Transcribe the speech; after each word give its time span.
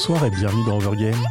Bonsoir 0.00 0.24
et 0.24 0.30
bienvenue 0.30 0.64
dans 0.64 0.78
Overgame. 0.78 1.22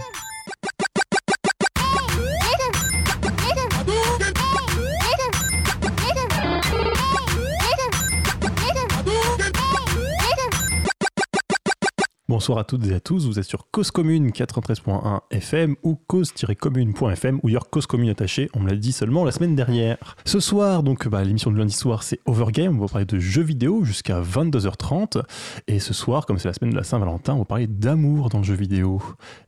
Bonsoir 12.40 12.60
à 12.60 12.64
toutes 12.64 12.88
et 12.88 12.94
à 12.94 13.02
tous, 13.02 13.28
vous 13.28 13.38
êtes 13.38 13.44
sur 13.44 13.70
Cause 13.70 13.92
Commune 13.92 14.30
93.1 14.30 15.20
FM 15.30 15.76
ou 15.84 15.98
cause-commune.fm 16.08 17.42
ou 17.44 17.48
ailleurs 17.50 17.70
Cause 17.70 17.86
Commune 17.86 18.08
attaché, 18.08 18.50
on 18.54 18.62
me 18.62 18.70
l'a 18.70 18.78
dit 18.78 18.94
seulement 18.94 19.26
la 19.26 19.34
semaine 19.34 19.58
dernière. 19.58 20.16
Ce 20.24 20.39
soir, 20.39 20.82
donc 20.82 21.06
bah, 21.10 21.21
l'émission 21.25 21.52
de 21.52 21.57
lundi 21.57 21.74
soir 21.74 22.02
c'est 22.02 22.21
Overgame, 22.25 22.78
on 22.78 22.86
va 22.86 22.88
parler 22.88 23.06
de 23.06 23.20
jeux 23.20 23.42
vidéo 23.42 23.83
jusqu'à 23.83 24.21
22h30 24.21 25.21
et 25.68 25.80
ce 25.80 25.94
soir, 25.94 26.25
comme 26.25 26.39
c'est 26.39 26.47
la 26.47 26.54
semaine 26.54 26.71
de 26.71 26.78
la 26.78 26.86
Saint-Valentin, 26.86 27.33
on 27.33 27.39
va 27.39 27.44
parler 27.44 27.68
d'amour 27.68 28.30
dans 28.30 28.38
le 28.38 28.46
jeu 28.46 28.56
vidéo. 28.56 29.02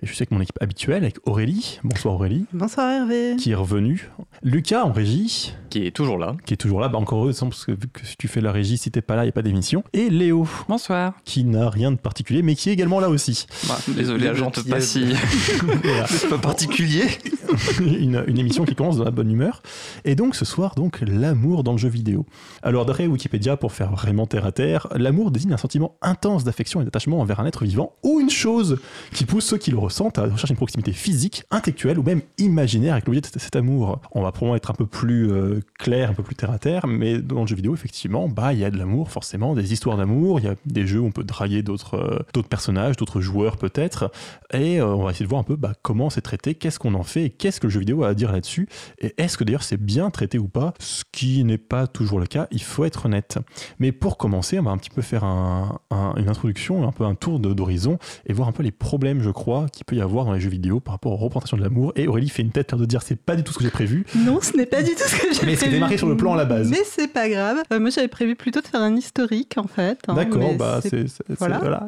Et 0.04 0.06
je 0.06 0.12
suis 0.12 0.24
avec 0.24 0.32
mon 0.32 0.42
équipe 0.42 0.62
habituelle, 0.62 1.04
avec 1.04 1.26
Aurélie. 1.26 1.80
Bonsoir 1.86 2.16
Aurélie. 2.16 2.46
Bonsoir 2.52 2.92
Hervé. 2.92 3.38
Qui 3.38 3.52
est 3.52 3.56
revenu. 3.56 4.12
Lucas 4.44 4.84
en 4.84 4.92
régie. 4.92 5.54
Qui 5.70 5.88
est 5.88 5.96
toujours 5.96 6.18
là. 6.18 6.36
Qui 6.46 6.56
est 6.56 6.58
toujours 6.58 6.82
là, 6.82 6.90
bah 6.90 6.98
encore 6.98 7.20
heureux, 7.20 7.34
parce 7.40 7.66
que 7.66 7.72
vu 7.72 7.88
que 7.88 8.06
si 8.06 8.18
tu 8.18 8.28
fais 8.28 8.42
la 8.42 8.52
régie, 8.52 8.78
si 8.78 8.92
t'es 8.92 9.02
pas 9.02 9.16
là, 9.16 9.24
il 9.24 9.28
n'y 9.28 9.30
a 9.30 9.32
pas 9.32 9.44
d'émission. 9.44 9.86
Et 9.94 10.10
Léo. 10.10 10.46
Bonsoir. 10.68 11.14
Qui 11.24 11.46
n'a 11.46 11.70
rien 11.70 11.92
de 11.92 11.96
particulier, 11.96 12.42
mais 12.42 12.56
qui 12.56 12.70
est 12.70 12.74
également 12.82 12.91
là 13.00 13.10
aussi. 13.10 13.46
Bah, 13.68 13.78
désolé, 13.88 14.34
jante 14.36 14.68
pas 14.68 14.82
si. 14.82 15.06
Pas 16.30 16.38
particulier. 16.38 17.06
une, 17.80 18.24
une, 18.28 18.38
émission 18.38 18.66
qui 18.66 18.76
commence 18.76 18.98
dans 18.98 19.04
la 19.04 19.12
bonne 19.12 19.32
humeur. 19.32 19.62
Et 20.06 20.16
donc 20.16 20.36
ce 20.36 20.46
soir, 20.46 20.76
donc 20.76 21.02
l'amour 21.02 21.64
dans 21.64 21.74
le 21.74 21.78
jeu 21.78 21.90
vidéo. 21.90 22.26
Alors 22.64 22.86
d'après 22.86 23.08
Wikipédia, 23.08 23.58
pour 23.58 23.72
faire 23.72 23.92
vraiment 23.92 24.26
terre 24.26 24.46
à 24.46 24.52
terre, 24.52 24.88
l'amour 24.96 25.32
désigne 25.32 25.54
un 25.54 25.58
sentiment 25.58 25.96
intense 26.02 26.44
d'affection 26.44 26.82
et 26.82 26.86
d'attachement 26.86 27.20
envers 27.20 27.40
un 27.40 27.46
être 27.46 27.66
vivant 27.66 27.94
ou 28.04 28.20
une 28.20 28.30
chose 28.30 28.80
qui 29.14 29.26
pousse 29.26 29.46
ceux 29.46 29.58
qui 29.58 29.72
le 29.72 29.78
ressentent 29.78 30.18
à 30.18 30.24
rechercher 30.24 30.54
une 30.54 30.58
proximité 30.58 30.92
physique, 30.92 31.44
intellectuelle 31.52 32.00
ou 32.00 32.04
même 32.04 32.22
imaginaire 32.38 32.94
avec 32.94 33.08
l'objet 33.08 33.22
de 33.22 33.28
cet 33.40 33.56
amour. 33.56 34.00
On 34.14 34.22
va 34.22 34.32
probablement 34.32 34.56
être 34.56 34.72
un 34.72 34.76
peu 34.76 34.86
plus 34.86 35.32
euh, 35.32 35.60
clair, 35.78 36.10
un 36.10 36.14
peu 36.14 36.24
plus 36.24 36.36
terre 36.36 36.52
à 36.52 36.60
terre, 36.60 36.88
mais 36.88 37.20
dans 37.20 37.42
le 37.42 37.48
jeu 37.48 37.56
vidéo, 37.56 37.74
effectivement, 37.74 38.28
bah 38.28 38.54
il 38.54 38.60
y 38.60 38.66
a 38.66 38.72
de 38.72 38.78
l'amour 38.78 39.12
forcément, 39.12 39.56
des 39.56 39.74
histoires 39.74 39.98
d'amour, 39.98 40.40
il 40.40 40.46
y 40.46 40.50
a 40.50 40.56
des 40.66 40.88
jeux 40.88 41.00
où 41.00 41.06
on 41.06 41.12
peut 41.12 41.24
draguer 41.24 41.62
d'autres 41.62 41.96
euh, 41.96 42.20
d'autres 42.34 42.50
personnages, 42.50 42.71
d'autres 42.72 43.22
joueurs 43.22 43.58
peut-être, 43.58 44.12
et 44.54 44.80
euh, 44.80 44.88
on 44.88 45.04
va 45.04 45.12
essayer 45.12 45.26
de 45.26 45.30
voir 45.30 45.42
un 45.42 45.46
peu 45.46 45.56
bah, 45.56 45.74
comment 45.82 46.10
c'est 46.10 46.22
traité, 46.22 46.56
qu'est-ce 46.56 46.80
qu'on 46.80 46.94
en 46.94 47.04
fait, 47.04 47.26
et 47.26 47.30
qu'est-ce 47.30 47.60
que 47.60 47.68
le 47.68 47.72
jeu 47.72 47.80
vidéo 47.80 48.04
a 48.04 48.10
à 48.10 48.14
dire 48.14 48.32
là-dessus, 48.32 48.68
et 49.00 49.14
est-ce 49.18 49.38
que 49.38 49.44
d'ailleurs 49.44 49.64
c'est 49.64 49.82
bien 49.82 50.10
traité 50.10 50.38
ou 50.38 50.48
pas, 50.48 50.74
ce 50.80 51.04
qui 51.12 51.44
n'est 51.44 51.58
pas 51.58 51.88
toujours 51.88 52.20
le 52.20 52.26
cas, 52.26 52.48
il 52.52 52.62
faut 52.62 52.86
être 52.86 53.06
honnête. 53.06 53.38
Mais 53.80 53.92
pour 53.92 54.18
commencer, 54.18 54.60
on 54.60 54.64
va 54.64 54.72
un 54.72 54.78
petit 54.78 54.90
peu 54.90 55.02
faire 55.02 55.24
un, 55.24 55.80
un, 55.92 56.14
une 56.18 56.30
introduction, 56.30 56.88
un 56.88 56.92
peu 56.92 57.04
un 57.06 57.16
tour 57.16 57.40
d'horizon, 57.40 57.98
et 58.26 58.34
voir 58.34 58.48
un 58.48 58.52
peu 58.52 58.64
les 58.64 58.72
problèmes, 58.72 59.22
je 59.22 59.30
crois, 59.30 59.68
qu'il 59.72 59.86
peut 59.86 59.96
y 59.96 60.02
avoir 60.02 60.26
dans 60.26 60.34
les 60.34 60.40
jeux 60.40 60.50
vidéo 60.50 60.80
par 60.80 60.94
rapport 60.94 61.12
aux 61.14 61.18
représentations 61.18 61.58
de 61.58 61.64
l'amour. 61.64 61.94
Et 61.96 62.08
Aurélie 62.08 62.30
fait 62.30 62.42
une 62.42 62.52
tête 62.52 62.76
de 62.76 62.86
dire 62.86 63.02
c'est 63.02 63.16
pas 63.16 63.36
du 63.36 63.44
tout 63.44 63.54
ce 63.54 63.58
que 63.58 63.64
j'ai 63.64 63.72
prévu. 63.72 64.06
Non, 64.16 64.40
ce 64.42 64.56
n'est 64.56 64.66
pas 64.66 64.82
du 64.82 64.92
tout 64.92 65.04
ce 65.06 65.16
que 65.16 65.34
j'ai 65.34 65.40
prévu. 65.40 65.46
Mais 65.46 65.56
c'est 65.56 65.70
démarré 65.70 65.98
sur 65.98 66.08
le 66.08 66.18
plan 66.18 66.34
à 66.34 66.38
la 66.38 66.46
base. 66.46 66.70
Mais 66.70 66.84
c'est 66.86 67.08
pas 67.08 67.30
grave. 67.30 67.58
Euh, 67.72 67.80
moi 67.80 67.90
j'avais 67.90 68.08
prévu 68.08 68.36
plutôt 68.36 68.62
de 68.62 68.68
faire 68.68 68.82
un 68.82 68.96
historique 68.96 69.58
en 69.58 69.68
fait. 69.68 70.00
Hein, 70.08 70.16
D'accord, 70.16 70.56
bah 70.58 70.80
c'est. 70.82 71.06
Voilà. 71.40 71.60
voilà 71.60 71.86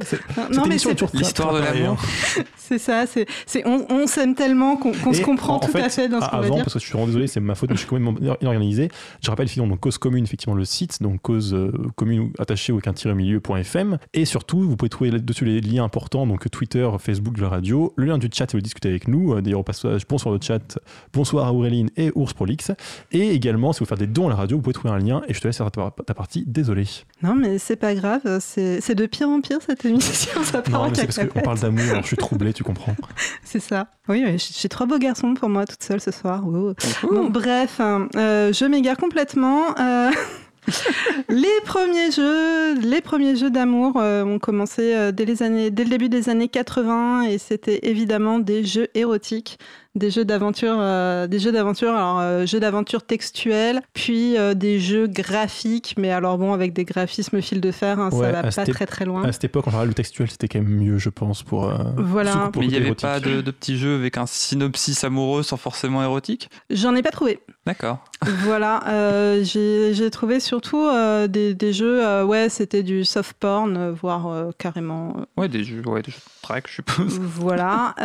mais 0.73 0.79
c'est 0.79 1.13
l'histoire 1.13 1.53
de 1.53 1.59
l'amour. 1.59 1.97
c'est 2.57 2.77
ça, 2.79 3.05
c'est 3.07 3.67
on, 3.67 3.85
on 3.89 4.07
s'aime 4.07 4.35
tellement 4.35 4.75
qu'on 4.77 4.91
qu 4.91 5.13
se 5.13 5.21
comprend 5.21 5.55
en, 5.55 5.59
tout 5.59 5.71
fait, 5.71 5.81
à 5.81 5.89
fait 5.89 6.09
dans 6.09 6.21
ce 6.21 6.29
qu'on 6.29 6.37
va 6.37 6.45
Avant, 6.45 6.55
dire. 6.55 6.63
parce 6.63 6.73
que 6.73 6.79
je 6.79 6.85
suis 6.85 6.93
vraiment 6.93 7.07
désolé, 7.07 7.27
c'est 7.27 7.39
ma 7.39 7.55
faute, 7.55 7.69
mais 7.69 7.75
je 7.75 7.81
suis 7.81 7.89
quand 7.89 7.99
même 7.99 8.17
inorganisé. 8.41 8.89
Je 9.21 9.29
rappelle, 9.29 9.45
effectivement, 9.45 9.67
donc 9.67 9.79
Cause 9.79 9.97
Commune, 9.97 10.23
effectivement, 10.23 10.55
le 10.55 10.65
site, 10.65 11.01
donc 11.01 11.21
Cause 11.21 11.53
euh, 11.53 11.71
Commune 11.95 12.31
attaché 12.39 12.73
au 12.73 12.79
qu'un 12.79 12.93
milieu.fm. 13.13 13.97
Et 14.13 14.25
surtout, 14.25 14.61
vous 14.61 14.75
pouvez 14.75 14.89
trouver 14.89 15.11
dessus 15.11 15.45
les 15.45 15.61
liens 15.61 15.83
importants, 15.83 16.25
donc 16.25 16.49
Twitter, 16.49 16.89
Facebook 16.99 17.35
de 17.35 17.41
la 17.41 17.49
radio, 17.49 17.93
le 17.95 18.05
lien 18.05 18.17
du 18.17 18.29
chat 18.31 18.49
si 18.49 18.55
vous 18.55 18.61
discutez 18.61 18.89
avec 18.89 19.07
nous. 19.07 19.39
D'ailleurs, 19.41 19.61
au 19.61 19.63
passage, 19.63 20.07
bonsoir 20.07 20.33
le 20.33 20.39
chat, 20.41 20.79
bonsoir 21.13 21.47
à 21.47 21.53
Auréline 21.53 21.89
et 21.97 22.11
Ours 22.15 22.33
Prolix. 22.33 22.71
Et 23.11 23.29
également, 23.31 23.73
si 23.73 23.79
vous 23.79 23.85
faites 23.85 23.99
des 23.99 24.07
dons 24.07 24.27
à 24.27 24.29
la 24.29 24.35
radio, 24.35 24.57
vous 24.57 24.63
pouvez 24.63 24.73
trouver 24.73 24.93
un 24.93 24.99
lien 24.99 25.21
et 25.27 25.33
je 25.33 25.39
te 25.39 25.47
laisse 25.47 25.57
faire 25.57 25.71
ta, 25.71 25.93
ta 26.05 26.13
partie. 26.13 26.43
Désolé. 26.47 26.85
Non, 27.21 27.35
mais 27.35 27.57
c'est 27.57 27.75
pas 27.75 27.93
grave, 27.95 28.39
c'est 28.39 28.95
de 28.95 29.05
pire 29.05 29.29
en 29.29 29.41
pire 29.41 29.59
cette 29.65 29.85
émission. 29.85 30.43
Ça 30.43 30.61
non, 30.71 30.89
mais 30.89 30.95
c'est 30.95 31.05
parce 31.05 31.27
qu'on 31.27 31.41
parle 31.41 31.59
d'amour, 31.59 31.83
alors 31.89 32.01
je 32.01 32.07
suis 32.07 32.17
troublé, 32.17 32.53
tu 32.53 32.63
comprends. 32.63 32.95
c'est 33.43 33.59
ça. 33.59 33.87
Oui, 34.07 34.23
j'ai 34.37 34.69
trois 34.69 34.85
beaux 34.85 34.97
garçons 34.97 35.33
pour 35.33 35.49
moi 35.49 35.65
toute 35.65 35.83
seule 35.83 36.01
ce 36.01 36.11
soir. 36.11 36.43
Oh. 36.45 36.73
Bon, 37.03 37.29
bref, 37.29 37.79
euh, 37.79 38.53
je 38.53 38.65
m'égare 38.65 38.97
complètement. 38.97 39.77
Euh... 39.79 40.11
les 41.29 41.47
premiers 41.65 42.11
jeux, 42.11 42.75
les 42.79 43.01
premiers 43.01 43.35
jeux 43.35 43.49
d'amour 43.51 43.97
euh, 43.97 44.23
ont 44.23 44.39
commencé 44.39 44.93
euh, 44.95 45.11
dès 45.11 45.25
les 45.25 45.43
années, 45.43 45.71
dès 45.71 45.83
le 45.83 45.89
début 45.89 46.09
des 46.09 46.29
années 46.29 46.47
80 46.49 47.23
et 47.23 47.37
c'était 47.37 47.79
évidemment 47.83 48.39
des 48.39 48.63
jeux 48.63 48.87
érotiques, 48.95 49.57
des 49.95 50.09
jeux 50.09 50.25
d'aventure, 50.25 50.75
euh, 50.79 51.27
des 51.27 51.37
jeux 51.39 51.51
d'aventure, 51.51 51.93
alors 51.93 52.19
euh, 52.19 52.45
jeux 52.47 52.59
d'aventure 52.59 53.03
textuels, 53.03 53.81
puis 53.93 54.37
euh, 54.37 54.53
des 54.55 54.79
jeux 54.79 55.07
graphiques, 55.07 55.95
mais 55.97 56.09
alors 56.11 56.37
bon 56.39 56.53
avec 56.53 56.73
des 56.73 56.83
graphismes 56.85 57.41
fil 57.41 57.61
de 57.61 57.71
fer, 57.71 57.99
hein, 57.99 58.09
Ouais, 58.11 58.25
ça 58.25 58.31
va 58.31 58.43
pas 58.43 58.65
très 58.65 58.85
très 58.87 59.05
loin. 59.05 59.23
À 59.23 59.31
cette 59.31 59.43
époque, 59.43 59.67
en 59.67 59.71
général, 59.71 59.89
le 59.89 59.93
textuel, 59.93 60.29
c'était 60.31 60.47
quand 60.47 60.59
même 60.59 60.67
mieux, 60.69 60.97
je 60.97 61.09
pense, 61.09 61.43
pour. 61.43 61.65
euh, 61.69 61.77
Voilà. 61.97 62.49
pour 62.51 62.61
Mais 62.61 62.67
il 62.67 62.71
n'y 62.71 62.77
avait 62.77 62.95
pas 62.95 63.19
de, 63.19 63.41
de 63.41 63.51
petits 63.51 63.77
jeux 63.77 63.95
avec 63.95 64.17
un 64.17 64.25
synopsis 64.25 65.03
amoureux 65.03 65.43
sans 65.43 65.57
forcément 65.57 66.01
érotique? 66.01 66.49
J'en 66.71 66.95
ai 66.95 67.01
pas 67.03 67.11
trouvé. 67.11 67.39
D'accord. 67.65 67.99
voilà, 68.43 68.83
euh, 68.89 69.43
j'ai 69.43 70.09
trouvé 70.11 70.39
surtout 70.41 70.81
euh, 70.85 71.27
des, 71.27 71.53
des 71.53 71.71
jeux, 71.71 72.05
euh, 72.05 72.25
ouais, 72.25 72.49
c'était 72.49 72.83
du 72.83 73.05
soft 73.05 73.33
porn, 73.39 73.91
voire 73.91 74.49
carrément 74.57 75.15
Ouais, 75.37 75.47
des 75.47 75.63
jeux, 75.63 75.81
ouais, 75.85 76.01
des 76.01 76.11
jeux 76.11 76.17
de 76.17 76.41
track, 76.41 76.67
je 76.67 76.73
suppose. 76.73 77.19
Voilà. 77.19 77.95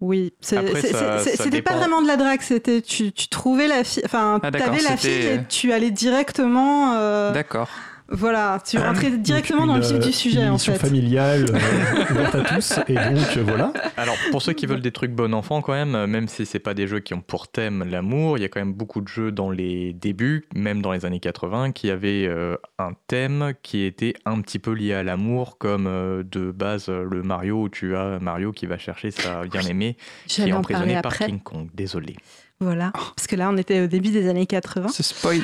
oui, 0.00 0.32
c'était 0.40 1.62
pas 1.62 1.76
vraiment 1.76 2.00
de 2.00 2.06
la 2.06 2.16
drague, 2.16 2.40
c'était 2.40 2.80
tu, 2.80 3.12
tu 3.12 3.28
trouvais 3.28 3.68
la 3.68 3.84
fille, 3.84 4.02
enfin 4.06 4.40
Ah, 4.42 4.50
t'avais 4.50 4.80
la 4.80 4.96
fille 4.96 5.26
et 5.26 5.40
tu 5.48 5.72
allais 5.72 5.90
directement, 5.90 6.94
D'accord. 7.32 7.68
Voilà, 8.10 8.58
tu 8.66 8.76
rentrais 8.76 9.10
directement 9.10 9.66
Donc, 9.66 9.68
dans 9.68 9.76
le 9.76 9.82
vif 9.82 9.92
euh, 9.92 9.98
du 9.98 10.12
sujet 10.12 10.42
une 10.42 10.50
en 10.50 10.58
fait. 10.58 10.74
familiale 10.74 11.44
euh, 11.54 12.12
ouverte 12.12 12.34
à 12.34 12.40
tous, 12.42 12.78
et 12.88 12.94
donc 12.94 13.36
euh, 13.36 13.44
voilà. 13.44 13.72
Alors, 13.96 14.16
pour 14.32 14.42
ceux 14.42 14.52
qui 14.52 14.66
veulent 14.66 14.80
des 14.80 14.90
trucs 14.90 15.12
bon 15.12 15.32
enfant, 15.32 15.62
quand 15.62 15.74
même, 15.74 15.94
euh, 15.94 16.06
même 16.08 16.26
si 16.26 16.44
c'est 16.44 16.58
pas 16.58 16.74
des 16.74 16.88
jeux 16.88 16.98
qui 16.98 17.14
ont 17.14 17.20
pour 17.20 17.46
thème 17.48 17.84
l'amour, 17.88 18.36
il 18.36 18.40
y 18.40 18.44
a 18.44 18.48
quand 18.48 18.58
même 18.58 18.72
beaucoup 18.72 19.00
de 19.00 19.06
jeux 19.06 19.30
dans 19.30 19.50
les 19.50 19.92
débuts, 19.92 20.44
même 20.54 20.82
dans 20.82 20.90
les 20.90 21.04
années 21.04 21.20
80, 21.20 21.70
qui 21.70 21.88
avaient 21.88 22.26
euh, 22.26 22.56
un 22.78 22.92
thème 23.06 23.52
qui 23.62 23.84
était 23.84 24.14
un 24.24 24.40
petit 24.40 24.58
peu 24.58 24.72
lié 24.72 24.94
à 24.94 25.04
l'amour, 25.04 25.56
comme 25.58 25.86
euh, 25.86 26.24
de 26.24 26.50
base 26.50 26.88
euh, 26.88 27.06
le 27.08 27.22
Mario 27.22 27.62
où 27.62 27.68
tu 27.68 27.94
as 27.94 28.18
Mario 28.18 28.50
qui 28.50 28.66
va 28.66 28.76
chercher 28.76 29.12
sa 29.12 29.42
bien-aimée 29.44 29.96
qui 30.26 30.40
J'allais 30.40 30.50
est 30.50 30.54
emprisonnée 30.54 31.00
par. 31.00 31.16
King 31.16 31.40
Kong. 31.40 31.68
Désolé. 31.74 32.16
Voilà, 32.58 32.92
parce 32.92 33.26
que 33.26 33.36
là 33.36 33.48
on 33.50 33.56
était 33.56 33.80
au 33.80 33.86
début 33.86 34.10
des 34.10 34.28
années 34.28 34.46
80. 34.46 34.88
C'est 34.88 35.02
spoil. 35.02 35.40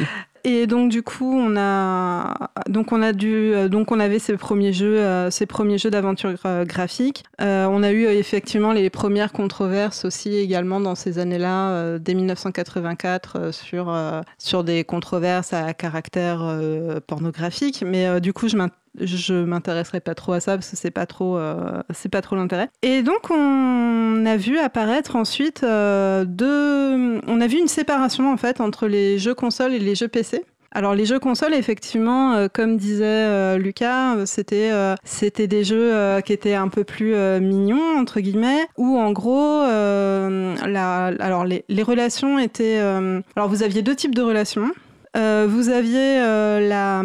Et 0.48 0.68
donc 0.68 0.92
du 0.92 1.02
coup, 1.02 1.34
on 1.36 1.56
a 1.56 2.50
donc 2.68 2.92
on 2.92 3.02
a 3.02 3.12
dû 3.12 3.52
euh, 3.52 3.68
donc 3.68 3.90
on 3.90 3.98
avait 3.98 4.20
ces 4.20 4.36
premiers 4.36 4.72
jeux 4.72 5.00
euh, 5.00 5.28
ces 5.28 5.44
premiers 5.44 5.76
jeux 5.76 5.90
d'aventure 5.90 6.34
gra- 6.34 6.64
graphique. 6.64 7.24
Euh, 7.40 7.66
on 7.68 7.82
a 7.82 7.90
eu 7.90 8.06
euh, 8.06 8.12
effectivement 8.16 8.72
les 8.72 8.88
premières 8.88 9.32
controverses 9.32 10.04
aussi 10.04 10.36
également 10.36 10.78
dans 10.80 10.94
ces 10.94 11.18
années-là 11.18 11.98
dès 11.98 12.14
1984 12.14 13.36
euh, 13.36 13.50
sur 13.52 13.92
sur 14.38 14.62
des 14.62 14.84
controverses 14.84 15.52
à 15.52 15.74
caractère 15.74 16.60
pornographique, 17.08 17.82
mais 17.84 18.20
du 18.20 18.32
coup 18.32 18.46
je 18.48 18.56
m'int- 18.56 18.70
je 19.00 19.34
m'intéresserai 19.34 20.00
pas 20.00 20.14
trop 20.14 20.32
à 20.32 20.40
ça 20.40 20.54
parce 20.56 20.70
que 20.70 20.76
c'est 20.76 20.90
pas 20.90 21.06
trop 21.06 21.36
euh, 21.38 21.82
c'est 21.92 22.08
pas 22.08 22.22
trop 22.22 22.36
l'intérêt. 22.36 22.68
Et 22.82 23.02
donc 23.02 23.30
on 23.30 24.24
a 24.26 24.36
vu 24.36 24.58
apparaître 24.58 25.16
ensuite 25.16 25.62
euh, 25.62 26.24
deux 26.24 27.20
on 27.26 27.40
a 27.40 27.46
vu 27.46 27.58
une 27.58 27.68
séparation 27.68 28.32
en 28.32 28.36
fait 28.36 28.60
entre 28.60 28.86
les 28.86 29.18
jeux 29.18 29.34
consoles 29.34 29.72
et 29.74 29.78
les 29.78 29.94
jeux 29.94 30.08
PC. 30.08 30.44
Alors 30.72 30.94
les 30.94 31.06
jeux 31.06 31.18
consoles, 31.18 31.54
effectivement, 31.54 32.34
euh, 32.34 32.48
comme 32.52 32.76
disait 32.76 33.56
Lucas, 33.56 34.26
c'était 34.26 35.46
des 35.46 35.64
jeux 35.64 36.20
qui 36.22 36.34
étaient 36.34 36.54
un 36.54 36.68
peu 36.68 36.84
plus 36.84 37.14
mignons 37.40 37.98
entre 37.98 38.20
guillemets, 38.20 38.66
où 38.76 38.98
en 38.98 39.12
gros, 39.12 39.60
alors 39.62 41.44
les, 41.44 41.82
relations 41.82 42.38
étaient. 42.38 42.78
alors 42.78 43.48
vous 43.48 43.62
aviez 43.62 43.80
deux 43.82 43.94
types 43.94 44.14
de 44.14 44.22
relations. 44.22 44.70
Euh, 45.16 45.46
vous 45.48 45.70
aviez 45.70 46.20
euh, 46.20 46.60
la, 46.60 47.02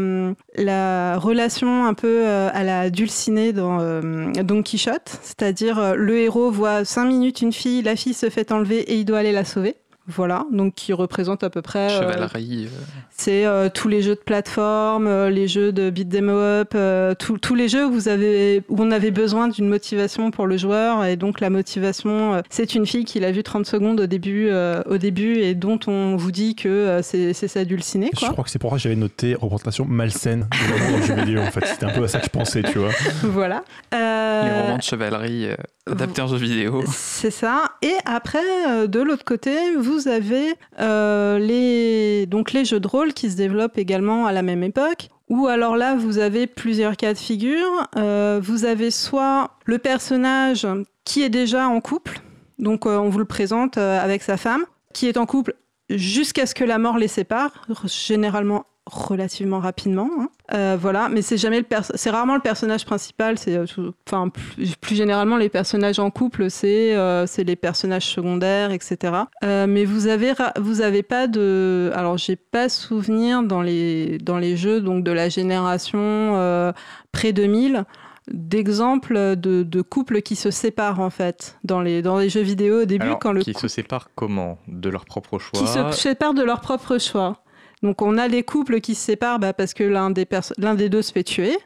la 0.61 1.17
relation 1.17 1.85
un 1.85 1.93
peu 1.93 2.27
euh, 2.27 2.49
à 2.51 2.63
la 2.63 2.89
dulcinée 2.89 3.53
dans 3.53 4.01
Don 4.43 4.63
Quichotte, 4.63 5.19
c'est-à-dire 5.21 5.95
le 5.95 6.17
héros 6.17 6.51
voit 6.51 6.83
cinq 6.83 7.05
minutes 7.05 7.41
une 7.41 7.53
fille, 7.53 7.81
la 7.81 7.95
fille 7.95 8.13
se 8.13 8.29
fait 8.29 8.51
enlever 8.51 8.79
et 8.79 8.95
il 8.95 9.05
doit 9.05 9.19
aller 9.19 9.31
la 9.31 9.45
sauver. 9.45 9.75
Voilà, 10.07 10.45
donc 10.51 10.73
qui 10.75 10.93
représente 10.93 11.43
à 11.43 11.49
peu 11.49 11.61
près. 11.61 11.91
euh, 11.91 12.01
Chevalerie. 12.01 12.65
euh, 12.65 12.79
c'est 13.15 13.45
euh, 13.45 13.69
tous 13.73 13.87
les 13.87 14.01
jeux 14.01 14.15
de 14.15 14.19
plateforme, 14.19 15.05
euh, 15.07 15.29
les 15.29 15.47
jeux 15.47 15.71
de 15.71 15.89
beat 15.89 16.09
them 16.09 16.27
up, 16.29 16.71
euh, 16.75 17.13
tous- 17.13 17.53
les 17.55 17.69
jeux 17.69 17.85
où, 17.85 17.91
vous 17.91 18.07
avez, 18.09 18.63
où 18.67 18.77
on 18.81 18.89
avait 18.91 19.11
besoin 19.11 19.47
d'une 19.47 19.67
motivation 19.69 20.31
pour 20.31 20.47
le 20.47 20.57
joueur. 20.57 21.05
Et 21.05 21.15
donc 21.17 21.39
la 21.39 21.49
motivation, 21.49 22.33
euh, 22.33 22.41
c'est 22.49 22.73
une 22.75 22.85
fille 22.87 23.05
qui 23.05 23.19
l'a 23.19 23.31
vu 23.31 23.43
30 23.43 23.65
secondes 23.65 23.99
au 24.01 24.05
début, 24.07 24.47
euh, 24.49 24.81
au 24.89 24.97
début 24.97 25.35
et 25.37 25.53
dont 25.53 25.79
on 25.87 26.15
vous 26.15 26.31
dit 26.31 26.55
que 26.55 26.67
euh, 26.67 27.01
c'est 27.03 27.33
c'est 27.33 27.47
s'adulciner. 27.47 28.09
Je 28.19 28.25
crois 28.25 28.43
que 28.43 28.49
c'est 28.49 28.59
pour 28.59 28.71
ça 28.71 28.77
que 28.77 28.81
j'avais 28.83 28.95
noté 28.95 29.35
représentation 29.35 29.85
malsaine 29.85 30.47
de 30.51 30.71
l'amour 30.73 30.91
dans 30.91 30.97
le 30.97 31.03
jeu 31.03 31.13
vidéo. 31.13 31.41
En 31.41 31.51
fait, 31.51 31.65
c'était 31.67 31.85
un 31.85 31.89
peu 31.89 32.03
à 32.03 32.07
ça 32.07 32.19
que 32.19 32.25
je 32.25 32.29
pensais, 32.31 32.63
tu 32.63 32.79
vois. 32.79 32.89
voilà. 33.23 33.63
Les 33.91 34.61
romans 34.61 34.77
de 34.77 34.81
chevalerie 34.83 35.45
euh, 35.47 35.55
adaptés 35.89 36.21
en 36.21 36.27
jeu 36.27 36.37
vidéo. 36.37 36.83
C'est 36.87 37.31
ça. 37.31 37.63
Et 37.81 37.93
après, 38.05 38.39
euh, 38.67 38.87
de 38.87 38.99
l'autre 38.99 39.23
côté, 39.25 39.51
vous 39.77 39.90
avez 40.07 40.55
euh, 40.79 41.39
les, 41.39 42.25
donc 42.25 42.51
les 42.51 42.65
jeux 42.65 42.79
de 42.79 42.87
rôle 42.87 43.13
qui 43.13 43.29
se 43.29 43.35
développent 43.35 43.77
également 43.77 44.25
à 44.25 44.31
la 44.31 44.41
même 44.41 44.63
époque. 44.63 45.09
Ou 45.29 45.47
alors 45.47 45.77
là, 45.77 45.95
vous 45.95 46.17
avez 46.17 46.45
plusieurs 46.47 46.97
cas 46.97 47.13
de 47.13 47.17
figure. 47.17 47.87
Euh, 47.95 48.39
vous 48.43 48.65
avez 48.65 48.91
soit 48.91 49.51
le 49.65 49.77
personnage 49.77 50.67
qui 51.05 51.23
est 51.23 51.29
déjà 51.29 51.67
en 51.67 51.79
couple, 51.81 52.19
donc 52.59 52.85
euh, 52.85 52.97
on 52.97 53.09
vous 53.09 53.19
le 53.19 53.25
présente 53.25 53.77
avec 53.77 54.23
sa 54.23 54.37
femme, 54.37 54.65
qui 54.93 55.07
est 55.07 55.17
en 55.17 55.25
couple 55.25 55.55
jusqu'à 55.89 56.45
ce 56.45 56.55
que 56.55 56.63
la 56.63 56.77
mort 56.77 56.97
les 56.97 57.07
sépare, 57.07 57.67
généralement 57.85 58.65
relativement 58.91 59.59
rapidement. 59.59 60.09
hein. 60.19 60.29
Euh, 60.53 60.77
voilà, 60.79 61.07
mais 61.09 61.21
c'est 61.21 61.37
jamais 61.37 61.59
le 61.59 61.65
c'est 61.95 62.09
rarement 62.09 62.35
le 62.35 62.41
personnage 62.41 62.85
principal. 62.85 63.37
C'est 63.37 63.55
euh, 63.55 63.65
enfin 64.07 64.29
plus, 64.29 64.75
plus 64.75 64.95
généralement 64.95 65.37
les 65.37 65.49
personnages 65.49 65.99
en 65.99 66.11
couple, 66.11 66.49
c'est 66.49 66.95
euh, 66.95 67.25
c'est 67.25 67.43
les 67.43 67.55
personnages 67.55 68.07
secondaires, 68.07 68.71
etc. 68.71 69.13
Euh, 69.43 69.65
mais 69.67 69.85
vous 69.85 70.07
avez 70.07 70.33
vous 70.59 70.81
avez 70.81 71.03
pas 71.03 71.27
de 71.27 71.91
alors 71.95 72.17
j'ai 72.17 72.35
pas 72.35 72.67
souvenir 72.69 73.43
dans 73.43 73.61
les 73.61 74.17
dans 74.17 74.37
les 74.37 74.57
jeux 74.57 74.81
donc 74.81 75.03
de 75.03 75.11
la 75.11 75.29
génération 75.29 76.73
près 77.11 77.33
2000 77.33 77.85
d'exemples 78.29 79.35
de, 79.35 79.63
de 79.63 79.81
couples 79.81 80.21
qui 80.21 80.35
se 80.35 80.51
séparent 80.51 80.99
en 80.99 81.09
fait 81.09 81.57
dans 81.63 81.81
les 81.81 82.01
dans 82.01 82.17
les 82.17 82.29
jeux 82.29 82.41
vidéo 82.41 82.83
au 82.83 82.85
début 82.85 83.05
Alors, 83.05 83.19
quand 83.19 83.31
le 83.33 83.41
qui 83.41 83.53
se 83.53 83.67
séparent 83.67 84.09
comment? 84.15 84.57
De 84.67 84.89
leur 84.89 85.05
propre 85.05 85.39
choix 85.39 85.59
qui 85.59 85.67
se 85.67 85.91
séparent 85.91 86.33
de 86.33 86.43
leur 86.43 86.61
propre 86.61 86.97
choix. 86.97 87.41
Donc 87.83 88.01
on 88.01 88.17
a 88.17 88.27
les 88.27 88.43
couples 88.43 88.79
qui 88.81 88.95
se 88.95 89.01
séparent 89.03 89.39
bah, 89.39 89.53
parce 89.53 89.73
que 89.73 89.83
l'un 89.83 90.09
des, 90.11 90.27
l'un 90.57 90.75
des 90.75 90.89
deux 90.89 91.01
se 91.01 91.11
fait 91.11 91.23
tuer, 91.23 91.57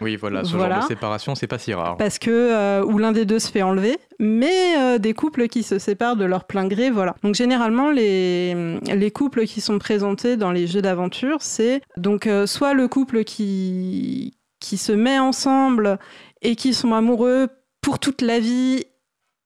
Oui, 0.00 0.16
voilà, 0.16 0.44
ce 0.44 0.56
Voilà. 0.56 0.74
genre 0.76 0.82
de 0.84 0.88
séparation, 0.88 1.34
c'est 1.34 1.46
pas 1.46 1.58
si 1.58 1.72
rare. 1.72 1.96
parce 1.96 2.18
que 2.18 2.30
euh, 2.30 2.84
ou 2.84 2.98
l'un 2.98 3.12
des 3.12 3.24
deux 3.24 3.38
se 3.38 3.50
fait 3.50 3.62
enlever, 3.62 3.96
mais 4.18 4.76
euh, 4.78 4.98
des 4.98 5.14
couples 5.14 5.48
qui 5.48 5.62
se 5.62 5.78
séparent 5.78 6.16
de 6.16 6.24
leur 6.24 6.44
plein 6.44 6.66
gré, 6.66 6.90
voilà. 6.90 7.14
Donc 7.22 7.34
généralement 7.34 7.90
les, 7.90 8.78
les 8.80 9.10
couples 9.10 9.46
qui 9.46 9.60
sont 9.60 9.78
présentés 9.78 10.36
dans 10.36 10.50
les 10.52 10.66
jeux 10.66 10.82
d'aventure, 10.82 11.38
c'est 11.40 11.80
donc 11.96 12.26
euh, 12.26 12.46
soit 12.46 12.74
le 12.74 12.88
couple 12.88 13.24
qui 13.24 14.34
qui 14.60 14.76
se 14.76 14.92
met 14.92 15.18
ensemble 15.18 15.98
et 16.42 16.54
qui 16.54 16.72
sont 16.74 16.92
amoureux 16.94 17.48
pour 17.80 17.98
toute 17.98 18.20
la 18.22 18.38
vie 18.38 18.84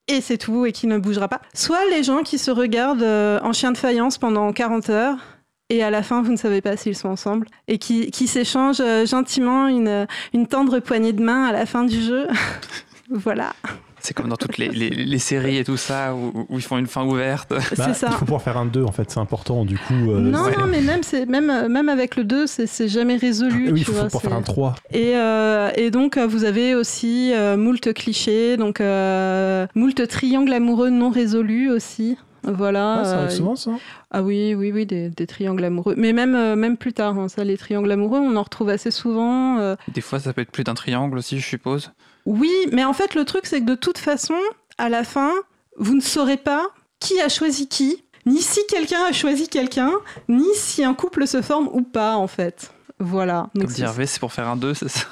et 0.07 0.21
c'est 0.21 0.37
tout 0.37 0.65
et 0.67 0.71
qui 0.71 0.85
ne 0.87 0.97
bougera 0.99 1.27
pas. 1.27 1.41
Soit 1.55 1.85
les 1.89 2.03
gens 2.03 2.21
qui 2.23 2.37
se 2.37 2.51
regardent 2.51 3.01
en 3.43 3.51
chien 3.53 3.71
de 3.71 3.77
faïence 3.77 4.17
pendant 4.19 4.51
40 4.53 4.89
heures 4.91 5.17
et 5.69 5.83
à 5.83 5.89
la 5.89 6.01
fin 6.03 6.21
vous 6.21 6.31
ne 6.31 6.37
savez 6.37 6.61
pas 6.61 6.77
s'ils 6.77 6.95
sont 6.95 7.09
ensemble 7.09 7.47
et 7.67 7.77
qui, 7.77 8.09
qui 8.11 8.27
s'échangent 8.27 8.81
euh, 8.81 9.05
gentiment 9.05 9.67
une, 9.67 10.07
une 10.33 10.47
tendre 10.47 10.79
poignée 10.79 11.13
de 11.13 11.21
main 11.23 11.45
à 11.45 11.51
la 11.51 11.65
fin 11.65 11.83
du 11.83 12.01
jeu. 12.01 12.27
voilà, 13.09 13.53
C'est 13.99 14.13
comme 14.13 14.27
dans 14.29 14.35
toutes 14.37 14.57
les, 14.57 14.67
les- 14.69 14.89
les 14.89 15.19
séries 15.19 15.57
et 15.57 15.63
tout 15.63 15.77
ça 15.77 16.13
où, 16.13 16.45
où 16.49 16.57
ils 16.57 16.61
font 16.61 16.77
une 16.77 16.87
fin 16.87 17.05
ouverte. 17.05 17.49
Bah, 17.49 17.59
c'est 17.69 17.93
ça. 17.93 18.07
Il 18.11 18.13
faut 18.13 18.25
pouvoir 18.25 18.41
faire 18.41 18.57
un 18.57 18.65
2, 18.65 18.83
en 18.83 18.91
fait, 18.91 19.09
c'est 19.09 19.19
important. 19.19 19.63
Du 19.65 19.77
coup, 19.77 19.93
euh, 20.11 20.19
non, 20.19 20.43
non, 20.57 20.67
mais 20.69 20.81
même, 20.81 21.03
c'est, 21.03 21.25
même, 21.25 21.49
euh, 21.49 21.67
même 21.69 21.87
avec 21.89 22.15
le 22.17 22.23
2, 22.23 22.47
c'est, 22.47 22.67
c'est 22.67 22.87
jamais 22.89 23.15
résolu. 23.15 23.67
Ah 23.69 23.71
oui, 23.73 23.79
il 23.81 23.85
faut, 23.85 23.93
vois, 23.93 24.03
pouvoir 24.05 24.23
faire 24.23 24.33
un 24.33 24.41
3. 24.41 24.75
Et, 24.93 25.15
euh, 25.15 25.69
et 25.75 25.89
donc, 25.91 26.17
vous 26.17 26.43
avez 26.43 26.75
aussi 26.75 27.31
euh, 27.33 27.55
moult 27.57 27.93
clichés, 27.93 28.55
donc 28.57 28.81
euh, 28.81 29.67
moult 29.75 30.05
triangles 30.07 30.53
amoureux 30.53 30.89
non 30.89 31.09
résolus 31.09 31.69
aussi. 31.69 32.17
Voilà. 32.47 32.99
Ah, 33.01 33.03
ça 33.03 33.11
euh, 33.11 33.17
arrive 33.23 33.31
souvent, 33.35 33.55
ça 33.55 33.71
ah 34.09 34.21
oui, 34.23 34.55
oui, 34.55 34.71
oui, 34.71 34.85
des, 34.85 35.09
des 35.09 35.27
triangles 35.27 35.63
amoureux. 35.65 35.93
Mais 35.97 36.13
même, 36.13 36.33
euh, 36.33 36.55
même 36.55 36.77
plus 36.77 36.93
tard, 36.93 37.17
hein, 37.19 37.27
ça, 37.27 37.43
les 37.43 37.57
triangles 37.57 37.91
amoureux, 37.91 38.19
on 38.19 38.35
en 38.37 38.43
retrouve 38.43 38.69
assez 38.69 38.89
souvent. 38.91 39.59
euh. 39.59 39.75
Des 39.93 40.01
fois, 40.01 40.19
ça 40.19 40.31
peut 40.33 40.41
être 40.41 40.51
plus 40.51 40.63
d'un 40.63 40.73
triangle 40.73 41.17
aussi, 41.17 41.39
je 41.39 41.45
suppose. 41.45 41.91
Oui, 42.25 42.51
mais 42.71 42.85
en 42.85 42.93
fait, 42.93 43.15
le 43.15 43.25
truc, 43.25 43.45
c'est 43.45 43.59
que 43.61 43.65
de 43.65 43.75
toute 43.75 43.97
façon, 43.97 44.35
à 44.77 44.89
la 44.89 45.03
fin, 45.03 45.31
vous 45.77 45.93
ne 45.95 46.01
saurez 46.01 46.37
pas 46.37 46.67
qui 46.99 47.19
a 47.21 47.29
choisi 47.29 47.67
qui, 47.67 48.03
ni 48.25 48.41
si 48.41 48.59
quelqu'un 48.69 49.03
a 49.09 49.11
choisi 49.11 49.47
quelqu'un, 49.49 49.91
ni 50.29 50.47
si 50.55 50.83
un 50.83 50.93
couple 50.93 51.27
se 51.27 51.41
forme 51.41 51.69
ou 51.71 51.81
pas, 51.81 52.15
en 52.15 52.27
fait. 52.27 52.71
Voilà. 52.99 53.49
Donc, 53.53 53.65
Comme 53.65 53.67
dit 53.67 53.73
c'est- 53.75 53.81
Hervé, 53.83 54.05
c'est 54.07 54.19
pour 54.19 54.33
faire 54.33 54.47
un 54.47 54.55
2, 54.57 54.73
c'est 54.73 54.89
ça? 54.89 55.05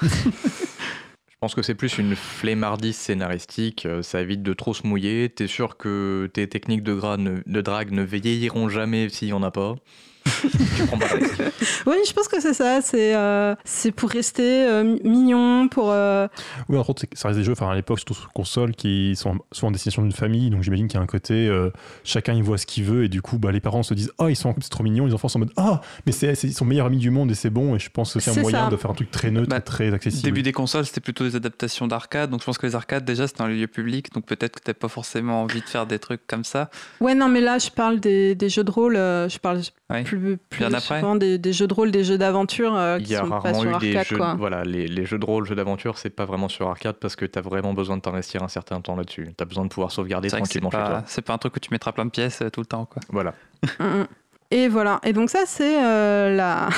pense 1.46 1.54
que 1.54 1.62
c'est 1.62 1.76
plus 1.76 1.98
une 1.98 2.16
flemmardise 2.16 2.96
scénaristique, 2.96 3.86
euh, 3.86 4.02
ça 4.02 4.20
évite 4.20 4.42
de 4.42 4.52
trop 4.52 4.74
se 4.74 4.84
mouiller. 4.84 5.28
T'es 5.28 5.46
sûr 5.46 5.76
que 5.76 6.28
tes 6.34 6.48
techniques 6.48 6.82
de, 6.82 6.98
de 7.46 7.60
drague 7.60 7.92
ne 7.92 8.02
vieilliront 8.02 8.68
jamais 8.68 9.08
s'il 9.10 9.28
y 9.28 9.32
en 9.32 9.44
a 9.44 9.52
pas. 9.52 9.76
Oui, 11.86 11.96
je 12.06 12.12
pense 12.12 12.28
que 12.28 12.40
c'est 12.40 12.54
ça. 12.54 12.80
C'est 12.82 13.14
euh, 13.14 13.54
c'est 13.64 13.92
pour 13.92 14.10
rester 14.10 14.64
euh, 14.66 14.84
mi- 14.84 15.00
mignon, 15.04 15.68
pour. 15.68 15.90
euh, 15.90 16.26
Oui, 16.68 16.76
entre 16.78 16.90
autres, 16.90 17.02
c'est- 17.02 17.16
ça 17.18 17.28
reste 17.28 17.38
des 17.38 17.44
jeux, 17.44 17.52
enfin 17.52 17.70
à 17.70 17.74
l'époque, 17.74 17.98
surtout 17.98 18.14
sur 18.14 18.32
console, 18.32 18.72
qui 18.74 19.14
sont 19.16 19.38
souvent 19.52 19.68
en 19.68 19.70
destination 19.70 20.02
d'une 20.02 20.12
famille, 20.12 20.50
donc 20.50 20.62
j'imagine 20.62 20.88
qu'il 20.88 20.96
y 20.98 21.00
a 21.00 21.02
un 21.02 21.06
côté, 21.06 21.46
euh, 21.48 21.70
chacun 22.04 22.32
il 22.34 22.42
voit 22.42 22.58
ce 22.58 22.66
qu'il 22.66 22.84
veut, 22.84 23.04
et 23.04 23.08
du 23.08 23.22
coup, 23.22 23.38
bah, 23.38 23.52
les 23.52 23.60
parents 23.60 23.82
se 23.82 23.94
disent 23.94 24.10
Oh, 24.18 24.28
ils 24.28 24.36
sont 24.36 24.48
en 24.48 24.52
couple, 24.52 24.64
c'est 24.64 24.70
trop 24.70 24.84
mignon, 24.84 25.06
les 25.06 25.14
enfants 25.14 25.28
sont 25.28 25.38
en 25.38 25.40
mode 25.40 25.52
Ah, 25.56 25.80
mais 26.06 26.12
c'est, 26.12 26.32
ils 26.44 26.52
sont 26.54 26.64
meilleurs 26.64 26.86
amis 26.86 26.98
du 26.98 27.10
monde, 27.10 27.30
et 27.30 27.34
c'est 27.34 27.50
bon, 27.50 27.76
et 27.76 27.78
je 27.78 27.90
pense 27.90 28.14
que 28.14 28.20
c'est 28.20 28.30
un 28.36 28.40
moyen 28.40 28.64
ça. 28.64 28.70
de 28.70 28.76
faire 28.76 28.90
un 28.90 28.94
truc 28.94 29.10
très 29.10 29.30
neutre, 29.30 29.48
Bah, 29.48 29.60
très 29.60 29.92
accessible. 29.92 30.22
Début 30.24 30.42
des 30.42 30.52
consoles, 30.52 30.86
c'était 30.86 31.00
plutôt 31.00 31.24
des 31.24 31.36
adaptations 31.36 31.86
d'arcade. 31.86 32.30
Donc 32.30 32.40
je 32.40 32.46
pense 32.46 32.58
que 32.58 32.66
les 32.66 32.74
arcades, 32.74 33.04
déjà, 33.04 33.26
c'était 33.26 33.42
un 33.42 33.48
lieu 33.48 33.66
public. 33.66 34.12
Donc 34.12 34.24
peut-être 34.26 34.56
que 34.56 34.64
t'as 34.64 34.74
pas 34.74 34.88
forcément 34.88 35.42
envie 35.42 35.60
de 35.60 35.66
faire 35.68 35.86
des 35.86 35.98
trucs 35.98 36.26
comme 36.26 36.44
ça. 36.44 36.70
Ouais, 37.00 37.14
non, 37.14 37.28
mais 37.28 37.40
là, 37.40 37.58
je 37.58 37.70
parle 37.70 38.00
des, 38.00 38.34
des 38.34 38.48
jeux 38.48 38.64
de 38.64 38.70
rôle. 38.70 38.96
euh, 38.96 39.28
je 39.28 39.38
parle 39.38 39.60
Ouais. 39.88 40.02
plus, 40.02 40.36
plus 40.36 40.58
Bien 40.58 40.74
après. 40.74 40.98
souvent 40.98 41.14
des, 41.14 41.38
des 41.38 41.52
jeux 41.52 41.68
de 41.68 41.74
rôle, 41.74 41.92
des 41.92 42.02
jeux 42.02 42.18
d'aventure 42.18 42.74
euh, 42.76 42.96
Il 42.98 43.06
qui 43.06 43.12
y 43.12 43.16
a 43.16 43.20
sont 43.20 43.28
pas 43.28 43.38
rarement 43.38 43.60
sur 43.60 43.70
eu 43.70 43.78
des 43.78 43.96
arcade, 43.96 44.06
jeux. 44.08 44.16
quoi. 44.16 44.34
Voilà, 44.34 44.64
les, 44.64 44.88
les 44.88 45.06
jeux 45.06 45.18
de 45.18 45.24
rôle, 45.24 45.46
jeux 45.46 45.54
d'aventure, 45.54 45.96
c'est 45.98 46.10
pas 46.10 46.24
vraiment 46.24 46.48
sur 46.48 46.68
arcade 46.68 46.96
parce 46.96 47.14
que 47.14 47.24
t'as 47.24 47.40
vraiment 47.40 47.72
besoin 47.72 47.96
de 47.96 48.02
t'investir 48.02 48.42
un 48.42 48.48
certain 48.48 48.80
temps 48.80 48.96
là-dessus. 48.96 49.28
T'as 49.36 49.44
besoin 49.44 49.62
de 49.64 49.68
pouvoir 49.70 49.92
sauvegarder 49.92 50.28
que 50.28 50.36
tranquillement 50.36 50.70
chez 50.72 50.76
pas, 50.78 50.88
toi. 50.88 51.02
c'est 51.06 51.22
pas 51.22 51.34
un 51.34 51.38
truc 51.38 51.54
où 51.54 51.60
tu 51.60 51.68
mettras 51.70 51.92
plein 51.92 52.04
de 52.04 52.10
pièces 52.10 52.42
euh, 52.42 52.50
tout 52.50 52.60
le 52.60 52.66
temps. 52.66 52.86
Quoi. 52.86 53.00
Voilà. 53.10 53.34
Mm, 53.78 53.84
mm. 53.84 54.06
Et 54.50 54.68
voilà. 54.68 55.00
Et 55.04 55.12
donc 55.12 55.30
ça, 55.30 55.44
c'est 55.46 55.80
euh, 55.84 56.34
la, 56.34 56.68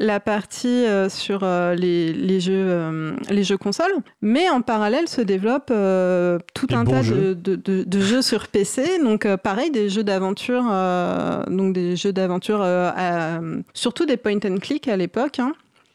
la 0.00 0.20
partie 0.20 0.68
euh, 0.86 1.08
sur 1.08 1.40
euh, 1.42 1.74
les, 1.74 2.12
les, 2.12 2.40
jeux, 2.40 2.52
euh, 2.54 3.12
les 3.30 3.44
jeux 3.44 3.56
consoles. 3.56 3.94
Mais 4.22 4.48
en 4.48 4.60
parallèle 4.60 5.08
se 5.08 5.20
développe 5.20 5.70
euh, 5.70 6.38
tout 6.54 6.66
Les 6.70 6.76
un 6.76 6.84
tas 6.84 7.02
jeux. 7.02 7.34
de, 7.34 7.54
de- 7.54 7.56
de- 7.56 7.84
de 7.84 8.00
jeux 8.00 8.22
sur 8.22 8.48
PC. 8.48 8.98
Donc 9.02 9.26
euh, 9.26 9.36
pareil, 9.36 9.70
des 9.70 9.88
jeux 9.88 10.04
d'aventure, 10.04 10.64
euh, 10.70 11.44
donc 11.46 11.72
des 11.72 11.96
jeux 11.96 12.12
d'aventure, 12.12 12.60
euh, 12.62 13.60
surtout 13.74 14.06
des 14.06 14.16
point 14.16 14.36
and 14.44 14.56
click 14.60 14.88
à 14.88 14.96
l'époque. 14.96 15.38
hein. 15.38 15.52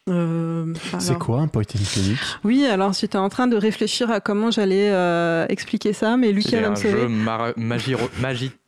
Euh, 0.08 0.66
C'est 0.98 1.10
alors- 1.10 1.18
quoi 1.20 1.38
un 1.40 1.46
point 1.46 1.62
and 1.62 1.84
click? 1.92 2.18
Oui, 2.42 2.66
alors 2.66 2.92
j'étais 2.92 3.18
en 3.18 3.28
train 3.28 3.46
de 3.46 3.56
réfléchir 3.56 4.10
à 4.10 4.18
comment 4.18 4.50
j'allais 4.50 4.88
euh, 4.90 5.46
expliquer 5.48 5.92
ça, 5.92 6.16
mais 6.16 6.32
Lucas 6.32 6.48
C'est 6.50 6.60
va 6.60 6.66
un 6.66 6.70
me 6.70 6.74
sauver. 6.76 6.90
jeu 7.02 7.08
magie, 7.56 7.94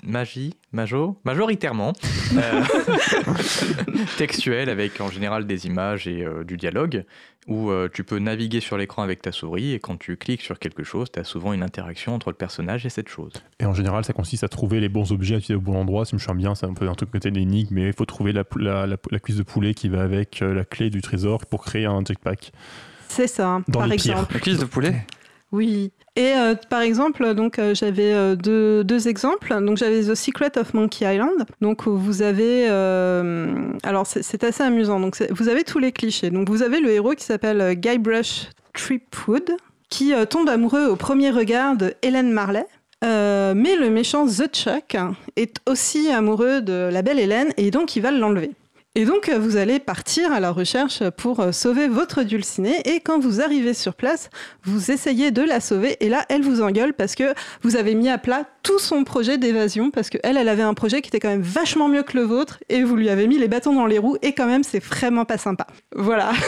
magie, 0.06 0.54
majo, 0.74 1.18
majoritairement 1.24 1.92
euh, 2.36 2.62
textuel 4.18 4.68
avec 4.68 5.00
en 5.00 5.08
général 5.10 5.46
des 5.46 5.66
images 5.66 6.06
et 6.06 6.22
euh, 6.24 6.44
du 6.44 6.56
dialogue 6.56 7.04
où 7.46 7.70
euh, 7.70 7.88
tu 7.92 8.04
peux 8.04 8.18
naviguer 8.18 8.60
sur 8.60 8.76
l'écran 8.78 9.02
avec 9.02 9.20
ta 9.22 9.30
souris 9.32 9.72
et 9.72 9.78
quand 9.78 9.98
tu 9.98 10.16
cliques 10.16 10.40
sur 10.42 10.58
quelque 10.58 10.82
chose, 10.82 11.08
tu 11.12 11.18
as 11.20 11.24
souvent 11.24 11.52
une 11.52 11.62
interaction 11.62 12.14
entre 12.14 12.30
le 12.30 12.36
personnage 12.36 12.86
et 12.86 12.88
cette 12.88 13.08
chose. 13.08 13.32
Et 13.60 13.66
en 13.66 13.74
général, 13.74 14.04
ça 14.04 14.12
consiste 14.14 14.44
à 14.44 14.48
trouver 14.48 14.80
les 14.80 14.88
bons 14.88 15.12
objets 15.12 15.34
à 15.34 15.38
utiliser 15.38 15.54
au 15.56 15.60
bon 15.60 15.76
endroit. 15.76 16.04
Si 16.06 16.10
je 16.12 16.16
me 16.16 16.20
souviens 16.20 16.34
bien, 16.36 16.54
c'est 16.54 16.66
un 16.66 16.72
peu 16.74 16.88
un 16.88 16.94
truc 16.94 17.10
côté 17.10 17.30
d'énigme, 17.30 17.74
mais 17.74 17.86
il 17.88 17.92
faut 17.92 18.06
trouver 18.06 18.32
la, 18.32 18.44
la, 18.56 18.86
la- 18.86 18.96
la 19.10 19.18
cuisse 19.18 19.36
de 19.36 19.42
poulet 19.42 19.74
qui 19.74 19.88
va 19.90 20.02
avec 20.02 20.40
euh, 20.40 20.54
la 20.54 20.64
clé 20.64 20.88
du 20.90 21.02
trésor 21.02 21.44
pour 21.46 21.64
créer 21.64 21.84
un 21.84 22.02
jetpack. 22.04 22.52
C'est 23.08 23.26
ça, 23.26 23.60
Dans 23.68 23.80
par 23.80 23.88
les 23.88 23.96
pires. 23.96 24.12
exemple. 24.14 24.34
La 24.34 24.40
cuisse 24.40 24.58
de 24.58 24.64
poulet? 24.64 25.06
Oui. 25.52 25.92
Et 26.16 26.32
euh, 26.36 26.54
par 26.70 26.80
exemple, 26.80 27.34
donc 27.34 27.58
euh, 27.58 27.74
j'avais 27.74 28.12
euh, 28.12 28.36
deux, 28.36 29.08
exemples. 29.08 29.52
Donc 29.64 29.76
j'avais 29.76 30.02
The 30.02 30.14
Secret 30.14 30.56
of 30.58 30.72
Monkey 30.72 31.04
Island. 31.12 31.44
Donc 31.60 31.88
vous 31.88 32.22
avez, 32.22 32.66
alors 33.82 34.06
c'est- 34.06 34.44
assez 34.44 34.62
amusant. 34.62 35.00
Donc 35.00 35.20
vous 35.30 35.48
avez 35.48 35.64
tous 35.64 35.78
les 35.78 35.92
clichés. 35.92 36.30
Donc 36.30 36.48
vous 36.48 36.62
avez 36.62 36.80
le 36.80 36.90
héros 36.90 37.14
qui 37.14 37.24
s'appelle 37.24 37.74
Guybrush 37.74 38.48
Threepwood, 38.74 39.56
qui 39.88 40.12
tombe 40.30 40.48
amoureux 40.48 40.86
au 40.86 40.96
premier 40.96 41.30
regard 41.30 41.76
de 41.76 41.94
Helen 42.02 42.30
Marley. 42.30 42.66
Mais 43.02 43.76
le 43.76 43.90
méchant 43.90 44.26
The 44.26 44.52
Chuck 44.52 44.96
est 45.36 45.56
aussi 45.66 46.10
amoureux 46.10 46.60
de 46.60 46.88
la 46.92 47.02
belle 47.02 47.18
Hélène 47.18 47.52
et 47.56 47.70
donc 47.70 47.96
il 47.96 48.02
va 48.02 48.10
l'enlever. 48.10 48.52
Et 48.96 49.06
donc, 49.06 49.28
euh, 49.28 49.40
vous 49.40 49.56
allez 49.56 49.80
partir 49.80 50.32
à 50.32 50.38
la 50.38 50.52
recherche 50.52 51.02
pour 51.16 51.40
euh, 51.40 51.50
sauver 51.50 51.88
votre 51.88 52.22
dulcinée. 52.22 52.80
Et 52.84 53.00
quand 53.00 53.18
vous 53.18 53.40
arrivez 53.40 53.74
sur 53.74 53.94
place, 53.94 54.30
vous 54.62 54.92
essayez 54.92 55.32
de 55.32 55.42
la 55.42 55.58
sauver. 55.58 55.96
Et 55.98 56.08
là, 56.08 56.24
elle 56.28 56.42
vous 56.42 56.62
engueule 56.62 56.94
parce 56.94 57.16
que 57.16 57.34
vous 57.62 57.74
avez 57.74 57.96
mis 57.96 58.08
à 58.08 58.18
plat 58.18 58.44
tout 58.62 58.78
son 58.78 59.02
projet 59.02 59.36
d'évasion. 59.36 59.90
Parce 59.90 60.10
qu'elle, 60.10 60.36
elle 60.36 60.48
avait 60.48 60.62
un 60.62 60.74
projet 60.74 61.02
qui 61.02 61.08
était 61.08 61.18
quand 61.18 61.28
même 61.28 61.42
vachement 61.42 61.88
mieux 61.88 62.04
que 62.04 62.16
le 62.16 62.22
vôtre. 62.22 62.60
Et 62.68 62.84
vous 62.84 62.94
lui 62.94 63.08
avez 63.08 63.26
mis 63.26 63.36
les 63.36 63.48
bâtons 63.48 63.74
dans 63.74 63.86
les 63.86 63.98
roues. 63.98 64.16
Et 64.22 64.32
quand 64.32 64.46
même, 64.46 64.62
c'est 64.62 64.82
vraiment 64.82 65.24
pas 65.24 65.38
sympa. 65.38 65.66
Voilà. 65.96 66.32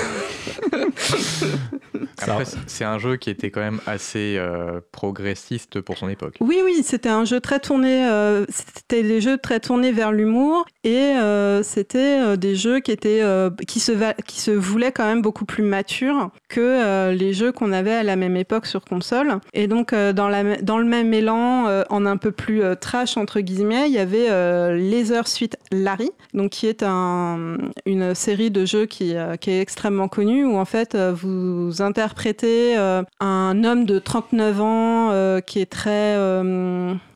Après, 2.19 2.45
c'est 2.67 2.85
un 2.85 2.99
jeu 2.99 3.17
qui 3.17 3.31
était 3.31 3.51
quand 3.51 3.61
même 3.61 3.81
assez 3.87 4.37
euh, 4.39 4.81
progressiste 4.93 5.81
pour 5.81 5.99
son 5.99 6.09
époque. 6.09 6.37
Oui, 6.41 6.61
oui, 6.65 6.83
c'était 6.83 7.09
un 7.09 7.25
jeu 7.25 7.41
très 7.41 7.61
tourné. 7.61 8.07
euh, 8.07 8.45
c'était 8.49 9.03
des 9.03 9.21
jeux 9.21 9.39
très 9.39 9.61
tournés 9.61 9.93
vers 9.93 10.13
l'humour 10.13 10.67
et 10.85 10.97
euh, 10.97 11.63
c'était 11.63 12.36
euh, 12.37 12.47
des 12.47 12.55
jeux 12.55 12.81
qui 12.81 12.93
étaient 12.93 13.23
euh, 13.23 13.51
qui 13.67 13.81
se 13.81 13.93
qui 14.23 14.41
se 14.41 14.51
voulaient 14.51 14.93
quand 14.93 15.05
même 15.05 15.23
beaucoup 15.23 15.45
plus 15.45 15.63
matures 15.63 16.31
que 16.49 16.61
euh, 16.61 17.13
les 17.13 17.33
jeux 17.33 17.53
qu'on 17.53 17.73
avait 17.73 17.93
à 17.93 18.03
la 18.03 18.17
même 18.17 18.37
époque 18.37 18.67
sur 18.67 18.85
console. 18.85 19.39
Et 19.53 19.67
donc 19.67 19.95
dans 19.95 20.29
la 20.29 20.57
dans 20.63 20.79
le 20.79 20.85
même 20.85 21.13
élan, 21.13 21.67
en 21.91 22.07
un 22.07 22.17
peu 22.17 22.31
plus 22.31 22.63
trash 22.81 23.17
entre 23.17 23.41
guillemets, 23.41 23.89
il 23.89 23.93
y 23.93 23.99
avait 23.99 24.29
Laser 24.77 25.27
Suite 25.27 25.57
Larry, 25.73 26.11
donc 26.35 26.51
qui 26.51 26.67
est 26.67 26.83
un, 26.83 27.57
une 27.87 28.15
série 28.15 28.51
de 28.51 28.65
jeux 28.65 28.87
qui, 28.87 29.15
qui 29.41 29.51
est 29.51 29.61
extrêmement 29.61 30.09
connue 30.09 30.45
où 30.45 30.57
en 30.57 30.65
fait 30.65 30.97
vous 30.97 31.83
interprétez 31.83 32.77
un 33.21 33.65
homme 33.65 33.87
de 33.87 33.99
39 33.99 34.61
ans 34.61 35.41
qui 35.47 35.61
est 35.61 35.71
très 35.71 36.17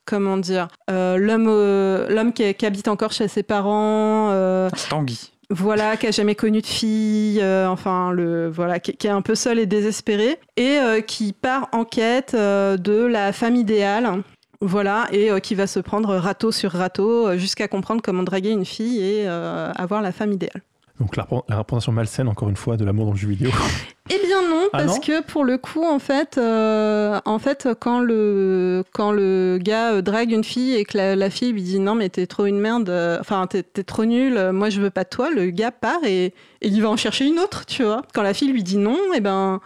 comment 0.04 0.36
dire 0.36 0.68
euh, 0.90 1.16
l'homme 1.16 1.46
euh, 1.48 2.08
l'homme 2.08 2.32
qui, 2.32 2.54
qui 2.54 2.66
habite 2.66 2.88
encore 2.88 3.12
chez 3.12 3.28
ses 3.28 3.42
parents 3.42 4.30
euh, 4.30 4.68
Tanguy. 4.88 5.32
voilà, 5.50 5.96
qui 5.96 6.06
a 6.06 6.10
jamais 6.10 6.34
connu 6.34 6.60
de 6.60 6.66
fille, 6.66 7.40
euh, 7.42 7.68
enfin 7.68 8.10
le 8.12 8.48
voilà, 8.48 8.80
qui, 8.80 8.96
qui 8.96 9.06
est 9.06 9.10
un 9.10 9.22
peu 9.22 9.34
seul 9.34 9.58
et 9.58 9.66
désespéré, 9.66 10.38
et 10.56 10.78
euh, 10.78 11.00
qui 11.00 11.32
part 11.32 11.68
en 11.72 11.84
quête 11.84 12.34
euh, 12.34 12.76
de 12.76 13.04
la 13.04 13.32
femme 13.32 13.56
idéale. 13.56 14.22
Voilà, 14.62 15.06
et 15.10 15.30
qui 15.40 15.54
va 15.54 15.66
se 15.66 15.80
prendre 15.80 16.14
râteau 16.16 16.52
sur 16.52 16.72
râteau 16.72 17.34
jusqu'à 17.38 17.66
comprendre 17.66 18.02
comment 18.04 18.22
draguer 18.22 18.50
une 18.50 18.66
fille 18.66 19.00
et 19.02 19.26
avoir 19.26 20.02
la 20.02 20.12
femme 20.12 20.32
idéale. 20.32 20.60
Donc 21.00 21.16
la, 21.16 21.26
la 21.48 21.56
représentation 21.58 21.92
malsaine, 21.92 22.28
encore 22.28 22.48
une 22.50 22.56
fois, 22.56 22.76
de 22.76 22.84
l'amour 22.84 23.06
dans 23.06 23.12
le 23.12 23.16
jeu 23.16 23.28
vidéo. 23.28 23.50
Eh 24.10 24.18
bien 24.26 24.42
non, 24.48 24.64
Ah 24.72 24.78
parce 24.78 24.96
non 24.96 25.00
que 25.00 25.22
pour 25.22 25.44
le 25.44 25.56
coup, 25.56 25.84
en 25.84 25.98
fait, 25.98 26.36
euh, 26.36 27.18
en 27.24 27.38
fait, 27.38 27.68
quand 27.80 28.00
le 28.00 28.84
quand 28.92 29.10
le 29.12 29.58
gars 29.62 29.92
euh, 29.92 30.02
drague 30.02 30.32
une 30.32 30.44
fille 30.44 30.74
et 30.74 30.84
que 30.84 30.98
la, 30.98 31.16
la 31.16 31.30
fille 31.30 31.52
lui 31.52 31.62
dit 31.62 31.78
non 31.78 31.94
mais 31.94 32.08
t'es 32.08 32.26
trop 32.26 32.44
une 32.46 32.58
merde, 32.58 32.90
euh, 32.90 33.18
enfin 33.20 33.46
t'es 33.46 33.62
t'es 33.62 33.84
trop 33.84 34.04
nul, 34.04 34.50
moi 34.52 34.68
je 34.68 34.80
veux 34.80 34.90
pas 34.90 35.04
de 35.04 35.08
toi, 35.08 35.30
le 35.30 35.50
gars 35.50 35.70
part 35.70 36.02
et, 36.04 36.26
et 36.26 36.34
il 36.68 36.82
va 36.82 36.90
en 36.90 36.96
chercher 36.96 37.26
une 37.26 37.38
autre, 37.38 37.64
tu 37.66 37.84
vois. 37.84 38.02
Quand 38.12 38.22
la 38.22 38.34
fille 38.34 38.52
lui 38.52 38.64
dit 38.64 38.78
non, 38.78 38.98
et 39.14 39.20
ben 39.20 39.60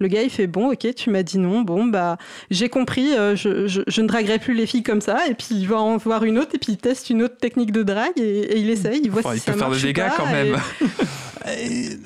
le 0.00 0.08
gars 0.08 0.22
il 0.22 0.30
fait 0.30 0.46
bon 0.46 0.72
ok 0.72 0.94
tu 0.94 1.10
m'as 1.10 1.22
dit 1.22 1.38
non, 1.38 1.62
bon 1.62 1.84
bah 1.86 2.16
j'ai 2.50 2.68
compris, 2.68 3.14
euh, 3.14 3.34
je, 3.36 3.66
je, 3.66 3.82
je 3.86 4.00
ne 4.02 4.06
draguerai 4.08 4.38
plus 4.38 4.54
les 4.54 4.66
filles 4.66 4.82
comme 4.82 5.00
ça 5.00 5.26
et 5.28 5.34
puis 5.34 5.48
il 5.52 5.66
va 5.68 5.76
en 5.80 5.96
voir 5.96 6.24
une 6.24 6.38
autre 6.38 6.50
et 6.54 6.58
puis 6.58 6.72
il 6.72 6.76
teste 6.78 7.10
une 7.10 7.22
autre 7.22 7.36
technique 7.36 7.72
de 7.72 7.82
drague 7.82 8.12
et, 8.16 8.22
et 8.40 8.58
il 8.58 8.70
essaye, 8.70 9.00
il 9.02 9.10
voit 9.10 9.20
Enfin, 9.20 9.32
si 9.32 9.38
il 9.38 9.40
ça 9.42 9.52
peut 9.52 9.58
faire 9.58 9.70
des 9.70 9.80
dégâts 9.82 10.02
pas, 10.08 10.14
quand 10.16 10.28
et- 10.28 10.32
même. 10.32 10.60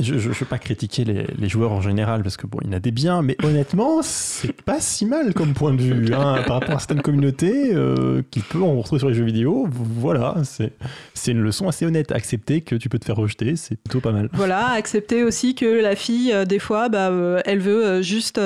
Je 0.00 0.14
ne 0.14 0.18
veux 0.18 0.46
pas 0.46 0.58
critiquer 0.58 1.04
les, 1.04 1.48
joueurs 1.48 1.72
en 1.72 1.80
général, 1.80 2.22
parce 2.22 2.36
que 2.36 2.46
bon, 2.46 2.58
il 2.62 2.68
y 2.68 2.70
en 2.70 2.76
a 2.76 2.80
des 2.80 2.90
biens, 2.90 3.22
mais 3.22 3.36
honnêtement, 3.42 4.00
c'est 4.02 4.52
pas 4.62 4.80
si 4.80 5.06
mal 5.06 5.34
comme 5.34 5.54
point 5.54 5.74
de 5.74 5.82
vue. 5.82 6.14
hein, 6.14 6.42
par 6.46 6.60
rapport 6.60 6.76
à 6.76 6.78
certaines 6.78 7.02
communautés 7.02 7.74
euh, 7.74 8.22
qui 8.30 8.40
peut 8.40 8.62
en 8.62 8.76
retrouver 8.76 9.00
sur 9.00 9.08
les 9.08 9.14
jeux 9.14 9.24
vidéo, 9.24 9.68
voilà, 9.70 10.36
c'est 10.44 11.32
une 11.32 11.40
leçon 11.42 11.68
assez 11.68 11.86
honnête. 11.86 12.12
Accepter 12.12 12.60
que 12.60 12.74
tu 12.76 12.88
peux 12.88 12.98
te 12.98 13.04
faire 13.04 13.16
rejeter, 13.16 13.56
c'est 13.56 13.76
plutôt 13.76 14.00
pas 14.00 14.12
mal. 14.12 14.28
Voilà, 14.32 14.70
accepter 14.70 15.24
aussi 15.24 15.54
que 15.54 15.80
la 15.80 15.96
fille, 15.96 16.32
euh, 16.32 16.44
des 16.44 16.58
fois, 16.58 16.88
bah, 16.88 17.10
euh, 17.10 17.40
elle 17.44 17.58
veut 17.58 17.84
euh, 17.84 18.02
juste 18.02 18.40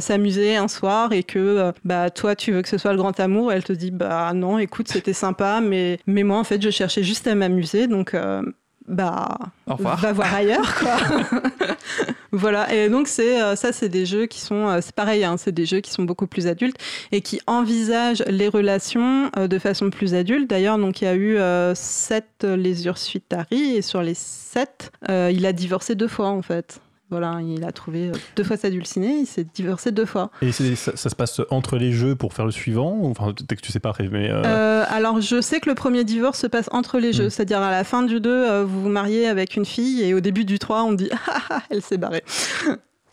s'amuser 0.00 0.56
un 0.56 0.68
soir 0.68 1.12
et 1.12 1.22
que 1.22 1.72
bah, 1.84 2.10
toi, 2.10 2.36
tu 2.36 2.52
veux 2.52 2.62
que 2.62 2.68
ce 2.68 2.78
soit 2.78 2.92
le 2.92 2.98
grand 2.98 3.18
amour. 3.20 3.52
Elle 3.52 3.64
te 3.64 3.72
dit, 3.72 3.90
bah 3.90 4.32
non, 4.34 4.58
écoute, 4.58 4.88
c'était 4.88 5.12
sympa, 5.12 5.60
mais, 5.60 5.98
mais 6.06 6.22
moi, 6.22 6.38
en 6.38 6.44
fait, 6.44 6.62
je 6.62 6.70
cherchais 6.70 7.02
juste 7.02 7.26
à 7.26 7.34
m'amuser, 7.34 7.86
donc 7.86 8.14
bah, 8.90 9.38
va 9.66 10.12
voir 10.12 10.34
ailleurs, 10.34 10.74
quoi. 10.74 10.96
voilà, 12.32 12.74
et 12.74 12.88
donc 12.88 13.06
c'est 13.06 13.40
euh, 13.40 13.54
ça, 13.54 13.72
c'est 13.72 13.88
des 13.88 14.04
jeux 14.04 14.26
qui 14.26 14.40
sont, 14.40 14.66
euh, 14.66 14.80
c'est 14.82 14.94
pareil, 14.94 15.24
hein, 15.24 15.36
c'est 15.38 15.52
des 15.52 15.64
jeux 15.64 15.80
qui 15.80 15.90
sont 15.90 16.02
beaucoup 16.02 16.26
plus 16.26 16.48
adultes 16.48 16.76
et 17.12 17.20
qui 17.20 17.40
envisagent 17.46 18.24
les 18.26 18.48
relations 18.48 19.30
euh, 19.36 19.46
de 19.46 19.58
façon 19.58 19.90
plus 19.90 20.14
adulte. 20.14 20.50
D'ailleurs, 20.50 20.76
donc 20.76 21.00
il 21.00 21.04
y 21.04 21.08
a 21.08 21.14
eu 21.14 21.36
euh, 21.36 21.74
sept 21.74 22.44
lésures 22.44 22.98
suite 22.98 23.32
Harry 23.32 23.76
et 23.76 23.82
sur 23.82 24.02
les 24.02 24.14
sept, 24.14 24.90
euh, 25.08 25.30
il 25.32 25.46
a 25.46 25.52
divorcé 25.52 25.94
deux 25.94 26.08
fois 26.08 26.28
en 26.28 26.42
fait. 26.42 26.80
Voilà, 27.10 27.40
il 27.42 27.64
a 27.64 27.72
trouvé 27.72 28.08
euh, 28.08 28.12
deux 28.36 28.44
fois 28.44 28.56
sa 28.56 28.70
dulcinée, 28.70 29.18
il 29.20 29.26
s'est 29.26 29.46
divorcé 29.54 29.90
deux 29.90 30.04
fois. 30.06 30.30
Et 30.42 30.52
ça, 30.52 30.96
ça 30.96 31.08
se 31.10 31.14
passe 31.14 31.40
entre 31.50 31.76
les 31.76 31.92
jeux 31.92 32.14
pour 32.14 32.32
faire 32.32 32.44
le 32.44 32.52
suivant 32.52 32.98
Enfin, 33.04 33.32
peut-être 33.32 33.60
que 33.60 33.66
tu 33.66 33.72
sais 33.72 33.80
pas, 33.80 33.92
mais. 34.10 34.30
euh, 34.30 34.42
Euh, 34.44 34.84
alors, 34.88 35.20
je 35.20 35.40
sais 35.40 35.60
que 35.60 35.68
le 35.68 35.74
premier 35.74 36.04
divorce 36.04 36.38
se 36.38 36.46
passe 36.46 36.68
entre 36.72 36.98
les 36.98 37.12
jeux, 37.12 37.26
Mm. 37.26 37.30
c'est-à-dire 37.30 37.58
à 37.60 37.70
la 37.70 37.84
fin 37.84 38.02
du 38.02 38.20
2, 38.20 38.30
euh, 38.30 38.64
vous 38.64 38.82
vous 38.82 38.88
mariez 38.88 39.26
avec 39.28 39.56
une 39.56 39.64
fille 39.66 40.02
et 40.02 40.14
au 40.14 40.20
début 40.20 40.44
du 40.44 40.58
3, 40.58 40.82
on 40.84 40.92
dit 40.92 41.10
ah, 41.28 41.40
ah, 41.50 41.62
elle 41.70 41.82
s'est 41.82 41.98
barrée. 41.98 42.22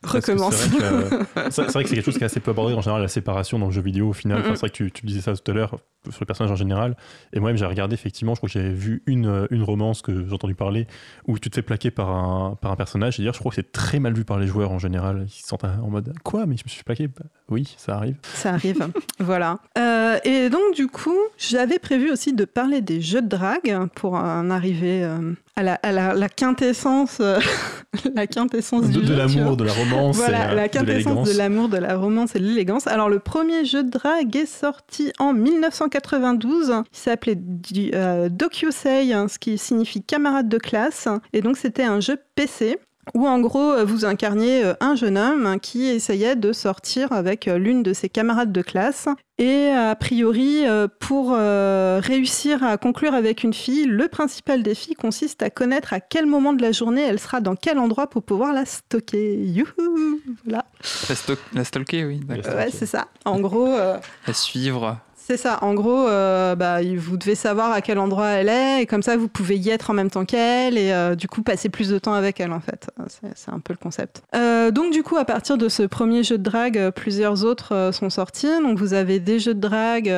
Recommence. 0.03 0.55
C'est 0.55 0.69
vrai, 0.69 0.79
que, 0.79 0.83
euh, 0.83 1.23
c'est- 1.49 1.61
vrai 1.71 1.83
que 1.83 1.89
c'est 1.89 1.95
quelque 1.95 2.05
chose 2.05 2.17
qui 2.17 2.23
est 2.23 2.25
assez 2.25 2.39
peu 2.39 2.51
abordé 2.51 2.73
en 2.73 2.81
général, 2.81 3.01
la 3.01 3.07
séparation 3.07 3.59
dans 3.59 3.65
le 3.67 3.71
jeu 3.71 3.81
vidéo 3.81 4.09
au 4.09 4.13
final. 4.13 4.39
Enfin, 4.39 4.49
c'est 4.55 4.59
vrai 4.61 4.69
que 4.69 4.75
tu, 4.75 4.91
tu 4.91 5.05
disais 5.05 5.21
ça 5.21 5.33
tout 5.35 5.51
à 5.51 5.53
l'heure 5.53 5.77
sur 6.09 6.19
les 6.21 6.25
personnages 6.25 6.51
en 6.51 6.55
général. 6.55 6.95
Et 7.33 7.39
moi-même, 7.39 7.57
j'ai 7.57 7.65
regardé 7.65 7.93
effectivement, 7.95 8.33
je 8.35 8.39
crois 8.39 8.47
que 8.47 8.53
j'avais 8.53 8.69
vu 8.73 9.03
une, 9.07 9.27
euh, 9.27 9.47
une 9.51 9.63
romance 9.63 10.01
que 10.01 10.25
j'ai 10.25 10.33
entendu 10.33 10.55
parler 10.55 10.87
où 11.27 11.37
tu 11.39 11.49
te 11.49 11.55
fais 11.55 11.61
plaquer 11.61 11.91
par 11.91 12.09
un, 12.11 12.55
par 12.61 12.71
un 12.71 12.75
personnage. 12.75 13.19
Et 13.19 13.23
dire, 13.23 13.33
je 13.33 13.39
crois 13.39 13.49
que 13.49 13.55
c'est 13.55 13.71
très 13.71 13.99
mal 13.99 14.13
vu 14.13 14.23
par 14.23 14.39
les 14.39 14.47
joueurs 14.47 14.71
en 14.71 14.79
général. 14.79 15.25
Ils 15.27 15.31
se 15.41 15.47
sentent 15.47 15.65
en 15.65 15.89
mode 15.89 16.13
Quoi? 16.23 16.45
Mais 16.45 16.55
je 16.57 16.63
me 16.63 16.69
suis 16.69 16.77
fait 16.77 16.83
plaquer? 16.85 17.07
Bah, 17.07 17.25
Oui, 17.49 17.73
ça 17.77 17.95
arrive. 17.95 18.15
Ça 18.23 18.53
arrive, 18.53 18.87
voilà. 19.19 19.59
Euh, 19.77 20.17
et 20.23 20.49
donc, 20.49 20.75
du 20.75 20.87
coup, 20.87 21.17
j'avais 21.37 21.79
prévu 21.79 22.11
aussi 22.11 22.33
de 22.33 22.45
parler 22.45 22.81
des 22.81 23.01
jeux 23.01 23.21
de 23.21 23.27
drague 23.27 23.77
pour 23.95 24.13
en 24.13 24.49
arriver 24.49 25.03
euh, 25.03 25.33
à, 25.57 25.63
la, 25.63 25.73
à 25.75 25.91
la- 25.91 26.13
la 26.13 26.29
quintessence, 26.29 27.17
euh, 27.19 27.39
la 28.15 28.27
quintessence 28.27 28.89
De, 28.89 29.01
du 29.01 29.13
l'amour, 29.15 29.57
de 29.57 29.63
la 29.65 29.73
romance, 29.73 30.15
Voilà, 30.17 30.49
et, 30.49 30.51
euh, 30.51 30.55
la 30.55 30.69
quintessence 30.69 31.29
de 31.29 31.37
l'amour, 31.37 31.67
de 31.67 31.77
la 31.77 31.97
romance 31.97 32.35
et 32.35 32.39
de 32.39 32.45
l'élégance. 32.45 32.87
Alors, 32.87 33.09
le 33.09 33.19
premier 33.19 33.65
jeu 33.65 33.83
de 33.83 33.89
drague 33.89 34.35
est 34.35 34.45
sorti 34.45 35.11
en 35.19 35.33
1992. 35.33 36.69
Il 36.91 36.97
s'appelait 36.97 37.35
du- 37.35 37.91
euh, 37.93 38.29
DocuSay, 38.29 39.11
hein, 39.13 39.27
ce 39.27 39.39
qui 39.39 39.57
signifie 39.57 40.01
camarade 40.03 40.47
de 40.47 40.57
classe. 40.57 41.07
Et 41.33 41.41
donc, 41.41 41.57
c'était 41.57 41.83
un 41.83 41.99
jeu 41.99 42.17
PC 42.35 42.77
où 43.13 43.27
en 43.27 43.39
gros 43.39 43.71
euh, 43.73 43.83
vous 43.85 44.05
incarniez 44.05 44.63
euh, 44.63 44.73
un 44.79 44.95
jeune 44.95 45.17
homme 45.17 45.59
qui 45.61 45.85
essayait 45.87 46.35
de 46.35 46.51
sortir 46.53 47.11
avec 47.11 47.47
euh, 47.47 47.57
l'une 47.57 47.83
de 47.83 47.93
ses 47.93 48.09
camarades 48.09 48.51
de 48.51 48.61
classe 48.61 49.07
et 49.39 49.67
a 49.69 49.93
priori 49.95 50.63
pour 50.99 51.35
réussir 51.35 52.63
à 52.63 52.77
conclure 52.77 53.13
avec 53.13 53.43
une 53.43 53.53
fille, 53.53 53.85
le 53.85 54.07
principal 54.07 54.63
défi 54.63 54.95
consiste 54.95 55.43
à 55.43 55.51
connaître 55.51 55.93
à 55.93 55.99
quel 55.99 56.25
moment 56.25 56.53
de 56.53 56.61
la 56.63 56.71
journée 56.71 57.03
elle 57.03 57.19
sera 57.19 57.39
dans 57.39 57.55
quel 57.55 57.77
endroit 57.77 58.09
pour 58.09 58.23
pouvoir 58.23 58.51
la 58.51 58.65
stocker. 58.65 59.35
Youhou 59.43 60.19
Voilà. 60.43 60.65
La, 61.07 61.15
sto- 61.15 61.37
la 61.53 61.63
stalker, 61.63 62.05
oui. 62.05 62.19
Ouais, 62.27 62.69
c'est 62.71 62.87
ça. 62.87 63.07
En 63.25 63.39
gros, 63.39 63.67
euh, 63.67 63.97
La 64.25 64.33
suivre. 64.33 64.97
C'est 65.27 65.36
ça. 65.36 65.60
En 65.62 65.74
gros, 65.74 66.07
euh, 66.07 66.55
bah, 66.55 66.77
vous 66.98 67.17
devez 67.17 67.36
savoir 67.36 67.74
à 67.74 67.81
quel 67.81 68.00
endroit 68.00 68.27
elle 68.27 68.48
est, 68.48 68.84
et 68.84 68.86
comme 68.86 69.03
ça, 69.03 69.17
vous 69.17 69.27
pouvez 69.27 69.57
y 69.57 69.69
être 69.69 69.89
en 69.89 69.93
même 69.93 70.10
temps 70.10 70.24
qu'elle, 70.24 70.77
et 70.77 70.93
euh, 70.93 71.15
du 71.15 71.27
coup, 71.27 71.41
passer 71.41 71.67
plus 71.67 71.89
de 71.89 72.00
temps 72.00 72.13
avec 72.13 72.39
elle, 72.39 72.53
en 72.53 72.62
fait. 72.62 72.89
C'est 73.36 73.51
un 73.51 73.60
peu 73.60 73.74
le 73.74 73.77
concept. 73.77 74.22
Euh, 74.34 74.72
donc, 74.72 74.93
du 74.93 75.03
coup, 75.03 75.17
à 75.17 75.25
partir 75.25 75.57
de 75.57 75.67
ce 75.67 75.84
premier 75.84 76.24
jeu 76.24 76.38
de 76.38 76.43
drague, 76.43 76.91
plusieurs 76.91 77.43
autres 77.43 77.89
sont 77.91 78.10
sortis. 78.10 78.48
Donc, 78.63 78.77
vous 78.77 78.93
avez 78.93 79.19
des 79.19 79.39
jeux 79.39 79.53
de 79.53 79.60
drague 79.60 80.13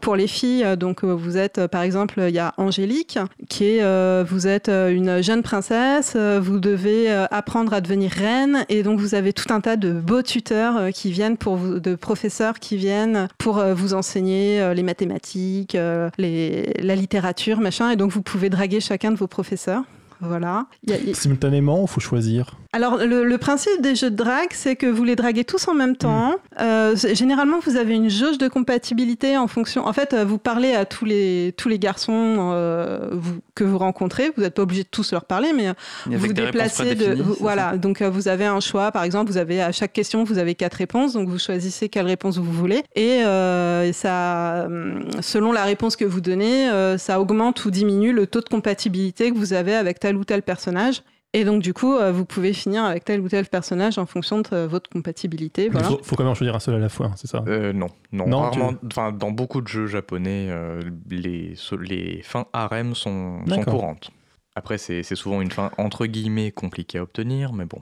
pour 0.00 0.14
les 0.14 0.28
filles. 0.28 0.76
Donc, 0.76 1.02
vous 1.02 1.36
êtes, 1.36 1.66
par 1.66 1.82
exemple, 1.82 2.22
il 2.28 2.34
y 2.34 2.38
a 2.38 2.54
Angélique, 2.56 3.18
qui 3.48 3.64
est, 3.64 4.22
vous 4.22 4.46
êtes 4.46 4.68
une 4.68 5.22
jeune 5.22 5.42
princesse, 5.42 6.16
vous 6.16 6.60
devez 6.60 7.10
apprendre 7.32 7.74
à 7.74 7.80
devenir 7.80 8.12
reine, 8.12 8.64
et 8.68 8.84
donc, 8.84 9.00
vous 9.00 9.16
avez 9.16 9.32
tout 9.32 9.52
un 9.52 9.60
tas 9.60 9.74
de 9.74 9.90
beaux 9.92 10.22
tuteurs 10.22 10.92
qui 10.94 11.10
viennent 11.10 11.36
pour 11.36 11.56
vous, 11.56 11.80
de 11.80 11.96
professeurs 11.96 12.60
qui 12.60 12.76
viennent 12.76 13.26
pour 13.38 13.60
vous 13.74 13.94
enseigner 13.94 14.51
euh, 14.60 14.74
les 14.74 14.82
mathématiques, 14.82 15.74
euh, 15.74 16.10
les, 16.18 16.72
la 16.80 16.94
littérature, 16.94 17.60
machin, 17.60 17.90
et 17.90 17.96
donc 17.96 18.10
vous 18.12 18.22
pouvez 18.22 18.50
draguer 18.50 18.80
chacun 18.80 19.10
de 19.10 19.16
vos 19.16 19.26
professeurs. 19.28 19.82
Voilà. 20.24 20.66
Y 20.86 20.92
a- 20.92 21.14
Simultanément, 21.14 21.82
il 21.82 21.88
faut 21.88 21.98
choisir? 22.00 22.56
Alors, 22.72 22.96
le, 22.98 23.24
le 23.24 23.38
principe 23.38 23.82
des 23.82 23.96
jeux 23.96 24.08
de 24.10 24.14
drague, 24.14 24.50
c'est 24.52 24.76
que 24.76 24.86
vous 24.86 25.02
les 25.02 25.16
draguez 25.16 25.42
tous 25.44 25.66
en 25.66 25.74
même 25.74 25.96
temps. 25.96 26.36
Euh, 26.60 26.94
généralement, 27.12 27.58
vous 27.66 27.76
avez 27.76 27.94
une 27.96 28.08
jauge 28.08 28.38
de 28.38 28.46
compatibilité 28.46 29.36
en 29.36 29.48
fonction. 29.48 29.84
En 29.84 29.92
fait, 29.92 30.14
vous 30.14 30.38
parlez 30.38 30.74
à 30.74 30.84
tous 30.84 31.04
les, 31.04 31.52
tous 31.56 31.68
les 31.68 31.80
garçons 31.80 32.12
euh, 32.52 33.08
vous- 33.12 33.40
que 33.54 33.64
vous 33.64 33.78
rencontrez. 33.78 34.30
Vous 34.36 34.42
n'êtes 34.42 34.54
pas 34.54 34.62
obligé 34.62 34.82
de 34.82 34.88
tous 34.88 35.12
leur 35.12 35.24
parler, 35.24 35.52
mais 35.52 35.68
euh, 35.68 35.72
vous 36.06 36.12
réponses 36.12 36.32
déplacez 36.32 36.94
de. 36.94 37.22
vous- 37.22 37.36
voilà, 37.40 37.76
donc 37.76 38.00
euh, 38.02 38.08
vous 38.10 38.28
avez 38.28 38.46
un 38.46 38.60
choix. 38.60 38.92
Par 38.92 39.04
exemple, 39.04 39.30
vous 39.30 39.36
avez 39.38 39.60
à 39.62 39.72
chaque 39.72 39.92
question, 39.92 40.24
vous 40.24 40.38
avez 40.38 40.54
quatre 40.54 40.74
réponses. 40.74 41.12
Donc, 41.12 41.28
vous 41.28 41.38
choisissez 41.38 41.88
quelle 41.88 42.06
réponse 42.06 42.38
vous 42.38 42.52
voulez. 42.52 42.82
Et, 42.94 43.22
euh, 43.24 43.92
ça, 43.92 44.64
hum, 44.66 45.06
selon 45.20 45.52
la 45.52 45.64
réponse 45.64 45.96
que 45.96 46.04
vous 46.04 46.20
donnez, 46.20 46.68
euh, 46.70 46.98
ça 46.98 47.20
augmente 47.20 47.64
ou 47.64 47.70
diminue 47.70 48.12
le 48.12 48.26
taux 48.26 48.40
de 48.40 48.48
compatibilité 48.48 49.30
que 49.30 49.36
vous 49.36 49.52
avez 49.52 49.74
avec 49.74 50.00
tel 50.00 50.16
ou 50.16 50.24
tel 50.24 50.42
personnage. 50.42 51.02
Et 51.34 51.44
donc, 51.44 51.62
du 51.62 51.72
coup, 51.72 51.94
euh, 51.96 52.12
vous 52.12 52.26
pouvez 52.26 52.52
finir 52.52 52.84
avec 52.84 53.04
tel 53.06 53.20
ou 53.20 53.28
tel 53.28 53.46
personnage 53.46 53.96
en 53.96 54.04
fonction 54.04 54.40
de 54.40 54.46
euh, 54.52 54.66
votre 54.66 54.90
compatibilité. 54.90 55.64
Il 55.66 55.70
Voilà. 55.72 55.88
faut, 55.88 55.98
faut 56.02 56.14
quand 56.14 56.24
même 56.24 56.32
en 56.32 56.34
choisir 56.34 56.54
un 56.54 56.60
seul 56.60 56.74
à 56.74 56.78
la 56.78 56.90
fois, 56.90 57.06
hein, 57.06 57.14
c'est 57.16 57.26
ça? 57.26 57.42
Euh, 57.48 57.72
non, 57.72 57.86
non, 58.12 58.26
Non, 58.28 58.40
rarement. 58.40 58.74
Enfin, 58.86 59.12
dans 59.12 59.30
beaucoup 59.30 59.62
de 59.62 59.68
jeux 59.68 59.86
japonais, 59.86 60.48
euh, 60.50 60.80
les, 61.10 61.52
so- 61.56 61.78
les 61.78 62.20
fins 62.22 62.44
harem 62.52 62.94
sont, 62.94 63.38
sont 63.46 63.56
D'accord. 63.56 63.74
courantes. 63.74 64.10
Après, 64.54 64.76
c'est 64.76 65.02
c'est 65.02 65.14
souvent 65.14 65.40
une 65.40 65.50
fin 65.50 65.70
entre 65.78 66.04
guillemets 66.04 66.50
compliquée 66.50 66.98
à 66.98 67.02
obtenir, 67.04 67.54
mais 67.54 67.64
bon. 67.64 67.78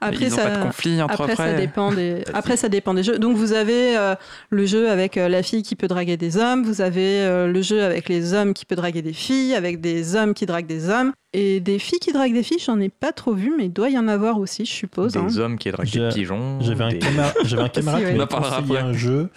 Après, 0.00 0.24
Ils 0.24 0.30
ça, 0.30 0.44
pas 0.48 0.56
de 0.56 0.62
conflit 0.62 1.02
entre 1.02 1.20
Après, 1.20 1.36
ça 1.36 1.52
dépend 1.52 1.92
des. 1.92 2.24
Après, 2.32 2.56
ça 2.56 2.70
dépend 2.70 2.94
des 2.94 3.02
jeux. 3.02 3.18
Donc, 3.18 3.36
vous 3.36 3.52
avez 3.52 3.94
euh, 3.94 4.14
le 4.48 4.64
jeu 4.64 4.88
avec 4.90 5.18
euh, 5.18 5.28
la 5.28 5.42
fille 5.42 5.62
qui 5.62 5.76
peut 5.76 5.86
draguer 5.86 6.16
des 6.16 6.38
hommes. 6.38 6.64
Vous 6.64 6.80
avez 6.80 7.20
euh, 7.20 7.46
le 7.52 7.60
jeu 7.60 7.82
avec 7.84 8.08
les 8.08 8.32
hommes 8.32 8.54
qui 8.54 8.64
peut 8.64 8.74
draguer 8.74 9.02
des 9.02 9.12
filles, 9.12 9.54
avec 9.54 9.82
des 9.82 10.16
hommes 10.16 10.32
qui 10.32 10.46
draguent 10.46 10.64
des 10.66 10.88
hommes. 10.88 11.12
Et 11.34 11.60
des 11.60 11.78
filles 11.78 11.98
qui 11.98 12.10
draguent 12.10 12.32
des 12.32 12.42
filles, 12.42 12.58
j'en 12.58 12.80
ai 12.80 12.88
pas 12.88 13.12
trop 13.12 13.34
vu, 13.34 13.52
mais 13.54 13.66
il 13.66 13.72
doit 13.72 13.90
y 13.90 13.98
en 13.98 14.08
avoir 14.08 14.38
aussi, 14.40 14.64
je 14.64 14.72
suppose. 14.72 15.14
hein. 15.14 15.26
Des 15.26 15.38
hommes 15.38 15.58
qui 15.58 15.70
draguent 15.70 15.90
des 15.90 16.08
pigeons. 16.08 16.58
J'avais 16.62 16.84
un, 16.84 16.88
des- 16.88 16.98
camar- 17.00 17.34
un 17.58 17.68
camarade 17.68 18.00
qui 18.02 18.16
conseillé 18.26 18.76
après. 18.78 18.78
un 18.78 18.92
jeu. 18.94 19.28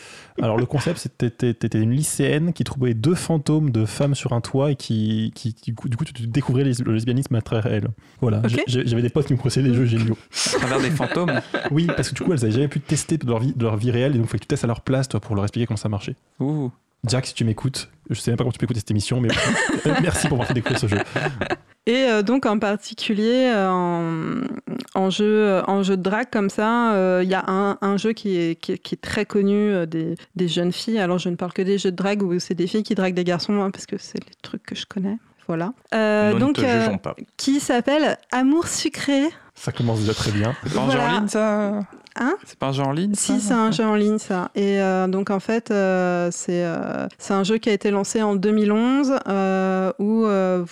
Alors 0.42 0.56
le 0.58 0.66
concept, 0.66 1.00
c'était 1.00 1.30
t'étais- 1.30 1.80
une 1.82 1.92
lycéenne 1.92 2.54
qui 2.54 2.64
trouvait 2.64 2.94
deux 2.94 3.14
fantômes 3.14 3.72
de 3.72 3.84
femmes 3.84 4.16
sur 4.16 4.32
un 4.32 4.40
toit 4.40 4.72
et 4.72 4.78
qui, 4.78 5.34
qui 5.36 5.54
du, 5.66 5.76
coup, 5.76 5.90
du 5.90 5.98
coup, 5.98 6.06
tu 6.06 6.14
découvrais 6.28 6.64
le 6.64 6.94
lesbianisme 6.94 7.36
à 7.36 7.42
travers 7.42 7.68
elles. 7.68 7.88
Voilà, 8.22 8.42
j'avais 8.68 9.02
des 9.02 9.10
potes 9.10 9.28
qui 9.28 9.34
me 9.34 9.38
conseillaient 9.38 9.68
des 9.70 9.76
jeux 9.76 9.86
géniaux. 9.86 10.18
À 10.56 10.58
travers 10.60 10.80
des 10.80 10.92
fantômes. 10.92 11.42
Oui, 11.72 11.88
parce 11.88 12.10
que 12.10 12.16
du 12.16 12.22
coup, 12.24 12.32
elles 12.32 12.44
avaient 12.44 12.52
jamais 12.54 12.68
pu 12.70 12.80
tester 12.80 13.18
de 13.18 13.28
leur 13.28 13.40
vie, 13.40 13.54
de 13.54 13.64
leur 13.64 13.76
vie 13.76 13.92
réelle 13.92 14.14
et 14.16 14.18
donc 14.18 14.28
il 14.28 14.30
fallait 14.30 14.40
que 14.40 14.44
tu 14.46 14.48
testes 14.48 14.64
à 14.64 14.68
leur 14.68 14.80
place 14.82 15.10
toi, 15.10 15.20
pour 15.20 15.36
leur 15.36 15.44
expliquer 15.44 15.68
comment 15.68 15.78
ça 15.78 15.90
marchait. 15.90 16.16
Ouh. 16.40 16.72
Jack, 17.08 17.26
si 17.26 17.34
tu 17.34 17.44
m'écoutes, 17.46 17.90
je 18.10 18.20
sais 18.20 18.30
même 18.30 18.38
pas 18.38 18.44
comment 18.44 18.52
tu 18.52 18.60
peux 18.60 18.66
écouter 18.66 18.80
cette 18.80 18.92
émission, 18.92 19.20
mais 19.22 19.30
merci 20.02 20.28
pour 20.28 20.38
m'avoir 20.38 20.48
fait 20.48 20.54
découvrir 20.54 20.80
ce 20.80 20.88
jeu. 20.88 21.00
Et 21.88 21.96
euh, 21.96 22.22
donc 22.22 22.46
en 22.46 22.60
particulier 22.60 23.52
euh, 23.52 23.68
en, 23.72 24.42
en 24.94 25.10
jeu, 25.10 25.26
euh, 25.26 25.64
en 25.66 25.82
jeu 25.82 25.98
de 25.98 26.04
drague 26.04 26.30
comme 26.32 26.52
ça, 26.52 26.94
euh, 26.94 27.22
il 27.24 27.30
y 27.30 27.34
a 27.34 27.44
un, 27.48 27.80
un 27.82 27.98
jeu 27.98 28.14
qui 28.14 28.38
est, 28.38 28.56
qui 28.62 28.74
est, 28.74 28.78
qui 28.78 28.94
est 28.94 29.02
très 29.02 29.26
connu 29.26 29.72
euh, 29.72 29.88
des, 29.88 30.16
des 30.36 30.48
jeunes 30.48 30.72
filles. 30.72 31.00
Alors 31.00 31.18
je 31.18 31.30
ne 31.30 31.36
parle 31.36 31.54
que 31.54 31.64
des 31.64 31.80
jeux 31.80 31.90
de 31.90 31.96
drague 31.96 32.22
où 32.22 32.40
c'est 32.40 32.54
des 32.54 32.68
filles 32.68 32.84
qui 32.84 32.94
draguent 32.94 33.16
des 33.16 33.24
garçons 33.24 33.60
hein, 33.62 33.72
parce 33.72 33.88
que 33.88 33.98
c'est 33.98 34.20
les 34.24 34.36
trucs 34.44 34.62
que 34.64 34.76
je 34.76 34.86
connais. 34.86 35.18
Voilà. 35.48 35.74
Euh, 35.96 36.38
donc 36.38 36.60
ne 36.60 36.64
te 36.64 36.68
euh, 36.68 36.84
jugeons 36.86 36.98
pas. 37.00 37.16
qui 37.36 37.60
s'appelle 37.60 38.18
Amour 38.32 38.68
sucré. 38.68 39.24
Ça 39.56 39.72
commence 39.72 40.02
déjà 40.02 40.14
très 40.14 40.32
bien. 40.32 40.56
Voilà. 40.66 41.04
en 41.04 41.20
ligne, 41.20 41.28
ça 41.28 41.80
Hein 42.18 42.36
C'est 42.46 42.60
pas 42.60 42.68
un 42.68 42.72
jeu 42.74 42.84
en 42.84 42.92
ligne 42.92 43.14
Si, 43.16 43.40
c'est 43.40 43.54
un 43.54 43.72
jeu 43.72 43.86
en 43.86 43.96
ligne, 43.96 44.18
ça. 44.18 44.52
Et 44.56 44.82
euh, 44.82 45.08
donc, 45.08 45.30
en 45.30 45.40
fait, 45.40 45.72
euh, 45.72 46.30
c'est 46.32 46.64
euh, 46.66 47.08
c'est 47.18 47.34
un 47.34 47.44
jeu 47.44 47.58
qui 47.58 47.70
a 47.70 47.74
été 47.74 47.90
lancé 47.90 48.22
en 48.22 48.36
2011 48.36 49.14
euh, 49.28 49.94
où 50.00 50.26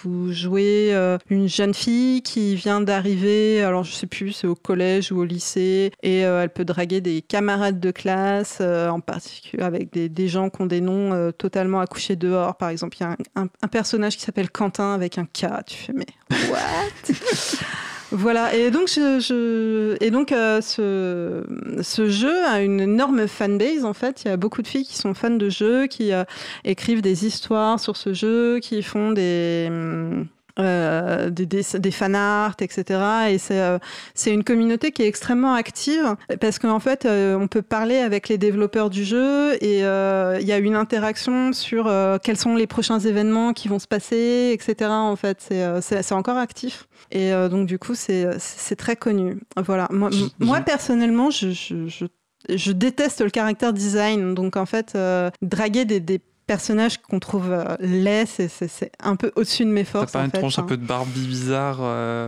vous 0.04 0.32
jouez 0.34 0.94
une 1.30 1.48
jeune 1.48 1.74
fille 1.74 2.22
qui 2.22 2.56
vient 2.56 2.82
d'arriver, 2.82 3.64
alors 3.64 3.84
je 3.84 3.94
sais 3.94 4.08
plus, 4.08 4.32
c'est 4.34 4.48
au 4.48 4.56
collège 4.56 5.12
ou 5.12 5.20
au 5.20 5.24
lycée, 5.24 5.92
et 6.04 6.20
elle 6.20 6.50
peut 6.50 6.66
draguer 6.66 7.02
des 7.02 7.22
camarades 7.22 7.80
de 7.80 7.92
classe, 7.92 8.62
en 8.62 9.00
particulier 9.00 9.64
avec 9.64 9.94
des, 9.94 10.10
des 10.10 10.28
gens 10.28 10.50
qui 10.50 10.62
ont 10.62 10.66
des 10.66 10.82
noms 10.82 11.32
totalement 11.38 11.80
accouchés 11.80 12.16
dehors. 12.16 12.56
Par 12.58 12.70
exemple, 12.70 12.98
il 13.00 13.04
y 13.04 13.06
a 13.06 13.10
un, 13.36 13.44
un- 13.44 13.48
un 13.62 13.68
personnage 13.68 14.18
qui 14.18 14.24
s'appelle 14.24 14.50
Quentin 14.50 14.94
avec 14.94 15.18
un 15.18 15.26
K. 15.26 15.48
Tu 15.66 15.76
fais, 15.78 15.94
mais 15.94 16.06
what? 16.50 17.14
Voilà, 18.12 18.56
et 18.56 18.72
donc, 18.72 18.88
je, 18.88 19.20
je- 19.20 19.96
et 20.04 20.10
donc 20.10 20.32
euh, 20.32 20.62
ce, 20.62 22.10
jeu 22.10 22.44
a 22.48 22.60
une 22.62 22.80
énorme 22.82 23.28
fanbase 23.28 23.86
en 23.86 23.94
fait. 23.94 24.24
Il 24.26 24.30
y 24.30 24.32
a 24.32 24.38
beaucoup 24.38 24.64
de 24.64 24.68
filles 24.68 24.86
qui 24.86 24.98
sont 24.98 25.14
fans 25.14 25.30
de 25.30 25.48
jeux, 25.50 25.86
qui 25.86 26.12
euh, 26.12 26.24
écrivent 26.64 27.04
des 27.04 27.28
histoires 27.28 27.80
sur 27.80 27.96
ce 27.98 28.14
jeu, 28.14 28.60
qui 28.62 28.82
font 28.82 29.12
des. 29.12 29.68
hum, 29.70 30.28
euh, 30.60 31.30
des, 31.30 31.46
des, 31.46 31.64
des 31.76 31.92
fan 31.92 32.16
art, 32.16 32.56
etc. 32.60 33.00
Et 33.30 33.38
c'est 33.38 33.60
euh, 33.62 33.80
une 34.28 34.44
communauté 34.44 34.92
qui 34.92 35.04
est 35.04 35.08
extrêmement 35.08 35.54
active 35.54 36.16
parce 36.40 36.60
qu'en 36.60 36.80
fait, 36.80 37.06
euh, 37.06 37.36
on 37.36 37.48
peut 37.48 37.62
parler 37.62 37.98
avec 37.98 38.30
les 38.30 38.38
développeurs 38.38 38.90
du 38.90 39.04
jeu 39.04 39.56
et 39.64 39.84
euh, 39.84 40.38
il 40.42 40.48
y 40.48 40.52
a 40.52 40.58
une 40.58 40.76
interaction 40.76 41.54
sur 41.54 41.92
quels 42.24 42.38
sont 42.38 42.56
les 42.56 42.68
prochains 42.68 43.00
événements 43.00 43.54
qui 43.54 43.68
vont 43.68 43.80
se 43.80 43.88
passer, 43.88 44.52
etc. 44.54 44.90
En 44.92 45.16
fait, 45.16 45.50
c'est 45.82 46.12
encore 46.14 46.38
actif. 46.38 46.88
Et 47.12 47.32
donc, 47.50 47.66
du 47.66 47.80
coup, 47.80 47.96
c'est 47.96 48.76
très 48.78 48.96
connu. 48.96 49.40
Voilà. 49.58 49.88
Moi, 49.92 50.62
personnellement, 50.62 51.30
je, 51.30 51.52
je, 51.52 51.88
je, 51.88 52.06
je 52.50 52.72
déteste 52.72 53.22
le 53.22 53.30
caractère 53.30 53.74
design. 53.74 54.34
Donc, 54.34 54.56
en 54.56 54.66
fait, 54.66 54.94
euh, 54.96 55.30
draguer 55.42 55.86
des, 55.86 56.00
des 56.00 56.22
personnages 56.54 56.98
qu'on 56.98 57.20
trouve 57.20 57.52
euh, 57.52 57.64
laids, 57.80 58.26
c'est- 58.26 58.48
c'est 58.50 58.68
c'est 58.68 58.92
un 59.04 59.16
peu 59.16 59.32
au-dessus 59.36 59.66
de 59.66 59.70
mes 59.70 59.84
T'as 59.86 59.92
forces. 59.92 60.12
pas 60.14 60.22
en 60.22 60.26
une 60.26 60.32
fait, 60.32 60.40
tronche 60.40 60.58
un 60.58 60.64
hein. 60.64 60.66
peu 60.68 60.78
de 60.78 60.86
Barbie 60.86 61.28
bizarre 61.28 61.78
euh, 61.82 62.28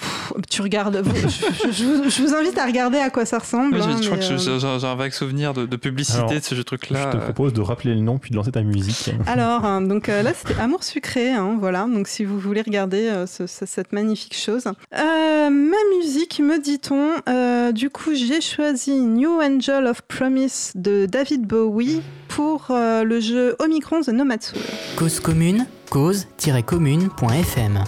Pff, 0.00 0.32
Tu 0.50 0.62
regardes. 0.62 0.96
vous- 0.96 1.14
je, 1.14 1.28
je- 1.28 1.70
je 1.72 1.84
vous, 1.84 2.10
je 2.10 2.22
vous 2.22 2.34
invite 2.34 2.58
à 2.58 2.64
regarder 2.66 2.98
à 2.98 3.08
quoi 3.10 3.24
ça 3.24 3.38
ressemble. 3.38 3.76
ouais, 3.76 3.82
hein, 3.82 3.94
j'ai- 3.98 4.02
Je 4.02 4.06
crois 4.08 4.18
que 4.18 4.24
je- 4.24 4.32
euh, 4.50 4.58
j'ai 4.58 4.78
j'ai 4.80 4.86
un 4.88 4.94
vague 4.96 5.12
souvenir 5.12 5.52
de, 5.54 5.64
de 5.64 5.76
publicité 5.76 6.18
Alors, 6.18 6.30
de 6.32 6.40
ce 6.40 6.54
jeu 6.56 6.62
Je 6.62 6.66
truc-là. 6.66 7.06
te 7.12 7.16
euh. 7.18 7.20
propose 7.20 7.52
de 7.52 7.60
rappeler 7.60 7.94
le 7.94 8.00
nom 8.00 8.18
puis 8.18 8.30
de 8.32 8.36
lancer 8.36 8.50
ta 8.50 8.62
musique. 8.62 9.10
Alors, 9.28 9.64
hein, 9.64 9.80
donc 9.82 10.08
là, 10.08 10.32
c'était 10.34 10.58
Amour 10.58 10.82
sucré, 10.82 11.30
hein, 11.30 11.56
voilà. 11.60 11.86
Donc, 11.86 12.08
si 12.08 12.24
vous 12.24 12.40
voulez 12.40 12.62
regarder 12.62 13.12
ce- 13.28 13.46
ce- 13.46 13.66
cette 13.66 13.92
magnifique 13.92 14.34
chose. 14.36 14.64
Euh, 14.66 15.50
ma 15.50 15.76
musique, 15.98 16.40
me 16.40 16.58
dit-on. 16.58 17.10
euh, 17.28 17.70
du 17.70 17.88
coup, 17.90 18.12
j'ai 18.14 18.40
choisi 18.40 18.92
New 18.98 19.40
Angel 19.40 19.86
of 19.86 20.02
Promise 20.02 20.72
de 20.74 21.06
David 21.06 21.46
Bowie 21.46 22.02
pour 22.34 22.66
euh, 22.70 23.04
le 23.04 23.20
jeu 23.20 23.56
Omicron 23.58 24.00
The 24.02 24.08
Nomad 24.08 24.42
Soul. 24.42 24.60
Cause 24.96 25.20
commune, 25.20 25.66
cause-commune.fm 25.90 27.84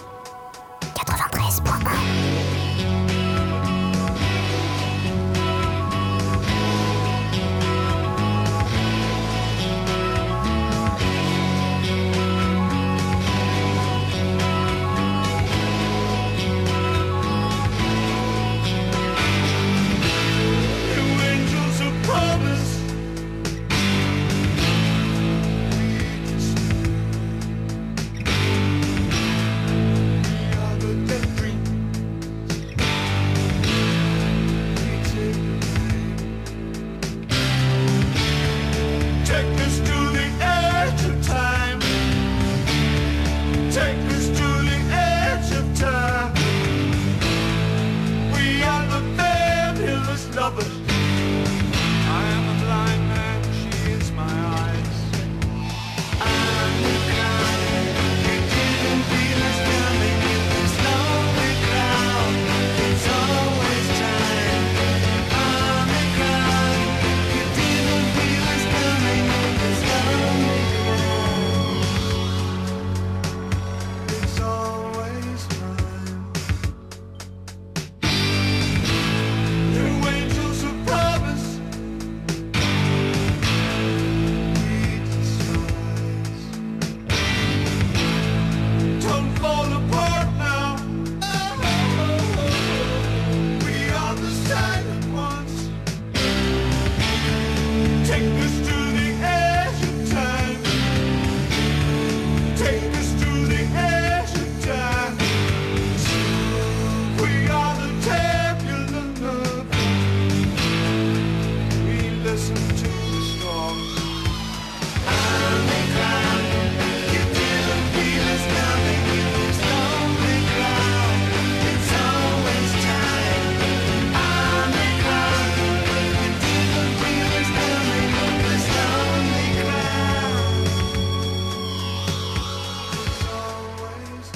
93.1 0.94 2.53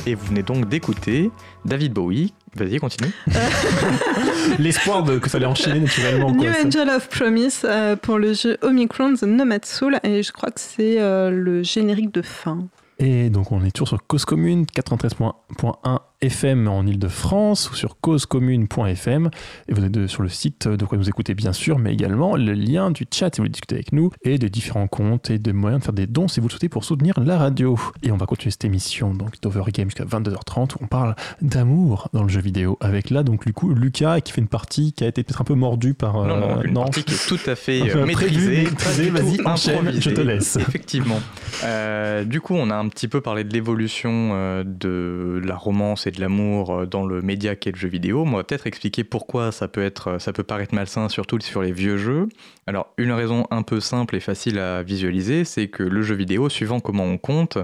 Et 0.09 0.15
vous 0.15 0.25
venez 0.25 0.43
donc 0.43 0.71
d'écouter 0.71 1.31
David 1.67 1.93
Bowie. 1.93 2.33
Vas-y, 2.55 2.79
continue. 2.79 3.11
L'espoir 4.59 5.03
de, 5.03 5.19
que 5.19 5.29
ça 5.29 5.37
allait 5.37 5.45
enchaîner 5.45 5.81
naturellement. 5.81 6.31
New 6.31 6.45
quoi, 6.45 6.55
ça. 6.55 6.67
Angel 6.67 6.89
of 6.89 7.11
Promise 7.11 7.61
euh, 7.65 7.95
pour 7.95 8.17
le 8.17 8.33
jeu 8.33 8.57
Omicron 8.63 9.17
The 9.17 9.25
Nomad 9.25 9.67
Soul 9.67 10.01
et 10.05 10.23
je 10.23 10.33
crois 10.33 10.51
que 10.51 10.61
c'est 10.61 10.99
euh, 10.99 11.29
le 11.29 11.63
générique 11.63 12.15
de 12.15 12.23
fin. 12.23 12.69
Et 12.99 13.29
donc 13.29 13.53
on 13.53 13.63
est 13.67 13.71
toujours 13.71 13.89
sur 13.89 14.07
Cause 14.07 14.25
Commune 14.25 14.65
93.1 14.65 15.99
FM 16.21 16.69
en 16.69 16.85
Ile-de-France 16.87 17.71
ou 17.71 17.75
sur 17.75 18.01
causecommune.fm 18.01 19.31
et 19.69 19.73
vous 19.73 19.85
êtes 19.85 20.07
sur 20.07 20.23
le 20.23 20.29
site 20.29 20.67
de 20.67 20.85
quoi 20.85 20.99
nous 20.99 21.09
écouter 21.09 21.35
bien 21.35 21.53
sûr 21.53 21.79
mais 21.79 21.93
également 21.93 22.37
le 22.37 22.53
lien 22.53 22.91
du 22.91 23.07
chat 23.13 23.35
si 23.35 23.39
vous 23.39 23.45
voulez 23.45 23.51
discuter 23.51 23.77
avec 23.77 23.93
nous 23.93 24.11
et 24.23 24.39
des 24.39 24.51
différents 24.51 24.89
comptes 24.89 25.31
et 25.31 25.39
des 25.39 25.53
moyens 25.53 25.81
de 25.81 25.85
faire 25.85 25.95
des 25.95 26.07
dons 26.07 26.29
si 26.29 26.41
vous 26.41 26.49
le 26.49 26.53
souhaitez 26.53 26.69
pour 26.69 26.85
soutenir 26.85 27.19
la 27.21 27.39
radio. 27.39 27.79
Et 28.03 28.11
on 28.11 28.17
va 28.17 28.27
continuer 28.27 28.51
cette 28.51 28.65
émission 28.65 29.15
donc 29.15 29.41
d'Overgame 29.41 29.89
jusqu'à 29.91 30.05
22h30 30.05 30.75
où 30.75 30.79
on 30.83 30.87
parle 30.87 31.15
d'amour 31.43 32.09
dans 32.13 32.23
le 32.23 32.29
jeu 32.29 32.41
vidéo 32.41 32.77
avec 32.81 33.11
là 33.11 33.23
donc 33.23 33.47
du 33.47 33.53
coup 33.53 33.73
Lucas 33.73 34.21
qui 34.21 34.33
fait 34.33 34.41
une 34.41 34.49
partie 34.49 34.93
qui 34.93 35.05
a 35.05 35.07
été 35.07 35.23
peut-être 35.23 35.41
un 35.41 35.45
peu 35.45 35.55
mordue 35.55 35.95
par 35.95 36.15
non, 36.15 36.37
non, 36.37 36.59
euh, 36.59 36.63
une 36.63 36.75
non. 36.75 36.83
partie 36.83 37.05
qui 37.05 37.15
est 37.15 37.29
tout 37.29 37.39
à 37.51 37.55
fait 37.55 37.95
euh, 37.95 38.07
maîtrisée. 38.07 38.65
vas-y, 38.65 39.47
enchaîne, 39.47 40.01
je 40.01 40.11
te 40.11 40.21
laisse. 40.21 40.57
Effectivement. 40.57 41.21
Euh, 41.65 42.25
du 42.25 42.41
coup, 42.41 42.55
on 42.55 42.71
a 42.71 42.77
un 42.77 42.89
petit 42.89 43.09
peu 43.09 43.21
parlé 43.21 43.45
de 43.45 43.53
l'évolution 43.53 44.31
euh, 44.33 44.65
de 44.65 45.41
la 45.45 45.57
romance 45.57 46.07
de 46.11 46.21
l'amour 46.21 46.71
euh, 46.71 46.87
dans 46.87 47.07
le 47.07 47.23
média 47.23 47.57
qu'est 47.57 47.73
le 47.73 47.79
jeu 47.79 47.89
vidéo. 47.89 48.25
Moi, 48.25 48.45
peut-être 48.45 48.67
expliquer 48.67 49.05
pourquoi 49.05 49.53
ça 49.53 49.69
peut, 49.69 49.83
être, 49.83 50.19
ça 50.19 50.33
peut 50.33 50.43
paraître 50.43 50.75
malsain, 50.75 51.09
surtout 51.09 51.39
sur 51.41 51.63
les 51.63 51.73
vieux 51.73 51.97
jeux. 51.97 52.29
Alors, 52.67 52.93
une 52.99 53.13
raison 53.13 53.47
un 53.51 53.63
peu 53.63 53.81
simple 53.81 54.17
et 54.17 54.21
facile 54.21 54.59
à 54.59 54.83
visualiser, 54.83 55.45
c'est 55.45 55.69
que 55.69 55.83
le 55.83 56.03
jeu 56.03 56.15
vidéo, 56.15 56.49
suivant 56.49 56.81
comment 56.81 57.05
on 57.05 57.19
compte, 57.19 57.59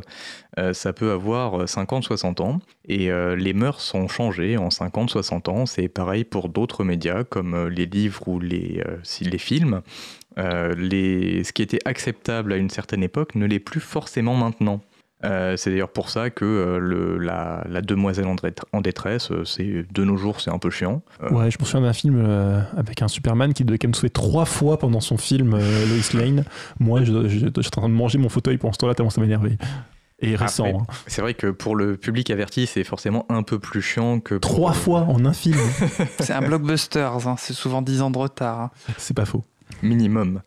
euh, 0.59 0.73
ça 0.73 0.93
peut 0.93 1.11
avoir 1.11 1.65
50-60 1.65 2.43
ans. 2.43 2.61
Et 2.87 3.11
euh, 3.11 3.35
les 3.37 3.53
mœurs 3.53 3.81
sont 3.81 4.09
changées 4.09 4.57
en 4.57 4.69
50-60 4.69 5.51
ans. 5.51 5.67
C'est 5.67 5.89
pareil 5.89 6.25
pour 6.25 6.49
d'autres 6.49 6.85
médias 6.85 7.25
comme 7.25 7.55
euh, 7.55 7.69
les 7.69 7.87
livres 7.87 8.29
ou 8.29 8.41
les, 8.41 8.83
euh, 8.87 8.99
les 9.21 9.39
films. 9.39 9.83
Euh, 10.39 10.75
les, 10.77 11.45
ce 11.45 11.53
qui 11.53 11.63
était 11.63 11.79
acceptable 11.85 12.53
à 12.53 12.57
une 12.57 12.71
certaine 12.71 13.03
époque 13.03 13.35
ne 13.35 13.47
l'est 13.47 13.61
plus 13.61 13.81
forcément 13.81 14.35
maintenant. 14.35 14.81
Euh, 15.25 15.57
c'est 15.57 15.71
d'ailleurs 15.71 15.89
pour 15.93 16.11
ça 16.11 16.29
que 16.29 16.45
euh, 16.45 16.79
le, 16.79 17.19
la, 17.19 17.65
la 17.69 17.81
demoiselle 17.81 18.27
en, 18.27 18.35
dét- 18.35 18.61
en 18.73 18.81
détresse, 18.83 19.31
euh, 19.31 19.45
c'est 19.45 19.87
de 19.91 20.05
nos 20.05 20.17
jours, 20.19 20.41
c'est 20.41 20.51
un 20.51 20.59
peu 20.59 20.69
chiant. 20.71 21.03
Euh, 21.23 21.31
Ouais, 21.31 21.51
je 21.51 21.57
me 21.59 21.65
souviens 21.65 21.81
d'un 21.87 21.93
film 21.95 22.23
euh, 22.23 22.61
avec 22.77 23.01
un 23.01 23.09
Superman 23.09 23.55
qui 23.55 23.65
devait 23.65 23.79
quand 23.79 23.89
même 23.89 23.95
sauver 23.95 24.11
trois 24.11 24.45
fois 24.45 24.79
pendant 24.79 25.01
son 25.01 25.17
film 25.17 25.55
euh, 25.55 25.87
Lois 25.87 26.21
Lane. 26.23 26.45
Moi, 26.79 27.05
je- 27.05 27.29
je- 27.29 27.39
j'étais 27.39 27.59
en 27.59 27.81
train 27.81 27.89
de 27.89 27.95
manger 27.95 28.19
mon 28.19 28.29
fauteuil 28.29 28.59
pendant 28.59 28.73
ce 28.73 28.79
temps-là 28.79 28.95
tellement 28.95 29.09
ça 29.11 29.21
m'énervait. 29.23 29.57
Et 30.21 30.37
récent. 30.37 30.65
Après, 30.65 30.79
hein. 30.79 30.87
C'est 31.07 31.23
vrai 31.23 31.35
que 31.35 31.47
pour 31.49 31.75
le 31.77 31.97
public 31.97 32.31
averti, 32.31 32.67
c'est 32.67 32.85
forcément 32.85 33.25
un 33.31 33.43
peu 33.43 33.59
plus 33.59 33.83
chiant 33.83 34.21
que. 34.21 34.35
pour- 34.35 34.41
Trois 34.51 34.73
fois 34.73 35.01
en 35.03 35.25
un 35.25 35.33
film. 35.33 35.59
C'est 36.19 36.33
un 36.35 36.41
blockbuster, 36.43 37.09
hein, 37.27 37.37
c'est 37.39 37.53
souvent 37.55 37.83
10 37.83 38.01
ans 38.03 38.11
de 38.11 38.19
retard. 38.19 38.61
hein. 38.61 38.71
C'est 38.99 39.15
pas 39.17 39.25
faux. 39.25 39.43
minimum. 39.83 40.41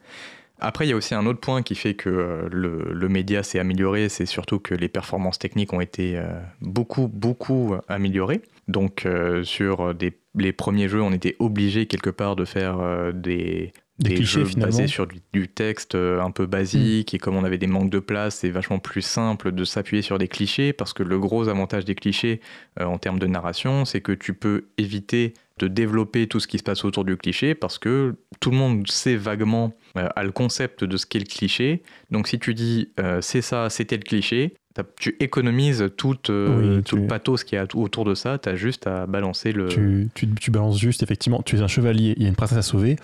Après, 0.59 0.85
il 0.85 0.89
y 0.89 0.93
a 0.93 0.95
aussi 0.95 1.13
un 1.15 1.25
autre 1.25 1.39
point 1.39 1.61
qui 1.61 1.75
fait 1.75 1.93
que 1.93 2.09
euh, 2.09 2.49
le, 2.51 2.89
le 2.91 3.09
média 3.09 3.43
s'est 3.43 3.59
amélioré, 3.59 4.09
c'est 4.09 4.25
surtout 4.25 4.59
que 4.59 4.73
les 4.73 4.87
performances 4.87 5.39
techniques 5.39 5.73
ont 5.73 5.81
été 5.81 6.17
euh, 6.17 6.27
beaucoup, 6.61 7.07
beaucoup 7.07 7.75
améliorées. 7.87 8.41
Donc, 8.67 9.05
euh, 9.05 9.43
sur 9.43 9.93
des, 9.93 10.17
les 10.35 10.51
premiers 10.53 10.89
jeux, 10.89 11.01
on 11.01 11.11
était 11.13 11.35
obligé 11.39 11.85
quelque 11.85 12.09
part 12.09 12.35
de 12.35 12.43
faire 12.43 12.79
euh, 12.79 13.11
des, 13.13 13.71
Des 13.99 14.15
clichés, 14.15 14.39
jeux 14.39 14.45
finalement. 14.45 14.75
basés 14.75 14.87
sur 14.87 15.07
du, 15.07 15.21
du 15.31 15.47
texte 15.47 15.95
euh, 15.95 16.21
un 16.21 16.31
peu 16.31 16.45
basique. 16.47 17.13
Et 17.13 17.17
comme 17.17 17.35
on 17.35 17.43
avait 17.45 17.57
des 17.57 17.67
manques 17.67 17.89
de 17.89 17.99
place, 17.99 18.37
c'est 18.37 18.49
vachement 18.49 18.79
plus 18.79 19.01
simple 19.03 19.51
de 19.53 19.63
s'appuyer 19.63 20.01
sur 20.01 20.17
des 20.17 20.27
clichés 20.27 20.73
parce 20.73 20.91
que 20.93 21.03
le 21.03 21.17
gros 21.17 21.47
avantage 21.47 21.85
des 21.85 21.95
clichés 21.95 22.41
euh, 22.79 22.85
en 22.85 22.97
termes 22.97 23.19
de 23.19 23.27
narration, 23.27 23.85
c'est 23.85 24.01
que 24.01 24.11
tu 24.11 24.33
peux 24.33 24.65
éviter 24.77 25.33
de 25.59 25.67
développer 25.67 26.27
tout 26.27 26.39
ce 26.39 26.47
qui 26.47 26.57
se 26.57 26.63
passe 26.63 26.85
autour 26.85 27.05
du 27.05 27.17
cliché 27.17 27.55
parce 27.55 27.77
que 27.77 28.15
tout 28.39 28.51
le 28.51 28.57
monde 28.57 28.87
sait 28.89 29.15
vaguement, 29.15 29.73
euh, 29.97 30.07
a 30.15 30.23
le 30.23 30.31
concept 30.31 30.83
de 30.83 30.97
ce 30.97 31.05
qu'est 31.05 31.19
le 31.19 31.25
cliché. 31.25 31.83
Donc 32.11 32.27
si 32.27 32.39
tu 32.39 32.53
dis 32.53 32.91
euh, 32.99 33.21
c'est 33.21 33.41
ça, 33.41 33.69
c'était 33.69 33.97
le 33.97 34.03
cliché, 34.03 34.55
tu 34.99 35.15
économises 35.19 35.89
tout, 35.97 36.17
euh, 36.29 36.77
Oui, 36.77 36.83
tout 36.83 36.95
tu- 36.95 37.01
le 37.01 37.07
pathos 37.07 37.43
qui 37.43 37.55
est 37.55 37.75
autour 37.75 38.05
de 38.05 38.15
ça, 38.15 38.37
tu 38.37 38.49
as 38.49 38.55
juste 38.55 38.87
à 38.87 39.05
balancer 39.05 39.51
le... 39.51 39.67
Tu, 39.67 40.09
tu, 40.13 40.27
tu 40.35 40.51
balances 40.51 40.79
juste, 40.79 41.03
effectivement, 41.03 41.41
tu 41.43 41.57
es 41.57 41.61
un 41.61 41.67
chevalier, 41.67 42.13
il 42.17 42.23
y 42.23 42.25
a 42.25 42.29
une 42.29 42.35
princesse 42.35 42.57
à 42.57 42.61
sauver. 42.61 42.95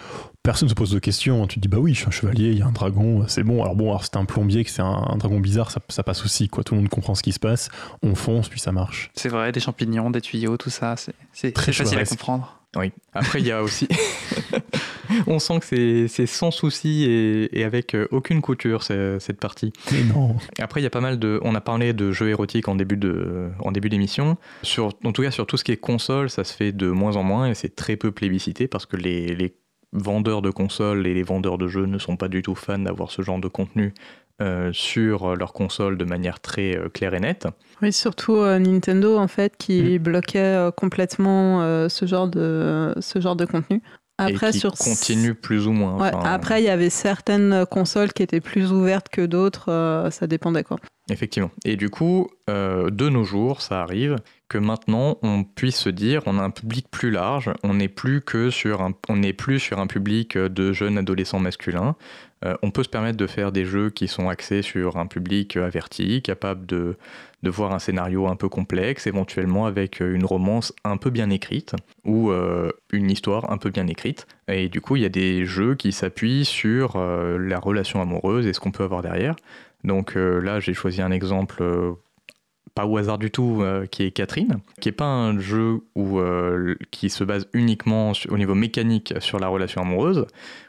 Personne 0.43 0.65
ne 0.67 0.69
se 0.71 0.75
pose 0.75 0.91
de 0.91 0.99
questions. 0.99 1.47
Tu 1.47 1.55
te 1.55 1.59
dis, 1.62 1.67
bah 1.67 1.77
oui, 1.79 1.93
je 1.93 1.99
suis 1.99 2.07
un 2.07 2.12
chevalier, 2.12 2.49
il 2.51 2.57
y 2.57 2.62
a 2.62 2.65
un 2.67 2.71
dragon, 2.71 3.23
c'est 3.27 3.43
bon. 3.43 3.62
Alors 3.63 3.75
bon, 3.75 3.89
alors 3.89 4.03
c'est 4.03 4.17
un 4.17 4.25
plombier, 4.25 4.63
que 4.63 4.69
c'est 4.69 4.81
un, 4.81 5.05
un 5.09 5.17
dragon 5.17 5.39
bizarre, 5.39 5.71
ça, 5.71 5.79
ça 5.89 6.03
passe 6.03 6.23
aussi, 6.25 6.49
quoi. 6.49 6.63
Tout 6.63 6.75
le 6.75 6.81
monde 6.81 6.89
comprend 6.89 7.15
ce 7.15 7.23
qui 7.23 7.31
se 7.31 7.39
passe. 7.39 7.69
On 8.01 8.15
fonce, 8.15 8.49
puis 8.49 8.59
ça 8.59 8.71
marche. 8.71 9.09
C'est 9.15 9.29
vrai, 9.29 9.51
des 9.51 9.59
champignons, 9.59 10.09
des 10.12 10.21
tuyaux, 10.21 10.57
tout 10.57 10.69
ça, 10.69 10.95
c'est- 10.97 11.51
Très 11.53 11.71
facile 11.73 11.97
à 11.99 12.05
comprendre. 12.05 12.59
Oui. 12.75 12.91
Après, 13.13 13.39
il 13.39 13.47
y 13.47 13.51
a 13.51 13.62
aussi... 13.63 13.88
On 15.27 15.38
sent 15.38 15.59
que 15.59 16.07
c'est- 16.07 16.25
sans 16.25 16.49
souci 16.49 17.03
et, 17.03 17.59
et 17.59 17.63
avec 17.63 17.93
euh, 17.93 18.07
aucune 18.12 18.41
couture, 18.41 18.81
cette 18.83 19.39
partie. 19.39 19.71
Mais 19.91 20.03
non. 20.03 20.36
Après, 20.59 20.79
il 20.79 20.83
y 20.83 20.88
a 20.88 20.89
pas 20.89 21.01
mal 21.01 21.19
de. 21.19 21.39
On 21.43 21.53
a 21.55 21.62
parlé 21.62 21.93
de 21.93 22.12
jeux 22.12 22.29
érotiques 22.29 22.67
en 22.67 22.75
début 22.75 22.97
de, 22.97 23.49
en 23.59 23.71
début 23.71 23.89
d'émission. 23.89 24.38
Sur, 24.63 24.89
en 25.03 25.12
tout 25.12 25.21
cas, 25.21 25.29
sur 25.29 25.45
tout 25.45 25.57
ce 25.57 25.63
qui 25.63 25.71
est 25.71 25.77
console, 25.77 26.29
ça 26.31 26.43
se 26.43 26.53
fait 26.53 26.71
de 26.71 26.89
moins 26.89 27.15
en 27.15 27.23
moins 27.23 27.47
et 27.49 27.53
c'est 27.53 27.75
très 27.75 27.95
peu 27.95 28.12
plébiscité 28.12 28.67
parce 28.67 28.86
que 28.88 28.95
les, 28.97 29.36
les 29.36 29.53
vendeurs 29.91 30.41
de 30.41 30.49
consoles 30.49 31.05
et 31.05 31.13
les 31.13 31.21
vendeurs 31.23 31.59
de 31.59 31.67
jeux 31.67 31.86
ne 31.86 31.99
sont 31.99 32.17
pas 32.17 32.27
du 32.29 32.41
tout 32.41 32.55
fans 32.55 32.79
d'avoir 32.79 33.12
ce 33.12 33.21
genre 33.21 33.39
de 33.39 33.47
contenu 33.47 33.93
euh, 34.41 34.72
sur 34.74 35.36
leur 35.36 35.54
console 35.54 35.98
de 35.98 36.06
manière 36.06 36.39
très 36.39 36.76
euh, 36.76 36.89
claire 36.89 37.13
et 37.13 37.19
nette. 37.19 37.48
Oui, 37.82 37.93
surtout 37.93 38.38
euh, 38.38 38.58
Nintendo 38.58 39.17
en 39.17 39.28
fait 39.28 39.56
qui 39.58 39.82
Mm. 39.82 39.98
bloquait 40.00 40.69
complètement 40.76 41.88
ce 41.89 42.06
genre 42.06 42.28
de 42.28 42.93
ce 43.00 43.19
genre 43.22 43.36
de 43.36 43.46
contenu. 43.46 43.82
Après 44.19 44.50
et 44.50 44.52
qui 44.52 44.60
sur 44.60 44.74
continue 44.74 45.34
plus 45.34 45.65
ou 45.67 45.72
moins. 45.72 46.00
Ouais, 46.00 46.12
Enfin, 46.13 46.32
après 46.32 46.62
il 46.62 46.65
y 46.65 46.69
avait 46.69 46.91
certaines 46.91 47.65
consoles 47.65 48.13
qui 48.13 48.22
étaient 48.24 48.41
plus 48.41 48.72
ouvertes 48.72 49.10
que 49.10 49.26
d'autres, 49.26 50.08
ça 50.12 50.28
dépendait 50.28 50.63
quoi. 50.63 50.78
Effectivement. 51.10 51.50
Et 51.65 51.76
du 51.76 51.89
coup, 51.89 52.30
de 52.48 53.10
nos 53.10 53.24
jours, 53.24 53.62
ça 53.62 53.82
arrive 53.82 54.17
que 54.50 54.60
maintenant 54.60 55.17
on 55.24 55.43
puisse 55.43 55.78
se 55.78 55.89
dire, 55.89 56.22
on 56.28 56.38
a 56.38 56.43
un 56.43 56.52
public 56.52 56.86
plus 56.91 57.10
large, 57.10 57.52
on 57.63 57.74
n'est 57.74 57.88
plus 57.88 58.22
que 58.22 58.52
sur 58.52 58.82
un, 58.82 58.91
on 59.10 59.17
n'est 59.17 59.34
plus 59.34 59.60
sur 59.60 59.80
un 59.80 59.88
public 59.88 60.38
de 60.38 60.72
jeunes 60.74 60.98
adolescents 61.00 61.39
masculins. 61.39 61.96
Euh, 62.45 62.56
on 62.62 62.71
peut 62.71 62.84
se 62.84 62.89
permettre 62.89 63.17
de 63.17 63.27
faire 63.27 63.51
des 63.51 63.65
jeux 63.65 63.89
qui 63.89 64.08
sont 64.08 64.29
axés 64.29 64.62
sur 64.62 64.97
un 64.97 65.06
public 65.06 65.58
averti, 65.58 66.21
capable 66.21 66.65
de, 66.65 66.97
voir 67.43 67.73
un 67.73 67.79
scénario 67.79 68.27
un 68.27 68.36
peu 68.36 68.49
complexe, 68.49 69.06
éventuellement 69.06 69.65
avec 69.65 69.99
une 69.99 70.25
romance 70.25 70.73
un 70.86 70.97
peu 70.97 71.10
bien 71.10 71.29
écrite 71.29 71.75
ou 72.06 72.32
euh, 72.32 72.71
une 72.91 73.12
histoire 73.12 73.51
un 73.51 73.58
peu 73.58 73.69
bien 73.69 73.88
écrite. 73.88 74.27
Et 74.47 74.69
du 74.69 74.82
coup, 74.82 74.95
il 74.95 75.01
y 75.01 75.06
a 75.06 75.10
des 75.10 75.45
jeux 75.45 75.75
qui 75.75 75.91
s'appuient 75.91 76.45
sur 76.45 76.95
euh, 76.95 77.38
la 77.38 77.60
relation 77.60 78.01
amoureuse 78.01 78.47
et 78.47 78.53
ce 78.53 78.60
qu'on 78.60 78.71
peut 78.71 78.84
avoir 78.84 79.01
derrière. 79.01 79.36
Donc 79.84 80.15
euh, 80.15 80.39
là, 80.39 80.60
j'ai 80.60 80.73
choisi 80.73 81.01
un 81.01 81.12
exemple 81.12 81.62
euh, 81.62 81.93
pas 82.75 82.86
au 82.86 82.97
hasard 82.97 83.17
du 83.17 83.29
tout, 83.29 83.59
euh, 83.62 83.86
qui 83.86 84.03
est 84.03 84.12
Catherine, 84.12 84.59
qui 84.79 84.89
est 84.89 84.93
pas 84.93 85.05
un 85.05 85.39
jeu 85.39 85.81
euh, 85.97 86.75
qui 86.91 87.09
se 87.09 87.23
base 87.23 87.47
uniquement 87.53 88.13
au 88.29 88.38
niveau 88.38 88.55
mécanique 88.55 89.13
sur 89.19 89.39
la 89.39 89.47
relation 89.47 89.81
amoureuse. 89.81 90.25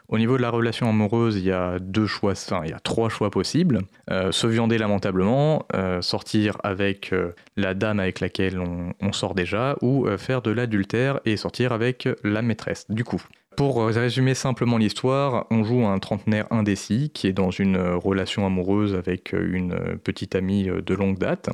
Au 0.07 0.19
niveau 0.19 0.37
de 0.37 0.43
la 0.43 0.51
relation 0.51 0.87
amoureuse, 0.87 1.37
il 1.37 1.45
y 1.45 1.51
a 1.51 1.79
deux 1.79 2.05
choix, 2.05 2.33
enfin 2.33 2.61
il 2.63 2.69
y 2.69 2.73
a 2.73 2.79
trois 2.79 3.09
choix 3.09 3.31
possibles. 3.31 3.79
Euh, 4.11 4.31
se 4.31 4.45
viander 4.45 4.77
lamentablement, 4.77 5.65
sortir 6.01 6.57
avec 6.63 7.13
la 7.57 7.73
dame 7.73 7.99
avec 7.99 8.19
laquelle 8.19 8.59
on, 8.59 9.11
sort 9.13 9.33
déjà, 9.33 9.75
ou 9.81 10.05
faire 10.17 10.43
de 10.43 10.51
l'adultère 10.51 11.21
et 11.25 11.37
sortir 11.37 11.71
avec 11.71 12.07
la 12.23 12.43
maîtresse. 12.43 12.85
Du 12.89 13.03
coup, 13.03 13.21
pour 13.55 13.81
euh, 13.81 13.91
résumer 13.91 14.33
simplement 14.33 14.77
l'histoire, 14.77 15.45
on 15.49 15.63
joue 15.63 15.85
un 15.85 15.99
trentenaire 15.99 16.47
indécis 16.51 17.11
qui 17.13 17.27
est 17.27 17.33
dans 17.33 17.51
une 17.51 17.75
euh, 17.75 17.95
relation 17.95 18.45
amoureuse 18.45 18.95
avec 18.95 19.33
euh, 19.33 19.49
une 19.51 19.97
petite 20.03 20.35
amie 20.35 20.65
de 20.65 20.93
longue 20.93 21.17
date 21.17 21.49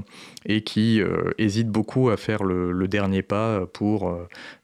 et 0.46 0.62
qui 0.62 1.02
hésite 1.38 1.70
beaucoup 1.70 2.10
à 2.10 2.18
faire 2.18 2.44
le, 2.44 2.88
dernier 2.88 3.22
pas 3.22 3.66
pour 3.66 4.18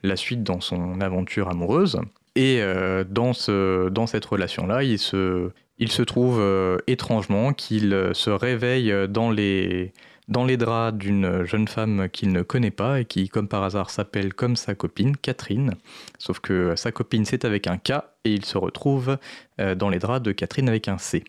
la 0.04 0.16
suite 0.16 0.44
dans 0.44 0.60
son 0.60 1.02
aventure 1.02 1.50
amoureuse. 1.50 2.00
Et 2.36 2.62
dans, 3.10 3.34
ce, 3.34 3.90
dans 3.90 4.08
cette 4.08 4.26
relation-là, 4.26 4.84
il 4.84 5.00
se, 5.00 5.50
il 5.80 5.92
se 5.92 6.02
trouve 6.02 6.42
étrangement 6.88 7.54
qu'il 7.54 8.12
se 8.14 8.30
réveille 8.30 8.94
dans 9.08 9.32
les, 9.32 9.94
dans 10.28 10.46
les 10.46 10.58
draps 10.58 10.98
d'une 10.98 11.46
jeune 11.46 11.68
femme 11.68 12.10
qu'il 12.10 12.32
ne 12.32 12.42
connaît 12.42 12.72
pas 12.72 13.00
et 13.00 13.06
qui, 13.06 13.30
comme 13.30 13.48
par 13.48 13.64
hasard, 13.64 13.90
s'appelle 13.90 14.34
comme 14.34 14.56
sa 14.56 14.76
copine, 14.76 15.16
Catherine. 15.16 15.76
Sauf 16.18 16.40
que 16.40 16.76
sa 16.76 16.92
copine, 16.92 17.26
c'est 17.26 17.46
avec 17.46 17.68
un 17.68 17.78
K 17.78 17.92
et 18.26 18.34
il 18.34 18.46
se 18.46 18.58
retrouve 18.58 19.18
euh, 19.60 19.76
dans 19.76 19.90
les 19.90 20.00
draps 20.00 20.24
de 20.24 20.32
Catherine 20.32 20.70
avec 20.70 20.88
un 20.88 20.98
C. 20.98 21.24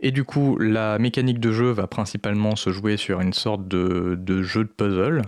Et 0.00 0.10
du 0.10 0.24
coup, 0.24 0.58
la 0.58 0.98
mécanique 0.98 1.40
de 1.40 1.52
jeu 1.52 1.70
va 1.70 1.86
principalement 1.86 2.56
se 2.56 2.70
jouer 2.70 2.96
sur 2.96 3.20
une 3.20 3.32
sorte 3.32 3.68
de, 3.68 4.18
de 4.20 4.42
jeu 4.42 4.64
de 4.64 4.68
puzzle 4.68 5.22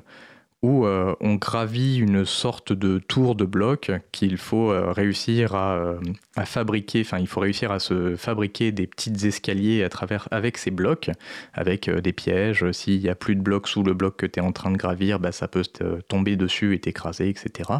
où 0.64 0.86
euh, 0.86 1.14
on 1.20 1.34
gravit 1.34 1.98
une 1.98 2.24
sorte 2.24 2.72
de 2.72 2.98
tour 2.98 3.34
de 3.34 3.44
bloc 3.44 3.92
qu'il 4.12 4.38
faut 4.38 4.72
euh, 4.72 4.92
réussir 4.92 5.54
à, 5.54 5.74
euh, 5.74 6.00
à 6.36 6.46
fabriquer, 6.46 7.02
enfin 7.02 7.18
il 7.18 7.26
faut 7.26 7.40
réussir 7.40 7.70
à 7.70 7.78
se 7.78 8.16
fabriquer 8.16 8.72
des 8.72 8.86
petites 8.86 9.22
escaliers 9.24 9.84
à 9.84 9.90
travers 9.90 10.26
avec 10.30 10.56
ces 10.56 10.70
blocs, 10.70 11.10
avec 11.52 11.90
des 11.90 12.12
pièges. 12.14 12.64
S'il 12.72 13.00
n'y 13.00 13.10
a 13.10 13.14
plus 13.14 13.36
de 13.36 13.42
blocs 13.42 13.68
sous 13.68 13.82
le 13.82 13.92
bloc 13.92 14.16
que 14.16 14.24
tu 14.24 14.40
es 14.40 14.42
en 14.42 14.52
train 14.52 14.70
de 14.70 14.78
gravir, 14.78 15.20
bah, 15.20 15.32
ça 15.32 15.48
peut 15.48 15.64
tomber 16.08 16.36
dessus 16.36 16.74
et 16.74 16.78
t'écraser, 16.78 17.28
etc. 17.28 17.70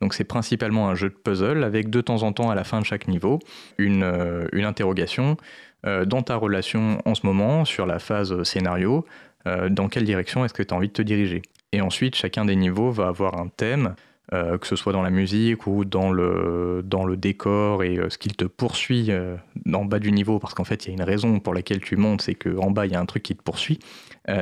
Donc 0.00 0.12
c'est 0.12 0.24
principalement 0.24 0.88
un 0.88 0.96
jeu 0.96 1.10
de 1.10 1.14
puzzle 1.14 1.62
avec 1.62 1.90
de 1.90 2.00
temps 2.00 2.24
en 2.24 2.32
temps 2.32 2.50
à 2.50 2.56
la 2.56 2.64
fin 2.64 2.80
de 2.80 2.84
chaque 2.84 3.06
niveau 3.06 3.38
une, 3.78 4.48
une 4.52 4.64
interrogation 4.64 5.36
dans 5.84 6.22
ta 6.22 6.34
relation 6.34 7.00
en 7.04 7.14
ce 7.14 7.24
moment, 7.24 7.64
sur 7.64 7.86
la 7.86 8.00
phase 8.00 8.42
scénario, 8.42 9.06
dans 9.44 9.88
quelle 9.88 10.04
direction 10.04 10.44
est-ce 10.44 10.54
que 10.54 10.62
tu 10.64 10.74
as 10.74 10.76
envie 10.76 10.88
de 10.88 10.92
te 10.92 11.02
diriger? 11.02 11.42
Et 11.72 11.80
ensuite, 11.80 12.14
chacun 12.14 12.44
des 12.44 12.56
niveaux 12.56 12.90
va 12.90 13.08
avoir 13.08 13.38
un 13.38 13.48
thème, 13.48 13.94
euh, 14.34 14.56
que 14.56 14.66
ce 14.66 14.76
soit 14.76 14.92
dans 14.92 15.02
la 15.02 15.10
musique 15.10 15.66
ou 15.66 15.84
dans 15.84 16.12
le, 16.12 16.82
dans 16.84 17.04
le 17.04 17.16
décor 17.16 17.82
et 17.82 17.98
euh, 17.98 18.08
ce 18.08 18.16
qu'il 18.16 18.34
te 18.34 18.44
poursuit 18.44 19.06
euh, 19.10 19.36
en 19.72 19.84
bas 19.84 19.98
du 19.98 20.12
niveau, 20.12 20.38
parce 20.38 20.54
qu'en 20.54 20.64
fait, 20.64 20.84
il 20.84 20.88
y 20.88 20.90
a 20.90 20.94
une 20.94 21.02
raison 21.02 21.40
pour 21.40 21.52
laquelle 21.52 21.80
tu 21.80 21.96
montes, 21.96 22.22
c'est 22.22 22.34
qu'en 22.34 22.70
bas, 22.70 22.86
il 22.86 22.92
y 22.92 22.94
a 22.94 23.00
un 23.00 23.06
truc 23.06 23.22
qui 23.22 23.34
te 23.34 23.42
poursuit. 23.42 23.78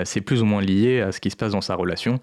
C'est 0.05 0.21
plus 0.21 0.43
ou 0.43 0.45
moins 0.45 0.61
lié 0.61 1.01
à 1.01 1.11
ce 1.11 1.21
qui 1.21 1.31
se 1.31 1.37
passe 1.37 1.53
dans 1.53 1.63
sa 1.63 1.75
relation. 1.75 2.21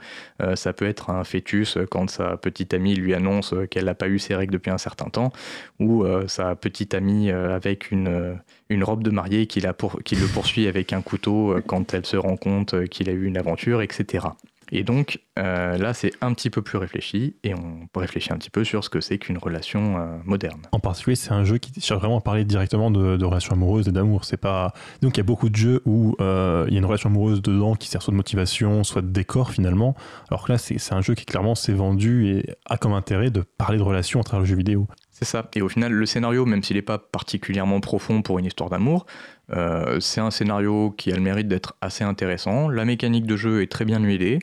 Ça 0.53 0.73
peut 0.73 0.85
être 0.85 1.09
un 1.09 1.23
fœtus 1.23 1.79
quand 1.89 2.07
sa 2.07 2.37
petite 2.37 2.71
amie 2.75 2.93
lui 2.93 3.15
annonce 3.15 3.55
qu'elle 3.71 3.85
n'a 3.85 3.95
pas 3.95 4.07
eu 4.09 4.19
ses 4.19 4.35
règles 4.35 4.53
depuis 4.53 4.69
un 4.69 4.77
certain 4.77 5.09
temps, 5.09 5.31
ou 5.79 6.05
sa 6.27 6.55
petite 6.55 6.93
amie 6.93 7.31
avec 7.31 7.89
une, 7.89 8.37
une 8.69 8.83
robe 8.83 9.01
de 9.01 9.09
mariée 9.09 9.47
qui, 9.47 9.59
la 9.59 9.73
qui 10.05 10.15
le 10.15 10.27
poursuit 10.27 10.67
avec 10.67 10.93
un 10.93 11.01
couteau 11.01 11.55
quand 11.65 11.95
elle 11.95 12.05
se 12.05 12.15
rend 12.15 12.37
compte 12.37 12.87
qu'il 12.89 13.09
a 13.09 13.13
eu 13.13 13.25
une 13.25 13.39
aventure, 13.39 13.81
etc. 13.81 14.27
Et 14.71 14.83
donc 14.83 15.19
euh, 15.39 15.77
là, 15.77 15.93
c'est 15.93 16.11
un 16.21 16.33
petit 16.33 16.49
peu 16.49 16.61
plus 16.61 16.77
réfléchi 16.77 17.35
et 17.43 17.53
on 17.53 17.87
réfléchit 17.95 18.33
un 18.33 18.37
petit 18.37 18.49
peu 18.49 18.63
sur 18.63 18.83
ce 18.83 18.89
que 18.89 19.01
c'est 19.01 19.17
qu'une 19.17 19.37
relation 19.37 19.97
euh, 19.97 20.17
moderne. 20.25 20.61
En 20.71 20.79
particulier, 20.79 21.15
c'est 21.15 21.31
un 21.31 21.43
jeu 21.43 21.57
qui 21.57 21.79
cherche 21.79 21.99
vraiment 21.99 22.17
à 22.17 22.21
parler 22.21 22.43
directement 22.43 22.91
de, 22.91 23.17
de 23.17 23.25
relations 23.25 23.53
amoureuses 23.53 23.87
et 23.87 23.91
d'amour. 23.91 24.25
C'est 24.25 24.37
pas 24.37 24.73
donc 25.01 25.17
il 25.17 25.19
y 25.19 25.21
a 25.21 25.23
beaucoup 25.23 25.49
de 25.49 25.55
jeux 25.55 25.81
où 25.85 26.15
euh, 26.19 26.65
il 26.67 26.73
y 26.73 26.77
a 26.77 26.79
une 26.79 26.85
relation 26.85 27.09
amoureuse 27.09 27.41
dedans 27.41 27.75
qui 27.75 27.87
sert 27.87 28.01
soit 28.01 28.11
de 28.11 28.17
motivation, 28.17 28.83
soit 28.83 29.01
de 29.01 29.09
décor 29.09 29.51
finalement. 29.51 29.95
Alors 30.29 30.45
que 30.45 30.51
là, 30.51 30.57
c'est 30.57 30.77
c'est 30.77 30.93
un 30.93 31.01
jeu 31.01 31.15
qui 31.15 31.25
clairement 31.25 31.55
s'est 31.55 31.73
vendu 31.73 32.27
et 32.27 32.45
a 32.65 32.77
comme 32.77 32.93
intérêt 32.93 33.29
de 33.29 33.41
parler 33.41 33.77
de 33.77 33.83
relations 33.83 34.19
à 34.19 34.23
travers 34.23 34.41
le 34.41 34.47
jeu 34.47 34.55
vidéo. 34.55 34.87
C'est 35.11 35.25
ça. 35.25 35.49
Et 35.55 35.63
au 35.63 35.69
final, 35.69 35.91
le 35.91 36.05
scénario, 36.05 36.45
même 36.45 36.61
s'il 36.61 36.75
n'est 36.75 36.83
pas 36.83 36.99
particulièrement 36.99 37.79
profond 37.79 38.21
pour 38.21 38.37
une 38.37 38.45
histoire 38.45 38.69
d'amour, 38.69 39.07
euh, 39.51 39.99
c'est 39.99 40.21
un 40.21 40.31
scénario 40.31 40.93
qui 40.97 41.11
a 41.11 41.15
le 41.15 41.21
mérite 41.21 41.47
d'être 41.47 41.75
assez 41.81 42.03
intéressant. 42.03 42.69
La 42.69 42.85
mécanique 42.85 43.25
de 43.25 43.35
jeu 43.37 43.61
est 43.61 43.71
très 43.71 43.85
bien 43.85 43.99
huilée. 44.01 44.39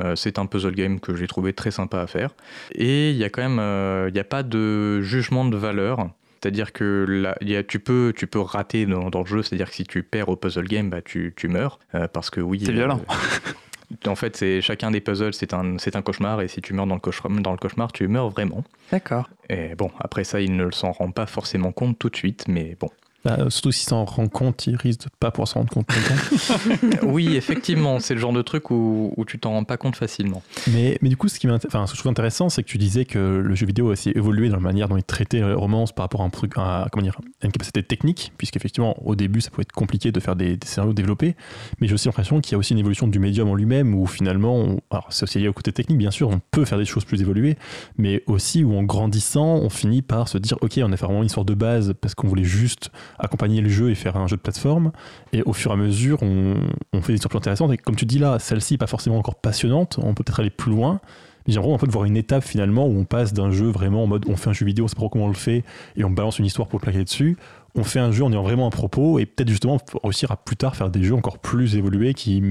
Euh, 0.00 0.16
c'est 0.16 0.38
un 0.38 0.46
puzzle 0.46 0.74
game 0.74 0.98
que 1.00 1.14
j'ai 1.14 1.26
trouvé 1.26 1.52
très 1.52 1.70
sympa 1.70 2.00
à 2.00 2.06
faire. 2.06 2.34
Et 2.74 3.10
il 3.10 3.16
y 3.16 3.24
a 3.24 3.30
quand 3.30 3.42
même, 3.42 3.58
euh, 3.60 4.10
n'y 4.10 4.18
a 4.18 4.24
pas 4.24 4.42
de 4.42 5.00
jugement 5.02 5.44
de 5.44 5.56
valeur. 5.56 6.08
C'est-à-dire 6.42 6.72
que 6.72 7.06
là, 7.08 7.36
il 7.40 7.48
y 7.48 7.56
a- 7.56 7.62
tu, 7.62 7.78
peux, 7.78 8.12
tu 8.14 8.26
peux 8.26 8.40
rater 8.40 8.86
dans, 8.86 9.08
dans 9.08 9.20
le 9.20 9.26
jeu, 9.26 9.42
c'est-à-dire 9.42 9.70
que 9.70 9.76
si 9.76 9.84
tu 9.84 10.02
perds 10.02 10.28
au 10.28 10.36
puzzle 10.36 10.66
game, 10.66 10.90
bah, 10.90 11.00
tu, 11.00 11.32
tu 11.36 11.48
meurs. 11.48 11.78
Parce 12.12 12.28
que 12.30 12.40
oui. 12.40 12.60
C'est 12.64 12.72
violent. 12.72 13.00
en 14.06 14.14
fait, 14.14 14.36
c'est 14.36 14.60
chacun 14.60 14.90
des 14.90 15.00
puzzles, 15.00 15.32
c'est 15.34 15.54
un, 15.54 15.78
c'est 15.78 15.96
un 15.96 16.02
cauchemar. 16.02 16.42
Et 16.42 16.48
si 16.48 16.60
tu 16.60 16.74
meurs 16.74 16.86
dans 16.86 16.94
le 16.96 17.00
cauchemar, 17.00 17.40
dans 17.40 17.52
le 17.52 17.56
cauchemar, 17.58 17.92
tu 17.92 18.06
meurs 18.08 18.30
vraiment. 18.30 18.64
D'accord. 18.90 19.28
Et 19.48 19.74
bon, 19.74 19.90
après 20.00 20.24
ça, 20.24 20.40
il 20.40 20.56
ne 20.56 20.70
s'en 20.70 20.92
rend 20.92 21.10
pas 21.10 21.26
forcément 21.26 21.72
compte 21.72 21.98
tout 21.98 22.10
de 22.10 22.16
suite, 22.16 22.46
mais 22.48 22.76
bon. 22.78 22.90
Bah, 23.24 23.38
surtout 23.48 23.72
si 23.72 23.84
s'en 23.84 24.04
rend 24.04 24.28
compte, 24.28 24.66
il 24.66 24.76
risque 24.76 25.00
de 25.04 25.06
pas 25.18 25.30
pouvoir 25.30 25.48
s'en 25.48 25.60
rendre 25.60 25.70
compte 25.72 25.86
oui, 27.02 27.36
effectivement, 27.36 27.98
c'est 28.00 28.14
le 28.14 28.20
genre 28.20 28.32
de 28.32 28.42
truc 28.42 28.70
où, 28.70 29.12
où 29.16 29.24
tu 29.24 29.38
t'en 29.38 29.50
rends 29.52 29.64
pas 29.64 29.76
compte 29.76 29.96
facilement. 29.96 30.42
Mais, 30.72 30.98
mais 31.02 31.08
du 31.08 31.16
coup, 31.16 31.28
ce, 31.28 31.38
qui 31.38 31.48
enfin, 31.48 31.86
ce 31.86 31.92
que 31.92 31.96
je 31.96 32.02
trouve 32.02 32.10
intéressant, 32.10 32.48
c'est 32.48 32.62
que 32.62 32.68
tu 32.68 32.78
disais 32.78 33.04
que 33.04 33.18
le 33.18 33.54
jeu 33.54 33.66
vidéo 33.66 33.88
a 33.88 33.92
aussi 33.92 34.10
évolué 34.14 34.48
dans 34.48 34.56
la 34.56 34.62
manière 34.62 34.88
dont 34.88 34.96
il 34.96 35.02
traitait 35.04 35.40
la 35.40 35.54
romance 35.54 35.92
par 35.92 36.04
rapport 36.04 36.20
à, 36.22 36.24
un, 36.24 36.30
truc- 36.30 36.52
à, 36.56 36.86
comment 36.92 37.02
dire, 37.02 37.16
à 37.42 37.46
une 37.46 37.52
capacité 37.52 37.82
technique, 37.82 38.32
puisqu'effectivement, 38.36 38.96
au 39.06 39.14
début, 39.14 39.40
ça 39.40 39.50
pouvait 39.50 39.62
être 39.62 39.72
compliqué 39.72 40.12
de 40.12 40.20
faire 40.20 40.36
des, 40.36 40.56
des 40.56 40.66
scénarios 40.66 40.92
développés. 40.94 41.34
Mais 41.80 41.88
j'ai 41.88 41.94
aussi 41.94 42.08
l'impression 42.08 42.40
qu'il 42.40 42.52
y 42.52 42.54
a 42.54 42.58
aussi 42.58 42.72
une 42.72 42.78
évolution 42.78 43.08
du 43.08 43.18
médium 43.18 43.48
en 43.48 43.54
lui-même, 43.54 43.94
où 43.94 44.06
finalement, 44.06 44.56
on- 44.56 44.80
alors 44.90 45.06
c'est 45.10 45.22
aussi 45.24 45.38
lié 45.38 45.48
au 45.48 45.52
côté 45.52 45.72
technique, 45.72 45.98
bien 45.98 46.10
sûr, 46.10 46.28
on 46.28 46.40
peut 46.50 46.64
faire 46.64 46.78
des 46.78 46.84
choses 46.84 47.04
plus 47.04 47.20
évoluées, 47.22 47.56
mais 47.98 48.22
aussi 48.26 48.64
où 48.64 48.76
en 48.76 48.82
grandissant, 48.82 49.56
on 49.56 49.70
finit 49.70 50.02
par 50.02 50.28
se 50.28 50.38
dire, 50.38 50.56
ok, 50.60 50.78
on 50.82 50.92
a 50.92 50.96
fait 50.96 51.06
vraiment 51.06 51.20
une 51.20 51.26
histoire 51.26 51.46
de 51.46 51.54
base 51.54 51.94
parce 52.00 52.14
qu'on 52.14 52.28
voulait 52.28 52.44
juste 52.44 52.90
accompagner 53.18 53.60
le 53.60 53.68
jeu 53.68 53.90
et 53.90 53.94
faire 53.94 54.16
un 54.16 54.26
jeu 54.26 54.36
de 54.36 54.42
plateforme. 54.42 54.92
Et 55.32 55.42
au 55.42 55.52
fur 55.52 55.70
et 55.70 55.74
à 55.74 55.76
mesure, 55.76 56.22
on, 56.22 56.56
fait 57.02 57.14
des 57.14 57.18
plus 57.18 57.36
intéressantes. 57.36 57.72
Et 57.72 57.76
comme 57.76 57.96
tu 57.96 58.06
dis 58.06 58.18
là, 58.18 58.38
celle-ci, 58.38 58.78
pas 58.78 58.86
forcément 58.86 59.18
encore 59.18 59.36
passionnante, 59.36 59.98
on 60.02 60.14
peut 60.14 60.24
peut-être 60.24 60.40
aller 60.40 60.50
plus 60.50 60.72
loin. 60.72 61.00
Mais 61.46 61.52
j'aimerais 61.52 61.72
en 61.72 61.78
fait 61.78 61.90
voir 61.90 62.04
une 62.04 62.16
étape 62.16 62.42
finalement 62.42 62.86
où 62.86 62.98
on 62.98 63.04
passe 63.04 63.32
d'un 63.34 63.50
jeu 63.50 63.66
vraiment 63.66 64.04
en 64.04 64.06
mode 64.06 64.24
on 64.28 64.36
fait 64.36 64.48
un 64.48 64.54
jeu 64.54 64.64
vidéo, 64.64 64.86
on 64.86 64.88
sait 64.88 64.96
pas 64.96 65.08
comment 65.10 65.26
on 65.26 65.28
le 65.28 65.34
fait, 65.34 65.62
et 65.94 66.04
on 66.04 66.10
balance 66.10 66.38
une 66.38 66.46
histoire 66.46 66.68
pour 66.68 66.80
plaquer 66.80 67.04
dessus. 67.04 67.36
On 67.74 67.84
fait 67.84 67.98
un 67.98 68.12
jeu 68.12 68.24
en 68.24 68.32
ayant 68.32 68.42
vraiment 68.42 68.66
un 68.66 68.70
propos, 68.70 69.18
et 69.18 69.26
peut-être 69.26 69.50
justement 69.50 69.78
réussir 70.02 70.30
à 70.30 70.36
plus 70.36 70.56
tard 70.56 70.74
faire 70.74 70.88
des 70.88 71.02
jeux 71.02 71.14
encore 71.14 71.38
plus 71.38 71.76
évolués 71.76 72.14
qui 72.14 72.42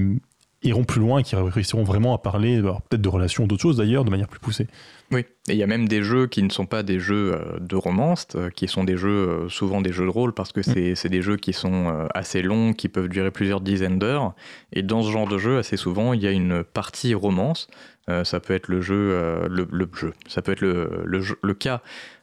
iront 0.64 0.84
plus 0.84 1.00
loin 1.00 1.18
et 1.18 1.22
qui 1.22 1.36
réussiront 1.36 1.84
vraiment 1.84 2.14
à 2.14 2.18
parler 2.18 2.60
peut-être 2.62 3.00
de 3.02 3.08
relations, 3.08 3.46
d'autres 3.46 3.62
choses 3.62 3.76
d'ailleurs, 3.76 4.04
de 4.04 4.10
manière 4.10 4.28
plus 4.28 4.40
poussée. 4.40 4.66
Oui, 5.12 5.20
et 5.48 5.52
il 5.52 5.56
y 5.56 5.62
a 5.62 5.66
même 5.66 5.86
des 5.86 6.02
jeux 6.02 6.26
qui 6.26 6.42
ne 6.42 6.48
sont 6.48 6.64
pas 6.66 6.82
des 6.82 6.98
jeux 6.98 7.34
euh, 7.34 7.58
de 7.60 7.76
romance, 7.76 8.26
euh, 8.34 8.48
qui 8.48 8.66
sont 8.68 8.84
des 8.84 8.96
jeux, 8.96 9.08
euh, 9.28 9.48
souvent 9.50 9.82
des 9.82 9.92
jeux 9.92 10.04
de 10.06 10.10
rôle, 10.10 10.32
parce 10.32 10.50
que 10.52 10.62
c'est 10.62 10.94
c'est 10.94 11.10
des 11.10 11.20
jeux 11.22 11.36
qui 11.36 11.52
sont 11.52 12.08
assez 12.14 12.40
longs, 12.42 12.72
qui 12.72 12.88
peuvent 12.88 13.08
durer 13.08 13.30
plusieurs 13.30 13.60
dizaines 13.60 13.98
d'heures. 13.98 14.34
Et 14.72 14.82
dans 14.82 15.02
ce 15.02 15.10
genre 15.12 15.28
de 15.28 15.36
jeu, 15.38 15.58
assez 15.58 15.76
souvent, 15.76 16.14
il 16.14 16.22
y 16.22 16.26
a 16.26 16.30
une 16.32 16.64
partie 16.64 17.14
romance. 17.14 17.68
Euh, 18.10 18.24
ça 18.24 18.40
peut 18.40 18.54
être 18.54 18.68
le 18.68 18.80
jeu, 18.82 18.94
euh, 19.12 19.46
le, 19.48 19.66
le 19.70 19.88
jeu, 19.98 20.12
ça 20.26 20.42
peut 20.42 20.52
être 20.52 20.60
le, 20.60 21.02
le, 21.04 21.20
jeu- 21.22 21.38
le 21.42 21.54
cas 21.54 21.80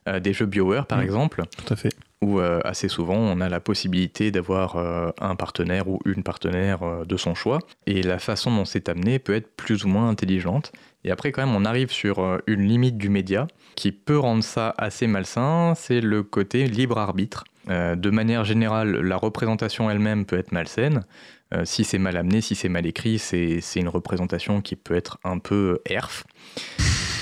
euh, 0.08 0.20
des 0.20 0.32
jeux 0.34 0.46
BioWare, 0.46 0.86
par 0.86 1.00
Mm. 1.00 1.04
exemple, 1.04 1.44
Tout 1.66 1.74
à 1.74 1.76
fait. 1.76 1.90
Où 2.22 2.40
euh, 2.40 2.60
assez 2.64 2.88
souvent 2.88 3.16
on 3.16 3.42
a 3.42 3.50
la 3.50 3.60
possibilité 3.60 4.32
d'avoir 4.32 4.76
euh, 4.76 5.10
un 5.20 5.36
partenaire 5.36 5.88
ou 5.88 6.00
une 6.06 6.24
partenaire 6.24 6.84
euh, 6.84 7.06
de 7.06 7.18
son 7.18 7.34
choix. 7.34 7.60
Et 7.88 8.04
la 8.04 8.20
façon 8.20 8.56
dont 8.56 8.66
c'est 8.66 8.90
amené 8.90 9.20
peut 9.20 9.34
être 9.34 9.56
plus 9.56 9.86
ou 9.86 9.88
moins 9.88 10.08
intelligente. 10.08 10.72
Et 11.04 11.12
après 11.12 11.32
quand 11.32 11.46
même 11.46 11.56
on 11.56 11.66
arrive 11.66 11.92
sur 11.92 12.40
une 12.46 12.62
limite 12.62 12.98
du 12.98 13.10
média 13.10 13.48
qui 13.76 13.92
peut 13.92 14.20
rendre 14.20 14.44
ça 14.44 14.76
assez 14.78 15.08
malsain. 15.08 15.74
C'est 15.76 16.00
le 16.00 16.22
côté 16.22 16.68
libre 16.68 17.00
arbitre. 17.00 17.44
De 17.68 18.10
manière 18.10 18.44
générale 18.44 18.98
la 19.02 19.18
représentation 19.18 19.90
elle-même 19.90 20.26
peut 20.26 20.38
être 20.38 20.52
malsaine. 20.52 21.04
Si 21.64 21.86
c'est 21.86 21.98
mal 21.98 22.18
amené 22.18 22.42
si 22.42 22.54
c'est 22.54 22.70
mal 22.70 22.86
écrit 22.86 23.18
c'est 23.18 23.62
une 23.76 23.90
représentation 23.90 24.62
qui 24.62 24.76
peut 24.76 24.96
être 24.96 25.18
un 25.24 25.40
peu 25.40 25.80
erf 25.86 26.24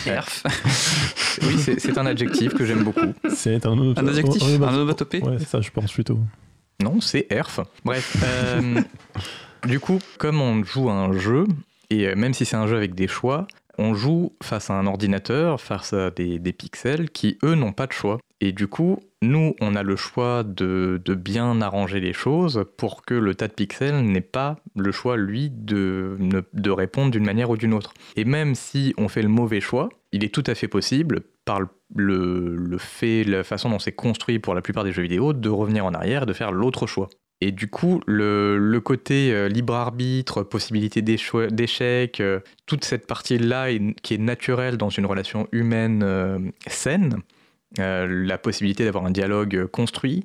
Erf. 0.07 0.43
oui 1.43 1.55
c'est 1.77 1.97
un 1.97 2.05
adjectif 2.05 2.53
que 2.53 2.65
j'aime 2.65 2.83
beaucoup 2.83 3.13
C'est 3.29 3.65
un, 3.65 3.77
autre- 3.77 4.01
Un 4.01 4.07
adjectif, 4.07 4.41
un- 4.43 4.63
un 4.63 4.73
onomatopée. 4.75 5.21
Ouais, 5.21 5.37
c'est 5.39 5.47
ça, 5.47 5.61
je 5.61 5.69
pense 5.71 5.91
plutôt. 5.91 6.19
Non, 6.81 7.01
c'est 7.01 7.27
ERF. 7.29 7.59
Bref. 7.83 8.15
euh, 8.23 8.81
du 9.67 9.79
coup, 9.79 9.99
comme 10.17 10.39
on 10.41 10.63
joue 10.63 10.89
à 10.89 10.93
un 10.93 11.17
jeu, 11.17 11.45
et 11.89 12.15
même 12.15 12.33
si 12.33 12.45
c'est 12.45 12.55
un 12.55 12.67
jeu 12.67 12.77
avec 12.77 12.95
des 12.95 13.07
choix, 13.07 13.47
on 13.79 13.93
joue 13.93 14.33
face 14.43 14.69
à 14.69 14.73
un 14.73 14.85
ordinateur, 14.85 15.59
face 15.61 15.93
à 15.93 16.11
des, 16.11 16.53
pixels 16.53 17.09
qui, 17.09 17.37
eux, 17.43 17.55
n'ont 17.55 17.71
pas 17.71 17.87
de 17.87 17.93
choix. 17.93 18.19
Et 18.41 18.51
du 18.51 18.67
coup, 18.67 18.99
nous, 19.21 19.55
on 19.61 19.73
a 19.75 19.83
le 19.83 19.95
choix 19.95 20.43
de, 20.43 21.01
bien 21.15 21.61
arranger 21.61 22.01
les 22.01 22.11
choses 22.11 22.65
pour 22.77 23.03
que 23.05 23.13
le 23.13 23.35
tas 23.35 23.47
de 23.47 23.53
pixels 23.53 24.01
n'ait 24.03 24.21
pas 24.21 24.57
le 24.75 24.91
choix, 24.91 25.15
lui, 25.15 25.49
de, 25.49 26.17
répondre 26.69 27.11
d'une 27.11 27.25
manière 27.25 27.49
ou 27.49 27.57
d'une 27.57 27.73
autre. 27.73 27.93
Et 28.17 28.25
même 28.25 28.53
si 28.53 28.93
on 28.97 29.07
fait 29.07 29.21
le 29.21 29.29
mauvais 29.29 29.61
choix, 29.61 29.87
il 30.11 30.25
est 30.25 30.33
tout 30.33 30.43
à 30.45 30.55
fait 30.55 30.67
possible, 30.67 31.21
par 31.45 31.61
le, 31.95 32.55
le 32.55 32.77
fait, 32.77 33.23
la 33.23 33.43
façon 33.43 33.69
dont 33.69 33.79
c'est 33.79 33.93
construit 33.93 34.39
pour 34.39 34.55
la 34.55 34.61
plupart 34.61 34.83
des 34.83 34.91
jeux 34.91 35.03
vidéo, 35.03 35.31
de 35.31 35.49
revenir 35.49 35.85
en 35.85 35.93
arrière 35.93 36.23
et 36.23 36.25
de 36.25 36.33
faire 36.33 36.51
l'autre 36.51 36.85
choix. 36.85 37.09
Et 37.41 37.51
du 37.51 37.69
coup, 37.69 38.01
le, 38.05 38.57
le 38.57 38.81
côté 38.81 39.31
euh, 39.31 39.47
libre 39.47 39.73
arbitre, 39.73 40.43
possibilité 40.43 41.01
d'échec, 41.01 42.19
euh, 42.19 42.41
toute 42.65 42.83
cette 42.83 43.07
partie-là 43.07 43.67
qui 44.03 44.15
est 44.15 44.17
naturelle 44.17 44.75
dans 44.77 44.89
une 44.89 45.05
relation 45.05 45.47
humaine 45.53 46.01
euh, 46.03 46.39
saine, 46.67 47.21
la 47.77 48.37
possibilité 48.39 48.83
d'avoir 48.83 49.05
un 49.05 49.11
dialogue 49.11 49.67
construit, 49.67 50.23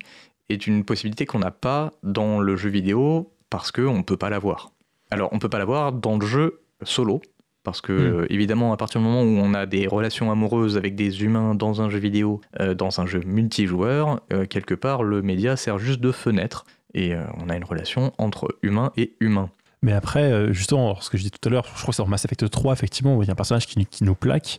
est 0.48 0.66
une 0.66 0.82
possibilité 0.82 1.26
qu'on 1.26 1.38
n'a 1.38 1.50
pas 1.50 1.92
dans 2.02 2.40
le 2.40 2.56
jeu 2.56 2.70
vidéo 2.70 3.30
parce 3.50 3.70
qu'on 3.70 3.98
ne 3.98 4.02
peut 4.02 4.16
pas 4.16 4.30
l'avoir. 4.30 4.72
Alors, 5.10 5.28
on 5.30 5.36
ne 5.36 5.40
peut 5.40 5.50
pas 5.50 5.58
l'avoir 5.58 5.92
dans 5.92 6.18
le 6.18 6.26
jeu 6.26 6.60
solo, 6.82 7.20
parce 7.62 7.80
que, 7.80 7.92
Mm. 7.92 7.96
euh, 7.96 8.26
évidemment, 8.30 8.72
à 8.72 8.76
partir 8.76 9.00
du 9.00 9.06
moment 9.06 9.22
où 9.22 9.38
on 9.38 9.54
a 9.54 9.66
des 9.66 9.86
relations 9.86 10.32
amoureuses 10.32 10.76
avec 10.76 10.94
des 10.96 11.22
humains 11.22 11.54
dans 11.54 11.82
un 11.82 11.90
jeu 11.90 11.98
vidéo, 11.98 12.40
dans 12.76 13.00
un 13.00 13.06
jeu 13.06 13.20
multijoueur, 13.24 14.20
quelque 14.48 14.74
part, 14.74 15.02
le 15.02 15.22
média 15.22 15.54
sert 15.56 15.78
juste 15.78 16.00
de 16.00 16.12
fenêtre. 16.12 16.64
Et 16.94 17.14
euh, 17.14 17.24
on 17.38 17.48
a 17.48 17.56
une 17.56 17.64
relation 17.64 18.12
entre 18.18 18.48
humain 18.62 18.92
et 18.96 19.16
humain. 19.20 19.50
Mais 19.82 19.92
après, 19.92 20.32
euh, 20.32 20.52
justement, 20.52 20.98
ce 21.00 21.10
que 21.10 21.18
je 21.18 21.24
dis 21.24 21.30
tout 21.30 21.46
à 21.46 21.50
l'heure, 21.50 21.66
je 21.66 21.82
crois 21.82 21.92
que 21.92 21.96
c'est 21.96 22.02
dans 22.02 22.08
Mass 22.08 22.24
Effect 22.24 22.48
3, 22.48 22.72
effectivement, 22.72 23.16
où 23.16 23.22
il 23.22 23.26
y 23.26 23.28
a 23.28 23.32
un 23.32 23.36
personnage 23.36 23.66
qui, 23.66 23.86
nous 24.02 24.14
plaque. 24.14 24.58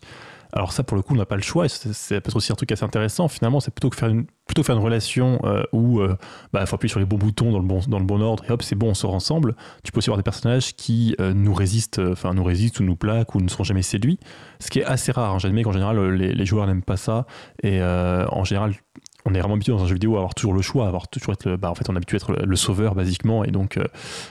Alors 0.54 0.71
ça, 0.71 0.84
pour 0.84 0.95
le 0.95 1.02
coup, 1.02 1.13
on 1.13 1.17
n'a 1.17 1.26
pas 1.26 1.36
le 1.36 1.41
choix. 1.41 1.67
C'est 1.67 2.21
peut-être 2.21 2.36
aussi 2.36 2.52
un 2.52 2.56
truc 2.56 2.71
assez 2.71 2.84
intéressant. 2.84 3.28
Finalement, 3.28 3.60
c'est 3.60 3.71
plutôt 3.71 3.89
que 3.89 3.95
faire 3.95 4.10
une, 4.10 4.26
plutôt 4.45 4.62
faire 4.62 4.76
une 4.76 4.84
relation 4.84 5.39
euh, 5.43 5.63
où 5.74 6.02
il 6.04 6.15
bah, 6.54 6.65
faut 6.65 6.76
appuyer 6.76 6.91
sur 6.91 7.00
les 7.00 7.06
bons 7.06 7.17
boutons 7.17 7.52
dans 7.52 7.60
le 7.60 7.65
bon, 7.65 7.80
dans 7.88 7.98
le 7.98 8.06
bon 8.06 8.21
ordre 8.21 8.45
et 8.45 8.52
hop, 8.52 8.62
c'est 8.62 8.76
bon, 8.76 8.89
on 8.89 8.93
sort 8.93 9.15
ensemble. 9.15 9.56
Tu 9.84 9.91
peux 9.91 9.98
aussi 9.98 10.10
avoir 10.10 10.17
des 10.17 10.24
personnages 10.24 10.76
qui 10.76 11.15
nous 11.19 11.54
résistent, 11.54 12.00
enfin 12.12 12.34
nous 12.34 12.43
résistent 12.43 12.80
ou 12.80 12.84
nous 12.84 12.95
plaquent 12.95 13.34
ou 13.36 13.41
ne 13.41 13.50
seront 13.50 13.63
jamais 13.63 13.82
séduits. 13.82 14.19
Ce 14.60 14.69
qui 14.69 14.80
est 14.80 14.86
assez 14.86 15.12
rare. 15.12 15.34
hein. 15.34 15.39
J'admets 15.39 15.63
qu'en 15.63 15.74
général, 15.74 16.00
les, 16.12 16.45
joueurs 16.45 16.67
n'aiment 16.67 16.84
pas 16.84 16.98
ça. 16.98 17.26
Et 17.63 17.82
en 17.82 18.43
général, 18.43 18.76
on 19.25 19.33
est 19.33 19.39
vraiment 19.39 19.55
habitué 19.55 19.71
dans 19.71 19.83
un 19.83 19.88
jeu 19.88 19.93
vidéo 19.95 20.15
à 20.15 20.19
avoir 20.19 20.35
toujours 20.35 20.53
le 20.53 20.61
choix, 20.61 20.85
à 20.85 20.88
avoir 20.88 21.07
toujours 21.07 21.33
être 21.33 21.45
le, 21.49 21.57
bah, 21.57 21.69
en 21.71 21.75
fait, 21.75 21.89
on 21.89 21.93
est 21.93 21.97
habitué 21.97 22.15
à 22.15 22.17
être 22.17 22.45
le, 22.45 22.55
sauveur 22.55 22.95
basiquement, 22.95 23.43
et 23.43 23.51
donc 23.51 23.77
euh, 23.77 23.85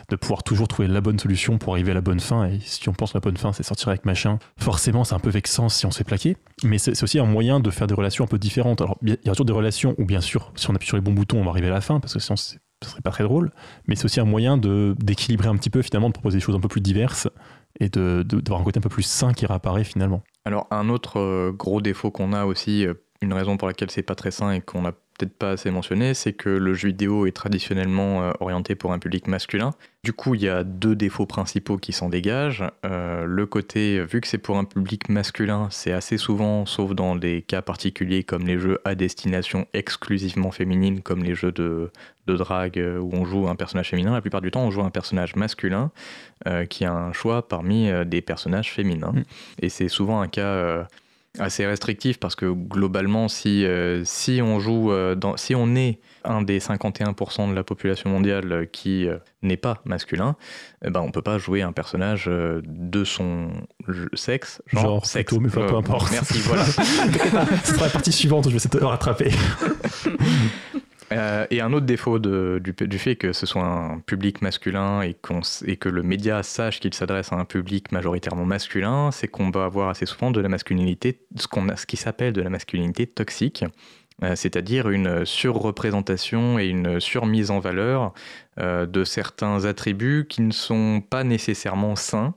de 0.09 0.17
pouvoir 0.17 0.43
toujours 0.43 0.69
trouver 0.69 0.89
la 0.89 1.01
bonne 1.01 1.19
solution 1.19 1.59
pour 1.59 1.73
arriver 1.73 1.91
à 1.91 1.95
la 1.95 2.01
bonne 2.01 2.21
fin. 2.21 2.47
Et 2.47 2.61
si 2.61 2.89
on 2.89 2.93
pense 2.93 3.13
que 3.13 3.19
la 3.19 3.21
bonne 3.21 3.37
fin, 3.37 3.53
c'est 3.53 3.63
sortir 3.63 3.89
avec 3.89 4.05
machin, 4.05 4.39
forcément, 4.57 5.05
c'est 5.05 5.15
un 5.15 5.19
peu 5.19 5.31
vexant 5.31 5.69
si 5.69 5.85
on 5.87 5.91
se 5.91 5.99
fait 5.99 6.05
plaquer. 6.05 6.37
Mais 6.63 6.79
c'est 6.79 7.03
aussi 7.03 7.19
un 7.19 7.27
moyen 7.27 7.61
de 7.61 7.71
faire 7.71 7.87
des 7.87 7.95
relations 7.95 8.25
un 8.25 8.29
peu 8.29 8.39
différentes. 8.39 8.81
Alors, 8.81 8.99
il 9.03 9.11
y 9.11 9.29
a 9.29 9.33
toujours 9.33 9.47
des 9.47 9.53
relations 9.53 9.95
où, 9.99 10.05
bien 10.05 10.21
sûr, 10.21 10.53
si 10.55 10.71
on 10.71 10.75
appuie 10.75 10.87
sur 10.89 10.97
les 10.97 11.03
bons 11.03 11.13
boutons, 11.13 11.41
on 11.41 11.45
va 11.45 11.51
arriver 11.51 11.67
à 11.69 11.73
la 11.73 11.81
fin, 11.81 12.01
parce 12.01 12.15
que 12.15 12.21
sinon, 12.21 12.37
ce 12.37 12.57
serait 12.83 13.01
pas 13.03 13.11
très 13.11 13.25
drôle. 13.25 13.51
Mais 13.89 13.97
c'est 13.97 14.05
aussi 14.05 14.21
un 14.21 14.25
moyen 14.25 14.57
de 14.59 14.95
d'équilibrer 14.99 15.49
un 15.49 15.57
petit 15.57 15.71
peu, 15.71 15.83
finalement, 15.83 16.09
de 16.09 16.13
proposer 16.13 16.39
des 16.39 16.45
choses 16.45 16.55
un 16.55 16.61
peu 16.61 16.69
plus 16.69 16.81
diverses 16.81 17.29
et 17.81 17.89
de- 17.89 18.23
de- 18.27 18.41
d'avoir 18.41 18.61
un 18.61 18.65
côté 18.65 18.79
un 18.79 18.83
peu 18.83 18.89
plus 18.89 19.03
sain 19.03 19.33
qui 19.33 19.47
réapparaît 19.47 19.85
finalement. 19.85 20.23
Alors 20.45 20.67
un 20.71 20.89
autre 20.89 21.19
euh, 21.19 21.51
gros 21.53 21.81
défaut 21.81 22.11
qu'on 22.11 22.33
a 22.33 22.45
aussi, 22.45 22.87
euh, 22.87 22.95
une 23.25 23.33
raison 23.33 23.57
pour 23.57 23.69
laquelle 23.69 23.91
c'est 23.91 24.03
pas 24.03 24.15
très 24.15 24.31
sain 24.31 24.53
et 24.53 24.61
qu'on 24.61 24.83
n'a 24.83 24.93
peut-être 24.93 25.37
pas 25.37 25.53
assez 25.53 25.71
mentionné, 25.71 26.13
c'est 26.13 26.33
que 26.33 26.49
le 26.49 26.75
jeu 26.75 26.89
vidéo 26.89 27.27
est 27.27 27.33
traditionnellement 27.33 28.23
euh, 28.23 28.33
orienté 28.41 28.75
pour 28.75 28.93
un 28.93 28.99
public 28.99 29.29
masculin. 29.29 29.71
Du 30.03 30.13
coup, 30.13 30.35
il 30.35 30.43
y 30.43 30.49
a 30.49 30.65
deux 30.65 30.97
défauts 30.97 31.27
principaux 31.27 31.79
qui 31.79 31.93
s'en 31.93 32.09
dégagent. 32.09 32.65
Euh, 32.85 33.25
le 33.25 33.47
côté, 33.47 34.05
vu 34.05 34.21
que 34.21 34.27
c'est 34.27 34.39
pour 34.39 34.59
un 34.59 34.65
public 34.65 35.09
masculin, 35.09 35.69
c'est 35.71 35.93
assez 35.93 36.19
souvent, 36.19 36.67
sauf 36.67 36.95
dans 36.95 37.15
des 37.15 37.43
cas 37.43 37.63
particuliers 37.63 38.25
comme 38.25 38.45
les 38.47 38.59
jeux 38.59 38.79
à 38.85 38.97
destination 38.97 39.67
exclusivement 39.73 40.51
féminine, 40.51 41.01
comme 41.01 41.23
les 41.23 41.35
jeux 41.37 41.53
de, 41.53 41.91
de 42.27 42.37
drague 42.37 42.79
euh, 42.79 42.99
où 42.99 43.11
on 43.13 43.25
joue 43.25 43.49
un 43.49 43.57
personnage 43.57 43.91
féminin, 43.91 44.13
la 44.13 44.21
plupart 44.21 44.41
du 44.41 44.51
temps 44.51 44.63
on 44.63 44.71
joue 44.71 44.83
un 44.83 44.91
personnage 44.91 45.37
masculin 45.37 45.91
euh, 46.47 46.65
qui 46.65 46.85
a 46.85 46.93
un 46.93 47.13
choix 47.13 47.47
parmi 47.47 47.91
des 48.07 48.23
personnages 48.23 48.73
féminins. 48.73 49.13
Mm. 49.13 49.23
Et 49.61 49.69
c'est 49.69 49.89
souvent 49.89 50.21
un 50.21 50.29
cas 50.29 50.43
euh, 50.43 50.85
assez 51.39 51.67
restrictif 51.67 52.19
parce 52.19 52.37
que 52.37 52.47
globalement, 52.47 53.29
si, 53.29 53.65
euh, 53.65 54.03
si 54.05 54.41
on 54.43 54.61
joue, 54.61 54.93
euh, 54.93 55.15
dans, 55.15 55.37
si 55.37 55.55
on 55.55 55.75
est 55.75 55.99
un 56.25 56.43
des 56.43 56.61
51% 56.61 57.51
de 57.51 57.55
la 57.55 57.65
population 57.65 58.09
mondiale 58.11 58.69
qui 58.73 59.07
euh, 59.07 59.19
n'est 59.43 59.57
pas 59.57 59.81
masculin, 59.85 60.37
eh 60.85 60.91
ben, 60.91 61.01
on 61.01 61.11
peut 61.11 61.23
pas 61.23 61.39
jouer 61.39 61.63
un 61.63 61.73
personnage 61.73 62.27
euh, 62.29 62.63
de 62.65 63.05
son 63.05 63.49
sexe, 64.15 64.63
genre, 64.69 64.83
Genre, 64.83 65.07
sexe. 65.07 65.27
plutôt, 65.33 65.41
mais 65.43 65.49
enfin, 65.49 65.67
peu 65.67 65.77
importe. 65.77 66.13
Merci, 66.13 66.39
voilà. 66.41 66.65
Ce 67.65 67.75
sera 67.75 67.87
la 67.87 67.93
partie 67.93 68.13
suivante 68.13 68.45
je 68.45 68.51
vais 68.51 68.57
essayer 68.57 68.79
de 68.81 68.85
rattraper. 68.85 69.31
Euh, 71.15 71.47
et 71.51 71.61
un 71.61 71.73
autre 71.73 71.87
défaut 71.87 72.19
du, 72.19 72.99
fait 72.99 73.17
que 73.17 73.33
ce 73.33 73.47
soit 73.47 73.63
un 73.63 74.01
public 74.01 74.43
masculin 74.43 75.03
et, 75.03 75.15
que 75.15 75.89
le 75.89 76.03
média 76.03 76.43
sache 76.43 76.81
qu'il 76.81 76.93
s'adresse 76.93 77.33
à 77.33 77.37
un 77.37 77.45
public 77.45 77.93
majoritairement 77.93 78.45
masculin, 78.45 79.11
c'est 79.13 79.29
qu'on 79.29 79.51
va 79.51 79.65
avoir 79.65 79.91
assez 79.91 80.07
souvent 80.07 80.31
de 80.31 80.41
la 80.41 80.49
masculinité, 80.49 81.21
ce, 81.37 81.47
qu'on 81.47 81.69
a, 81.69 81.77
ce 81.77 81.87
qui 81.87 81.97
s'appelle 81.97 82.33
de 82.33 82.43
la 82.43 82.51
masculinité 82.51 83.07
toxique, 83.07 83.65
euh, 84.23 84.35
c'est-à-dire 84.35 84.91
une 84.91 85.25
surreprésentation 85.25 86.59
et 86.59 86.67
une 86.67 86.99
surmise 87.01 87.51
en 87.51 87.61
valeur 87.61 88.13
euh, 88.59 88.87
de 88.87 89.05
certains 89.05 89.67
attributs 89.67 90.27
qui 90.29 90.43
ne 90.43 90.53
sont 90.53 91.01
pas 91.09 91.23
nécessairement 91.23 91.97
sains. 91.97 92.35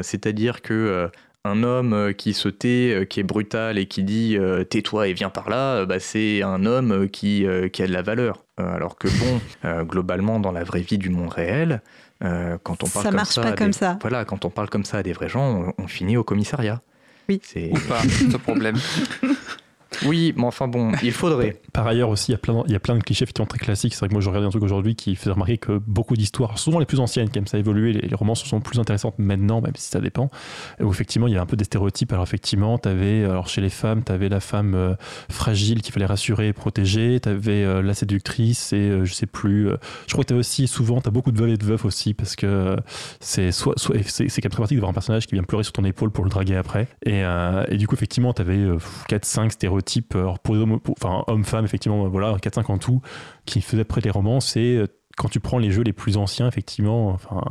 C'est-à-dire 0.00 0.62
que 0.62 1.10
un 1.48 1.62
homme 1.62 1.92
euh, 1.92 2.12
qui 2.12 2.32
se 2.34 2.48
tait, 2.48 2.92
euh, 2.94 3.04
qui 3.04 3.20
est 3.20 3.24
brutal 3.24 3.78
et 3.78 3.86
qui 3.86 4.02
dit 4.02 4.36
euh, 4.38 4.64
tais-toi 4.64 5.08
et 5.08 5.12
viens 5.12 5.30
par 5.30 5.48
là, 5.50 5.84
bah, 5.86 5.98
c'est 6.00 6.42
un 6.42 6.64
homme 6.66 7.08
qui, 7.08 7.46
euh, 7.46 7.68
qui 7.68 7.82
a 7.82 7.86
de 7.86 7.92
la 7.92 8.02
valeur. 8.02 8.44
Alors 8.58 8.96
que 8.96 9.08
bon, 9.08 9.40
euh, 9.64 9.84
globalement 9.84 10.40
dans 10.40 10.52
la 10.52 10.64
vraie 10.64 10.80
vie 10.80 10.98
du 10.98 11.10
monde 11.10 11.30
réel, 11.30 11.80
euh, 12.24 12.58
quand 12.62 12.82
on 12.82 12.88
parle 12.88 13.04
Ça 13.04 13.10
comme 13.10 13.16
marche 13.16 13.28
ça, 13.34 13.42
pas 13.42 13.48
à 13.48 13.52
comme 13.52 13.66
des- 13.68 13.72
ça. 13.72 13.98
Voilà, 14.00 14.24
quand 14.24 14.44
on 14.44 14.50
parle 14.50 14.68
comme 14.68 14.84
ça 14.84 14.98
à 14.98 15.02
des 15.02 15.12
vrais 15.12 15.28
gens, 15.28 15.72
on, 15.78 15.82
on 15.84 15.86
finit 15.88 16.16
au 16.16 16.24
commissariat. 16.24 16.80
Oui. 17.28 17.40
C'est 17.44 17.70
Ou 17.70 17.78
pas, 17.88 18.00
ce 18.02 18.36
problème. 18.38 18.76
oui, 20.04 20.34
mais 20.36 20.44
enfin 20.44 20.68
bon, 20.68 20.92
il 21.02 21.12
faudrait. 21.12 21.60
Par 21.72 21.86
ailleurs 21.86 22.10
aussi, 22.10 22.32
il 22.32 22.34
y 22.34 22.74
a 22.74 22.80
plein, 22.80 22.96
de 22.96 23.02
clichés 23.02 23.24
effectivement 23.24 23.46
très 23.46 23.58
classiques. 23.58 23.94
C'est 23.94 24.00
vrai 24.00 24.08
que 24.08 24.14
moi, 24.14 24.20
je 24.20 24.28
regardais 24.28 24.46
un 24.46 24.50
truc 24.50 24.62
aujourd'hui 24.62 24.94
qui 24.94 25.16
faisait 25.16 25.30
remarquer 25.30 25.58
que 25.58 25.78
beaucoup 25.86 26.16
d'histoires, 26.16 26.58
souvent 26.58 26.78
les 26.78 26.86
plus 26.86 27.00
anciennes, 27.00 27.28
même, 27.34 27.46
ça 27.46 27.56
a 27.56 27.60
évolué, 27.60 27.92
les, 27.92 28.08
les 28.08 28.14
romances 28.14 28.44
sont 28.44 28.60
plus 28.60 28.78
intéressantes 28.78 29.18
maintenant, 29.18 29.60
même 29.60 29.74
si 29.76 29.88
ça 29.88 30.00
dépend. 30.00 30.30
Où 30.80 30.90
effectivement, 30.90 31.26
il 31.26 31.34
y 31.34 31.36
a 31.36 31.42
un 31.42 31.46
peu 31.46 31.56
des 31.56 31.64
stéréotypes. 31.64 32.12
Alors 32.12 32.24
effectivement, 32.24 32.78
t'avais, 32.78 33.24
alors 33.24 33.48
chez 33.48 33.60
les 33.60 33.70
femmes, 33.70 34.02
tu 34.04 34.12
avais 34.12 34.28
la 34.28 34.40
femme 34.40 34.74
euh, 34.74 34.94
fragile 35.30 35.82
qu'il 35.82 35.92
fallait 35.92 36.06
rassurer 36.06 36.48
et 36.48 36.52
protéger. 36.52 37.20
Tu 37.20 37.28
avais 37.28 37.82
la 37.82 37.94
séductrice 37.94 38.72
et 38.72 38.76
euh, 38.76 39.04
je 39.04 39.12
sais 39.12 39.26
plus. 39.26 39.68
euh, 39.68 39.76
je 40.06 40.12
crois 40.12 40.24
que 40.24 40.28
tu 40.28 40.34
aussi 40.34 40.66
souvent, 40.68 41.00
tu 41.00 41.08
as 41.08 41.10
beaucoup 41.10 41.32
de 41.32 41.38
veuves 41.38 41.50
et 41.50 41.56
de 41.56 41.64
veufs 41.64 41.84
aussi 41.84 42.14
parce 42.14 42.36
que 42.36 42.46
euh, 42.46 42.76
c'est 43.20 43.52
soit, 43.52 43.74
c'est, 43.78 43.92
quand 43.92 44.44
même 44.44 44.50
très 44.50 44.60
pratique 44.60 44.76
d'avoir 44.76 44.90
un 44.90 44.94
personnage 44.94 45.26
qui 45.26 45.34
vient 45.34 45.42
pleurer 45.42 45.64
sur 45.64 45.72
ton 45.72 45.84
épaule 45.84 46.10
pour 46.10 46.24
le 46.24 46.30
draguer 46.30 46.56
après. 46.56 46.88
Et, 47.04 47.24
euh, 47.24 47.64
et 47.68 47.76
du 47.76 47.86
coup, 47.86 47.94
effectivement, 47.94 48.32
tu 48.32 48.42
avais 48.42 48.58
4-5 49.08 49.50
stéréotypes, 49.50 49.77
les 50.54 50.60
hommes- 50.60 50.80
pour- 50.80 50.94
enfin 51.00 51.24
homme-femme, 51.26 51.64
effectivement, 51.64 52.04
euh, 52.04 52.08
voilà, 52.08 52.36
4-5 52.40 52.70
en 52.70 52.78
tout, 52.78 53.00
qui 53.46 53.60
faisaient 53.60 53.84
près 53.84 54.00
les 54.00 54.10
romances. 54.10 54.56
Et 54.56 54.76
euh, 54.76 54.86
quand 55.16 55.28
tu 55.28 55.40
prends 55.40 55.58
les 55.58 55.70
jeux 55.70 55.82
les 55.82 55.92
plus 55.92 56.16
anciens, 56.16 56.46
effectivement, 56.48 57.08
enfin, 57.08 57.42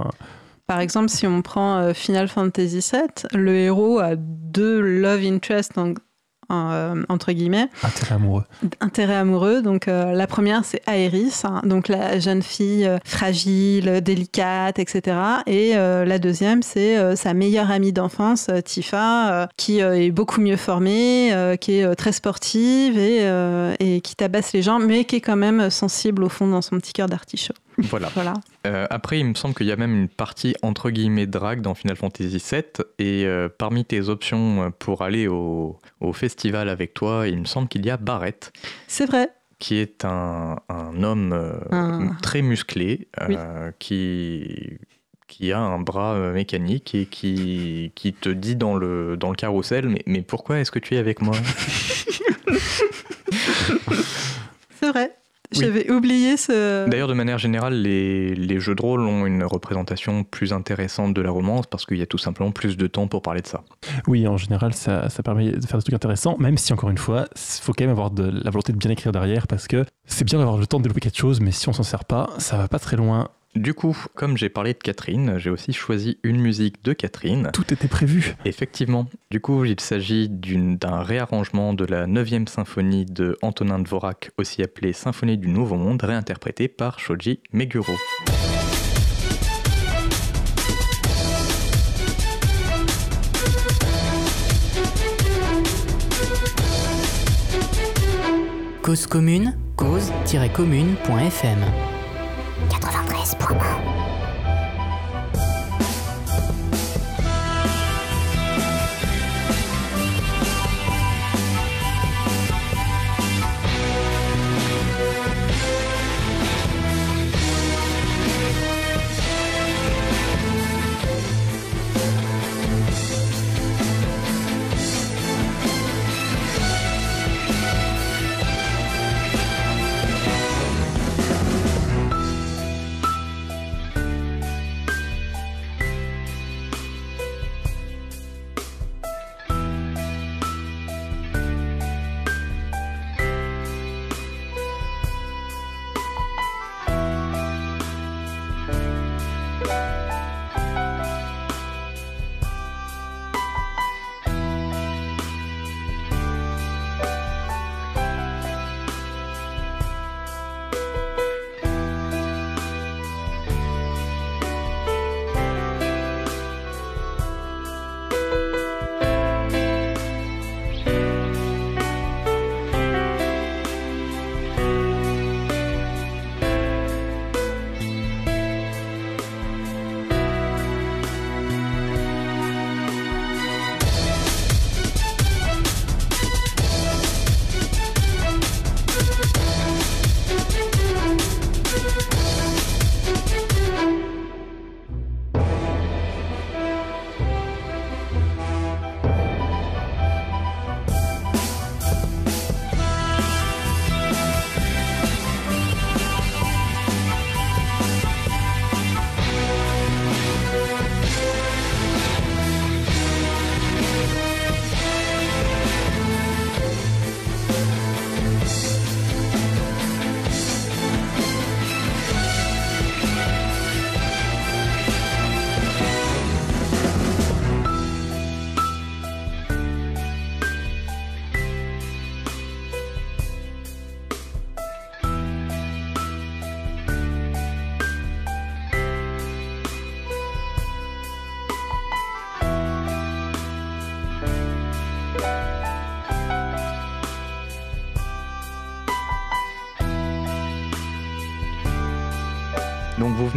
Par 0.67 0.79
exemple, 0.81 1.09
si 1.09 1.25
on 1.25 1.41
prend 1.41 1.77
euh, 1.77 1.93
Final 1.93 2.27
Fantasy 2.27 2.79
VII, 2.91 3.39
le 3.39 3.55
héros 3.55 3.99
a 3.99 4.15
deux 4.17 4.81
love 4.81 5.23
interests 5.23 5.77
euh, 6.49 7.03
entre 7.09 7.33
guillemets, 7.33 7.69
intérêt 7.83 8.15
amoureux. 8.15 8.43
intérêts 8.79 9.15
amoureux. 9.15 9.61
Donc 9.61 9.87
euh, 9.87 10.13
la 10.13 10.27
première 10.27 10.63
c'est 10.63 10.81
Aeris, 10.87 11.41
hein, 11.43 11.61
donc 11.65 11.89
la 11.89 12.19
jeune 12.19 12.41
fille 12.41 12.85
euh, 12.85 12.99
fragile, 13.03 14.01
délicate, 14.01 14.79
etc. 14.79 15.17
Et 15.45 15.73
la 15.75 16.19
deuxième 16.19 16.63
c'est 16.63 17.15
sa 17.15 17.33
meilleure 17.33 17.71
amie 17.71 17.93
d'enfance, 17.93 18.49
Tifa, 18.65 19.49
qui 19.57 19.79
est 19.79 20.11
beaucoup 20.11 20.41
mieux 20.41 20.57
formée, 20.57 21.57
qui 21.59 21.73
est 21.73 21.95
très 21.95 22.11
sportive 22.11 22.97
et, 22.97 23.25
et 23.79 24.01
qui 24.01 24.15
tabasse 24.15 24.53
les 24.53 24.61
gens, 24.61 24.79
mais 24.79 25.05
qui 25.05 25.17
est 25.17 25.21
quand 25.21 25.35
même 25.35 25.69
sensible 25.69 26.23
au 26.23 26.29
fond 26.29 26.47
dans 26.47 26.61
son 26.61 26.77
petit 26.77 26.93
cœur 26.93 27.07
d'artichaut. 27.07 27.53
Voilà. 27.79 28.09
Voilà. 28.15 28.33
Euh, 28.65 28.87
après, 28.89 29.19
il 29.19 29.25
me 29.25 29.33
semble 29.35 29.53
qu'il 29.53 29.67
y 29.67 29.71
a 29.71 29.75
même 29.75 29.93
une 29.95 30.07
partie 30.09 30.55
entre 30.63 30.89
guillemets 30.89 31.27
drague 31.27 31.61
dans 31.61 31.75
Final 31.75 31.95
Fantasy 31.95 32.37
VII. 32.51 32.63
Et 32.99 33.25
euh, 33.25 33.49
parmi 33.55 33.85
tes 33.85 34.09
options 34.09 34.63
euh, 34.63 34.69
pour 34.71 35.03
aller 35.03 35.27
au, 35.27 35.79
au 36.01 36.13
festival 36.13 36.69
avec 36.69 36.93
toi, 36.93 37.27
il 37.27 37.39
me 37.39 37.45
semble 37.45 37.67
qu'il 37.67 37.85
y 37.85 37.89
a 37.91 37.97
Barrett, 37.97 38.51
C'est 38.87 39.05
vrai. 39.05 39.29
qui 39.59 39.75
est 39.77 40.05
un, 40.05 40.57
un 40.69 41.03
homme 41.03 41.33
euh, 41.33 41.53
Un- 41.71 42.15
très 42.21 42.41
musclé, 42.41 43.07
qui, 43.79 44.77
qui 45.27 45.51
a 45.51 45.59
un 45.59 45.79
bras 45.79 46.17
mécanique 46.33 46.95
et 46.95 47.05
qui, 47.05 47.91
qui 47.95 48.13
te 48.13 48.29
dit 48.29 48.55
dans 48.55 48.75
le, 48.75 49.17
dans 49.17 49.29
le 49.29 49.35
carrousel 49.35 49.87
mais, 49.89 50.01
mais 50.07 50.21
pourquoi 50.23 50.59
est-ce 50.59 50.71
que 50.71 50.79
tu 50.79 50.95
es 50.95 50.97
avec 50.97 51.21
moi? 51.21 51.35
C'est 54.79 54.89
vrai. 54.91 55.11
Oui. 55.53 55.61
J'avais 55.61 55.89
oublié 55.89 56.35
ce. 56.35 56.89
D'ailleurs, 56.89 57.07
de 57.07 57.13
manière 57.13 57.37
générale, 57.37 57.81
les, 57.81 58.35
les 58.35 58.59
jeux 58.59 58.75
de 58.75 58.81
rôle 58.81 59.01
ont 59.01 59.25
une 59.25 59.43
représentation 59.43 60.23
plus 60.23 60.51
intéressante 60.51 61.13
de 61.13 61.21
la 61.21 61.31
romance 61.31 61.67
parce 61.67 61.85
qu'il 61.85 61.97
y 61.97 62.01
a 62.01 62.05
tout 62.05 62.17
simplement 62.17 62.51
plus 62.51 62.75
de 62.75 62.87
temps 62.87 63.07
pour 63.07 63.21
parler 63.21 63.41
de 63.41 63.47
ça. 63.47 63.63
Oui, 64.07 64.27
en 64.27 64.37
général, 64.37 64.73
ça, 64.73 65.09
ça 65.09 65.23
permet 65.23 65.51
de 65.51 65.65
faire 65.65 65.77
des 65.77 65.83
trucs 65.83 65.95
intéressants, 65.95 66.35
même 66.39 66.57
si, 66.57 66.73
encore 66.73 66.89
une 66.89 66.97
fois, 66.97 67.27
il 67.35 67.63
faut 67.63 67.73
quand 67.73 67.85
même 67.85 67.91
avoir 67.91 68.11
de 68.11 68.23
la 68.23 68.49
volonté 68.51 68.73
de 68.73 68.77
bien 68.77 68.91
écrire 68.91 69.11
derrière, 69.11 69.47
parce 69.47 69.67
que 69.67 69.85
c'est 70.05 70.25
bien 70.25 70.39
d'avoir 70.39 70.57
le 70.57 70.67
temps 70.67 70.79
de 70.79 70.83
développer 70.83 71.01
quelque 71.01 71.17
chose, 71.17 71.39
mais 71.39 71.51
si 71.51 71.69
on 71.69 71.73
s'en 71.73 71.83
sert 71.83 72.05
pas, 72.05 72.29
ça 72.39 72.57
va 72.57 72.67
pas 72.67 72.79
très 72.79 72.97
loin. 72.97 73.29
Du 73.57 73.73
coup, 73.73 73.97
comme 74.13 74.37
j'ai 74.37 74.49
parlé 74.49 74.73
de 74.73 74.77
Catherine, 74.77 75.39
j'ai 75.39 75.49
aussi 75.49 75.73
choisi 75.73 76.19
une 76.21 76.39
musique 76.39 76.83
de 76.83 76.93
Catherine. 76.93 77.49
Tout 77.53 77.73
était 77.73 77.87
prévu. 77.87 78.35
Effectivement. 78.45 79.07
Du 79.31 79.41
coup, 79.41 79.65
il 79.65 79.79
s'agit 79.79 80.29
d'un 80.29 81.01
réarrangement 81.01 81.73
de 81.73 81.83
la 81.83 82.05
9e 82.05 82.47
symphonie 82.47 83.05
de 83.05 83.35
Antonin 83.41 83.79
Dvorak, 83.79 84.29
aussi 84.37 84.61
appelée 84.61 84.93
Symphonie 84.93 85.39
du 85.39 85.47
Nouveau 85.47 85.75
Monde, 85.75 86.03
réinterprétée 86.03 86.67
par 86.67 86.99
Shoji 86.99 87.39
Meguro. 87.51 87.93
Cause 98.83 99.07
commune, 99.07 99.57
cause-commune.fm 99.75 101.86
93.1 103.35 104.06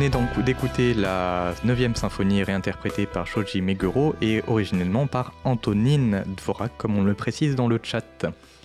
venez 0.01 0.09
donc 0.09 0.43
d'écouter 0.47 0.95
la 0.95 1.53
9e 1.67 1.95
symphonie 1.95 2.43
réinterprétée 2.43 3.05
par 3.05 3.27
Shoji 3.27 3.61
Meguro 3.61 4.15
et 4.23 4.43
originellement 4.49 5.07
par 5.07 5.35
Antonine 5.45 6.25
Dvorak, 6.39 6.73
comme 6.79 6.97
on 6.97 7.05
le 7.05 7.13
précise 7.13 7.55
dans 7.55 7.69
le 7.69 7.79
chat. 7.83 8.25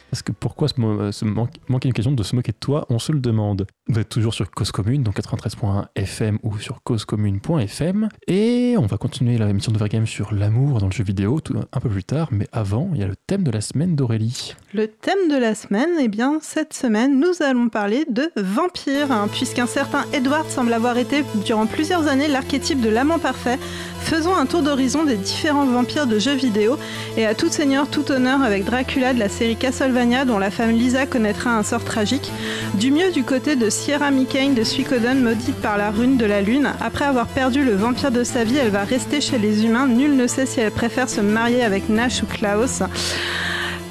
Parce 0.10 0.22
que 0.24 0.32
pourquoi 0.32 0.70
se, 0.70 0.80
manquer 0.80 1.60
une 1.90 1.92
occasion 1.92 2.14
de 2.14 2.24
se 2.24 2.38
moquer 2.38 2.54
de 2.54 2.58
toi 2.58 2.86
On 2.90 3.00
se 3.00 3.12
le 3.12 3.20
demande. 3.20 3.68
Vous 3.88 4.00
êtes 4.00 4.10
toujours 4.10 4.34
sur 4.34 4.50
Cause 4.50 4.72
Commune, 4.72 5.04
donc 5.04 5.16
93.1 5.16 5.86
FM 5.96 6.40
ou 6.42 6.58
sur 6.58 6.82
causecommune.fm. 6.82 8.10
Et 8.26 8.74
on 8.80 8.88
va 8.88 8.98
continuer 8.98 9.38
la 9.38 9.48
émission 9.48 9.72
de 9.72 9.78
Vergame 9.78 10.08
sur 10.08 10.34
l'amour 10.34 10.80
dans 10.80 10.88
le 10.88 10.92
jeu 10.92 11.04
vidéo 11.04 11.40
un 11.72 11.80
peu 11.80 11.90
plus 11.90 12.04
tard. 12.04 12.30
Mais 12.32 12.48
avant, 12.52 12.90
il 12.94 13.02
y 13.02 13.04
a 13.04 13.08
le 13.08 13.16
thème 13.16 13.44
de 13.44 13.52
la 13.52 13.62
semaine 13.62 13.96
d'Aurélie. 13.96 14.56
Le 14.74 14.88
thème 14.88 15.30
de 15.30 15.38
la 15.38 15.54
semaine, 15.54 15.92
eh 16.00 16.08
bien, 16.08 16.40
cette 16.42 16.74
semaine, 16.74 17.20
nous 17.20 17.44
allons 17.46 17.70
parler 17.70 18.06
de 18.10 18.32
vampires, 18.36 19.12
hein, 19.12 19.28
puisqu'un 19.32 19.68
certain 19.68 20.04
Edward 20.14 20.50
semble 20.50 20.74
avoir 20.74 20.98
été 20.98 21.24
durant 21.46 21.68
plusieurs 21.68 22.08
années 22.08 22.28
l'archétype 22.28 22.82
de 22.82 22.90
l'amant 22.90 23.20
parfait. 23.20 23.60
Faisons 24.00 24.36
un 24.36 24.48
tour 24.48 24.64
d'horizon 24.64 25.04
des 25.04 25.16
différents 25.16 25.66
vampires 25.66 26.08
de 26.08 26.20
jeux 26.20 26.36
vidéo 26.36 26.78
et 27.18 27.26
à 27.26 27.34
tout 27.34 27.50
seigneur, 27.50 27.90
tout 27.90 28.12
honneur 28.12 28.42
avec 28.42 28.66
Dracula 28.66 29.14
de 29.14 29.20
la 29.20 29.30
série 29.30 29.56
Castlevania 29.56 30.26
dont 30.26 30.38
la 30.38 30.52
femme 30.52 30.72
Lisa 30.72 31.06
connaîtra 31.06 31.58
un 31.58 31.64
sort 31.64 31.84
tragique. 31.84 32.32
Du 32.76 32.92
mieux 32.92 33.12
du 33.12 33.24
côté 33.24 33.56
de 33.56 33.70
Sierra 33.76 34.10
Mikaine 34.10 34.56
de 34.56 34.64
Suikoden 34.64 35.22
maudite 35.22 35.62
par 35.62 35.78
la 35.78 35.92
rune 35.92 36.16
de 36.16 36.26
la 36.26 36.42
lune. 36.42 36.72
Après 36.80 37.04
avoir 37.04 37.28
perdu 37.28 37.64
le 37.64 37.76
vampire 37.76 38.10
de 38.10 38.24
sa 38.24 38.46
vie, 38.46 38.56
elle 38.56 38.70
va 38.70 38.86
rester 38.86 39.20
chez 39.20 39.38
les 39.38 39.66
humains. 39.66 39.86
Nul 39.86 40.16
ne 40.16 40.28
sait 40.28 40.46
si 40.46 40.62
elle 40.62 40.72
préfère 40.72 41.10
se 41.10 41.20
marier 41.20 41.62
avec 41.62 41.90
Nash 41.90 42.24
ou 42.24 42.26
Klaus. 42.26 42.82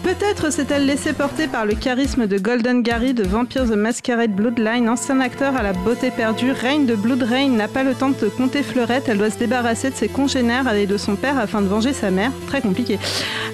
Peut-être 0.05 0.53
s'est-elle 0.53 0.85
laissée 0.85 1.15
porter 1.15 1.47
par 1.47 1.65
le 1.65 1.75
charisme 1.75 2.27
de 2.27 2.37
Golden 2.37 2.83
Gary 2.83 3.15
de 3.15 3.23
Vampire 3.23 3.65
the 3.65 3.75
Masquerade 3.75 4.33
Bloodline, 4.33 4.87
ancien 4.87 5.19
acteur 5.19 5.57
à 5.57 5.63
la 5.63 5.73
beauté 5.73 6.11
perdue. 6.11 6.53
Reign 6.53 6.85
de 6.85 6.95
Blood 6.95 7.23
Rain 7.23 7.49
n'a 7.49 7.69
pas 7.69 7.83
le 7.83 7.95
temps 7.95 8.11
de 8.11 8.29
compter 8.29 8.63
fleurette, 8.63 9.05
elle 9.09 9.17
doit 9.17 9.31
se 9.31 9.39
débarrasser 9.39 9.89
de 9.89 9.95
ses 9.95 10.09
congénères 10.09 10.71
et 10.75 10.85
de 10.85 10.99
son 10.99 11.17
père 11.17 11.39
afin 11.39 11.63
de 11.63 11.69
venger 11.69 11.95
sa 11.95 12.11
mère. 12.11 12.33
Très 12.49 12.61
compliqué. 12.61 12.99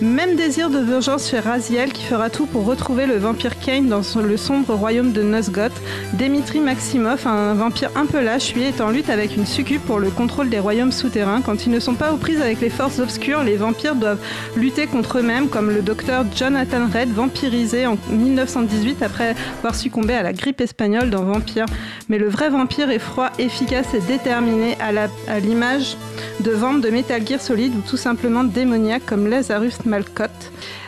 Même 0.03 0.35
désir 0.35 0.71
de 0.71 0.81
vengeance 0.81 1.31
chez 1.31 1.39
Raziel 1.39 1.93
qui 1.93 2.03
fera 2.03 2.31
tout 2.31 2.47
pour 2.47 2.65
retrouver 2.65 3.07
le 3.07 3.17
vampire 3.17 3.61
Kane 3.61 3.87
dans 3.87 4.03
le 4.21 4.37
sombre 4.37 4.75
royaume 4.75 5.13
de 5.13 5.23
Nosgoth. 5.23 5.81
Dimitri 6.15 6.59
Maximov, 6.59 7.29
un 7.29 7.55
vampire 7.55 7.91
un 7.95 8.07
peu 8.07 8.21
lâche, 8.21 8.55
lui 8.55 8.65
est 8.65 8.81
en 8.81 8.91
lutte 8.91 9.09
avec 9.09 9.37
une 9.37 9.47
succube 9.47 9.83
pour 9.83 10.01
le 10.01 10.11
contrôle 10.11 10.49
des 10.49 10.59
royaumes 10.59 10.91
souterrains. 10.91 11.43
Quand 11.43 11.65
ils 11.65 11.71
ne 11.71 11.79
sont 11.79 11.95
pas 11.95 12.13
aux 12.13 12.17
prises 12.17 12.43
avec 12.43 12.61
les 12.61 12.71
forces 12.71 12.99
obscures, 12.99 13.45
les 13.45 13.57
vampires 13.57 13.95
doivent 13.95 14.19
lutter 14.57 14.89
contre 14.89 15.19
eux-mêmes, 15.19 15.49
comme 15.49 15.71
le 15.71 15.83
docteur 15.83 16.25
Jonathan 16.45 16.87
Red, 16.91 17.11
vampirisé 17.11 17.87
en 17.87 17.99
1918 18.11 19.03
après 19.03 19.35
avoir 19.59 19.75
succombé 19.75 20.15
à 20.15 20.23
la 20.23 20.33
grippe 20.33 20.63
espagnole 20.63 21.11
dans 21.11 21.23
Vampire. 21.23 21.67
Mais 22.09 22.17
le 22.17 22.31
vrai 22.31 22.49
vampire 22.49 22.89
est 22.91 22.99
froid, 22.99 23.29
efficace 23.39 23.93
et 23.93 24.01
déterminé 24.01 24.75
à 24.81 24.91
la- 24.91 25.11
à 25.29 25.39
l'image 25.39 25.99
de 26.43 26.51
Vamp 26.53 26.79
de 26.79 26.89
Metal 26.89 27.27
Gear 27.27 27.43
Solid 27.43 27.75
ou 27.77 27.83
tout 27.83 27.99
simplement 27.99 28.43
démoniaque 28.43 29.05
comme 29.05 29.27
Lazarus 29.29 29.85
Malcott. 29.85 30.31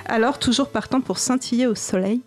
Alors, 0.06 0.38
toujours 0.38 0.70
partant 0.70 1.02
pour 1.02 1.18
scintiller 1.18 1.66
au 1.66 1.74
soleil. 1.74 2.22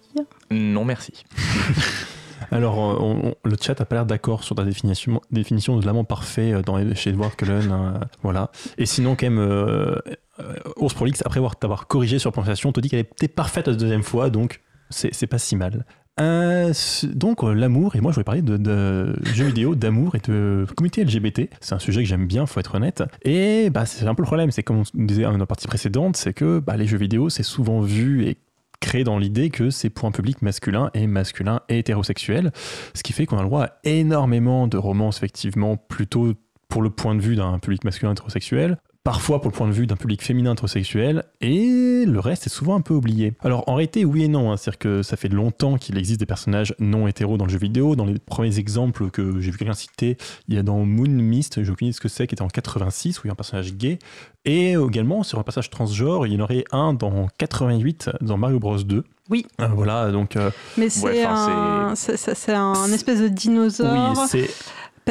Non, 0.51 0.85
merci. 0.85 1.23
Alors, 2.51 2.77
euh, 2.79 2.97
on- 2.99 3.29
on- 3.29 3.35
le 3.43 3.55
chat 3.59 3.81
a 3.81 3.85
pas 3.85 3.95
l'air 3.95 4.05
d'accord 4.05 4.43
sur 4.43 4.55
ta 4.55 4.63
définition, 4.63 5.19
définition 5.31 5.77
de 5.79 5.85
l'amant 5.85 6.03
parfait 6.03 6.53
euh, 6.53 6.61
dans, 6.61 6.77
chez 6.93 7.09
Edward 7.09 7.35
Cullen. 7.35 7.71
hein, 7.71 8.01
voilà. 8.21 8.51
Et 8.77 8.85
sinon, 8.85 9.15
quand 9.19 9.25
même, 9.25 9.39
euh, 9.39 9.95
euh, 10.39 10.55
Ours 10.77 10.93
Prolix, 10.93 11.21
après 11.25 11.39
avoir 11.39 11.55
t'avoir 11.55 11.87
corrigé 11.87 12.19
sur 12.19 12.31
prononciation, 12.31 12.71
te 12.71 12.79
dit 12.79 12.89
qu'elle 12.89 12.99
était 12.99 13.27
parfaite 13.27 13.67
la 13.67 13.75
deuxième 13.75 14.03
fois, 14.03 14.29
donc 14.29 14.61
c'est 14.89 15.27
pas 15.27 15.39
si 15.39 15.55
mal. 15.55 15.85
Euh, 16.19 16.71
donc 17.03 17.43
euh, 17.43 17.53
l'amour, 17.53 17.95
et 17.95 18.01
moi 18.01 18.11
je 18.11 18.15
voulais 18.15 18.23
parler 18.23 18.41
de, 18.41 18.55
de 18.55 19.15
jeux 19.33 19.47
vidéo, 19.47 19.75
d'amour 19.75 20.15
et 20.15 20.19
de 20.19 20.65
communauté 20.75 21.03
LGBT. 21.03 21.49
C'est 21.59 21.75
un 21.75 21.79
sujet 21.79 22.03
que 22.03 22.07
j'aime 22.07 22.25
bien, 22.25 22.45
faut 22.45 22.59
être 22.59 22.75
honnête. 22.75 23.03
Et 23.23 23.69
bah, 23.69 23.85
c'est 23.85 24.05
un 24.07 24.15
peu 24.15 24.21
le 24.21 24.27
problème, 24.27 24.51
c'est 24.51 24.63
comme 24.63 24.79
on 24.79 25.05
disait 25.05 25.23
dans 25.23 25.37
la 25.37 25.45
partie 25.45 25.67
précédente, 25.67 26.15
c'est 26.15 26.33
que 26.33 26.59
bah, 26.59 26.77
les 26.77 26.87
jeux 26.87 26.97
vidéo 26.97 27.29
c'est 27.29 27.43
souvent 27.43 27.81
vu 27.81 28.25
et 28.25 28.37
créé 28.79 29.03
dans 29.03 29.17
l'idée 29.17 29.49
que 29.49 29.69
c'est 29.69 29.89
pour 29.89 30.07
un 30.07 30.11
public 30.11 30.41
masculin 30.41 30.89
et 30.93 31.07
masculin 31.07 31.61
et 31.69 31.79
hétérosexuel, 31.79 32.51
ce 32.93 33.03
qui 33.03 33.13
fait 33.13 33.25
qu'on 33.25 33.37
a 33.37 33.41
le 33.41 33.47
droit 33.47 33.63
à 33.63 33.71
énormément 33.83 34.67
de 34.67 34.77
romances 34.77 35.17
effectivement 35.17 35.75
plutôt 35.75 36.33
pour 36.69 36.81
le 36.81 36.89
point 36.89 37.15
de 37.15 37.21
vue 37.21 37.35
d'un 37.35 37.59
public 37.59 37.83
masculin 37.83 38.11
hétérosexuel, 38.13 38.77
parfois 39.05 39.39
pour 39.39 39.51
le 39.51 39.55
point 39.55 39.67
de 39.67 39.71
vue 39.71 39.85
d'un 39.87 39.95
public 39.95 40.21
féminin 40.23 40.53
hétérosexuel, 40.53 41.23
et 41.39 42.05
le 42.05 42.19
reste 42.19 42.47
est 42.47 42.49
souvent 42.49 42.75
un 42.75 42.81
peu 42.81 42.93
oublié. 42.95 43.33
Alors 43.43 43.63
en 43.69 43.75
réalité, 43.75 44.03
oui 44.03 44.23
et 44.23 44.27
non, 44.27 44.51
hein, 44.51 44.57
c'est-à-dire 44.57 44.79
que 44.79 45.03
ça 45.03 45.15
fait 45.15 45.29
longtemps 45.29 45.77
qu'il 45.77 45.97
existe 45.97 46.19
des 46.19 46.25
personnages 46.25 46.73
non 46.79 47.07
hétéros 47.07 47.37
dans 47.37 47.45
le 47.45 47.51
jeu 47.51 47.59
vidéo. 47.59 47.95
Dans 47.95 48.05
les 48.05 48.17
premiers 48.19 48.57
exemples 48.57 49.09
que 49.11 49.39
j'ai 49.39 49.51
vu 49.51 49.57
quelqu'un 49.59 49.75
citer, 49.75 50.17
il 50.47 50.55
y 50.55 50.57
a 50.57 50.63
dans 50.63 50.79
Moon 50.79 51.07
Mist, 51.07 51.63
j'ai 51.63 51.71
oublié 51.71 51.93
ce 51.93 52.01
que 52.01 52.07
c'est, 52.09 52.25
qui 52.27 52.33
était 52.33 52.41
en 52.41 52.47
86, 52.47 53.19
où 53.19 53.21
il 53.25 53.27
y 53.27 53.29
a 53.29 53.33
un 53.33 53.35
personnage 53.35 53.75
gay, 53.75 53.99
et 54.43 54.71
également 54.73 55.21
sur 55.23 55.37
un 55.39 55.43
passage 55.43 55.69
transgenre, 55.69 56.25
il 56.25 56.33
y 56.33 56.37
en 56.37 56.39
aurait 56.43 56.65
un 56.71 56.93
dans 56.93 57.27
88, 57.37 58.09
dans 58.21 58.37
Mario 58.37 58.59
Bros 58.59 58.77
2. 58.81 59.03
Oui. 59.29 59.45
Euh, 59.61 59.67
voilà, 59.67 60.11
donc 60.11 60.35
euh, 60.35 60.49
Mais 60.77 60.89
c'est 60.89 61.03
Ouais, 61.05 61.23
un, 61.23 61.93
un 61.95 62.91
espèce 62.91 63.21
de 63.21 63.27
dinosaure. 63.27 64.13
oui, 64.17 64.25
c'est 64.27 64.49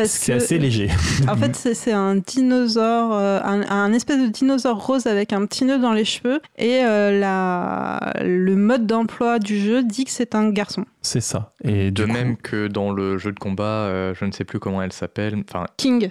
c'est 0.07 0.33
que- 0.33 0.37
assez 0.39 0.59
léger. 0.59 0.89
En 1.29 1.37
fait, 1.37 1.55
c'est 1.57 1.75
c'est 1.75 1.93
un 1.93 2.17
dinosaure, 2.17 3.15
euh, 3.15 3.41
un, 3.45 3.63
un 3.71 3.93
espèce 3.93 4.21
de 4.21 4.27
dinosaure 4.29 4.85
rose 4.85 5.07
avec 5.07 5.33
un 5.33 5.47
petit 5.47 5.65
nœud 5.65 5.79
dans 5.79 5.93
les 5.93 6.05
cheveux. 6.05 6.41
Et 6.59 6.81
euh, 6.85 7.19
la, 7.19 8.13
le 8.23 8.57
mode 8.57 8.87
d'emploi 8.87 9.39
du 9.39 9.59
jeu 9.61 9.83
dit 9.83 10.05
que 10.05 10.11
c'est 10.11 10.35
un 10.35 10.51
garçon. 10.51 10.85
C'est 11.03 11.21
ça. 11.21 11.53
Et 11.63 11.91
De 11.91 12.05
même 12.05 12.37
que 12.37 12.67
dans 12.69 12.91
le 12.93 13.19
jeu 13.19 13.33
de 13.33 13.39
combat, 13.39 13.65
euh, 13.65 14.15
je 14.19 14.25
ne 14.25 14.33
sais 14.33 14.45
plus 14.45 14.59
comment 14.59 14.83
elle 14.83 14.93
s'appelle. 14.93 15.43
Enfin, 15.49 15.67
King. 15.77 16.11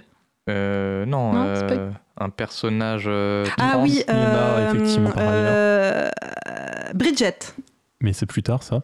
euh, 0.50 1.04
non, 1.06 1.32
Non, 1.32 1.54
c'est 1.54 1.66
pas- 1.76 1.90
un 2.24 2.30
personnage. 2.30 3.04
euh, 3.06 3.44
Ah 3.58 3.70
trans. 3.72 3.82
oui, 3.82 4.02
il 4.08 4.14
y 4.14 4.16
en 4.16 4.20
a, 4.20 4.36
euh, 4.36 4.72
effectivement, 4.72 5.10
par 5.10 5.22
ailleurs. 5.28 5.32
euh, 5.52 6.10
Bridget. 6.94 7.38
mais 8.00 8.12
c'est 8.12 8.26
plus 8.26 8.42
tard 8.42 8.62
ça. 8.62 8.82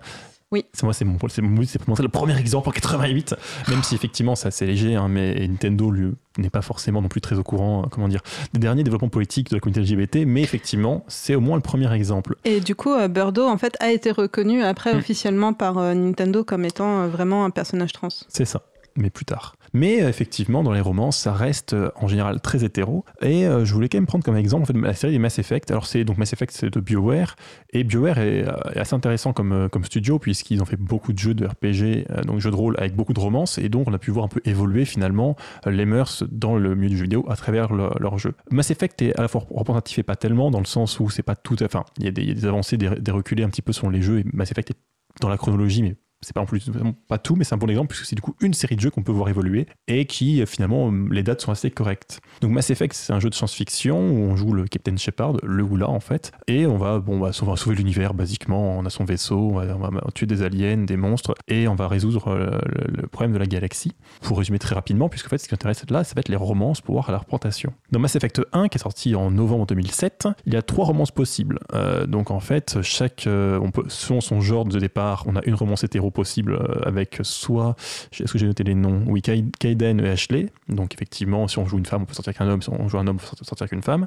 Oui. 0.52 0.64
C'est 0.72 0.82
moi, 0.82 0.92
c'est 0.92 1.04
mon, 1.04 1.16
c'est 1.28 1.42
c'est 1.42 2.02
le 2.02 2.08
premier 2.08 2.36
exemple 2.38 2.68
en 2.68 2.72
88. 2.72 3.36
Même 3.68 3.82
si 3.84 3.94
effectivement 3.94 4.34
c'est 4.34 4.48
assez 4.48 4.66
léger, 4.66 4.96
hein, 4.96 5.06
mais 5.08 5.46
Nintendo 5.46 5.90
lui 5.90 6.12
n'est 6.38 6.50
pas 6.50 6.62
forcément 6.62 7.00
non 7.02 7.08
plus 7.08 7.20
très 7.20 7.36
au 7.36 7.42
courant, 7.44 7.82
euh, 7.84 7.86
comment 7.88 8.08
dire, 8.08 8.20
des 8.52 8.58
derniers 8.58 8.82
développements 8.82 9.08
politiques 9.08 9.50
de 9.50 9.56
la 9.56 9.60
communauté 9.60 9.82
LGBT. 9.94 10.26
Mais 10.26 10.42
effectivement, 10.42 11.04
c'est 11.06 11.34
au 11.36 11.40
moins 11.40 11.56
le 11.56 11.62
premier 11.62 11.92
exemple. 11.92 12.34
Et 12.44 12.60
du 12.60 12.74
coup, 12.74 12.92
euh, 12.92 13.06
Birdo, 13.08 13.46
en 13.46 13.58
fait, 13.58 13.76
a 13.80 13.92
été 13.92 14.10
reconnu 14.10 14.62
après 14.62 14.92
Mm. 14.94 14.98
officiellement 14.98 15.52
par 15.52 15.78
euh, 15.78 15.94
Nintendo 15.94 16.42
comme 16.42 16.64
étant 16.64 17.06
vraiment 17.06 17.44
un 17.44 17.50
personnage 17.50 17.92
trans. 17.92 18.08
C'est 18.28 18.44
ça, 18.44 18.62
mais 18.96 19.10
plus 19.10 19.24
tard. 19.24 19.54
Mais 19.72 20.02
euh, 20.02 20.08
effectivement, 20.08 20.62
dans 20.62 20.72
les 20.72 20.80
romans, 20.80 21.10
ça 21.10 21.32
reste 21.32 21.74
euh, 21.74 21.90
en 21.96 22.08
général 22.08 22.40
très 22.40 22.64
hétéro. 22.64 23.04
Et 23.22 23.46
euh, 23.46 23.64
je 23.64 23.72
voulais 23.72 23.88
quand 23.88 23.98
même 23.98 24.06
prendre 24.06 24.24
comme 24.24 24.36
exemple 24.36 24.62
en 24.62 24.66
fait, 24.66 24.78
la 24.78 24.94
série 24.94 25.12
des 25.12 25.18
Mass 25.18 25.38
Effect. 25.38 25.70
Alors, 25.70 25.86
c'est 25.86 26.04
donc 26.04 26.18
Mass 26.18 26.32
Effect, 26.32 26.52
c'est 26.52 26.70
de 26.70 26.80
BioWare. 26.80 27.36
Et 27.72 27.84
BioWare 27.84 28.18
est, 28.18 28.44
assez 28.76 28.94
intéressant 28.94 29.32
comme, 29.32 29.68
comme 29.70 29.84
studio, 29.84 30.18
puisqu'ils 30.18 30.60
ont 30.62 30.64
fait 30.64 30.76
beaucoup 30.76 31.12
de 31.12 31.18
jeux 31.18 31.34
de 31.34 31.46
RPG, 31.46 32.24
donc 32.26 32.40
jeux 32.40 32.50
de 32.50 32.56
rôle 32.56 32.74
avec 32.78 32.94
beaucoup 32.94 33.12
de 33.12 33.20
romances. 33.20 33.58
Et 33.58 33.68
donc, 33.68 33.88
on 33.88 33.94
a 33.94 33.98
pu 33.98 34.10
voir 34.10 34.24
un 34.24 34.28
peu 34.28 34.40
évoluer 34.44 34.84
finalement 34.84 35.36
les 35.66 35.84
mœurs 35.84 36.24
dans 36.30 36.56
le 36.56 36.74
milieu 36.74 36.90
du 36.90 36.96
jeu 36.96 37.02
vidéo 37.04 37.24
à 37.28 37.36
travers 37.36 37.72
le- 37.72 37.90
leur 38.00 38.18
jeu. 38.18 38.34
Mass 38.50 38.70
Effect 38.70 39.02
est 39.02 39.16
à 39.18 39.22
la 39.22 39.28
fois 39.28 39.44
représentatif 39.50 39.98
et 39.98 40.02
pas 40.02 40.16
tellement, 40.16 40.50
dans 40.50 40.58
le 40.60 40.64
sens 40.64 40.98
où 41.00 41.10
c'est 41.10 41.22
pas 41.22 41.36
tout. 41.36 41.62
Enfin, 41.62 41.84
il 41.98 42.04
y, 42.04 42.08
a 42.08 42.10
des- 42.10 42.44
avancées, 42.46 42.76
des, 42.76 42.88
des 42.88 43.10
reculés 43.10 43.44
un 43.44 43.48
petit 43.48 43.62
peu 43.62 43.72
selon 43.72 43.90
les 43.90 44.02
jeux. 44.02 44.20
Et 44.20 44.24
Mass 44.32 44.50
Effect 44.50 44.70
est 44.70 44.76
dans 45.20 45.28
la 45.28 45.36
chronologie, 45.36 45.82
mais 45.82 45.96
c'est 46.22 46.34
pas 46.34 46.42
en 46.42 46.46
plus 46.46 46.70
pas 47.08 47.18
tout, 47.18 47.34
mais 47.34 47.44
c'est 47.44 47.54
un 47.54 47.58
bon 47.58 47.70
exemple 47.70 47.88
puisque 47.88 48.04
c'est 48.04 48.14
du 48.14 48.20
coup 48.20 48.34
une 48.40 48.52
série 48.52 48.76
de 48.76 48.80
jeux 48.80 48.90
qu'on 48.90 49.02
peut 49.02 49.12
voir 49.12 49.30
évoluer 49.30 49.66
et 49.88 50.04
qui 50.04 50.42
euh, 50.42 50.46
finalement 50.46 50.90
euh, 50.90 51.08
les 51.10 51.22
dates 51.22 51.40
sont 51.40 51.50
assez 51.50 51.70
correctes. 51.70 52.20
Donc 52.42 52.52
Mass 52.52 52.68
Effect 52.70 52.94
c'est 52.94 53.12
un 53.12 53.20
jeu 53.20 53.30
de 53.30 53.34
science-fiction 53.34 53.98
où 53.98 54.18
on 54.30 54.36
joue 54.36 54.52
le 54.52 54.66
Captain 54.66 54.96
Shepard, 54.96 55.36
le 55.42 55.62
ou 55.62 55.80
en 55.80 56.00
fait, 56.00 56.32
et 56.46 56.66
on 56.66 56.76
va 56.76 56.98
bon 56.98 57.18
bah, 57.18 57.32
sauver 57.32 57.74
l'univers 57.74 58.12
basiquement. 58.12 58.78
On 58.78 58.84
a 58.84 58.90
son 58.90 59.04
vaisseau, 59.04 59.52
on 59.54 59.78
va, 59.78 60.00
tuer 60.14 60.26
des 60.26 60.42
aliens, 60.42 60.78
des 60.78 60.98
monstres 60.98 61.34
et 61.48 61.68
on 61.68 61.74
va 61.74 61.88
résoudre 61.88 62.28
euh, 62.28 62.58
le, 62.88 63.06
problème 63.06 63.32
de 63.32 63.38
la 63.38 63.46
galaxie. 63.46 63.92
Pour 64.20 64.38
résumer 64.38 64.58
très 64.58 64.74
rapidement, 64.74 65.08
puisque 65.08 65.26
en 65.26 65.30
fait 65.30 65.38
ce 65.38 65.48
qui 65.48 65.54
intéresse 65.54 65.88
là, 65.88 66.04
ça 66.04 66.14
va 66.14 66.20
être 66.20 66.28
les 66.28 66.36
romances 66.36 66.82
pour 66.82 66.96
voir 66.96 67.10
la 67.10 67.18
représentation. 67.18 67.72
Dans 67.92 67.98
Mass 67.98 68.16
Effect 68.16 68.42
1 68.52 68.68
qui 68.68 68.76
est 68.76 68.82
sorti 68.82 69.14
en 69.14 69.30
novembre 69.30 69.66
2007, 69.66 70.28
il 70.44 70.52
y 70.52 70.56
a 70.56 70.62
trois 70.62 70.84
romances 70.84 71.12
possibles. 71.12 71.60
Donc 72.08 72.30
en 72.30 72.40
fait 72.40 72.82
chaque 72.82 73.26
on 73.26 73.70
peut 73.70 73.84
selon 73.88 74.20
son 74.20 74.40
genre 74.40 74.66
de 74.66 74.78
départ, 74.78 75.24
on 75.26 75.36
a 75.36 75.40
une 75.46 75.54
romance 75.54 75.84
hétéro 75.84 76.09
possible 76.10 76.52
euh, 76.54 76.80
avec 76.84 77.18
soit, 77.22 77.76
est-ce 78.12 78.32
que 78.32 78.38
j'ai 78.38 78.46
noté 78.46 78.64
les 78.64 78.74
noms? 78.74 79.02
Oui, 79.06 79.22
Kai- 79.22 79.44
Kaiden 79.58 80.00
et 80.00 80.08
Ashley. 80.10 80.50
Donc 80.68 80.94
effectivement, 80.94 81.48
si 81.48 81.58
on 81.58 81.66
joue 81.66 81.78
une 81.78 81.86
femme, 81.86 82.02
on 82.02 82.06
peut 82.06 82.14
sortir 82.14 82.34
qu'un 82.34 82.48
homme. 82.48 82.62
Si 82.62 82.70
on 82.70 82.88
joue 82.88 82.98
un 82.98 83.06
homme, 83.06 83.18
on 83.20 83.36
peut 83.36 83.44
sortir 83.44 83.68
qu'une 83.68 83.82
femme. 83.82 84.06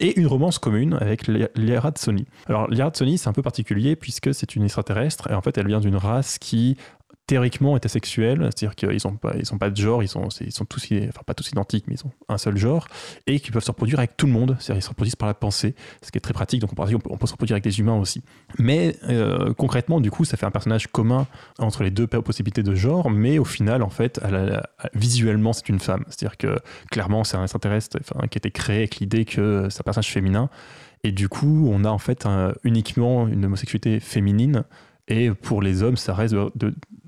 Et 0.00 0.18
une 0.18 0.26
romance 0.26 0.58
commune 0.58 0.94
avec 1.00 1.26
Lia- 1.28 1.48
Liara 1.54 1.90
Tsoni. 1.90 2.26
Alors 2.46 2.68
Liara 2.70 2.90
Tsoni, 2.90 3.18
c'est 3.18 3.28
un 3.28 3.32
peu 3.32 3.42
particulier 3.42 3.96
puisque 3.96 4.34
c'est 4.34 4.56
une 4.56 4.64
extraterrestre 4.64 5.30
et 5.30 5.34
en 5.34 5.40
fait, 5.40 5.56
elle 5.58 5.66
vient 5.68 5.80
d'une 5.80 5.96
race 5.96 6.38
qui 6.38 6.76
théoriquement 7.26 7.76
hétérosexuels, 7.76 8.50
c'est-à-dire 8.54 8.76
qu'ils 8.76 8.98
n'ont 9.04 9.16
pas, 9.16 9.34
ils 9.36 9.52
ont 9.52 9.58
pas 9.58 9.70
de 9.70 9.76
genre, 9.76 10.02
ils 10.02 10.08
sont, 10.08 10.28
sont 10.30 10.64
tous, 10.64 10.88
pas 11.26 11.34
tous 11.34 11.48
identiques, 11.50 11.86
mais 11.88 11.94
ils 11.94 12.06
ont 12.06 12.12
un 12.28 12.38
seul 12.38 12.56
genre, 12.56 12.86
et 13.26 13.40
qui 13.40 13.50
peuvent 13.50 13.64
se 13.64 13.70
reproduire 13.70 13.98
avec 13.98 14.16
tout 14.16 14.26
le 14.26 14.32
monde, 14.32 14.56
c'est-à-dire 14.60 14.78
ils 14.80 14.84
se 14.84 14.88
reproduisent 14.90 15.16
par 15.16 15.26
la 15.26 15.34
pensée, 15.34 15.74
ce 16.02 16.12
qui 16.12 16.18
est 16.18 16.20
très 16.20 16.32
pratique, 16.32 16.60
donc 16.60 16.70
on 16.72 16.76
peut, 16.76 16.98
on 17.10 17.26
se 17.26 17.32
reproduire 17.32 17.54
avec 17.54 17.64
des 17.64 17.80
humains 17.80 17.98
aussi. 17.98 18.22
Mais 18.58 18.96
euh, 19.08 19.52
concrètement, 19.54 20.00
du 20.00 20.10
coup, 20.10 20.24
ça 20.24 20.36
fait 20.36 20.46
un 20.46 20.50
personnage 20.52 20.86
commun 20.86 21.26
entre 21.58 21.82
les 21.82 21.90
deux 21.90 22.06
possibilités 22.06 22.62
de 22.62 22.74
genre, 22.76 23.10
mais 23.10 23.38
au 23.38 23.44
final, 23.44 23.82
en 23.82 23.90
fait, 23.90 24.20
visuellement, 24.94 25.52
c'est 25.52 25.68
une 25.68 25.80
femme. 25.80 26.04
C'est-à-dire 26.08 26.36
que 26.36 26.56
clairement, 26.90 27.24
c'est 27.24 27.36
un 27.36 27.42
extraterrestre 27.42 27.98
enfin, 28.00 28.26
qui 28.28 28.36
a 28.36 28.38
été 28.38 28.50
créé 28.50 28.78
avec 28.78 28.96
l'idée 28.96 29.24
que 29.24 29.66
c'est 29.70 29.80
un 29.80 29.84
personnage 29.84 30.12
féminin, 30.12 30.48
et 31.02 31.12
du 31.12 31.28
coup, 31.28 31.68
on 31.72 31.84
a 31.84 31.88
en 31.90 31.98
fait 31.98 32.26
un- 32.26 32.52
uniquement 32.64 33.28
une 33.28 33.44
homosexualité 33.44 34.00
féminine, 34.00 34.64
et 35.08 35.30
pour 35.30 35.62
les 35.62 35.82
hommes, 35.82 35.96
ça 35.96 36.14
reste 36.14 36.34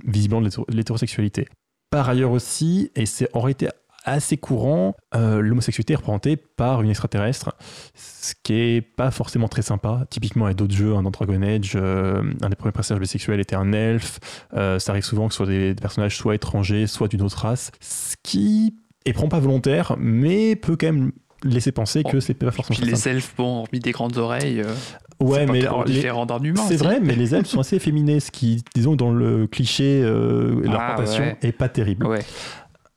visiblement 0.04 0.40
de 0.40 0.46
l'hétéro- 0.46 0.66
l'hétérosexualité. 0.68 1.48
Par 1.90 2.08
ailleurs 2.08 2.32
aussi, 2.32 2.90
et 2.94 3.06
c'est 3.06 3.28
en 3.34 3.40
réalité 3.40 3.68
assez 4.04 4.36
courant, 4.36 4.94
euh, 5.14 5.40
l'homosexualité 5.40 5.92
est 5.92 5.96
représentée 5.96 6.36
par 6.36 6.80
une 6.82 6.88
extraterrestre, 6.88 7.54
ce 7.94 8.34
qui 8.42 8.54
est 8.54 8.80
pas 8.80 9.10
forcément 9.10 9.48
très 9.48 9.62
sympa. 9.62 10.06
Typiquement, 10.08 10.46
avec 10.46 10.56
d'autres 10.56 10.74
jeux, 10.74 10.94
hein, 10.94 11.02
dans 11.02 11.10
Dragon 11.10 11.42
Age, 11.42 11.72
euh, 11.74 12.22
un 12.40 12.48
des 12.48 12.56
premiers 12.56 12.72
personnages 12.72 13.00
bisexuels 13.00 13.40
était 13.40 13.56
un 13.56 13.72
elfe. 13.72 14.18
Euh, 14.54 14.78
ça 14.78 14.92
arrive 14.92 15.04
souvent 15.04 15.28
que 15.28 15.34
ce 15.34 15.38
soit 15.38 15.46
des, 15.46 15.74
des 15.74 15.80
personnages 15.80 16.16
soit 16.16 16.34
étrangers, 16.34 16.86
soit 16.86 17.08
d'une 17.08 17.22
autre 17.22 17.38
race, 17.38 17.70
ce 17.80 18.14
qui 18.22 18.76
est 19.04 19.12
prend 19.12 19.28
pas 19.28 19.40
volontaire, 19.40 19.96
mais 19.98 20.56
peut 20.56 20.76
quand 20.76 20.92
même 20.92 21.12
laisser 21.44 21.72
penser 21.72 22.02
que 22.04 22.20
c'est 22.20 22.34
pas 22.34 22.50
forcément 22.50 22.78
Puis 22.80 22.90
les 22.90 23.08
elfes, 23.08 23.34
bon, 23.36 23.60
hormis 23.60 23.80
des 23.80 23.92
grandes 23.92 24.16
oreilles, 24.18 24.60
euh, 24.60 24.72
Ouais, 25.20 25.46
pas 25.46 25.52
mais 25.52 25.60
les- 25.86 25.92
différent 25.94 26.26
d'un 26.26 26.38
humain. 26.40 26.62
c'est 26.68 26.76
vrai, 26.76 27.00
mais 27.00 27.14
les 27.16 27.34
elfes 27.34 27.46
sont 27.48 27.60
assez 27.60 27.78
féminines, 27.78 28.20
ce 28.20 28.30
qui, 28.30 28.62
disons, 28.74 28.94
dans 28.96 29.10
le 29.12 29.46
cliché, 29.46 30.00
euh, 30.02 30.60
leur 30.62 30.80
Ah, 30.80 31.00
ouais. 31.00 31.36
est 31.42 31.52
pas 31.52 31.68
terrible. 31.68 32.06
Ouais. 32.06 32.24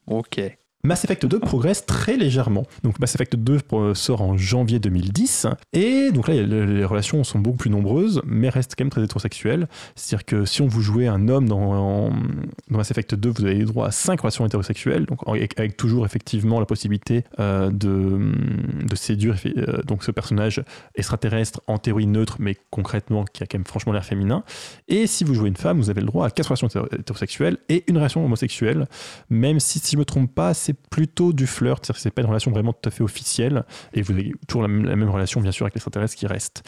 Ok. 0.08 0.40
Mass 0.84 1.04
Effect 1.04 1.26
2 1.26 1.40
progresse 1.40 1.86
très 1.86 2.18
légèrement. 2.18 2.66
Donc 2.84 3.00
Mass 3.00 3.16
Effect 3.16 3.36
2 3.36 3.60
euh, 3.74 3.94
sort 3.94 4.22
en 4.22 4.38
janvier 4.38 4.80
2010 4.80 5.48
et 5.74 6.12
donc 6.12 6.28
là 6.28 6.34
les 6.42 6.86
relations 6.86 7.24
sont 7.24 7.40
beaucoup 7.40 7.58
plus 7.58 7.70
nombreuses 7.70 8.22
mais 8.26 8.50
restent 8.50 8.74
quand 8.78 8.84
même 8.86 8.90
très 8.90 9.04
hétérosexuelles. 9.04 9.68
C'est-à-dire 9.96 10.26
que 10.26 10.46
si 10.46 10.62
on 10.62 10.68
vous 10.68 10.82
jouez 10.82 11.08
un 11.08 11.28
homme 11.28 11.48
dans, 11.48 12.12
Mass 12.70 12.92
Effect 12.92 13.16
2, 13.16 13.30
vous 13.30 13.46
avez 13.46 13.64
droit 13.66 13.88
à 13.88 13.92
5 13.92 14.20
relations 14.22 14.46
hétérosexuelles, 14.46 15.06
donc 15.06 15.20
avec, 15.28 15.78
toujours 15.78 16.06
effectivement 16.06 16.60
la 16.60 16.66
possibilité 16.66 17.24
euh, 17.40 17.70
de, 17.70 18.32
de 18.88 18.96
séduire 18.96 19.36
euh, 19.46 19.82
donc 19.84 20.04
ce 20.04 20.12
personnage 20.12 20.64
extraterrestre 20.96 21.62
en 21.68 21.78
théorie 21.78 22.08
neutre 22.08 22.38
mais 22.40 22.56
concrètement 22.72 23.26
qui 23.26 23.44
a 23.44 23.46
quand 23.46 23.58
même 23.58 23.66
franchement 23.68 23.94
l'air 23.94 24.06
féminin. 24.06 24.44
Et 24.88 25.08
si 25.08 25.24
vous 25.24 25.34
jouez 25.36 25.50
une 25.50 25.56
femme, 25.58 25.78
vous 25.78 25.90
avez 25.90 26.02
le 26.02 26.08
droit 26.08 26.26
à 26.26 26.30
4 26.32 26.48
relations 26.48 26.68
hétéro- 26.68 26.88
hétérosexuelles 26.98 27.58
et 27.70 27.84
une 27.88 27.98
relation 27.98 28.26
homosexuelle 28.26 28.88
même 29.30 29.60
si, 29.60 29.80
si 29.80 29.92
je 29.94 29.98
me 29.98 30.06
trompe 30.06 30.34
pas, 30.34 30.54
c'est 30.54 30.71
plutôt 30.74 31.34
du 31.34 31.48
flirt, 31.48 31.86
c'est-à-dire 31.86 31.96
que 31.96 32.02
c'est 32.02 32.12
pas 32.12 32.22
une 32.22 32.28
relation 32.28 32.52
vraiment 32.52 32.74
tout 32.74 32.88
à 32.88 32.92
fait 32.92 33.04
officielle, 33.04 33.64
et 33.94 34.02
vous 34.02 34.12
avez 34.14 34.34
toujours 34.48 34.62
la 34.62 34.68
même, 34.68 34.86
la 34.86 34.96
même 34.96 35.10
relation, 35.10 35.42
bien 35.42 35.52
sûr, 35.52 35.66
avec 35.66 35.76
l'extraterrestre 35.76 36.16
qui 36.16 36.28
reste. 36.28 36.64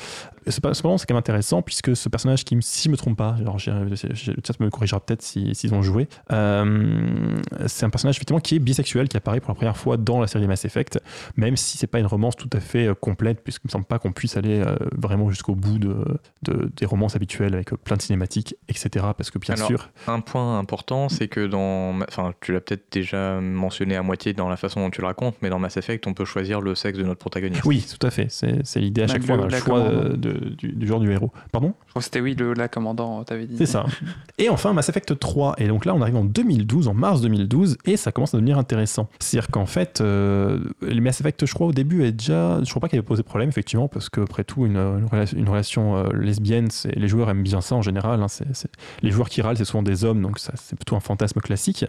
Cependant, 0.47 0.97
c'est 0.97 1.05
quand 1.05 1.13
même 1.13 1.19
intéressant, 1.19 1.61
puisque 1.61 1.95
ce 1.95 2.09
personnage 2.09 2.43
qui, 2.43 2.57
si 2.61 2.85
je 2.85 2.89
me 2.89 2.97
trompe 2.97 3.17
pas, 3.17 3.35
alors 3.39 3.55
le 3.55 3.59
chat 3.59 4.59
me 4.59 4.69
corrigera 4.69 4.99
peut-être 4.99 5.21
si- 5.21 5.55
s'ils 5.55 5.73
ont 5.73 5.81
joué, 5.81 6.07
euh, 6.31 7.37
c'est 7.67 7.85
un 7.85 7.89
personnage 7.89 8.17
effectivement 8.17 8.39
qui 8.39 8.55
est 8.55 8.59
bisexuel, 8.59 9.07
qui 9.07 9.17
apparaît 9.17 9.39
pour 9.39 9.49
la 9.51 9.55
première 9.55 9.77
fois 9.77 9.97
dans 9.97 10.19
la 10.19 10.27
série 10.27 10.47
Mass 10.47 10.65
Effect, 10.65 10.99
même 11.37 11.55
si 11.57 11.77
c'est 11.77 11.87
pas 11.87 11.99
une 11.99 12.05
romance 12.05 12.35
tout 12.35 12.49
à 12.53 12.59
fait 12.59 12.87
euh, 12.87 12.93
complète, 12.93 13.43
puisqu'il 13.43 13.67
me 13.67 13.71
semble 13.71 13.85
pas 13.85 13.99
qu'on 13.99 14.11
puisse 14.11 14.37
aller 14.37 14.59
euh, 14.59 14.75
vraiment 14.97 15.29
jusqu'au 15.29 15.55
bout 15.55 15.79
de, 15.79 15.95
de- 16.43 16.71
des 16.75 16.85
romances 16.85 17.15
habituelles 17.15 17.53
avec 17.53 17.71
plein 17.83 17.95
de 17.97 18.01
cinématiques, 18.01 18.55
etc. 18.69 18.89
Parce 19.17 19.31
que 19.31 19.39
bien 19.39 19.55
Alors, 19.55 19.67
sûr, 19.67 19.89
Un 20.07 20.19
point 20.21 20.59
important, 20.59 21.09
c'est 21.09 21.27
que 21.27 21.45
dans. 21.45 21.99
Enfin, 22.07 22.33
tu 22.41 22.51
l'as 22.53 22.61
peut-être 22.61 22.91
déjà 22.91 23.39
mentionné 23.39 23.92
à 23.95 24.01
moitié 24.03 24.33
dans 24.33 24.49
la 24.49 24.57
façon 24.57 24.79
dont 24.81 24.89
tu 24.89 25.01
le 25.01 25.07
racontes, 25.07 25.35
mais 25.41 25.49
dans 25.49 25.59
Mass 25.59 25.77
Effect, 25.77 26.05
on 26.07 26.13
peut 26.13 26.25
choisir 26.25 26.61
le 26.61 26.75
sexe 26.75 26.97
de 26.97 27.03
notre 27.03 27.19
protagoniste. 27.19 27.63
Oui, 27.65 27.85
tout 27.99 28.05
à 28.05 28.11
fait. 28.11 28.27
C'est 28.29 28.59
c'est 28.65 28.79
l'idée 28.79 29.03
à 29.03 29.07
chaque 29.07 29.23
fois, 29.23 29.37
le- 29.37 29.47
la 29.47 29.59
choix 29.59 29.79
euh, 29.79 30.15
de- 30.15 30.49
du, 30.57 30.71
du 30.73 30.87
genre 30.87 30.99
du 30.99 31.11
héros. 31.11 31.31
Pardon? 31.51 31.73
Je 31.85 31.89
crois 31.91 31.99
que 32.01 32.03
c'était 32.05 32.21
oui, 32.21 32.35
le 32.35 32.53
la 32.53 32.67
commandant, 32.67 33.23
t'avais 33.23 33.45
dit. 33.45 33.55
C'est 33.57 33.65
ça. 33.65 33.85
Et 34.37 34.49
enfin, 34.49 34.73
Mass 34.73 34.89
Effect 34.89 35.17
3. 35.19 35.55
Et 35.59 35.67
donc 35.67 35.85
là, 35.85 35.93
on 35.95 36.01
arrive 36.01 36.15
en 36.15 36.23
2012, 36.25 36.87
en 36.87 36.93
mars 36.93 37.21
2012, 37.21 37.77
et 37.85 37.97
ça 37.97 38.11
commence 38.11 38.33
à 38.33 38.37
devenir 38.37 38.57
intéressant. 38.57 39.07
C'est-à-dire 39.19 39.49
qu'en 39.51 39.65
fait, 39.65 40.01
euh, 40.01 40.59
les 40.81 41.01
Mass 41.01 41.19
Effect, 41.21 41.45
je 41.45 41.53
crois, 41.53 41.67
au 41.67 41.73
début, 41.73 42.03
est 42.03 42.11
déjà. 42.11 42.59
Je 42.63 42.69
crois 42.69 42.79
pas 42.81 42.89
qu'il 42.89 42.97
avait 42.99 43.05
posé 43.05 43.23
problème, 43.23 43.49
effectivement, 43.49 43.87
parce 43.87 44.09
qu'après 44.09 44.43
tout, 44.43 44.65
une, 44.65 44.77
une 44.77 45.05
relation, 45.11 45.37
une 45.37 45.49
relation, 45.49 45.97
euh, 45.97 46.09
lesbienne, 46.13 46.69
c'est- 46.71 46.95
les 46.95 47.07
joueurs 47.07 47.29
aiment 47.29 47.43
bien 47.43 47.61
ça 47.61 47.75
en 47.75 47.81
général. 47.81 48.21
hein. 48.21 48.27
C'est- 48.27 48.45
c'est- 48.53 48.71
les 49.01 49.11
joueurs 49.11 49.29
qui 49.29 49.41
râlent, 49.41 49.57
c'est 49.57 49.65
souvent 49.65 49.83
des 49.83 50.03
hommes, 50.03 50.21
donc 50.21 50.39
ça, 50.39 50.53
c'est 50.55 50.75
plutôt 50.75 50.95
un 50.95 50.99
fantasme 50.99 51.39
classique. 51.41 51.85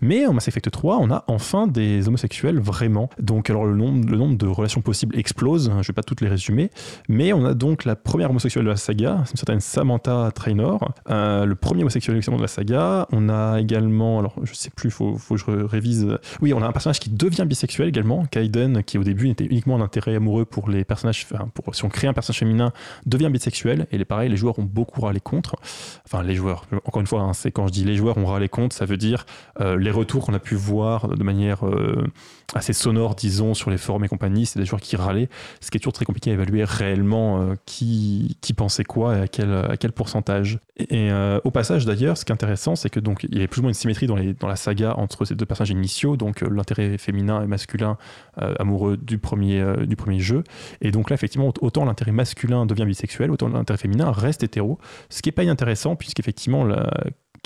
Mais 0.00 0.26
en 0.26 0.32
Mass 0.32 0.48
Effect 0.48 0.70
3, 0.70 0.98
on 1.00 1.10
a 1.10 1.24
enfin 1.28 1.45
des 1.66 2.08
homosexuels 2.08 2.58
vraiment. 2.58 3.08
Donc, 3.18 3.50
alors, 3.50 3.64
le 3.64 3.76
nombre, 3.76 4.36
de 4.36 4.46
relations 4.46 4.80
possibles 4.80 5.16
explose. 5.18 5.70
hein, 5.70 5.82
Je 5.82 5.88
vais 5.88 5.94
pas 5.94 6.02
toutes 6.02 6.20
les 6.20 6.28
résumer. 6.28 6.70
Mais 7.08 7.32
on 7.32 7.44
a 7.44 7.54
donc 7.54 7.84
la 7.84 7.96
première 7.96 8.30
homosexuelle 8.30 8.64
de 8.64 8.70
la 8.70 8.76
saga, 8.76 9.22
c'est 9.24 9.32
une 9.32 9.36
certaine 9.36 9.60
Samantha 9.60 10.30
Trainor, 10.34 10.92
euh, 11.10 11.44
le 11.44 11.54
premier 11.54 11.82
homosexuel 11.82 12.18
de 12.20 12.40
la 12.40 12.48
saga. 12.48 13.06
On 13.12 13.28
a 13.28 13.60
également, 13.60 14.18
alors 14.18 14.34
je 14.42 14.54
sais 14.54 14.70
plus, 14.70 14.90
faut, 14.90 15.16
que 15.16 15.36
je 15.36 15.64
révise. 15.64 16.18
Oui, 16.40 16.52
on 16.52 16.62
a 16.62 16.66
un 16.66 16.72
personnage 16.72 17.00
qui 17.00 17.10
devient 17.10 17.44
bisexuel 17.46 17.88
également, 17.88 18.24
Kaiden, 18.26 18.82
qui 18.82 18.98
au 18.98 19.04
début 19.04 19.28
n'était 19.28 19.44
uniquement 19.44 19.76
un 19.76 19.80
intérêt 19.80 20.16
amoureux 20.16 20.44
pour 20.44 20.68
les 20.68 20.84
personnages, 20.84 21.26
enfin, 21.30 21.48
pour, 21.54 21.74
si 21.74 21.84
on 21.84 21.88
crée 21.88 22.08
un 22.08 22.12
personnage 22.12 22.38
féminin, 22.38 22.72
devient 23.06 23.30
bisexuel. 23.30 23.86
Et 23.92 23.98
les 23.98 24.04
pareil, 24.04 24.28
les 24.28 24.36
joueurs 24.36 24.58
ont 24.58 24.64
beaucoup 24.64 25.00
râlé 25.00 25.20
contre. 25.20 25.56
Enfin, 26.04 26.22
les 26.22 26.34
joueurs, 26.34 26.66
encore 26.84 27.00
une 27.00 27.06
fois, 27.06 27.20
hein, 27.20 27.32
c'est 27.32 27.52
quand 27.52 27.66
je 27.68 27.72
dis 27.72 27.84
les 27.84 27.96
joueurs 27.96 28.18
ont 28.18 28.26
râlé 28.26 28.48
contre, 28.48 28.74
ça 28.74 28.86
veut 28.86 28.96
dire 28.96 29.26
euh, 29.60 29.76
les 29.76 29.90
retours 29.90 30.26
qu'on 30.26 30.34
a 30.34 30.38
pu 30.38 30.54
voir 30.54 31.08
de 31.08 31.22
manière 31.22 31.35
euh, 31.44 32.06
assez 32.54 32.72
sonore, 32.72 33.14
disons, 33.14 33.54
sur 33.54 33.70
les 33.70 33.78
forums 33.78 34.04
et 34.04 34.08
compagnie, 34.08 34.46
c'est 34.46 34.58
des 34.58 34.64
joueurs 34.64 34.80
qui 34.80 34.96
râlaient 34.96 35.28
ce 35.60 35.70
qui 35.70 35.76
est 35.76 35.80
toujours 35.80 35.92
très 35.92 36.04
compliqué 36.04 36.30
à 36.30 36.34
évaluer 36.34 36.64
réellement 36.64 37.40
euh, 37.40 37.54
qui, 37.66 38.38
qui 38.40 38.52
pensait 38.54 38.84
quoi 38.84 39.16
et 39.16 39.20
à 39.22 39.28
quel, 39.28 39.52
à 39.52 39.76
quel 39.76 39.92
pourcentage. 39.92 40.58
Et, 40.76 41.10
euh, 41.10 41.40
au 41.44 41.50
passage 41.50 41.84
d'ailleurs, 41.86 42.16
ce 42.16 42.24
qui 42.24 42.32
est 42.32 42.34
intéressant, 42.34 42.76
c'est 42.76 42.90
que 42.90 43.00
donc 43.00 43.26
il 43.28 43.38
y 43.38 43.42
a 43.42 43.48
plus 43.48 43.60
ou 43.60 43.62
moins 43.62 43.70
une 43.70 43.74
symétrie 43.74 44.06
dans, 44.06 44.16
la 44.16 44.56
saga 44.56 44.94
entre 44.96 45.24
ces 45.24 45.34
deux 45.34 45.46
personnages 45.46 45.70
initiaux, 45.70 46.16
donc 46.16 46.40
l'intérêt 46.42 46.98
féminin 46.98 47.42
et 47.42 47.46
masculin 47.46 47.96
amoureux 48.36 48.96
du 48.96 49.18
premier, 49.18 49.64
du 49.86 49.96
premier 49.96 50.20
jeu. 50.20 50.44
Et 50.80 50.90
donc 50.90 51.10
là, 51.10 51.14
effectivement, 51.14 51.52
autant 51.60 51.84
l'intérêt 51.84 52.12
masculin 52.12 52.66
devient 52.66 52.84
bisexuel, 52.84 53.30
autant 53.30 53.48
l'intérêt 53.48 53.78
féminin 53.78 54.10
reste 54.10 54.42
hétéro, 54.42 54.78
ce 55.08 55.22
qui 55.22 55.30
est 55.30 55.32
pas 55.32 55.42
inintéressant 55.42 55.96
puisqu'effectivement 55.96 56.64
la 56.64 56.90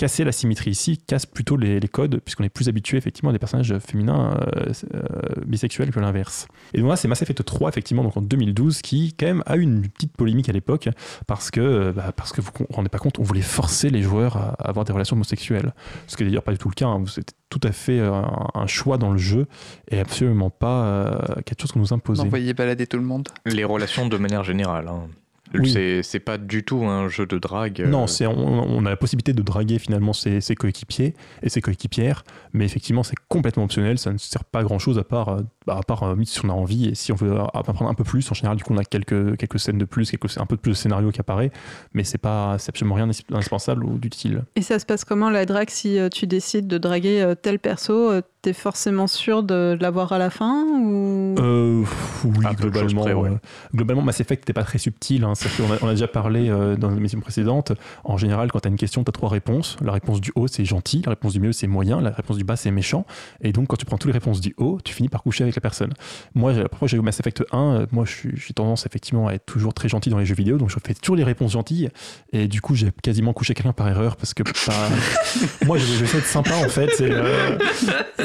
casser 0.01 0.25
la 0.25 0.33
symétrie 0.33 0.71
ici 0.71 0.97
casse 0.97 1.27
plutôt 1.27 1.59
les, 1.59 1.79
les 1.79 1.89
codes 1.89 2.23
puisqu'on 2.25 2.45
est 2.45 2.49
plus 2.49 2.71
habitué 2.71 2.97
effectivement 2.97 3.29
à 3.29 3.33
des 3.35 3.39
personnages 3.39 3.79
féminins 3.81 4.35
euh, 4.57 4.73
euh, 4.95 5.01
bisexuels 5.45 5.91
que 5.91 6.01
l'inverse. 6.01 6.49
Et 6.73 6.81
donc 6.81 6.89
là 6.89 6.97
c'est 6.97 7.07
Mass 7.07 7.21
Effect 7.21 7.45
3 7.45 7.69
effectivement 7.69 8.03
donc 8.03 8.17
en 8.17 8.23
2012 8.23 8.81
qui 8.81 9.13
quand 9.13 9.27
même 9.27 9.43
a 9.45 9.59
eu 9.59 9.61
une 9.61 9.87
petite 9.87 10.17
polémique 10.17 10.49
à 10.49 10.53
l'époque 10.53 10.89
parce 11.27 11.51
que 11.51 11.61
euh, 11.61 11.93
bah, 11.93 12.13
parce 12.17 12.33
que 12.33 12.41
vous 12.41 12.51
vous 12.59 12.67
rendez 12.71 12.89
pas 12.89 12.97
compte 12.97 13.19
on 13.19 13.23
voulait 13.23 13.43
forcer 13.43 13.91
les 13.91 14.01
joueurs 14.01 14.39
à, 14.39 14.55
avoir 14.67 14.87
des 14.87 14.95
relations 14.95 15.17
homosexuelles 15.17 15.75
ce 16.07 16.17
qui 16.17 16.23
est 16.23 16.27
d'ailleurs 16.27 16.45
pas 16.45 16.53
du 16.53 16.59
tout 16.59 16.71
le 16.71 16.75
cas 16.75 16.87
hein. 16.87 17.05
c'était 17.07 17.35
tout 17.51 17.61
à 17.63 17.73
fait 17.73 18.01
un, 18.01 18.49
un, 18.55 18.67
choix 18.67 18.97
dans 18.97 19.11
le 19.11 19.19
jeu 19.19 19.49
et 19.91 19.99
absolument 19.99 20.49
pas 20.49 20.85
euh, 20.85 21.19
quelque 21.45 21.61
chose 21.61 21.73
qu'on 21.73 21.81
nous 21.81 21.93
imposait. 21.93 22.23
Envoyer 22.23 22.55
balader 22.55 22.87
tout 22.87 22.97
le 22.97 23.03
monde. 23.03 23.29
Les 23.45 23.65
relations 23.65 24.07
de 24.07 24.17
manière 24.17 24.45
générale. 24.45 24.89
Hein. 24.89 25.09
Oui. 25.55 25.71
C'est- 25.71 26.21
pas 26.21 26.39
du 26.39 26.63
tout 26.65 26.85
un 26.85 27.09
jeu 27.09 27.27
de 27.27 27.39
drague. 27.39 27.81
euh, 27.81 27.87
Non, 27.89 28.07
c'est 28.07 28.27
on, 28.27 28.37
on 28.37 28.85
a 28.87 28.91
la 28.91 28.97
possibilité 28.97 29.33
de 29.33 29.43
draguer 29.43 29.79
finalement 29.79 30.13
ses, 30.13 30.41
ses 30.41 30.55
coéquipiers 30.55 31.15
et 31.43 31.49
ses 31.49 31.61
coéquipières, 31.61 32.23
mais 32.53 32.65
effectivement 32.65 33.03
c'est 33.03 33.17
complètement 33.29 33.65
optionnel, 33.65 33.99
ça 33.99 34.13
ne 34.13 34.19
sert 34.19 34.45
pas 34.45 34.61
à 34.61 34.63
grand 34.63 34.79
chose 34.79 34.99
à 34.99 35.05
part, 35.05 35.29
euh, 35.31 35.41
bah, 35.67 35.77
à 35.79 35.83
part 35.83 36.03
euh, 36.05 36.17
si 36.25 36.45
on 36.45 36.49
a 36.49 36.53
envie 36.53 36.89
et 36.89 36.95
si 36.95 37.13
on 37.13 37.17
veut 37.17 37.39
apprendre 37.55 37.89
un 37.91 37.95
peu 37.95 38.05
plus. 38.05 38.31
En 38.31 38.35
général, 38.35 38.57
du 38.57 38.65
coup, 38.65 38.73
on 38.73 38.79
a 38.79 38.85
quelques, 38.85 39.37
quelques 39.37 39.59
scènes 39.59 39.79
de 39.79 39.85
plus, 39.85 40.11
quelques, 40.11 40.39
un 40.39 40.47
peu 40.47 40.57
plus 40.57 40.71
de 40.71 40.77
scénario 40.77 41.11
qui 41.11 41.21
apparaît, 41.21 41.51
mais 41.95 42.05
c'est 42.05 42.19
pas 42.19 42.57
c'est 42.59 42.71
absolument 42.71 42.95
rien 42.95 43.07
d'indispensable 43.07 43.85
ou 43.85 43.99
d'utile. 43.99 44.45
Et 44.57 44.63
ça 44.63 44.79
se 44.79 44.87
passe 44.87 45.05
comment 45.05 45.31
la 45.31 45.47
drague 45.47 45.71
si 45.71 45.99
euh, 45.99 46.09
tu 46.09 46.27
décides 46.27 46.67
de 46.67 46.79
draguer 46.79 47.21
euh, 47.21 47.35
tel 47.35 47.59
perso 47.59 48.11
euh, 48.11 48.23
T'es 48.43 48.55
forcément 48.55 49.07
sûr 49.07 49.43
de 49.43 49.77
l'avoir 49.79 50.13
à 50.13 50.19
la 50.19 50.31
fin 50.31 50.65
ou... 50.65 51.35
Euh, 51.39 51.85
oui, 52.25 52.47
de 52.57 52.57
globalement, 52.57 53.03
près, 53.03 53.13
ouais. 53.13 53.29
euh, 53.29 53.37
globalement, 53.75 54.01
Mass 54.01 54.19
Effect 54.21 54.45
n'était 54.45 54.55
pas 54.55 54.65
très 54.65 54.79
subtil. 54.79 55.25
Hein, 55.25 55.35
a, 55.35 55.85
on 55.85 55.89
a 55.89 55.91
déjà 55.91 56.09
parlé 56.09 56.49
euh, 56.49 56.75
dans 56.75 56.89
l'émission 56.89 57.21
précédente. 57.21 57.73
En 58.03 58.17
général, 58.17 58.51
quand 58.51 58.61
tu 58.61 58.69
as 58.69 58.71
une 58.71 58.79
question, 58.79 59.05
tu 59.05 59.11
as 59.11 59.13
trois 59.13 59.29
réponses. 59.29 59.77
La 59.83 59.93
réponse 59.93 60.23
du 60.23 60.33
haut, 60.37 60.47
c'est 60.47 60.65
gentil. 60.65 61.03
La 61.05 61.11
réponse 61.11 61.35
du 61.35 61.41
milieu, 61.41 61.53
c'est 61.53 61.67
moyen. 61.67 62.01
La 62.01 62.13
réponse 62.13 62.39
du 62.39 62.45
bas, 62.45 62.57
c'est 62.57 62.71
méchant. 62.71 63.05
Et 63.43 63.53
donc, 63.53 63.67
quand 63.67 63.77
tu 63.77 63.85
prends 63.85 63.99
toutes 63.99 64.07
les 64.09 64.19
réponses 64.19 64.41
du 64.41 64.55
haut, 64.57 64.79
tu 64.83 64.95
finis 64.95 65.11
par 65.11 65.23
coucher 65.23 65.45
avec 65.45 65.50
la 65.57 65.61
personne. 65.61 65.93
Moi, 66.35 66.53
j'ai- 66.53 66.63
la 66.63 66.69
première 66.69 66.79
fois 66.81 66.87
que 66.87 66.91
j'ai 66.93 66.97
eu 66.97 67.01
Mass 67.01 67.21
Effect 67.21 67.45
1, 67.53 67.59
euh, 67.59 67.87
moi, 67.93 68.05
je 68.07 68.11
suis- 68.13 68.31
j'ai 68.37 68.53
tendance 68.55 68.87
effectivement 68.87 69.29
à 69.29 69.33
être 69.35 69.47
toujours 69.47 69.75
très 69.75 69.89
gentil 69.89 70.11
dans 70.11 70.19
les 70.19 70.27
jeux 70.27 70.35
vidéo, 70.35 70.57
donc 70.59 70.71
je 70.71 70.77
fais 70.85 70.95
toujours 70.95 71.17
les 71.17 71.25
réponses 71.25 71.53
gentilles. 71.53 71.89
Et 72.33 72.49
du 72.49 72.61
coup, 72.61 72.75
j'ai 72.75 72.91
quasiment 73.03 73.33
couché 73.33 73.55
quelqu'un 73.55 73.73
par 73.73 73.89
erreur 73.89 74.17
parce 74.17 74.35
que 74.35 74.43
bah, 74.43 74.51
moi, 75.67 75.79
je 75.79 76.05
vais 76.05 76.19
être 76.19 76.27
sympa 76.27 76.55
en 76.57 76.69
fait. 76.69 77.01
Et, 77.01 77.11
euh, 77.11 77.59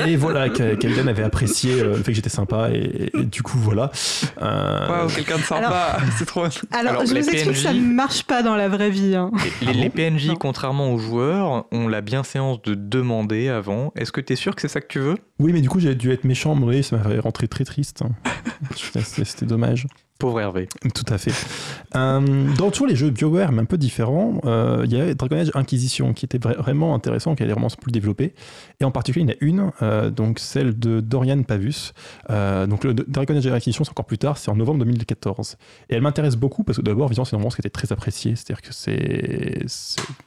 et 0.06 0.16
voilà, 0.16 0.50
que- 0.50 0.76
quelqu'un 0.76 1.08
avait 1.08 1.24
apprécié 1.24 1.82
euh, 1.82 1.90
le 1.98 2.04
fait 2.04 2.12
que 2.12 2.16
j'étais 2.16 2.30
sympa, 2.30 2.70
et, 2.72 3.10
et 3.18 3.24
du 3.26 3.42
coup, 3.44 3.58
voilà. 3.58 3.92
Euh, 4.42 5.08
quelqu'un 5.16 5.38
de 5.38 5.42
sympa, 5.44 5.98
c'est 6.18 6.26
trop. 6.26 6.42
Alors, 6.72 6.94
Alors, 6.94 7.06
je 7.06 7.12
vous 7.12 7.18
explique 7.18 7.46
que 7.46 7.54
ça 7.54 7.70
PNJ 7.72 7.80
ne 7.82 7.94
marche 7.94 8.24
pas 8.24 8.44
dans 8.44 8.56
la 8.56 8.68
vraie 8.70 8.90
vie. 8.90 9.16
hein. 9.16 9.32
Les, 9.62 9.74
les 9.74 9.90
PNJ, 9.90 10.28
Non. 10.30 10.36
contrairement 10.36 10.92
aux 10.94 10.98
joueurs, 10.98 11.66
ont 11.72 11.88
la 11.88 12.02
bienséance 12.02 12.62
de 12.62 12.74
demander 12.76 13.50
avant. 13.50 13.92
Est-ce 13.96 14.12
que 14.12 14.22
tu 14.22 14.34
es 14.34 14.36
sûr 14.36 14.56
que 14.56 14.62
c'est 14.62 14.68
ça 14.68 14.82
que 14.82 14.88
tu 14.88 15.00
veux? 15.00 15.16
Oui, 15.40 15.52
mais 15.54 15.62
du 15.62 15.70
coup, 15.70 15.80
j'ai 15.80 15.96
dû 15.96 16.12
être 16.12 16.24
méchant, 16.24 16.56
mais 16.56 16.82
ça 16.82 16.98
rentré 17.20 17.48
très 17.48 17.64
triste. 17.66 18.04
C'était 18.76 19.04
c'était 19.26 19.46
dommage. 19.46 19.86
Pauvre 20.18 20.40
Hervé. 20.40 20.70
Tout 20.94 21.04
à 21.14 21.18
fait. 21.18 21.34
Euh, 21.96 22.48
dans 22.58 22.72
tous 22.72 22.86
les 22.86 22.96
jeux 22.96 23.10
BioWare, 23.10 23.52
mais 23.52 23.62
un 23.62 23.66
peu 23.66 23.78
différents, 23.78 24.40
euh, 24.46 24.84
il 24.86 24.94
y 24.94 25.00
avait 25.00 25.14
Dragon 25.14 25.36
Age 25.36 25.52
Inquisition 25.56 26.14
qui 26.14 26.24
était 26.24 26.38
vra- 26.38 26.56
vraiment 26.56 26.96
intéressant, 26.96 27.36
qui 27.36 27.44
a 27.44 27.46
des 27.46 27.52
romances 27.54 27.76
plus 27.76 27.92
développées. 27.92 28.34
Et 28.80 28.86
en 28.86 28.92
particulier, 28.92 29.26
il 29.26 29.30
y 29.30 29.34
en 29.34 29.36
a 29.36 29.38
une, 29.42 29.72
euh, 29.82 30.10
donc 30.10 30.40
celle 30.40 30.80
de 30.80 31.02
Dorian 31.02 31.44
Pavus. 31.44 31.92
Donc 32.30 32.86
le 32.86 32.94
Dragon 32.94 33.36
Age 33.36 33.46
Inquisition, 33.48 33.84
c'est 33.84 33.92
encore 33.92 34.06
plus 34.06 34.18
tard, 34.18 34.38
c'est 34.38 34.50
en 34.50 34.56
novembre 34.56 34.80
2014. 34.86 35.58
Et 35.90 35.96
elle 35.96 36.02
m'intéresse 36.02 36.38
beaucoup 36.38 36.64
parce 36.64 36.78
que 36.78 36.84
d'abord, 36.84 37.08
évidemment, 37.08 37.26
c'est 37.26 37.36
une 37.36 37.42
romance 37.42 37.56
qui 37.56 37.62
était 37.62 37.70
très 37.70 37.92
appréciée. 37.92 38.36
C'est-à-dire 38.38 38.62
que 38.62 38.74
c'est. 38.74 39.66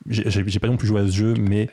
j'ai 0.06 0.60
pas 0.60 0.68
non 0.68 0.76
plus 0.76 0.86
joué 0.86 1.00
à 1.00 1.06
ce 1.06 1.12
jeu, 1.12 1.34
mais 1.40 1.70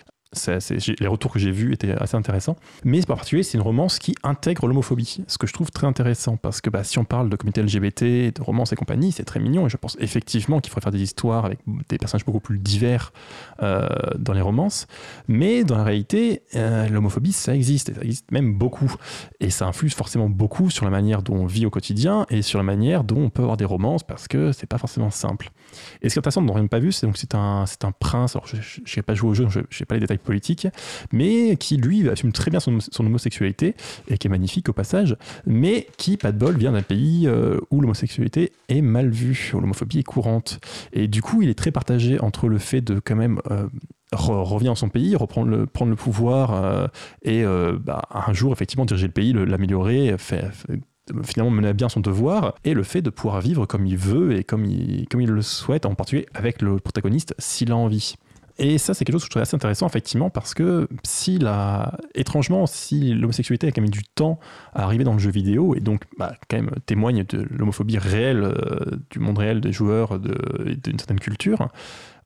les 0.99 1.07
retours 1.07 1.31
que 1.31 1.39
j'ai 1.39 1.51
vus 1.51 1.73
étaient 1.73 1.91
assez 1.91 2.15
intéressants. 2.15 2.55
Mais 2.83 3.01
en 3.01 3.15
particulier, 3.15 3.43
c'est 3.43 3.57
une 3.57 3.63
romance 3.63 3.99
qui 3.99 4.15
intègre 4.23 4.67
l'homophobie, 4.67 5.23
ce 5.27 5.37
que 5.37 5.47
je 5.47 5.53
trouve 5.53 5.71
très 5.71 5.87
intéressant 5.87 6.37
parce 6.37 6.61
que 6.61 6.69
bah, 6.69 6.83
si 6.83 6.99
on 6.99 7.05
parle 7.05 7.29
de 7.29 7.35
communauté 7.35 7.61
LGBT, 7.61 8.35
de 8.35 8.41
romance 8.41 8.73
et 8.73 8.75
compagnie, 8.75 9.11
c'est 9.11 9.23
très 9.23 9.39
mignon 9.39 9.67
et 9.67 9.69
je 9.69 9.77
pense 9.77 9.97
effectivement 9.99 10.59
qu'il 10.59 10.71
faudrait 10.71 10.83
faire 10.83 10.91
des 10.91 11.01
histoires 11.01 11.45
avec 11.45 11.59
des 11.89 11.97
personnages 11.97 12.25
beaucoup 12.25 12.39
plus 12.39 12.59
divers 12.59 13.13
euh, 13.61 13.87
dans 14.17 14.33
les 14.33 14.41
romances. 14.41 14.87
Mais 15.27 15.63
dans 15.63 15.77
la 15.77 15.83
réalité, 15.83 16.43
euh, 16.55 16.87
l'homophobie, 16.89 17.31
ça 17.31 17.55
existe 17.55 17.89
et 17.89 17.93
ça 17.93 18.01
existe 18.01 18.31
même 18.31 18.53
beaucoup. 18.53 18.93
Et 19.39 19.49
ça 19.49 19.65
influe 19.67 19.89
forcément 19.89 20.29
beaucoup 20.29 20.69
sur 20.69 20.85
la 20.85 20.91
manière 20.91 21.21
dont 21.21 21.35
on 21.35 21.45
vit 21.45 21.65
au 21.65 21.69
quotidien 21.69 22.25
et 22.29 22.41
sur 22.41 22.57
la 22.57 22.63
manière 22.63 23.03
dont 23.03 23.21
on 23.21 23.29
peut 23.29 23.43
avoir 23.43 23.57
des 23.57 23.65
romances 23.65 24.03
parce 24.03 24.27
que 24.27 24.51
c'est 24.51 24.67
pas 24.67 24.77
forcément 24.77 25.11
simple. 25.11 25.51
Et 26.01 26.09
ce 26.09 26.13
qui 26.13 26.17
est 26.17 26.21
intéressant 26.21 26.41
dans 26.41 26.55
Rien 26.55 26.67
pas 26.67 26.79
vu, 26.79 26.93
c'est 26.93 27.05
donc 27.05 27.17
c'est 27.17 27.35
un, 27.35 27.65
un 27.83 27.91
prince. 27.91 28.35
Alors, 28.35 28.47
je 28.47 28.55
n'ai 28.55 29.03
pas 29.03 29.13
joué 29.13 29.31
au 29.31 29.33
jeu, 29.33 29.47
je 29.49 29.59
n'ai 29.59 29.85
pas 29.85 29.95
les 29.95 30.01
détails 30.01 30.17
politiques, 30.25 30.67
mais 31.11 31.55
qui 31.55 31.77
lui 31.77 32.09
assume 32.09 32.31
très 32.31 32.51
bien 32.51 32.59
son, 32.59 32.79
homosexualité 32.99 33.75
et 34.09 34.17
qui 34.17 34.27
est 34.27 34.29
magnifique 34.29 34.67
au 34.69 34.73
passage, 34.73 35.15
mais 35.45 35.87
qui, 35.97 36.17
pas 36.17 36.31
de 36.31 36.37
bol, 36.37 36.57
vient 36.57 36.73
d'un 36.73 36.81
pays 36.81 37.27
euh, 37.27 37.59
où 37.71 37.81
l'homosexualité 37.81 38.51
est 38.67 38.81
mal 38.81 39.09
vue, 39.09 39.51
où 39.53 39.59
l'homophobie 39.59 39.99
est 39.99 40.03
courante. 40.03 40.59
Et 40.91 41.07
du 41.07 41.21
coup, 41.21 41.41
il 41.41 41.49
est 41.49 41.57
très 41.57 41.71
partagé 41.71 42.19
entre 42.19 42.47
le 42.49 42.57
fait 42.57 42.81
de 42.81 42.99
quand 42.99 43.15
même 43.15 43.39
euh, 43.51 43.67
re- 44.11 44.43
revenir 44.43 44.71
dans 44.71 44.75
son 44.75 44.89
pays, 44.89 45.15
reprendre 45.15 45.49
le, 45.49 45.65
prendre 45.65 45.91
le 45.91 45.95
pouvoir 45.95 46.53
euh, 46.53 46.87
et 47.21 47.43
euh, 47.43 47.77
bah, 47.79 48.03
un 48.11 48.33
jour 48.33 48.51
effectivement 48.51 48.85
diriger 48.85 49.07
le 49.07 49.13
pays, 49.13 49.33
l'améliorer, 49.33 50.15
finalement 51.23 51.51
mener 51.51 51.67
à 51.67 51.73
bien 51.73 51.89
son 51.89 51.99
devoir 51.99 52.55
et 52.63 52.73
le 52.73 52.83
fait 52.83 53.01
de 53.01 53.09
pouvoir 53.09 53.39
vivre 53.41 53.65
comme 53.65 53.85
il 53.85 53.97
veut 53.97 54.35
et 54.35 54.43
comme 54.43 54.65
il, 54.65 55.07
comme 55.07 55.21
il 55.21 55.29
le 55.29 55.41
souhaite, 55.41 55.85
en 55.85 55.93
particulier 55.95 56.25
avec 56.33 56.61
le 56.61 56.77
protagoniste 56.77 57.35
s'il 57.37 57.71
a 57.71 57.75
envie. 57.75 58.15
Et 58.57 58.77
ça, 58.77 58.93
c'est 58.93 59.03
quelque 59.03 59.15
chose 59.15 59.23
que 59.23 59.27
je 59.27 59.31
trouve 59.31 59.41
assez 59.41 59.55
intéressant, 59.55 59.85
effectivement, 59.85 60.29
parce 60.29 60.53
que 60.53 60.87
si 61.03 61.37
la... 61.39 61.97
étrangement, 62.13 62.65
si 62.67 63.13
l'homosexualité 63.13 63.67
a 63.67 63.71
quand 63.71 63.81
même 63.81 63.89
du 63.89 64.03
temps 64.03 64.39
à 64.73 64.83
arriver 64.83 65.03
dans 65.03 65.13
le 65.13 65.19
jeu 65.19 65.29
vidéo, 65.29 65.75
et 65.75 65.81
donc 65.81 66.03
bah, 66.17 66.33
quand 66.49 66.57
même 66.57 66.71
témoigne 66.85 67.25
de 67.25 67.45
l'homophobie 67.49 67.97
réelle, 67.97 68.43
euh, 68.43 68.97
du 69.09 69.19
monde 69.19 69.37
réel 69.39 69.59
des 69.59 69.73
joueurs, 69.73 70.19
d'une 70.19 70.97
certaine 70.97 71.19
culture, 71.19 71.67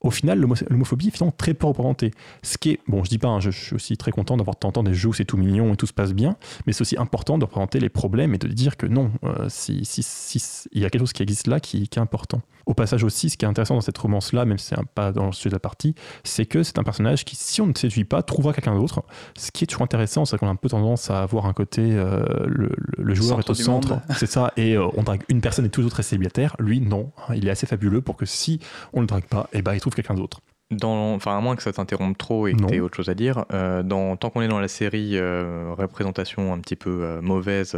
au 0.02 0.10
final, 0.10 0.38
l'homo- 0.40 0.54
l'homophobie 0.70 1.08
est 1.08 1.10
finalement 1.10 1.34
très 1.36 1.52
peu 1.52 1.66
représentée. 1.66 2.12
Ce 2.42 2.56
qui 2.58 2.70
est, 2.70 2.80
bon, 2.86 3.04
je 3.04 3.10
dis 3.10 3.18
pas, 3.18 3.28
hein, 3.28 3.40
je, 3.40 3.50
suis 3.50 3.74
aussi 3.74 3.96
très 3.96 4.12
content 4.12 4.36
d'avoir 4.36 4.56
temps 4.56 4.82
des 4.82 4.94
jeux 4.94 5.08
où 5.08 5.12
c'est 5.12 5.24
tout 5.24 5.36
mignon 5.36 5.74
et 5.74 5.76
tout 5.76 5.86
se 5.86 5.92
passe 5.92 6.14
bien, 6.14 6.36
mais 6.66 6.72
c'est 6.72 6.82
aussi 6.82 6.96
important 6.96 7.38
de 7.38 7.44
représenter 7.44 7.80
les 7.80 7.88
problèmes 7.88 8.34
et 8.34 8.38
de 8.38 8.48
dire 8.48 8.76
que 8.76 8.86
non, 8.86 9.10
euh, 9.24 9.46
si, 9.48 9.84
si, 9.84 10.02
si- 10.02 10.68
il 10.72 10.80
y 10.80 10.84
a 10.84 10.90
quelque 10.90 11.02
chose 11.02 11.12
qui 11.12 11.22
existe 11.22 11.48
là 11.48 11.60
qui 11.60 11.82
est 11.82 11.98
important. 11.98 12.40
Au 12.66 12.74
passage 12.74 13.04
aussi, 13.04 13.30
ce 13.30 13.36
qui 13.36 13.44
est 13.44 13.48
intéressant 13.48 13.74
dans 13.74 13.80
cette 13.80 13.98
romance-là, 13.98 14.44
même 14.44 14.58
si 14.58 14.66
c'est 14.66 14.76
pas 14.94 15.12
dans 15.12 15.26
le 15.26 15.32
sujet 15.32 15.50
de 15.50 15.54
la 15.54 15.60
partie, 15.60 15.94
c'est 16.24 16.46
que 16.46 16.62
c'est 16.62 16.78
un 16.78 16.82
personnage 16.82 17.24
qui, 17.24 17.36
si 17.36 17.60
on 17.60 17.66
ne 17.66 17.74
séduit 17.74 18.04
pas, 18.04 18.22
trouvera 18.22 18.52
quelqu'un 18.52 18.74
d'autre. 18.74 19.02
Ce 19.36 19.50
qui 19.50 19.64
est 19.64 19.66
toujours 19.66 19.82
intéressant, 19.82 20.24
c'est 20.24 20.38
qu'on 20.38 20.48
a 20.48 20.50
un 20.50 20.56
peu 20.56 20.68
tendance 20.68 21.10
à 21.10 21.22
avoir 21.22 21.46
un 21.46 21.52
côté, 21.52 21.82
euh, 21.82 22.24
le, 22.46 23.14
joueur 23.14 23.38
Centre 23.38 23.48
est 23.48 23.50
au 23.50 23.54
centre, 23.54 24.00
c'est 24.16 24.26
ça, 24.26 24.52
et 24.56 24.76
euh, 24.76 24.86
on 24.96 25.02
drague 25.02 25.22
une 25.28 25.40
personne 25.40 25.64
et 25.64 25.68
tous 25.68 25.80
les 25.80 25.86
autres 25.86 25.96
restent 25.96 26.10
célibataires. 26.10 26.56
Lui, 26.58 26.80
non, 26.80 27.10
il 27.34 27.46
est 27.48 27.50
assez 27.50 27.66
fabuleux 27.66 28.00
pour 28.00 28.16
que 28.16 28.26
si 28.26 28.60
on 28.92 29.00
le 29.00 29.06
drague 29.06 29.24
pas, 29.24 29.48
et 29.52 29.62
ben 29.62 29.74
il 29.74 29.80
trouve 29.80 29.94
quelqu'un 29.94 30.14
d'autre. 30.14 30.40
Dans, 30.70 31.14
enfin, 31.14 31.36
à 31.36 31.40
moins 31.40 31.56
que 31.56 31.64
ça 31.64 31.72
t'interrompe 31.72 32.16
trop 32.16 32.46
et 32.46 32.52
que 32.52 32.64
tu 32.64 32.74
aies 32.76 32.80
autre 32.80 32.94
chose 32.94 33.08
à 33.08 33.14
dire, 33.14 33.44
euh, 33.52 33.82
dans, 33.82 34.16
tant 34.16 34.30
qu'on 34.30 34.40
est 34.40 34.48
dans 34.48 34.60
la 34.60 34.68
série 34.68 35.18
représentation 35.18 36.52
un 36.52 36.58
petit 36.60 36.76
peu 36.76 37.18
mauvaise 37.20 37.76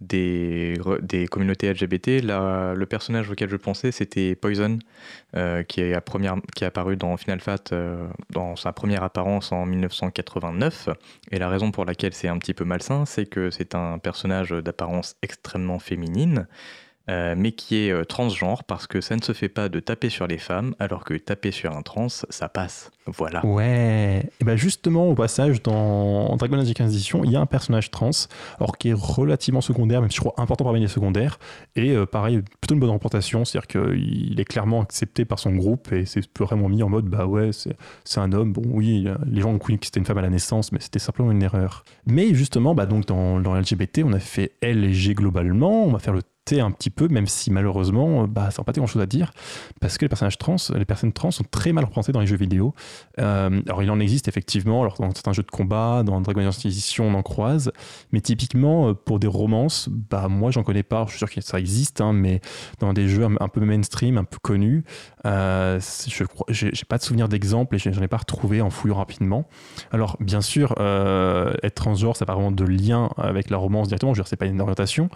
des, 0.00 0.78
des 1.02 1.26
communautés 1.26 1.72
LGBT, 1.72 2.22
le 2.22 2.84
personnage 2.84 3.30
auquel 3.30 3.48
je 3.48 3.56
pensais 3.56 3.92
c'était 3.92 4.34
Poison, 4.34 4.78
euh, 5.34 5.62
qui, 5.62 5.80
est 5.80 5.94
à 5.94 6.00
première, 6.00 6.36
qui 6.54 6.64
est 6.64 6.66
apparu 6.66 6.96
dans 6.96 7.16
Final 7.16 7.40
Fat 7.40 7.72
euh, 7.72 8.06
dans 8.30 8.56
sa 8.56 8.72
première 8.72 9.02
apparence 9.02 9.52
en 9.52 9.64
1989. 9.64 10.90
Et 11.30 11.38
la 11.38 11.48
raison 11.48 11.70
pour 11.70 11.84
laquelle 11.84 12.12
c'est 12.12 12.28
un 12.28 12.38
petit 12.38 12.54
peu 12.54 12.64
malsain, 12.64 13.06
c'est 13.06 13.26
que 13.26 13.50
c'est 13.50 13.74
un 13.74 13.98
personnage 13.98 14.50
d'apparence 14.50 15.16
extrêmement 15.22 15.78
féminine. 15.78 16.46
Euh, 17.08 17.34
mais 17.36 17.52
qui 17.52 17.76
est 17.76 17.90
euh, 17.90 18.04
transgenre 18.04 18.64
parce 18.64 18.86
que 18.86 19.00
ça 19.00 19.16
ne 19.16 19.22
se 19.22 19.32
fait 19.32 19.48
pas 19.48 19.68
de 19.68 19.80
taper 19.80 20.08
sur 20.08 20.26
les 20.26 20.38
femmes 20.38 20.74
alors 20.78 21.04
que 21.04 21.14
taper 21.14 21.50
sur 21.50 21.76
un 21.76 21.82
trans 21.82 22.08
ça 22.08 22.48
passe 22.48 22.90
voilà 23.06 23.44
Ouais. 23.44 24.28
Et 24.40 24.44
ben 24.44 24.56
justement, 24.56 25.08
au 25.08 25.14
passage, 25.14 25.62
dans 25.62 26.36
Dragon 26.36 26.58
Age 26.58 26.70
Inquisition, 26.70 27.22
il 27.24 27.30
y 27.30 27.36
a 27.36 27.40
un 27.40 27.46
personnage 27.46 27.90
trans, 27.90 28.10
alors 28.58 28.76
qui 28.76 28.88
est 28.88 28.94
relativement 28.94 29.60
secondaire, 29.60 30.00
même 30.00 30.10
si 30.10 30.16
je 30.16 30.20
crois 30.20 30.34
important 30.38 30.64
parmi 30.64 30.80
les 30.80 30.88
secondaires, 30.88 31.38
et 31.76 31.90
euh, 31.90 32.06
pareil, 32.06 32.42
plutôt 32.60 32.74
une 32.74 32.80
bonne 32.80 32.90
représentation, 32.90 33.44
c'est-à-dire 33.44 33.68
qu'il 33.68 34.38
est 34.38 34.44
clairement 34.44 34.82
accepté 34.82 35.24
par 35.24 35.38
son 35.38 35.54
groupe, 35.54 35.92
et 35.92 36.04
c'est 36.04 36.22
vraiment 36.38 36.68
mis 36.68 36.82
en 36.82 36.88
mode, 36.88 37.06
bah 37.06 37.26
ouais, 37.26 37.50
c'est 37.52 38.20
un 38.20 38.32
homme, 38.32 38.52
bon 38.52 38.62
oui, 38.66 39.06
les 39.26 39.40
gens 39.40 39.52
ont 39.52 39.58
cru 39.58 39.78
que 39.78 39.86
c'était 39.86 40.00
une 40.00 40.06
femme 40.06 40.18
à 40.18 40.22
la 40.22 40.30
naissance, 40.30 40.72
mais 40.72 40.80
c'était 40.80 40.98
simplement 40.98 41.30
une 41.30 41.42
erreur. 41.42 41.84
Mais 42.06 42.34
justement, 42.34 42.74
bah 42.74 42.86
donc 42.86 43.06
dans, 43.06 43.40
dans 43.40 43.54
LGBT, 43.54 44.02
on 44.04 44.12
a 44.12 44.20
fait 44.20 44.52
L 44.60 44.84
et 44.84 44.92
G 44.92 45.14
globalement, 45.14 45.84
on 45.84 45.92
va 45.92 45.98
faire 45.98 46.14
le 46.14 46.22
Un 46.52 46.70
petit 46.70 46.90
peu, 46.90 47.08
même 47.08 47.26
si 47.26 47.50
malheureusement, 47.50 48.22
euh, 48.22 48.26
bah, 48.28 48.52
ça 48.52 48.62
n'a 48.62 48.64
pas 48.64 48.72
grand 48.72 48.86
chose 48.86 49.02
à 49.02 49.06
dire, 49.06 49.32
parce 49.80 49.98
que 49.98 50.04
les 50.04 50.08
personnages 50.08 50.38
trans, 50.38 50.56
les 50.76 50.84
personnes 50.84 51.12
trans 51.12 51.32
sont 51.32 51.44
très 51.50 51.72
mal 51.72 51.84
représentées 51.84 52.12
dans 52.12 52.20
les 52.20 52.26
jeux 52.28 52.36
vidéo. 52.36 52.72
Euh, 53.18 53.60
alors 53.66 53.82
il 53.82 53.90
en 53.90 53.98
existe 53.98 54.28
effectivement, 54.28 54.82
alors 54.82 54.94
dans 55.00 55.12
certains 55.12 55.32
jeux 55.32 55.42
de 55.42 55.50
combat, 55.50 56.04
dans 56.04 56.20
Dragon 56.20 56.42
Age 56.42 56.58
Inquisition, 56.58 57.08
on 57.08 57.14
en 57.14 57.22
croise, 57.22 57.72
mais 58.12 58.20
typiquement 58.20 58.90
euh, 58.90 58.94
pour 58.94 59.18
des 59.18 59.26
romances, 59.26 59.88
bah 59.88 60.28
moi 60.28 60.52
j'en 60.52 60.62
connais 60.62 60.84
pas, 60.84 61.04
je 61.06 61.10
suis 61.10 61.18
sûr 61.18 61.30
que 61.30 61.40
ça 61.40 61.58
existe, 61.58 62.00
hein, 62.00 62.12
mais 62.12 62.40
dans 62.78 62.92
des 62.92 63.08
jeux 63.08 63.24
un, 63.24 63.48
peu 63.48 63.60
mainstream, 63.60 64.16
un 64.16 64.24
peu 64.24 64.38
connus, 64.40 64.84
euh, 65.24 65.80
je 66.06 66.24
j'ai 66.48 66.84
pas 66.88 66.98
de 66.98 67.02
souvenir 67.02 67.28
d'exemple 67.28 67.74
et 67.74 67.78
j'en 67.78 68.02
ai 68.02 68.08
pas 68.08 68.18
retrouvé 68.18 68.60
en 68.60 68.70
fouillant 68.70 68.96
rapidement. 68.96 69.48
Alors 69.90 70.16
bien 70.20 70.40
sûr, 70.40 70.74
euh, 70.78 71.52
être 71.62 71.74
transgenre, 71.74 72.16
ça 72.16 72.24
n'a 72.24 72.26
pas 72.26 72.34
vraiment 72.34 72.52
de 72.52 72.64
lien 72.64 73.10
avec 73.16 73.50
la 73.50 73.56
romance 73.56 73.88
directement, 73.88 74.14
je 74.14 74.18
veux 74.18 74.22
dire 74.22 74.28
c'est 74.28 74.36
pas 74.36 74.46
une 74.46 74.60
orientation, 74.60 75.08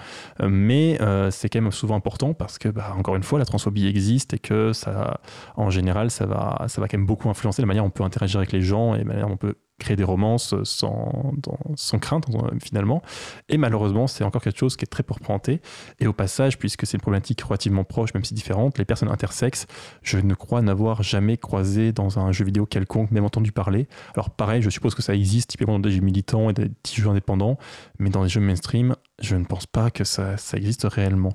euh, 0.42 0.48
mais 0.50 0.98
euh, 1.00 1.19
c'est 1.30 1.48
quand 1.48 1.60
même 1.60 1.72
souvent 1.72 1.96
important 1.96 2.34
parce 2.34 2.58
que 2.58 2.68
bah, 2.68 2.94
encore 2.96 3.16
une 3.16 3.22
fois 3.22 3.38
la 3.38 3.44
transphobie 3.44 3.86
existe 3.86 4.34
et 4.34 4.38
que 4.38 4.72
ça, 4.72 5.20
en 5.56 5.70
général, 5.70 6.10
ça 6.10 6.26
va, 6.26 6.64
ça 6.68 6.80
va 6.80 6.88
quand 6.88 6.96
même 6.96 7.06
beaucoup 7.06 7.28
influencer 7.28 7.62
la 7.62 7.66
manière 7.66 7.82
dont 7.82 7.88
on 7.88 7.90
peut 7.90 8.04
interagir 8.04 8.38
avec 8.38 8.52
les 8.52 8.62
gens 8.62 8.94
et 8.94 8.98
la 8.98 9.04
manière 9.04 9.26
dont 9.26 9.34
on 9.34 9.36
peut 9.36 9.56
créer 9.80 9.96
des 9.96 10.04
romances 10.04 10.54
sans, 10.62 11.32
sans 11.74 11.98
crainte 11.98 12.26
finalement. 12.62 13.02
Et 13.48 13.58
malheureusement, 13.58 14.06
c'est 14.06 14.22
encore 14.22 14.42
quelque 14.42 14.58
chose 14.58 14.76
qui 14.76 14.84
est 14.84 14.88
très 14.88 15.02
représenté. 15.06 15.60
Et 15.98 16.06
au 16.06 16.12
passage, 16.12 16.58
puisque 16.58 16.86
c'est 16.86 16.96
une 16.96 17.00
problématique 17.00 17.40
relativement 17.42 17.84
proche, 17.84 18.14
même 18.14 18.24
si 18.24 18.34
différente, 18.34 18.78
les 18.78 18.84
personnes 18.84 19.08
intersexes, 19.08 19.66
je 20.02 20.18
ne 20.18 20.34
crois 20.34 20.62
n'avoir 20.62 21.02
jamais 21.02 21.36
croisé 21.36 21.92
dans 21.92 22.18
un 22.18 22.30
jeu 22.32 22.44
vidéo 22.44 22.66
quelconque, 22.66 23.10
même 23.10 23.24
entendu 23.24 23.52
parler. 23.52 23.88
Alors 24.14 24.30
pareil, 24.30 24.62
je 24.62 24.70
suppose 24.70 24.94
que 24.94 25.02
ça 25.02 25.14
existe 25.14 25.50
typiquement 25.50 25.74
dans 25.74 25.88
des 25.88 25.90
jeux 25.90 26.02
militants 26.02 26.50
et 26.50 26.52
des 26.52 26.68
petits 26.68 27.00
jeux 27.00 27.08
indépendants, 27.08 27.58
mais 27.98 28.10
dans 28.10 28.22
les 28.22 28.28
jeux 28.28 28.40
mainstream, 28.40 28.94
je 29.20 29.36
ne 29.36 29.44
pense 29.44 29.66
pas 29.66 29.90
que 29.90 30.04
ça, 30.04 30.36
ça 30.36 30.56
existe 30.56 30.84
réellement. 30.84 31.32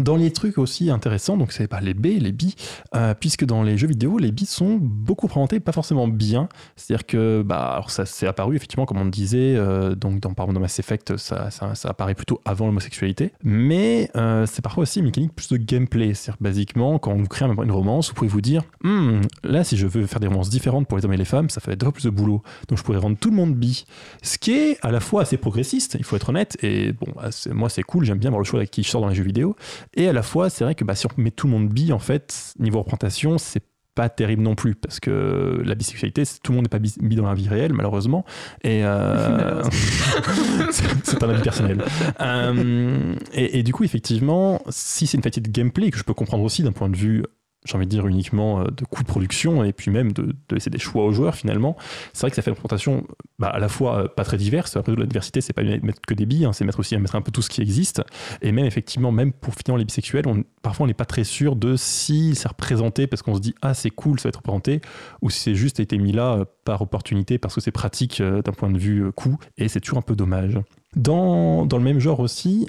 Dans 0.00 0.16
les 0.16 0.30
trucs 0.30 0.58
aussi 0.58 0.90
intéressants, 0.90 1.36
donc 1.36 1.52
c'est 1.52 1.68
pas 1.68 1.80
les 1.80 1.94
B, 1.94 2.06
les 2.20 2.32
bi, 2.32 2.54
euh, 2.94 3.14
puisque 3.18 3.44
dans 3.44 3.62
les 3.62 3.78
jeux 3.78 3.86
vidéo, 3.86 4.18
les 4.18 4.30
bi 4.30 4.44
sont 4.44 4.76
beaucoup 4.80 5.26
présentés 5.26 5.58
pas 5.58 5.72
forcément 5.72 6.06
bien. 6.06 6.48
C'est-à-dire 6.76 7.06
que, 7.06 7.42
bah, 7.42 7.72
alors 7.72 7.90
ça 7.90 8.04
s'est 8.04 8.26
apparu 8.26 8.56
effectivement, 8.56 8.84
comme 8.84 8.98
on 8.98 9.06
disait, 9.06 9.54
euh, 9.56 9.94
donc 9.94 10.20
dans, 10.20 10.34
par 10.34 10.44
exemple 10.44 10.54
dans 10.56 10.60
Mass 10.60 10.78
Effect, 10.78 11.16
ça, 11.16 11.48
apparaît 11.84 12.14
plutôt 12.14 12.40
avant 12.44 12.66
l'homosexualité, 12.66 13.32
mais 13.42 14.10
euh, 14.16 14.44
c'est 14.46 14.62
parfois 14.62 14.82
aussi 14.82 14.98
une 14.98 15.06
mécanique 15.06 15.34
plus 15.34 15.48
de 15.48 15.56
gameplay. 15.56 16.12
C'est-à-dire 16.14 16.38
basiquement, 16.40 16.98
quand 16.98 17.14
vous 17.14 17.26
créez 17.26 17.48
un- 17.48 17.62
une 17.62 17.72
romance, 17.72 18.08
vous 18.08 18.14
pouvez 18.14 18.28
vous 18.30 18.40
dire, 18.42 18.62
Hmm, 18.82 19.20
là, 19.44 19.64
si 19.64 19.76
je 19.76 19.86
veux 19.86 20.06
faire 20.06 20.20
des 20.20 20.26
romances 20.28 20.50
différentes 20.50 20.86
pour 20.86 20.98
les 20.98 21.04
hommes 21.04 21.12
et 21.14 21.16
les 21.16 21.24
femmes, 21.24 21.48
ça 21.50 21.60
fait 21.60 21.74
deux 21.74 21.86
fois 21.86 21.92
plus 21.92 22.04
de 22.04 22.10
boulot. 22.10 22.42
Donc 22.68 22.78
je 22.78 22.84
pourrais 22.84 22.98
rendre 22.98 23.16
tout 23.18 23.30
le 23.30 23.36
monde 23.36 23.54
bi. 23.54 23.84
Ce 24.22 24.38
qui 24.38 24.52
est 24.52 24.78
à 24.82 24.90
la 24.92 25.00
fois 25.00 25.22
assez 25.22 25.36
progressiste, 25.38 25.96
il 25.98 26.04
faut 26.04 26.16
être 26.16 26.28
honnête, 26.28 26.56
et 26.62 26.92
bon, 26.92 27.06
bah, 27.16 27.30
moi 27.52 27.68
c'est 27.70 27.82
cool, 27.82 28.04
j'aime 28.04 28.18
bien 28.18 28.30
voir 28.30 28.40
le 28.40 28.44
choix 28.44 28.58
avec 28.60 28.70
qui 28.70 28.82
je 28.82 28.90
sors 28.90 29.00
dans 29.00 29.08
les 29.08 29.14
jeux 29.14 29.24
vidéo. 29.24 29.56
Et 29.94 30.08
à 30.08 30.12
la 30.12 30.22
fois, 30.22 30.50
c'est 30.50 30.64
vrai 30.64 30.74
que 30.74 30.84
bah, 30.84 30.94
si 30.94 31.06
on 31.06 31.10
met 31.16 31.30
tout 31.30 31.46
le 31.46 31.52
monde 31.52 31.68
bi, 31.68 31.92
en 31.92 31.98
fait, 31.98 32.54
niveau 32.58 32.78
représentation, 32.78 33.38
c'est 33.38 33.62
pas 33.96 34.08
terrible 34.10 34.42
non 34.42 34.54
plus 34.54 34.74
parce 34.74 35.00
que 35.00 35.62
la 35.64 35.74
bisexualité 35.74 36.22
tout 36.42 36.52
le 36.52 36.56
monde 36.56 36.66
n'est 36.66 36.68
pas 36.68 36.78
bi, 36.78 37.16
dans 37.16 37.26
la 37.26 37.34
vie 37.34 37.48
réelle 37.48 37.72
malheureusement. 37.72 38.24
Et 38.62 38.84
euh, 38.84 39.62
c'est 40.70 40.84
c'est 41.02 41.24
un 41.24 41.30
avis 41.30 41.42
personnel. 41.42 41.82
Euh, 42.20 43.14
et, 43.32 43.58
et 43.58 43.62
du 43.62 43.72
coup 43.72 43.84
effectivement 43.84 44.60
si 44.68 45.06
c'est 45.06 45.16
une 45.16 45.22
fatigue 45.22 45.44
de 45.44 45.50
gameplay 45.50 45.90
que 45.90 45.98
je 45.98 46.04
peux 46.04 46.12
comprendre 46.12 46.44
aussi 46.44 46.62
d'un 46.62 46.72
point 46.72 46.90
de 46.90 46.96
vue 46.96 47.24
j'ai 47.66 47.76
envie 47.76 47.86
de 47.86 47.90
dire 47.90 48.06
uniquement 48.06 48.60
euh, 48.60 48.64
de 48.64 48.84
coût 48.84 49.02
de 49.02 49.08
production 49.08 49.64
et 49.64 49.72
puis 49.72 49.90
même 49.90 50.12
de, 50.12 50.34
laisser 50.50 50.70
des 50.70 50.78
choix 50.78 51.04
aux 51.04 51.12
joueurs 51.12 51.34
finalement. 51.34 51.76
C'est 52.12 52.22
vrai 52.22 52.30
que 52.30 52.36
ça 52.36 52.42
fait 52.42 52.50
une 52.50 52.56
présentation 52.56 53.06
bah, 53.38 53.48
à 53.48 53.58
la 53.58 53.68
fois 53.68 54.04
euh, 54.04 54.08
pas 54.08 54.24
très 54.24 54.36
diverse. 54.36 54.76
Après 54.76 54.92
tout, 54.92 54.98
la 54.98 55.06
diversité 55.06 55.40
c'est 55.40 55.52
pas 55.52 55.62
mettre 55.62 56.00
que 56.06 56.14
des 56.14 56.26
billes 56.26 56.44
hein, 56.44 56.52
c'est 56.52 56.64
mettre 56.64 56.80
aussi 56.80 56.96
mettre 56.96 57.16
un 57.16 57.22
peu 57.22 57.32
tout 57.32 57.42
ce 57.42 57.50
qui 57.50 57.60
existe. 57.60 58.02
Et 58.42 58.52
même 58.52 58.66
effectivement 58.66 59.12
même 59.12 59.32
pour 59.32 59.54
finalement 59.54 59.78
les 59.78 59.84
bisexuels 59.84 60.24
parfois 60.62 60.84
on 60.84 60.86
n'est 60.86 60.94
pas 60.94 61.04
très 61.04 61.24
sûr 61.24 61.56
de 61.56 61.76
si 61.76 62.34
c'est 62.34 62.48
représenté 62.48 63.06
parce 63.06 63.22
qu'on 63.22 63.34
se 63.34 63.40
dit 63.40 63.54
ah 63.62 63.74
c'est 63.74 63.90
cool 63.90 64.18
ça 64.20 64.28
va 64.28 64.30
être 64.30 64.36
représenté 64.36 64.80
ou 65.22 65.30
si 65.30 65.40
c'est 65.40 65.54
juste 65.54 65.80
été 65.80 65.98
mis 65.98 66.12
là 66.12 66.34
euh, 66.34 66.44
par 66.64 66.82
opportunité 66.82 67.38
parce 67.38 67.54
que 67.54 67.60
c'est 67.60 67.72
pratique 67.72 68.22
d'un 68.22 68.52
point 68.52 68.70
de 68.70 68.78
vue 68.78 69.12
coût. 69.12 69.38
Et 69.56 69.68
c'est 69.68 69.80
toujours 69.80 69.98
un 69.98 70.02
peu 70.02 70.16
dommage. 70.16 70.58
Dans, 70.94 71.66
dans 71.66 71.78
le 71.78 71.84
même 71.84 71.98
genre 71.98 72.20
aussi 72.20 72.66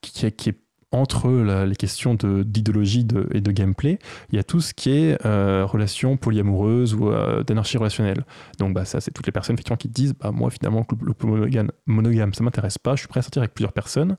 qui 0.00 0.26
est 0.26 0.58
entre 0.90 1.30
les 1.30 1.76
questions 1.76 2.14
d'idéologie 2.14 3.06
et 3.32 3.40
de 3.40 3.52
gameplay, 3.52 3.98
il 4.30 4.36
y 4.36 4.38
a 4.38 4.44
tout 4.44 4.60
ce 4.60 4.72
qui 4.72 4.90
est 4.90 5.26
euh, 5.26 5.66
relation 5.66 6.16
polyamoureuse 6.16 6.94
ou 6.94 7.10
euh, 7.10 7.42
d'anarchie 7.42 7.76
relationnelle. 7.76 8.24
Donc 8.58 8.74
bah, 8.74 8.84
ça, 8.84 9.00
c'est 9.00 9.10
toutes 9.10 9.26
les 9.26 9.32
personnes 9.32 9.54
effectivement 9.54 9.76
qui 9.76 9.88
disent 9.88 10.14
bah, 10.14 10.30
moi 10.30 10.50
finalement, 10.50 10.86
le 11.02 11.12
couple 11.12 11.26
monogame, 11.26 11.70
monogame 11.86 12.32
ça 12.32 12.42
m'intéresse 12.42 12.78
pas, 12.78 12.94
je 12.94 13.00
suis 13.00 13.08
prêt 13.08 13.18
à 13.18 13.22
sortir 13.22 13.42
avec 13.42 13.54
plusieurs 13.54 13.72
personnes 13.72 14.16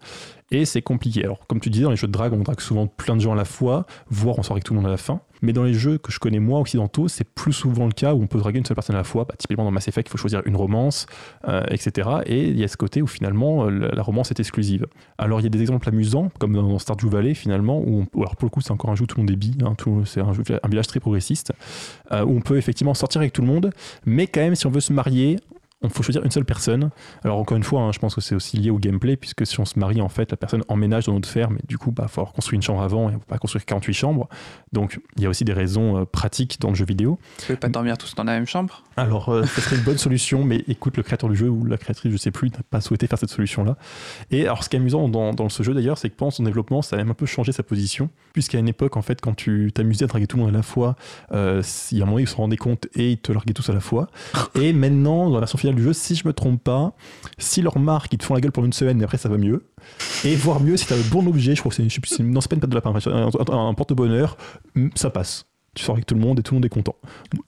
et 0.52 0.66
c'est 0.66 0.82
compliqué. 0.82 1.24
Alors 1.24 1.46
comme 1.48 1.60
tu 1.60 1.70
disais, 1.70 1.84
dans 1.84 1.92
les 1.92 1.96
jeux 1.96 2.08
de 2.08 2.12
drague, 2.12 2.34
on 2.34 2.40
drague 2.40 2.60
souvent 2.62 2.88
plein 2.88 3.16
de 3.16 3.22
gens 3.22 3.34
à 3.34 3.36
la 3.36 3.46
fois, 3.46 3.86
voire 4.10 4.38
on 4.40 4.44
sort 4.44 4.54
avec 4.54 4.64
tout 4.64 4.74
le 4.74 4.80
monde 4.80 4.88
à 4.88 4.92
la 4.92 4.98
fin. 4.98 5.22
Mais 5.42 5.54
dans 5.54 5.64
les 5.64 5.74
jeux 5.74 5.98
que 5.98 6.12
je 6.12 6.20
connais 6.20 6.40
moi 6.40 6.60
occidentaux, 6.60 7.08
c'est 7.08 7.24
plus 7.24 7.54
souvent 7.54 7.86
le 7.86 7.94
cas 7.94 8.14
où 8.14 8.22
on 8.22 8.28
peut 8.28 8.40
draguer 8.40 8.60
une 8.60 8.66
seule 8.66 8.76
personne 8.76 8.96
à 8.96 9.00
la 9.00 9.04
fois. 9.06 9.24
Bah, 9.24 9.36
typiquement 9.38 9.64
dans 9.64 9.72
Mass 9.72 9.88
Effect, 9.88 10.10
il 10.10 10.12
faut 10.12 10.18
choisir 10.18 10.42
une 10.46 10.56
romance, 10.58 11.06
euh, 11.48 11.64
etc. 11.70 12.10
Et 12.26 12.48
il 12.48 12.60
y 12.60 12.64
a 12.64 12.68
ce 12.68 12.76
côté 12.76 13.02
où 13.02 13.08
finalement 13.08 13.66
euh, 13.66 13.90
la, 13.94 14.04
romance 14.04 14.32
est 14.32 14.40
exclusive. 14.40 14.86
Alors 15.18 15.40
il 15.40 15.44
y 15.44 15.46
a 15.46 15.50
des 15.50 15.62
exemples 15.62 15.88
amusants, 15.88 16.30
comme 16.40 16.54
dans 16.54 16.78
Stardew 16.78 17.08
Valley 17.08 17.34
finalement, 17.36 17.80
où, 17.80 18.06
on- 18.14 18.20
alors 18.20 18.36
pour 18.36 18.46
le 18.46 18.50
coup 18.50 18.60
c'est 18.62 18.72
encore 18.72 18.90
un 18.90 18.96
jeu 18.96 19.04
où 19.04 19.08
tout 19.08 19.16
le 19.16 19.24
monde 19.24 19.32
est 19.32 19.38
bi, 19.38 19.58
hein, 19.64 19.76
c'est 20.06 20.20
un, 20.20 20.34
un 20.64 20.68
village 20.68 20.88
très 20.88 21.00
progressiste, 21.00 21.54
euh, 22.12 22.26
où 22.26 22.36
on 22.36 22.42
peut 22.42 22.58
effectivement 22.58 22.94
sortir 22.94 23.22
avec 23.22 23.32
tout 23.32 23.42
le 23.42 23.48
monde, 23.48 23.72
mais 24.06 24.28
quand 24.28 24.42
même 24.42 24.56
si 24.56 24.68
on 24.68 24.72
veut 24.72 24.82
se 24.82 24.92
marier, 24.92 25.38
on 25.82 25.90
faut 25.90 26.04
choisir 26.04 26.24
une 26.24 26.32
seule 26.32 26.46
personne. 26.46 26.90
Alors 27.24 27.38
encore 27.38 27.56
une 27.56 27.64
fois, 27.64 27.82
hein, 27.82 27.92
je 27.92 28.00
pense 28.00 28.16
que 28.16 28.22
c'est 28.22 28.36
aussi 28.36 28.58
lié 28.58 28.70
au 28.70 28.80
gameplay, 28.80 29.16
puisque 29.16 29.48
si 29.48 29.60
on 29.60 29.66
se 29.66 29.80
marie, 29.80 30.02
en 30.02 30.10
fait, 30.10 30.32
la 30.32 30.38
personne 30.38 30.64
emménage 30.68 31.06
dans 31.06 31.14
notre 31.14 31.30
ferme, 31.30 31.58
et 31.58 31.68
du 31.68 31.78
coup, 31.78 31.92
bah, 31.92 32.06
il 32.08 32.12
faut 32.12 32.22
avoir 32.22 32.34
construit 32.34 32.58
une 32.58 32.62
chambre 32.62 32.82
avant, 32.82 33.10
et 33.10 33.16
on 33.16 33.20
peut 33.20 33.26
pas 33.26 33.38
construire 33.38 33.66
48 33.66 33.94
chambres. 33.94 34.28
Donc 34.74 35.00
il 35.16 35.24
y 35.24 35.26
a 35.26 35.30
aussi 35.30 35.46
des 35.46 35.54
raisons 35.54 35.98
euh, 35.98 36.06
pratiques 36.06 36.60
dans 36.60 36.70
le 36.70 36.76
jeu 36.76 36.86
vidéo. 36.86 37.20
Vous 37.40 37.46
pouvez 37.46 37.58
pas 37.58 37.70
dormir 37.70 37.98
tous 37.98 38.14
dans 38.16 38.24
la 38.24 38.34
même 38.34 38.48
chambre? 38.48 38.84
Alors, 38.98 39.30
euh, 39.30 39.46
ça 39.46 39.62
serait 39.62 39.78
une 39.78 39.84
bonne 39.84 39.98
solution, 39.98 40.44
mais 40.44 40.64
écoute, 40.68 40.98
le 40.98 41.04
créateur 41.04 41.30
du 41.30 41.36
jeu 41.36 41.50
ou 41.50 41.64
la 41.64 41.78
créatrice, 41.78 42.12
je 42.12 42.18
sais 42.18 42.32
plus, 42.32 42.50
n'a 42.50 42.60
pas 42.70 42.82
souhaité 42.82 43.08
faire 43.08 43.18
cette 43.18 43.30
solution-là. 43.30 43.78
Et 44.32 44.46
alors, 44.46 44.64
ce 44.64 44.70
qui 44.70 44.76
est 44.76 44.80
amusant 44.80 45.08
dans, 45.08 45.34
dans 45.34 45.48
ce 45.48 45.64
jeu 45.64 45.74
d'ailleurs, 45.74 45.98
c'est 45.98 46.10
que 46.10 46.16
pendant 46.16 46.32
son 46.32 46.44
développement, 46.44 46.82
ça 46.82 46.96
a 46.96 47.00
même 47.00 47.12
un 47.12 47.14
peu 47.14 47.26
changé 47.26 47.54
sa 47.54 47.64
position, 47.64 48.10
puisqu'à 48.34 48.60
une 48.60 48.68
époque, 48.68 48.98
en 48.98 49.02
fait, 49.02 49.22
quand 49.22 49.36
tu 49.36 49.72
t'amusais 49.74 50.04
à 50.04 50.08
draguer 50.08 50.28
tout 50.28 50.36
le 50.36 50.44
monde 50.44 50.54
à 50.54 50.58
la 50.58 50.64
fois, 50.64 50.96
euh, 51.32 51.64
il 51.92 51.98
y 51.98 52.02
a 52.02 52.04
un 52.04 52.08
moment, 52.08 52.20
ils 52.20 52.28
se 52.28 52.36
rendaient 52.36 52.58
compte 52.58 52.88
et 52.96 53.12
ils 53.12 53.18
te 53.18 53.32
larguaient 53.32 53.54
tous 53.54 53.70
à 53.70 53.74
la 53.74 53.80
fois. 53.80 54.08
Et 54.56 54.74
maintenant, 54.74 55.30
dans 55.30 55.36
la 55.36 55.42
version 55.42 55.58
finale 55.58 55.69
du 55.74 55.84
jeu, 55.84 55.94
si 55.94 56.16
je 56.16 56.28
me 56.28 56.34
trompe 56.34 56.64
pas, 56.64 56.94
si 57.38 57.62
leur 57.62 57.80
marque, 57.80 58.14
ils 58.14 58.18
te 58.18 58.26
font 58.26 58.34
la 58.34 58.42
gueule 58.42 58.52
pour 58.52 58.66
une 58.66 58.74
semaine, 58.74 58.98
mais 58.98 59.04
après, 59.04 59.18
ça 59.18 59.30
va 59.30 59.38
mieux. 59.38 59.66
Et 60.26 60.36
voire 60.36 60.60
mieux, 60.60 60.78
si 60.78 60.86
tu 60.86 60.94
as 60.94 60.98
le 60.98 61.04
bon 61.04 61.26
objet, 61.28 61.56
je 61.56 61.62
crois 61.62 61.70
que 61.72 61.76
c'est, 61.76 61.88
c'est- 62.06 62.24
non, 62.24 62.42
c'est 62.42 62.50
pas 62.50 62.56
une 62.56 62.62
de 62.62 62.76
lapin, 62.76 62.94
un, 62.94 63.30
un- 63.54 63.68
un 63.70 63.74
porte-bonheur, 63.74 64.38
ça 64.96 65.10
passe. 65.10 65.46
Tu 65.80 65.86
sors 65.86 65.96
avec 65.96 66.06
tout 66.06 66.14
le 66.16 66.20
monde 66.20 66.40
et 66.40 66.44
tout 66.44 66.54
le 66.54 66.58
monde 66.58 66.66
est 66.66 66.70
content. 66.70 66.94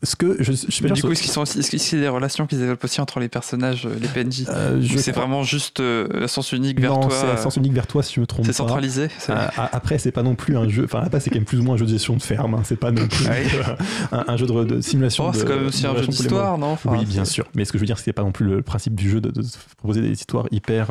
Ce 0.03 0.15
que 0.15 0.37
je, 0.39 0.53
je 0.53 0.87
du 0.93 1.01
coup, 1.01 1.11
est-ce 1.11 1.21
qu'ils 1.21 1.31
sont 1.31 1.41
aussi- 1.41 1.59
est-ce 1.59 1.69
que 1.69 1.77
c'est 1.77 1.99
des 1.99 2.07
relations 2.07 2.47
qui 2.47 2.55
se 2.55 2.61
développent 2.61 2.81
aussi 2.85 3.01
entre 3.01 3.19
les 3.19 3.27
personnages, 3.27 3.85
euh, 3.85 3.93
les 4.01 4.07
PNJ 4.07 4.45
Euh, 4.47 4.81
c'est 4.97 5.11
crois- 5.11 5.23
vraiment 5.23 5.43
juste 5.43 5.81
euh, 5.81 6.27
sens 6.29 6.53
unique 6.53 6.79
vers 6.79 6.93
non, 6.93 7.01
toi 7.01 7.09
c'est 7.11 7.25
euh, 7.27 7.33
à 7.33 7.37
sens 7.37 7.57
unique 7.57 7.73
vers 7.73 7.87
toi 7.87 8.01
si 8.03 8.13
je 8.13 8.21
me 8.21 8.25
trompe 8.25 8.45
C'est 8.45 8.53
centralisé 8.53 9.09
Euh, 9.29 9.33
a- 9.57 9.75
après, 9.75 9.97
c'est 9.97 10.13
pas 10.13 10.23
non 10.23 10.35
plus 10.35 10.55
un 10.55 10.69
jeu. 10.69 10.85
Enfin, 10.85 11.01
là-bas, 11.01 11.19
c'est 11.19 11.29
quand 11.29 11.35
même 11.35 11.43
plus 11.43 11.59
ou 11.59 11.63
moins 11.63 11.75
un 11.75 11.77
jeu 11.77 11.85
de 11.85 11.91
gestion 11.91 12.15
de 12.15 12.21
ferme. 12.21 12.53
hein. 12.53 12.61
C'est 12.63 12.77
pas 12.77 12.91
non 12.91 13.05
plus 13.05 13.27
euh, 13.27 13.73
un, 14.13 14.23
un 14.29 14.37
jeu 14.37 14.47
de, 14.47 14.63
de 14.63 14.79
simulation. 14.79 15.25
Oh, 15.27 15.31
c'est 15.33 15.45
quand 15.45 15.55
même 15.57 15.67
aussi 15.67 15.85
un 15.85 15.95
jeu 15.97 16.07
d'histoire, 16.07 16.57
non 16.57 16.67
Enfin, 16.71 16.91
oui, 16.97 17.03
bien 17.05 17.25
sûr. 17.25 17.45
Mais 17.53 17.65
ce 17.65 17.73
que 17.73 17.77
je 17.77 17.81
veux 17.81 17.85
dire, 17.87 17.99
c'est 17.99 18.13
pas 18.13 18.23
non 18.23 18.31
plus 18.31 18.45
le 18.45 18.61
principe 18.61 18.95
du 18.95 19.09
jeu 19.09 19.19
de, 19.19 19.29
de 19.29 19.41
se 19.41 19.57
proposer 19.77 19.99
des 20.01 20.11
histoires 20.11 20.47
hyper, 20.51 20.87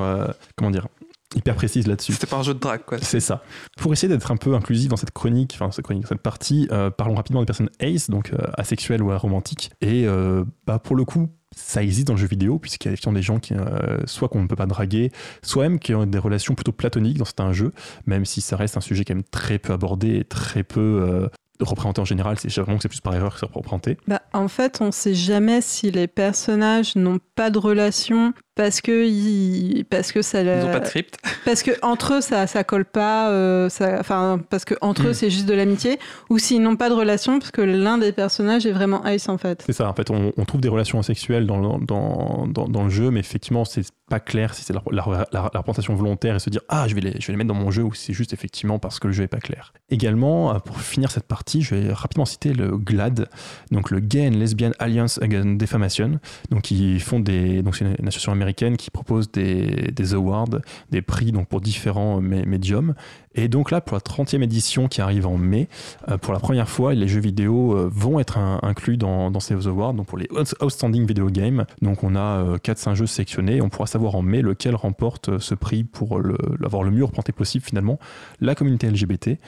comment 0.56 0.70
dire, 0.70 0.88
hyper 1.34 1.54
précises 1.54 1.86
là-dessus. 1.86 2.12
C'était 2.12 2.26
pas 2.26 2.38
un 2.38 2.42
jeu 2.42 2.54
de 2.54 2.58
drague, 2.58 2.84
quoi. 2.84 2.98
C'est 3.00 3.20
ça. 3.20 3.42
Pour 3.78 3.92
essayer 3.92 4.08
d'être 4.08 4.30
un 4.30 4.36
peu 4.36 4.54
inclusif 4.54 4.88
dans 4.88 4.96
cette 4.96 5.12
chronique, 5.12 5.52
enfin 5.54 5.70
cette 5.70 5.84
chronique, 5.84 6.02
dans 6.02 6.08
cette 6.08 6.22
partie, 6.22 6.68
euh, 6.72 6.90
parlons 6.90 7.14
rapidement 7.14 7.40
des 7.40 7.46
personnes 7.46 7.70
ace, 7.80 8.10
donc 8.10 8.32
euh, 8.32 8.38
asexuelles 8.56 9.02
ou 9.02 9.10
aromantiques. 9.10 9.70
Et 9.80 10.06
euh, 10.06 10.44
bah, 10.66 10.78
pour 10.78 10.96
le 10.96 11.04
coup, 11.04 11.28
ça 11.54 11.82
existe 11.82 12.06
dans 12.06 12.14
le 12.14 12.18
jeu 12.18 12.26
vidéo, 12.26 12.58
puisqu'il 12.58 12.86
y 12.86 12.88
a 12.88 12.92
effectivement 12.92 13.12
des 13.12 13.22
gens 13.22 13.38
qui, 13.38 13.54
euh, 13.54 13.98
soit 14.06 14.28
qu'on 14.28 14.42
ne 14.42 14.46
peut 14.46 14.56
pas 14.56 14.66
draguer, 14.66 15.10
soit 15.42 15.64
même 15.64 15.78
qui 15.78 15.94
ont 15.94 16.06
des 16.06 16.18
relations 16.18 16.54
plutôt 16.54 16.72
platoniques 16.72 17.18
dans 17.18 17.24
certains 17.24 17.52
jeux, 17.52 17.72
même 18.06 18.24
si 18.24 18.40
ça 18.40 18.56
reste 18.56 18.76
un 18.76 18.80
sujet 18.80 19.04
quand 19.04 19.14
même 19.14 19.24
très 19.24 19.58
peu 19.58 19.72
abordé 19.72 20.16
et 20.16 20.24
très 20.24 20.62
peu 20.62 20.80
euh, 20.80 21.28
représenté 21.60 22.00
en 22.00 22.04
général. 22.04 22.38
C'est 22.38 22.54
vraiment 22.60 22.76
que 22.76 22.82
c'est 22.82 22.88
plus 22.88 23.00
par 23.00 23.14
erreur 23.14 23.34
que 23.34 23.40
c'est 23.40 23.52
représenté. 23.52 23.98
Bah, 24.06 24.22
en 24.32 24.48
fait, 24.48 24.80
on 24.80 24.92
sait 24.92 25.14
jamais 25.14 25.60
si 25.60 25.90
les 25.90 26.06
personnages 26.06 26.96
n'ont 26.96 27.18
pas 27.34 27.50
de 27.50 27.58
relation 27.58 28.32
parce 28.60 28.82
que, 28.82 29.06
ils- 29.06 29.86
parce 29.88 30.12
que 30.12 30.20
ça. 30.20 30.42
Ils 30.42 30.64
ont 30.66 30.70
pas 30.70 30.80
de 30.80 30.84
crypte. 30.84 31.16
Parce 31.46 31.62
que 31.62 31.70
entre 31.80 32.14
eux, 32.14 32.20
ça, 32.20 32.46
ça 32.46 32.62
colle 32.62 32.84
pas. 32.84 33.30
euh, 33.30 33.70
ça- 33.70 33.96
Enfin, 34.00 34.38
parce 34.50 34.66
que 34.66 34.74
entre 34.82 35.06
eux, 35.06 35.10
Mm. 35.12 35.14
c'est 35.14 35.30
juste 35.30 35.46
de 35.46 35.54
l'amitié. 35.54 35.98
Ou 36.28 36.38
s'ils 36.38 36.60
n'ont 36.60 36.76
pas 36.76 36.90
de 36.90 36.94
relation, 36.94 37.38
parce 37.38 37.50
que 37.52 37.62
l'un 37.62 37.96
des 37.96 38.12
personnages 38.12 38.66
est 38.66 38.72
vraiment 38.72 39.02
Ice 39.06 39.30
en 39.30 39.38
fait. 39.38 39.62
C'est 39.64 39.72
ça, 39.72 39.88
en 39.88 39.94
fait, 39.94 40.10
on, 40.10 40.32
on 40.36 40.44
trouve 40.44 40.60
des 40.60 40.68
relations 40.68 41.00
sexuelles 41.02 41.46
dans, 41.46 41.78
dans, 41.78 42.46
dans, 42.46 42.68
dans 42.68 42.84
le 42.84 42.90
jeu, 42.90 43.10
mais 43.10 43.20
effectivement, 43.20 43.64
c'est 43.64 43.86
pas 44.10 44.20
clair 44.20 44.52
si 44.54 44.62
c'est 44.64 44.72
la, 44.74 44.82
la, 44.90 45.04
la- 45.06 45.26
la 45.32 45.58
représentation 45.60 45.94
volontaire 45.94 46.34
et 46.36 46.38
se 46.40 46.50
dire 46.50 46.60
Ah, 46.68 46.86
je 46.86 46.94
vais, 46.94 47.00
les, 47.00 47.12
je 47.18 47.26
vais 47.28 47.32
les 47.32 47.36
mettre 47.38 47.48
dans 47.48 47.54
mon 47.54 47.70
jeu 47.70 47.82
ou 47.84 47.94
si 47.94 48.06
c'est 48.06 48.12
juste 48.12 48.32
effectivement 48.34 48.78
parce 48.78 48.98
que 48.98 49.06
le 49.06 49.12
jeu 49.14 49.22
est 49.24 49.28
pas 49.28 49.38
clair. 49.40 49.72
Également, 49.88 50.54
euh, 50.54 50.58
pour 50.58 50.80
finir 50.80 51.10
cette 51.10 51.26
partie, 51.28 51.62
je 51.62 51.74
vais 51.74 51.92
rapidement 51.92 52.26
citer 52.26 52.52
le 52.52 52.76
GLAD, 52.76 53.28
donc 53.70 53.90
le 53.90 54.00
Gay 54.00 54.26
and 54.28 54.38
Lesbian 54.38 54.72
Alliance 54.78 55.18
Against 55.22 55.56
Defamation. 55.58 56.18
Donc, 56.50 56.70
ils 56.70 57.00
font 57.00 57.20
des, 57.20 57.62
donc 57.62 57.76
c'est 57.76 57.84
une, 57.84 57.94
une 58.00 58.08
association 58.08 58.32
américaine 58.32 58.49
qui 58.76 58.90
propose 58.90 59.30
des, 59.30 59.90
awards, 60.14 60.48
des 60.90 61.02
prix 61.02 61.32
donc 61.32 61.48
pour 61.48 61.60
différents 61.60 62.20
mé- 62.20 62.44
médiums. 62.46 62.94
Et 63.36 63.46
donc 63.48 63.70
là, 63.70 63.80
pour 63.80 63.94
la 63.96 64.00
30e 64.00 64.42
édition 64.42 64.88
qui 64.88 65.00
arrive 65.00 65.26
en 65.26 65.38
mai, 65.38 65.68
euh, 66.08 66.18
pour 66.18 66.32
la 66.32 66.40
première 66.40 66.68
fois, 66.68 66.94
les 66.94 67.06
jeux 67.06 67.20
vidéo 67.20 67.76
euh, 67.76 67.88
vont 67.92 68.18
être 68.18 68.38
inclus 68.38 68.96
dans, 68.96 69.30
ces 69.40 69.66
awards, 69.68 69.94
donc 69.94 70.06
pour 70.06 70.18
les 70.18 70.26
Out- 70.32 70.54
Outstanding 70.60 71.06
Video 71.06 71.28
Games. 71.30 71.64
Donc 71.80 72.02
on 72.02 72.16
a 72.16 72.56
4-5 72.58 72.94
jeux 72.94 73.06
sélectionnés, 73.06 73.60
on 73.62 73.68
pourra 73.68 73.86
savoir 73.86 74.16
en 74.16 74.22
mai 74.22 74.42
lequel 74.42 74.74
remporte 74.74 75.28
euh, 75.28 75.38
ce 75.38 75.54
prix 75.54 75.84
pour 75.84 76.18
le- 76.18 76.36
l'avoir 76.58 76.82
le 76.82 76.90
mieux 76.90 77.04
représenté 77.04 77.32
possible 77.32 77.64
finalement, 77.64 77.98
la 78.40 78.54
communauté 78.56 78.90
LGBT. 78.90 79.38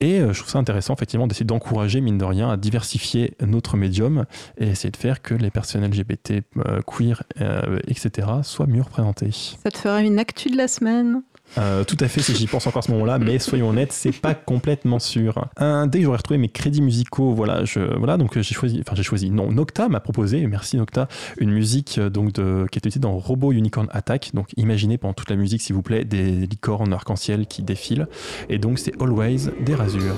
Et 0.00 0.18
euh, 0.18 0.32
je 0.32 0.38
trouve 0.38 0.50
ça 0.50 0.58
intéressant 0.58 0.94
effectivement 0.94 1.26
d'essayer 1.26 1.44
d'encourager, 1.44 2.00
mine 2.00 2.16
de 2.16 2.24
rien, 2.24 2.50
à 2.50 2.56
diversifier 2.56 3.34
notre 3.46 3.76
médium 3.76 4.24
et 4.58 4.68
essayer 4.68 4.90
de 4.90 4.96
faire 4.96 5.20
que 5.20 5.34
les 5.34 5.50
personnes 5.50 5.84
LGBT, 5.84 6.42
euh, 6.56 6.80
queer, 6.86 7.22
euh, 7.40 7.78
etc. 7.86 8.28
soient 8.42 8.66
mieux 8.66 8.82
représentés. 8.82 9.30
Ça 9.62 9.70
te 9.70 9.76
fera 9.76 10.00
une 10.00 10.18
actu 10.18 10.50
de 10.50 10.56
la 10.56 10.68
semaine. 10.68 11.22
Euh, 11.58 11.84
tout 11.84 11.96
à 12.00 12.08
fait 12.08 12.22
si 12.22 12.34
j'y 12.34 12.46
pense 12.46 12.66
encore 12.66 12.80
à 12.80 12.82
ce 12.82 12.90
moment-là, 12.92 13.18
mais 13.18 13.38
soyons 13.38 13.70
honnêtes, 13.70 13.92
c'est 13.92 14.12
pas 14.12 14.34
complètement 14.34 14.98
sûr. 14.98 15.48
Un, 15.56 15.86
dès 15.86 15.98
que 15.98 16.04
j'aurais 16.04 16.18
retrouvé 16.18 16.38
mes 16.38 16.48
crédits 16.48 16.82
musicaux, 16.82 17.32
voilà, 17.32 17.64
je, 17.64 17.80
voilà 17.98 18.16
donc 18.16 18.36
euh, 18.36 18.42
j'ai 18.42 18.54
choisi, 18.54 18.80
enfin 18.80 18.94
j'ai 18.94 19.02
choisi, 19.02 19.30
non, 19.30 19.50
Nocta 19.50 19.88
m'a 19.88 20.00
proposé, 20.00 20.46
merci 20.46 20.76
Nocta, 20.76 21.08
une 21.38 21.50
musique 21.50 21.98
euh, 21.98 22.10
donc 22.10 22.32
de, 22.32 22.66
qui 22.70 22.78
est 22.78 22.80
utilisée 22.80 23.00
dans 23.00 23.16
Robo 23.16 23.52
Unicorn 23.52 23.88
Attack. 23.92 24.30
Donc 24.34 24.48
imaginez 24.56 24.98
pendant 24.98 25.14
toute 25.14 25.30
la 25.30 25.36
musique, 25.36 25.62
s'il 25.62 25.74
vous 25.74 25.82
plaît, 25.82 26.04
des 26.04 26.46
licornes 26.46 26.92
arc-en-ciel 26.92 27.46
qui 27.46 27.62
défilent. 27.62 28.06
Et 28.48 28.58
donc 28.58 28.78
c'est 28.78 29.00
Always 29.00 29.50
des 29.60 29.74
rasures. 29.74 30.16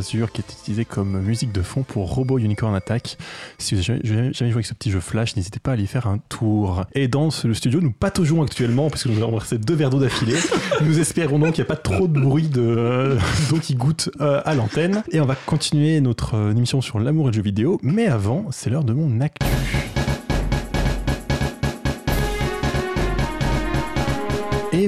Qui 0.00 0.18
est 0.18 0.52
utilisé 0.52 0.84
comme 0.84 1.20
musique 1.20 1.52
de 1.52 1.62
fond 1.62 1.82
pour 1.82 2.12
Robo 2.12 2.38
Unicorn 2.38 2.74
Attack. 2.74 3.16
Si 3.58 3.74
vous 3.74 3.90
avez 3.90 4.00
jamais 4.04 4.32
jamais 4.32 4.50
joué 4.50 4.58
avec 4.58 4.66
ce 4.66 4.74
petit 4.74 4.90
jeu 4.90 5.00
Flash, 5.00 5.36
n'hésitez 5.36 5.58
pas 5.58 5.70
à 5.70 5.74
aller 5.74 5.86
faire 5.86 6.06
un 6.06 6.18
tour. 6.28 6.84
Et 6.94 7.08
dans 7.08 7.30
le 7.44 7.54
studio, 7.54 7.80
nous 7.80 7.92
pataugeons 7.92 8.42
actuellement 8.42 8.90
parce 8.90 9.04
que 9.04 9.08
nous 9.08 9.22
avons 9.22 9.32
versé 9.32 9.58
deux 9.58 9.74
verres 9.74 9.90
d'eau 9.90 10.00
d'affilée. 10.00 10.36
nous 10.82 10.98
espérons 10.98 11.38
donc 11.38 11.54
qu'il 11.54 11.62
n'y 11.62 11.66
a 11.66 11.74
pas 11.74 11.80
trop 11.80 12.08
de 12.08 12.20
bruit 12.20 12.48
de 12.48 12.60
euh, 12.60 13.18
d'eau 13.48 13.58
qui 13.58 13.74
goûte 13.74 14.10
euh, 14.20 14.42
à 14.44 14.54
l'antenne. 14.54 15.02
Et 15.12 15.20
on 15.20 15.26
va 15.26 15.34
continuer 15.34 16.00
notre 16.00 16.34
euh, 16.34 16.50
émission 16.50 16.80
sur 16.80 16.98
l'amour 16.98 17.28
et 17.28 17.30
le 17.30 17.36
jeu 17.36 17.42
vidéo. 17.42 17.78
Mais 17.82 18.06
avant, 18.06 18.46
c'est 18.50 18.68
l'heure 18.70 18.84
de 18.84 18.92
mon 18.92 19.20
actu. 19.20 19.46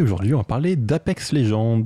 Aujourd'hui, 0.08 0.34
on 0.34 0.38
va 0.38 0.44
parler 0.44 0.76
d'Apex 0.76 1.32
Legends. 1.32 1.84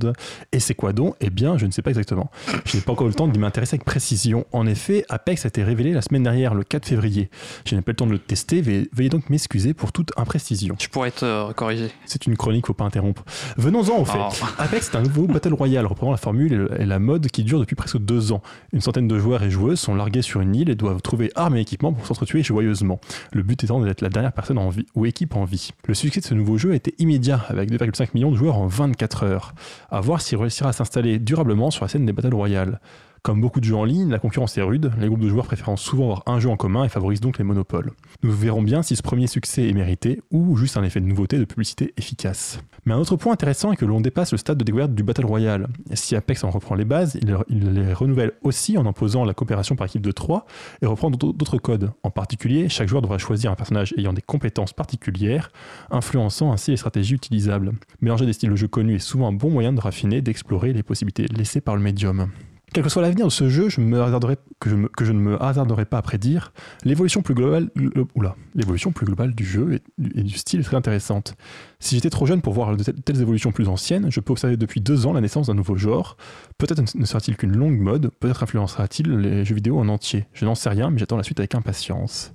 Et 0.51 0.59
c'est 0.59 0.73
quoi 0.75 0.93
donc? 0.93 1.15
Eh 1.21 1.29
bien, 1.29 1.57
je 1.57 1.65
ne 1.65 1.71
sais 1.71 1.81
pas 1.81 1.89
exactement. 1.91 2.31
Je 2.65 2.77
n'ai 2.77 2.81
pas 2.83 2.91
encore 2.93 3.07
eu 3.07 3.09
le 3.09 3.15
temps 3.15 3.27
d'y 3.27 3.39
m'intéresser 3.39 3.75
avec 3.75 3.85
précision. 3.85 4.45
En 4.51 4.65
effet, 4.65 5.05
Apex 5.09 5.45
a 5.45 5.49
été 5.49 5.63
révélé 5.63 5.91
la 5.93 6.01
semaine 6.01 6.23
dernière, 6.23 6.53
le 6.55 6.63
4 6.63 6.85
février. 6.87 7.29
Je 7.65 7.75
n'ai 7.75 7.81
pas 7.81 7.91
eu 7.91 7.93
le 7.93 7.97
temps 7.97 8.07
de 8.07 8.11
le 8.11 8.19
tester, 8.19 8.61
ve- 8.61 8.87
veuillez 8.93 9.09
donc 9.09 9.29
m'excuser 9.29 9.73
pour 9.73 9.91
toute 9.91 10.11
imprécision. 10.17 10.75
Je 10.79 10.87
pourrais 10.87 11.11
te 11.11 11.25
euh, 11.25 11.51
corriger. 11.53 11.91
C'est 12.05 12.25
une 12.25 12.35
chronique, 12.37 12.65
faut 12.67 12.73
pas 12.73 12.85
interrompre. 12.85 13.23
Venons-en 13.57 13.99
au 13.99 14.05
fait. 14.05 14.17
Oh. 14.19 14.45
Apex 14.57 14.89
est 14.89 14.95
un 14.97 15.01
nouveau 15.03 15.27
Battle 15.27 15.53
Royale 15.53 15.85
reprenant 15.85 16.11
la 16.11 16.17
formule 16.17 16.53
et 16.53 16.57
le- 16.57 16.81
et 16.81 16.85
la 16.85 16.99
mode 16.99 17.27
qui 17.27 17.43
dure 17.43 17.59
depuis 17.59 17.75
presque 17.75 17.97
deux 17.99 18.31
ans. 18.31 18.41
Une 18.71 18.81
centaine 18.81 19.07
de 19.07 19.19
joueurs 19.19 19.43
et 19.43 19.51
joueuses 19.51 19.79
sont 19.79 19.95
largués 19.95 20.21
sur 20.21 20.41
une 20.41 20.55
île 20.55 20.69
et 20.69 20.75
doivent 20.75 21.01
trouver 21.01 21.31
armes 21.35 21.55
et 21.57 21.61
équipements 21.61 21.93
pour 21.93 22.05
s'entretuer 22.07 22.41
joyeusement. 22.43 22.99
Le 23.31 23.43
but 23.43 23.63
étant 23.63 23.79
d'être 23.81 24.01
la 24.01 24.09
dernière 24.09 24.31
personne 24.33 24.57
en 24.57 24.69
vie 24.69 24.85
ou 24.95 25.05
équipe 25.05 25.35
en 25.35 25.45
vie. 25.45 25.69
Le 25.87 25.93
succès 25.93 26.19
de 26.19 26.25
ce 26.25 26.33
nouveau 26.33 26.57
jeu 26.57 26.71
a 26.71 26.75
été 26.75 26.93
immédiat 26.99 27.45
avec 27.49 27.71
2,5 27.71 28.09
millions 28.13 28.31
de 28.31 28.35
joueurs 28.35 28.57
en 28.57 28.67
24 28.67 29.23
heures. 29.23 29.53
À 29.89 30.01
voir 30.01 30.21
s'il 30.21 30.37
réussira 30.37 30.69
à 30.69 30.73
s'installer 30.73 31.19
durablement 31.19 31.71
sur 31.71 31.83
la 31.85 31.89
scène 31.89 32.05
des 32.05 32.13
Battle 32.13 32.33
Royale. 32.33 32.79
Comme 33.23 33.39
beaucoup 33.39 33.61
de 33.61 33.65
jeux 33.65 33.77
en 33.77 33.85
ligne, 33.85 34.09
la 34.09 34.19
concurrence 34.19 34.57
est 34.57 34.61
rude, 34.61 34.91
les 34.99 35.07
groupes 35.07 35.21
de 35.21 35.29
joueurs 35.29 35.45
préférant 35.45 35.77
souvent 35.77 36.03
avoir 36.03 36.23
un 36.25 36.41
jeu 36.41 36.49
en 36.49 36.57
commun 36.57 36.83
et 36.83 36.89
favorisent 36.89 37.21
donc 37.21 37.37
les 37.37 37.45
monopoles. 37.45 37.93
Nous 38.21 38.33
verrons 38.33 38.61
bien 38.61 38.81
si 38.81 38.97
ce 38.97 39.01
premier 39.01 39.27
succès 39.27 39.69
est 39.69 39.73
mérité 39.73 40.21
ou 40.29 40.57
juste 40.57 40.75
un 40.75 40.83
effet 40.83 40.99
de 40.99 41.05
nouveauté 41.05 41.39
de 41.39 41.45
publicité 41.45 41.93
efficace. 41.95 42.59
Mais 42.85 42.93
un 42.93 42.97
autre 42.97 43.15
point 43.15 43.31
intéressant 43.31 43.71
est 43.71 43.77
que 43.77 43.85
l'on 43.85 44.01
dépasse 44.01 44.33
le 44.33 44.37
stade 44.37 44.57
de 44.57 44.65
découverte 44.65 44.93
du 44.93 45.03
Battle 45.03 45.25
Royale. 45.25 45.67
Si 45.93 46.17
Apex 46.17 46.43
en 46.43 46.49
reprend 46.49 46.75
les 46.75 46.83
bases, 46.83 47.17
il, 47.21 47.73
les 47.73 47.93
renouvelle 47.93 48.33
aussi 48.43 48.77
en 48.77 48.85
imposant 48.85 49.23
la 49.23 49.33
coopération 49.33 49.77
par 49.77 49.87
équipe 49.87 50.01
de 50.01 50.11
3 50.11 50.45
et 50.81 50.85
reprend 50.85 51.09
d'autres 51.09 51.59
codes. 51.59 51.91
En 52.03 52.11
particulier, 52.11 52.67
chaque 52.67 52.89
joueur 52.89 53.01
devra 53.01 53.19
choisir 53.19 53.49
un 53.51 53.55
personnage 53.55 53.93
ayant 53.97 54.11
des 54.11 54.21
compétences 54.21 54.73
particulières, 54.73 55.49
influençant 55.91 56.51
ainsi 56.51 56.71
les 56.71 56.77
stratégies 56.77 57.15
utilisables. 57.15 57.71
Mélanger 58.01 58.25
des 58.25 58.33
styles 58.33 58.49
de 58.49 58.57
jeu 58.57 58.67
connus 58.67 58.95
est 58.95 58.99
souvent 58.99 59.29
un 59.29 59.33
bon 59.33 59.49
moyen 59.49 59.71
de 59.71 59.79
raffiner 59.79 60.21
d'explorer 60.21 60.73
les 60.73 60.83
possibilités 60.83 61.27
laissées 61.27 61.61
par 61.61 61.77
le 61.77 61.81
médium. 61.81 62.27
Quel 62.73 62.83
que 62.83 62.89
soit 62.89 63.01
l'avenir 63.03 63.25
de 63.27 63.31
ce 63.31 63.49
jeu, 63.49 63.69
je 63.69 63.81
me 63.81 64.01
hasarderai- 64.01 64.37
que, 64.59 64.69
je 64.69 64.75
me- 64.75 64.87
que 64.87 65.05
je 65.05 65.11
ne 65.11 65.19
me 65.19 65.41
hasarderai 65.41 65.85
pas 65.85 65.99
à 65.99 66.01
prédire, 66.01 66.51
l'évolution 66.83 67.21
plus 67.21 67.35
globale, 67.35 67.69
le- 67.75 67.91
oula, 68.15 68.35
l'évolution 68.55 68.91
plus 68.91 69.05
globale 69.05 69.35
du 69.35 69.45
jeu 69.45 69.73
et, 69.75 69.81
du- 69.99 70.19
et 70.19 70.23
du 70.23 70.37
style 70.37 70.59
est 70.59 70.63
très 70.63 70.75
intéressante. 70.77 71.35
Si 71.79 71.95
j'étais 71.95 72.09
trop 72.09 72.25
jeune 72.25 72.41
pour 72.41 72.53
voir 72.53 72.75
de 72.75 72.83
telles, 72.83 73.21
évolutions 73.21 73.51
plus 73.51 73.67
anciennes, 73.67 74.11
je 74.11 74.19
peux 74.19 74.31
observer 74.31 74.57
depuis 74.57 74.81
deux 74.81 75.05
ans 75.05 75.13
la 75.13 75.21
naissance 75.21 75.47
d'un 75.47 75.53
nouveau 75.53 75.75
genre. 75.75 76.17
Peut-être 76.57 76.79
ne- 76.81 77.01
ne 77.01 77.05
sera-t-il 77.05 77.37
qu'une 77.37 77.55
longue 77.55 77.77
mode, 77.77 78.09
peut-être 78.19 78.41
influencera-t-il 78.43 79.09
les 79.17 79.45
jeux 79.45 79.55
vidéo 79.55 79.77
en 79.79 79.87
entier. 79.87 80.25
Je 80.33 80.45
n'en 80.45 80.55
sais 80.55 80.69
rien, 80.69 80.89
mais 80.89 80.97
j'attends 80.97 81.17
la 81.17 81.23
suite 81.23 81.39
avec 81.39 81.53
impatience. 81.55 82.33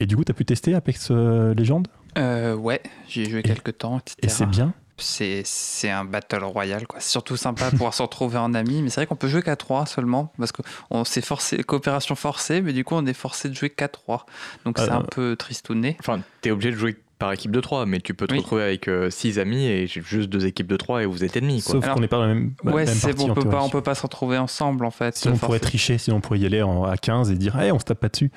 Et 0.00 0.06
du 0.06 0.16
coup, 0.16 0.24
t'as 0.24 0.34
pu 0.34 0.44
tester 0.44 0.74
Apex 0.74 1.08
euh, 1.10 1.52
Legends? 1.54 1.82
Euh, 2.16 2.54
ouais, 2.54 2.80
j'y 3.08 3.22
ai 3.22 3.30
joué 3.30 3.42
quelques 3.42 3.78
temps, 3.78 3.98
etc. 3.98 4.16
Et 4.22 4.28
c'est 4.28 4.46
bien 4.46 4.72
C'est 4.96 5.42
c'est 5.44 5.90
un 5.90 6.04
battle 6.04 6.44
royale, 6.44 6.86
quoi. 6.86 7.00
C'est 7.00 7.10
surtout 7.10 7.36
sympa 7.36 7.66
de 7.66 7.70
pouvoir 7.70 7.94
se 7.94 8.02
retrouver 8.02 8.38
en 8.38 8.54
amis, 8.54 8.80
mais 8.80 8.90
c'est 8.90 9.00
vrai 9.00 9.06
qu'on 9.06 9.16
peut 9.16 9.26
jouer 9.28 9.42
qu'à 9.42 9.56
3 9.56 9.86
seulement, 9.86 10.32
parce 10.38 10.52
que 10.52 10.62
on 10.90 11.04
s'est 11.04 11.20
forcé, 11.20 11.62
coopération 11.64 12.14
forcée, 12.14 12.60
mais 12.62 12.72
du 12.72 12.84
coup 12.84 12.94
on 12.94 13.04
est 13.06 13.12
forcé 13.14 13.48
de 13.48 13.54
jouer 13.54 13.70
qu'à 13.70 13.88
3. 13.88 14.24
Donc 14.64 14.78
c'est 14.78 14.90
Euh, 14.90 14.94
un 14.98 15.02
peu 15.02 15.34
tristouné. 15.36 15.96
Enfin, 15.98 16.20
t'es 16.42 16.52
obligé 16.52 16.70
de 16.70 16.76
jouer 16.76 16.96
par 17.18 17.32
équipe 17.32 17.50
de 17.50 17.60
3, 17.60 17.86
mais 17.86 18.00
tu 18.00 18.14
peux 18.14 18.26
te 18.28 18.32
Oui. 18.34 18.38
retrouver 18.38 18.62
avec 18.62 18.88
6 19.10 19.38
amis 19.40 19.66
et 19.66 19.86
j'ai 19.88 20.00
juste 20.00 20.28
deux 20.28 20.46
équipes 20.46 20.66
de 20.68 20.76
3 20.76 21.02
et 21.02 21.06
vous 21.06 21.24
êtes 21.24 21.36
ennemis. 21.36 21.62
Quoi. 21.62 21.72
Sauf 21.80 21.88
qu'on 21.88 22.00
n'est 22.00 22.08
pas 22.08 22.16
dans 22.18 22.26
la 22.26 22.34
même, 22.34 22.54
la 22.62 22.72
ouais, 22.72 22.86
c'est 22.86 23.14
bon, 23.14 23.30
on 23.30 23.34
peut 23.34 23.48
pas, 23.48 23.62
on 23.62 23.70
peut 23.70 23.82
pas 23.82 23.94
se 23.96 24.02
retrouver 24.02 24.38
ensemble 24.38 24.84
en 24.84 24.90
fait. 24.92 25.16
Sinon, 25.16 25.34
on 25.34 25.38
pourrait 25.38 25.58
tricher, 25.60 25.98
sinon 25.98 26.16
on 26.18 26.20
pourrait 26.20 26.38
y 26.38 26.46
aller 26.46 26.62
en- 26.62 26.84
à 26.84 26.96
15 26.96 27.30
et 27.32 27.34
dire 27.34 27.58
hey, 27.58 27.72
on 27.72 27.78
se 27.80 27.84
tape 27.84 27.98
pas 28.00 28.08
dessus. 28.08 28.30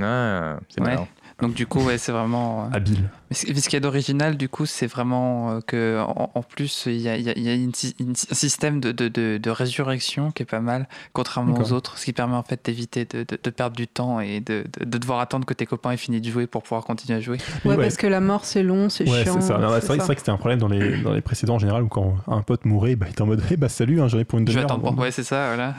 Ah, 0.00 0.58
c'est 0.68 0.80
Ouais. 0.80 0.88
malin. 0.88 1.08
Donc 1.42 1.54
du 1.54 1.66
coup, 1.66 1.80
ouais, 1.80 1.98
c'est 1.98 2.12
vraiment. 2.12 2.64
euh, 2.64 2.76
Habile. 2.76 3.08
Mais 3.30 3.36
ce, 3.36 3.46
mais 3.46 3.60
ce 3.60 3.68
qu'il 3.68 3.74
y 3.74 3.76
a 3.76 3.80
d'original, 3.80 4.36
du 4.36 4.48
coup, 4.48 4.66
c'est 4.66 4.86
vraiment 4.86 5.50
euh, 5.52 5.60
que 5.66 6.00
en, 6.00 6.30
en 6.34 6.42
plus, 6.42 6.84
il 6.86 6.96
y 7.00 7.08
a, 7.08 7.16
il 7.16 7.22
y 7.24 7.30
a- 7.30 7.38
y 7.38 7.48
a 7.48 7.54
une 7.54 7.72
une 8.00 8.10
un 8.10 8.34
système 8.34 8.80
de, 8.80 8.90
de, 8.92 9.08
de, 9.08 9.38
de 9.38 9.50
résurrection 9.50 10.32
qui 10.32 10.42
est 10.42 10.46
pas 10.46 10.60
mal, 10.60 10.88
contrairement 11.12 11.56
aux 11.58 11.72
autres, 11.72 11.96
ce 11.98 12.04
qui 12.04 12.12
permet 12.12 12.34
en 12.34 12.42
fait 12.42 12.60
d'éviter 12.64 13.04
de, 13.04 13.22
de, 13.22 13.38
de 13.42 13.50
perdre 13.50 13.76
du 13.76 13.86
temps 13.86 14.20
et 14.20 14.40
de, 14.40 14.64
de, 14.78 14.84
de 14.84 14.98
devoir 14.98 15.20
attendre 15.20 15.46
que 15.46 15.54
tes 15.54 15.66
copains 15.66 15.92
aient 15.92 15.96
fini 15.96 16.20
de 16.20 16.28
jouer 16.30 16.46
pour 16.46 16.62
pouvoir 16.62 16.84
continuer 16.84 17.18
à 17.18 17.20
jouer. 17.20 17.38
Ouais, 17.64 17.76
parce 17.76 17.96
que 17.96 18.06
la 18.06 18.20
mort, 18.20 18.44
c'est 18.44 18.62
long, 18.62 18.88
c'est 18.88 19.08
Ouais, 19.08 19.22
chiant. 19.24 19.34
c'est 19.40 19.46
ça. 19.46 19.58
Non, 19.58 19.60
C'est 19.60 19.66
vrai, 19.68 19.80
c'est 19.80 19.86
c'est 19.86 19.96
ça. 19.98 20.04
vrai 20.04 20.14
que 20.16 20.20
c'était 20.20 20.30
un 20.32 20.36
problème 20.36 20.58
dans 20.58 20.68
les, 20.68 21.00
dans 21.02 21.12
les 21.12 21.20
précédents 21.20 21.54
en 21.54 21.58
général 21.58 21.82
où 21.84 21.88
quand 21.88 22.16
un 22.26 22.42
pote 22.42 22.64
mourait, 22.64 22.96
bah, 22.96 23.06
il 23.08 23.12
était 23.12 23.22
en 23.22 23.26
mode, 23.26 23.42
hey, 23.50 23.56
bah 23.56 23.68
salut, 23.68 24.00
hein, 24.00 24.08
j'en 24.08 24.18
ai 24.18 24.24
pour 24.24 24.38
une 24.38 24.46
Je 24.48 24.52
vais 24.52 24.60
demi-heure. 24.60 24.76
attendre. 24.78 24.98
Ouais, 25.00 25.10
c'est 25.12 25.22
ça, 25.24 25.46
voilà. 25.54 25.74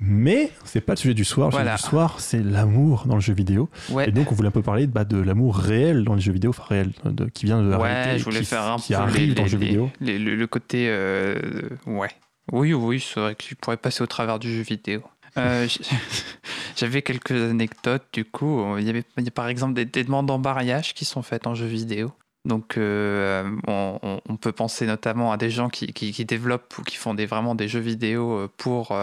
Mais 0.00 0.50
c'est 0.64 0.80
pas 0.80 0.94
le 0.94 0.98
sujet 0.98 1.14
du 1.14 1.24
soir. 1.24 1.48
Le 1.48 1.52
Voilà. 1.52 1.76
sujet 1.76 1.84
du 1.84 1.90
soir, 1.90 2.16
c'est 2.18 2.42
l'amour 2.42 3.04
dans 3.06 3.14
le 3.14 3.20
jeu 3.20 3.32
vidéo. 3.32 3.68
Ouais. 3.90 4.08
Et 4.08 4.12
donc, 4.12 4.32
on 4.32 4.34
voulait 4.34 4.48
un 4.48 4.52
peu 4.52 4.62
parler 4.62 4.86
bah, 4.86 5.03
de 5.04 5.18
l'amour 5.20 5.56
réel 5.56 6.04
dans 6.04 6.14
les 6.14 6.20
jeux 6.20 6.32
vidéo, 6.32 6.50
enfin 6.50 6.64
réel, 6.68 6.92
de- 7.04 7.26
qui 7.26 7.46
vient 7.46 7.62
de 7.62 7.68
la 7.68 7.78
Ouais, 7.78 7.92
réalité, 7.92 8.18
je 8.18 8.24
voulais 8.24 8.38
qui, 8.40 8.44
faire 8.46 8.62
un 8.64 8.76
qui 8.76 8.92
peu 8.92 8.98
arrive 8.98 9.28
les- 9.30 9.34
dans 9.34 9.42
les- 9.44 9.48
vidéo. 9.56 9.90
les- 10.00 10.18
le, 10.18 10.46
côté. 10.46 10.86
euh, 10.88 11.38
ouais. 11.86 12.10
Oui, 12.52 12.74
oui, 12.74 13.00
c'est 13.00 13.20
vrai 13.20 13.34
que 13.34 13.42
tu 13.42 13.54
pourrais 13.54 13.76
passer 13.76 14.02
au 14.02 14.06
travers 14.06 14.38
du 14.38 14.54
jeu 14.54 14.62
vidéo. 14.62 15.02
Euh, 15.38 15.66
J'avais 16.76 17.02
quelques 17.02 17.30
anecdotes, 17.32 18.04
du 18.12 18.24
coup. 18.24 18.76
Il 18.78 18.84
y 18.84 18.90
avait 18.90 19.04
il 19.18 19.24
y 19.24 19.28
a 19.28 19.30
par 19.30 19.48
exemple 19.48 19.74
des, 19.74 19.84
des 19.84 20.04
demandes 20.04 20.26
d'embarrage 20.26 20.94
qui 20.94 21.04
sont 21.04 21.22
faites 21.22 21.46
en 21.46 21.54
jeu 21.54 21.66
vidéo. 21.66 22.12
Donc, 22.46 22.76
euh, 22.76 23.48
on, 23.66 23.98
on- 24.02 24.20
on 24.28 24.36
peut 24.36 24.52
penser 24.52 24.86
notamment 24.86 25.32
à 25.32 25.38
des 25.38 25.48
gens 25.50 25.70
qui, 25.70 25.86
qui- 25.94 26.12
qui 26.12 26.24
développent 26.26 26.76
ou 26.78 26.82
qui 26.82 26.96
font 26.96 27.14
des, 27.14 27.24
vraiment 27.24 27.54
des 27.54 27.68
jeux 27.68 27.80
vidéo 27.80 28.50
pour, 28.58 28.94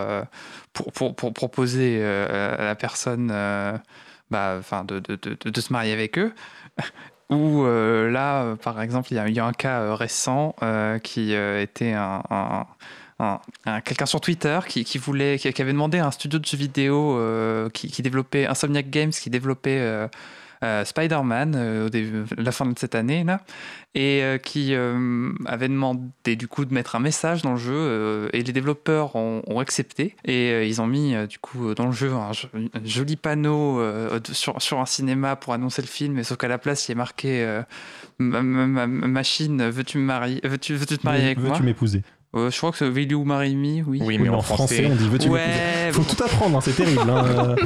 pour, 0.74 0.91
pour, 0.93 1.16
pour 1.16 1.34
proposer 1.34 2.04
à 2.06 2.64
la 2.64 2.76
personne 2.76 3.32
bah, 4.32 4.62
de, 4.86 5.00
de, 5.00 5.16
de, 5.22 5.50
de 5.50 5.62
se 5.62 5.74
marier 5.74 5.94
avec 5.94 6.18
eux. 6.18 6.34
Ou 7.30 7.64
euh, 7.66 8.10
là, 8.12 8.56
par 8.58 8.82
exemple, 8.82 9.10
il 9.12 9.16
y, 9.16 9.40
a- 9.40 9.46
a 9.46 9.48
un 9.48 9.54
cas 9.54 9.82
euh, 9.82 9.96
récent 9.96 10.56
euh, 10.64 11.00
qui 11.00 11.34
était 11.34 11.94
un, 11.94 12.22
un- 12.30 12.66
un- 13.20 13.40
un- 13.66 13.82
quelqu'un 13.82 14.06
sur 14.06 14.20
Twitter 14.22 14.60
qui, 14.68 14.84
qui 14.84 14.98
voulait, 14.98 15.38
qui, 15.40 15.62
avait 15.62 15.72
demandé 15.72 16.00
à 16.00 16.08
un 16.08 16.12
studio 16.12 16.40
de 16.40 16.46
jeux 16.46 16.58
vidéo 16.58 17.20
qui, 17.74 17.90
qui 17.92 18.02
développait 18.02 18.48
Insomniac 18.48 18.90
Games, 18.90 19.12
qui 19.12 19.30
développait 19.30 20.10
Spider-Man 20.86 21.53
euh, 21.55 21.86
au 21.88 21.89
début, 21.89 22.24
la 22.38 22.51
fin 22.51 22.66
de 22.66 22.78
cette 22.78 22.95
année 22.95 23.24
là, 23.24 23.41
et 23.95 24.22
euh, 24.24 24.38
qui 24.38 24.74
euh, 24.76 25.32
avait 25.45 25.68
demandé 25.68 26.36
du 26.36 26.47
coup 26.47 26.66
de 26.66 26.74
mettre 26.74 26.95
un 26.95 26.99
message 26.99 27.41
dans 27.41 27.51
le 27.51 27.57
jeu 27.57 27.74
euh, 27.76 28.30
et 28.34 28.43
les 28.43 28.53
développeurs 28.53 29.16
ont, 29.16 29.41
ont 29.47 29.59
accepté 29.59 30.16
et 30.26 30.51
euh, 30.51 30.64
ils 30.66 30.82
ont 30.82 30.88
mis 30.88 31.16
euh, 31.16 31.26
du 31.28 31.39
coup 31.39 31.74
dans 31.74 31.88
le 31.88 31.91
jeu 31.91 32.12
un, 32.14 32.32
jo- 32.34 32.47
un 32.53 32.86
joli 32.86 33.16
panneau 33.16 33.80
euh, 33.80 34.20
sur, 34.32 34.62
sur 34.62 34.80
un 34.80 34.86
cinéma 34.86 35.36
pour 35.36 35.53
annoncer 35.53 35.82
le 35.82 35.88
film, 35.88 36.18
et 36.20 36.24
sauf 36.24 36.38
qu'à 36.38 36.47
la 36.47 36.57
place 36.57 36.88
il 36.88 36.91
est 36.93 36.95
marqué 36.95 37.43
euh, 37.43 37.62
ma, 38.20 38.41
ma- 38.41 38.68
ma- 38.68 38.88
ma 38.88 39.07
machine 39.07 39.68
veux-tu 39.70 39.97
me 39.97 40.03
marier 40.03 40.39
veux-tu 40.43 40.76
veux-tu 40.76 40.97
te 40.97 41.05
marier 41.05 41.26
avec 41.26 41.38
moi? 41.39 41.49
Veux-tu 41.53 41.64
m'épouser? 41.64 42.03
Euh, 42.36 42.50
Je 42.50 42.58
crois 42.58 42.72
que 42.72 42.78
c'est 42.78 42.90
Marry 43.26 43.56
Me, 43.56 43.84
oui. 43.84 44.02
Oui, 44.04 44.18
mais 44.18 44.30
en 44.30 44.42
français. 44.42 44.88
on 44.90 44.96
dit 44.96 45.10
veux-tu 45.10 45.28
Ouais, 45.30 45.92
Faut 45.92 46.04
tout 46.04 46.24
apprendre, 46.24 46.58
hein, 46.58 46.62
c'est 46.62 46.76
terrible. 46.76 47.02
hein. 47.10 47.56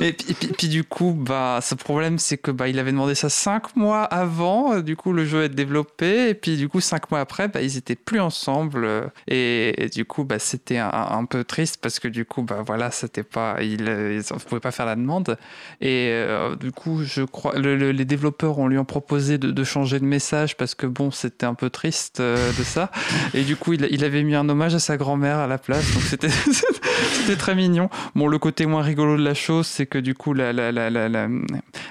Et 0.00 0.12
puis, 0.12 0.26
et 0.30 0.34
puis- 0.34 0.48
puis 0.48 0.68
du 0.68 0.84
coup, 0.84 1.12
bah, 1.18 1.60
ce 1.62 1.74
problème, 1.76 2.18
c'est 2.18 2.36
que 2.36 2.50
bah, 2.50 2.68
il 2.68 2.78
avait 2.80 2.90
demandé 2.90 3.14
ça 3.14 3.28
cinq 3.30 3.74
mois 3.76 4.02
avant, 4.02 4.74
euh, 4.74 4.82
du 4.82 4.96
coup, 4.96 5.12
le 5.12 5.24
jeu 5.24 5.44
est 5.44 5.48
développé, 5.48 6.30
et 6.30 6.34
puis 6.34 6.56
du 6.56 6.68
coup, 6.68 6.80
cinq 6.80 7.10
mois 7.10 7.20
après, 7.20 7.46
bah, 7.48 7.62
ils 7.62 7.76
étaient 7.76 7.94
plus 7.94 8.20
ensemble, 8.20 8.84
euh, 8.84 9.06
et, 9.28 9.84
et 9.84 9.88
du 9.88 10.04
coup, 10.04 10.24
bah, 10.24 10.38
c'était 10.40 10.78
un, 10.78 10.90
un 10.92 11.24
peu 11.24 11.44
triste 11.44 11.78
parce 11.80 12.00
que 12.00 12.08
du 12.08 12.24
coup, 12.24 12.42
bah, 12.42 12.62
voilà, 12.66 12.90
c'était 12.90 13.22
pas, 13.22 13.58
ils, 13.62 13.80
ils 13.80 14.16
ne 14.34 14.38
pouvaient 14.40 14.60
pas 14.60 14.72
faire 14.72 14.84
la 14.84 14.96
demande, 14.96 15.38
et 15.80 16.08
euh, 16.10 16.56
du 16.56 16.72
coup, 16.72 17.02
je 17.04 17.22
crois, 17.22 17.56
le- 17.56 17.76
le- 17.76 17.92
les 17.92 18.04
développeurs 18.04 18.58
on 18.58 18.66
lui 18.66 18.78
ont 18.78 18.84
proposé 18.84 19.38
de, 19.38 19.52
de 19.52 19.64
changer 19.64 20.00
de 20.00 20.04
message 20.04 20.56
parce 20.56 20.74
que 20.74 20.86
bon, 20.86 21.12
c'était 21.12 21.46
un 21.46 21.54
peu 21.54 21.70
triste 21.70 22.18
euh, 22.20 22.50
de 22.58 22.64
ça, 22.64 22.90
et 23.32 23.42
du 23.42 23.54
coup, 23.56 23.63
il, 23.72 23.86
il 23.90 24.04
avait 24.04 24.22
mis 24.22 24.34
un 24.34 24.48
hommage 24.48 24.74
à 24.74 24.78
sa 24.78 24.96
grand-mère 24.96 25.38
à 25.38 25.46
la 25.46 25.58
place, 25.58 25.92
donc 25.94 26.02
c'était 26.02 26.28
c'était 27.12 27.36
très 27.36 27.54
mignon. 27.54 27.88
Bon, 28.14 28.26
le 28.28 28.38
côté 28.38 28.66
moins 28.66 28.82
rigolo 28.82 29.16
de 29.16 29.22
la 29.22 29.34
chose, 29.34 29.66
c'est 29.66 29.86
que 29.86 29.98
du 29.98 30.14
coup, 30.14 30.34
la, 30.34 30.52
la, 30.52 30.72
la, 30.72 30.90
la, 30.90 31.08
la- 31.08 31.28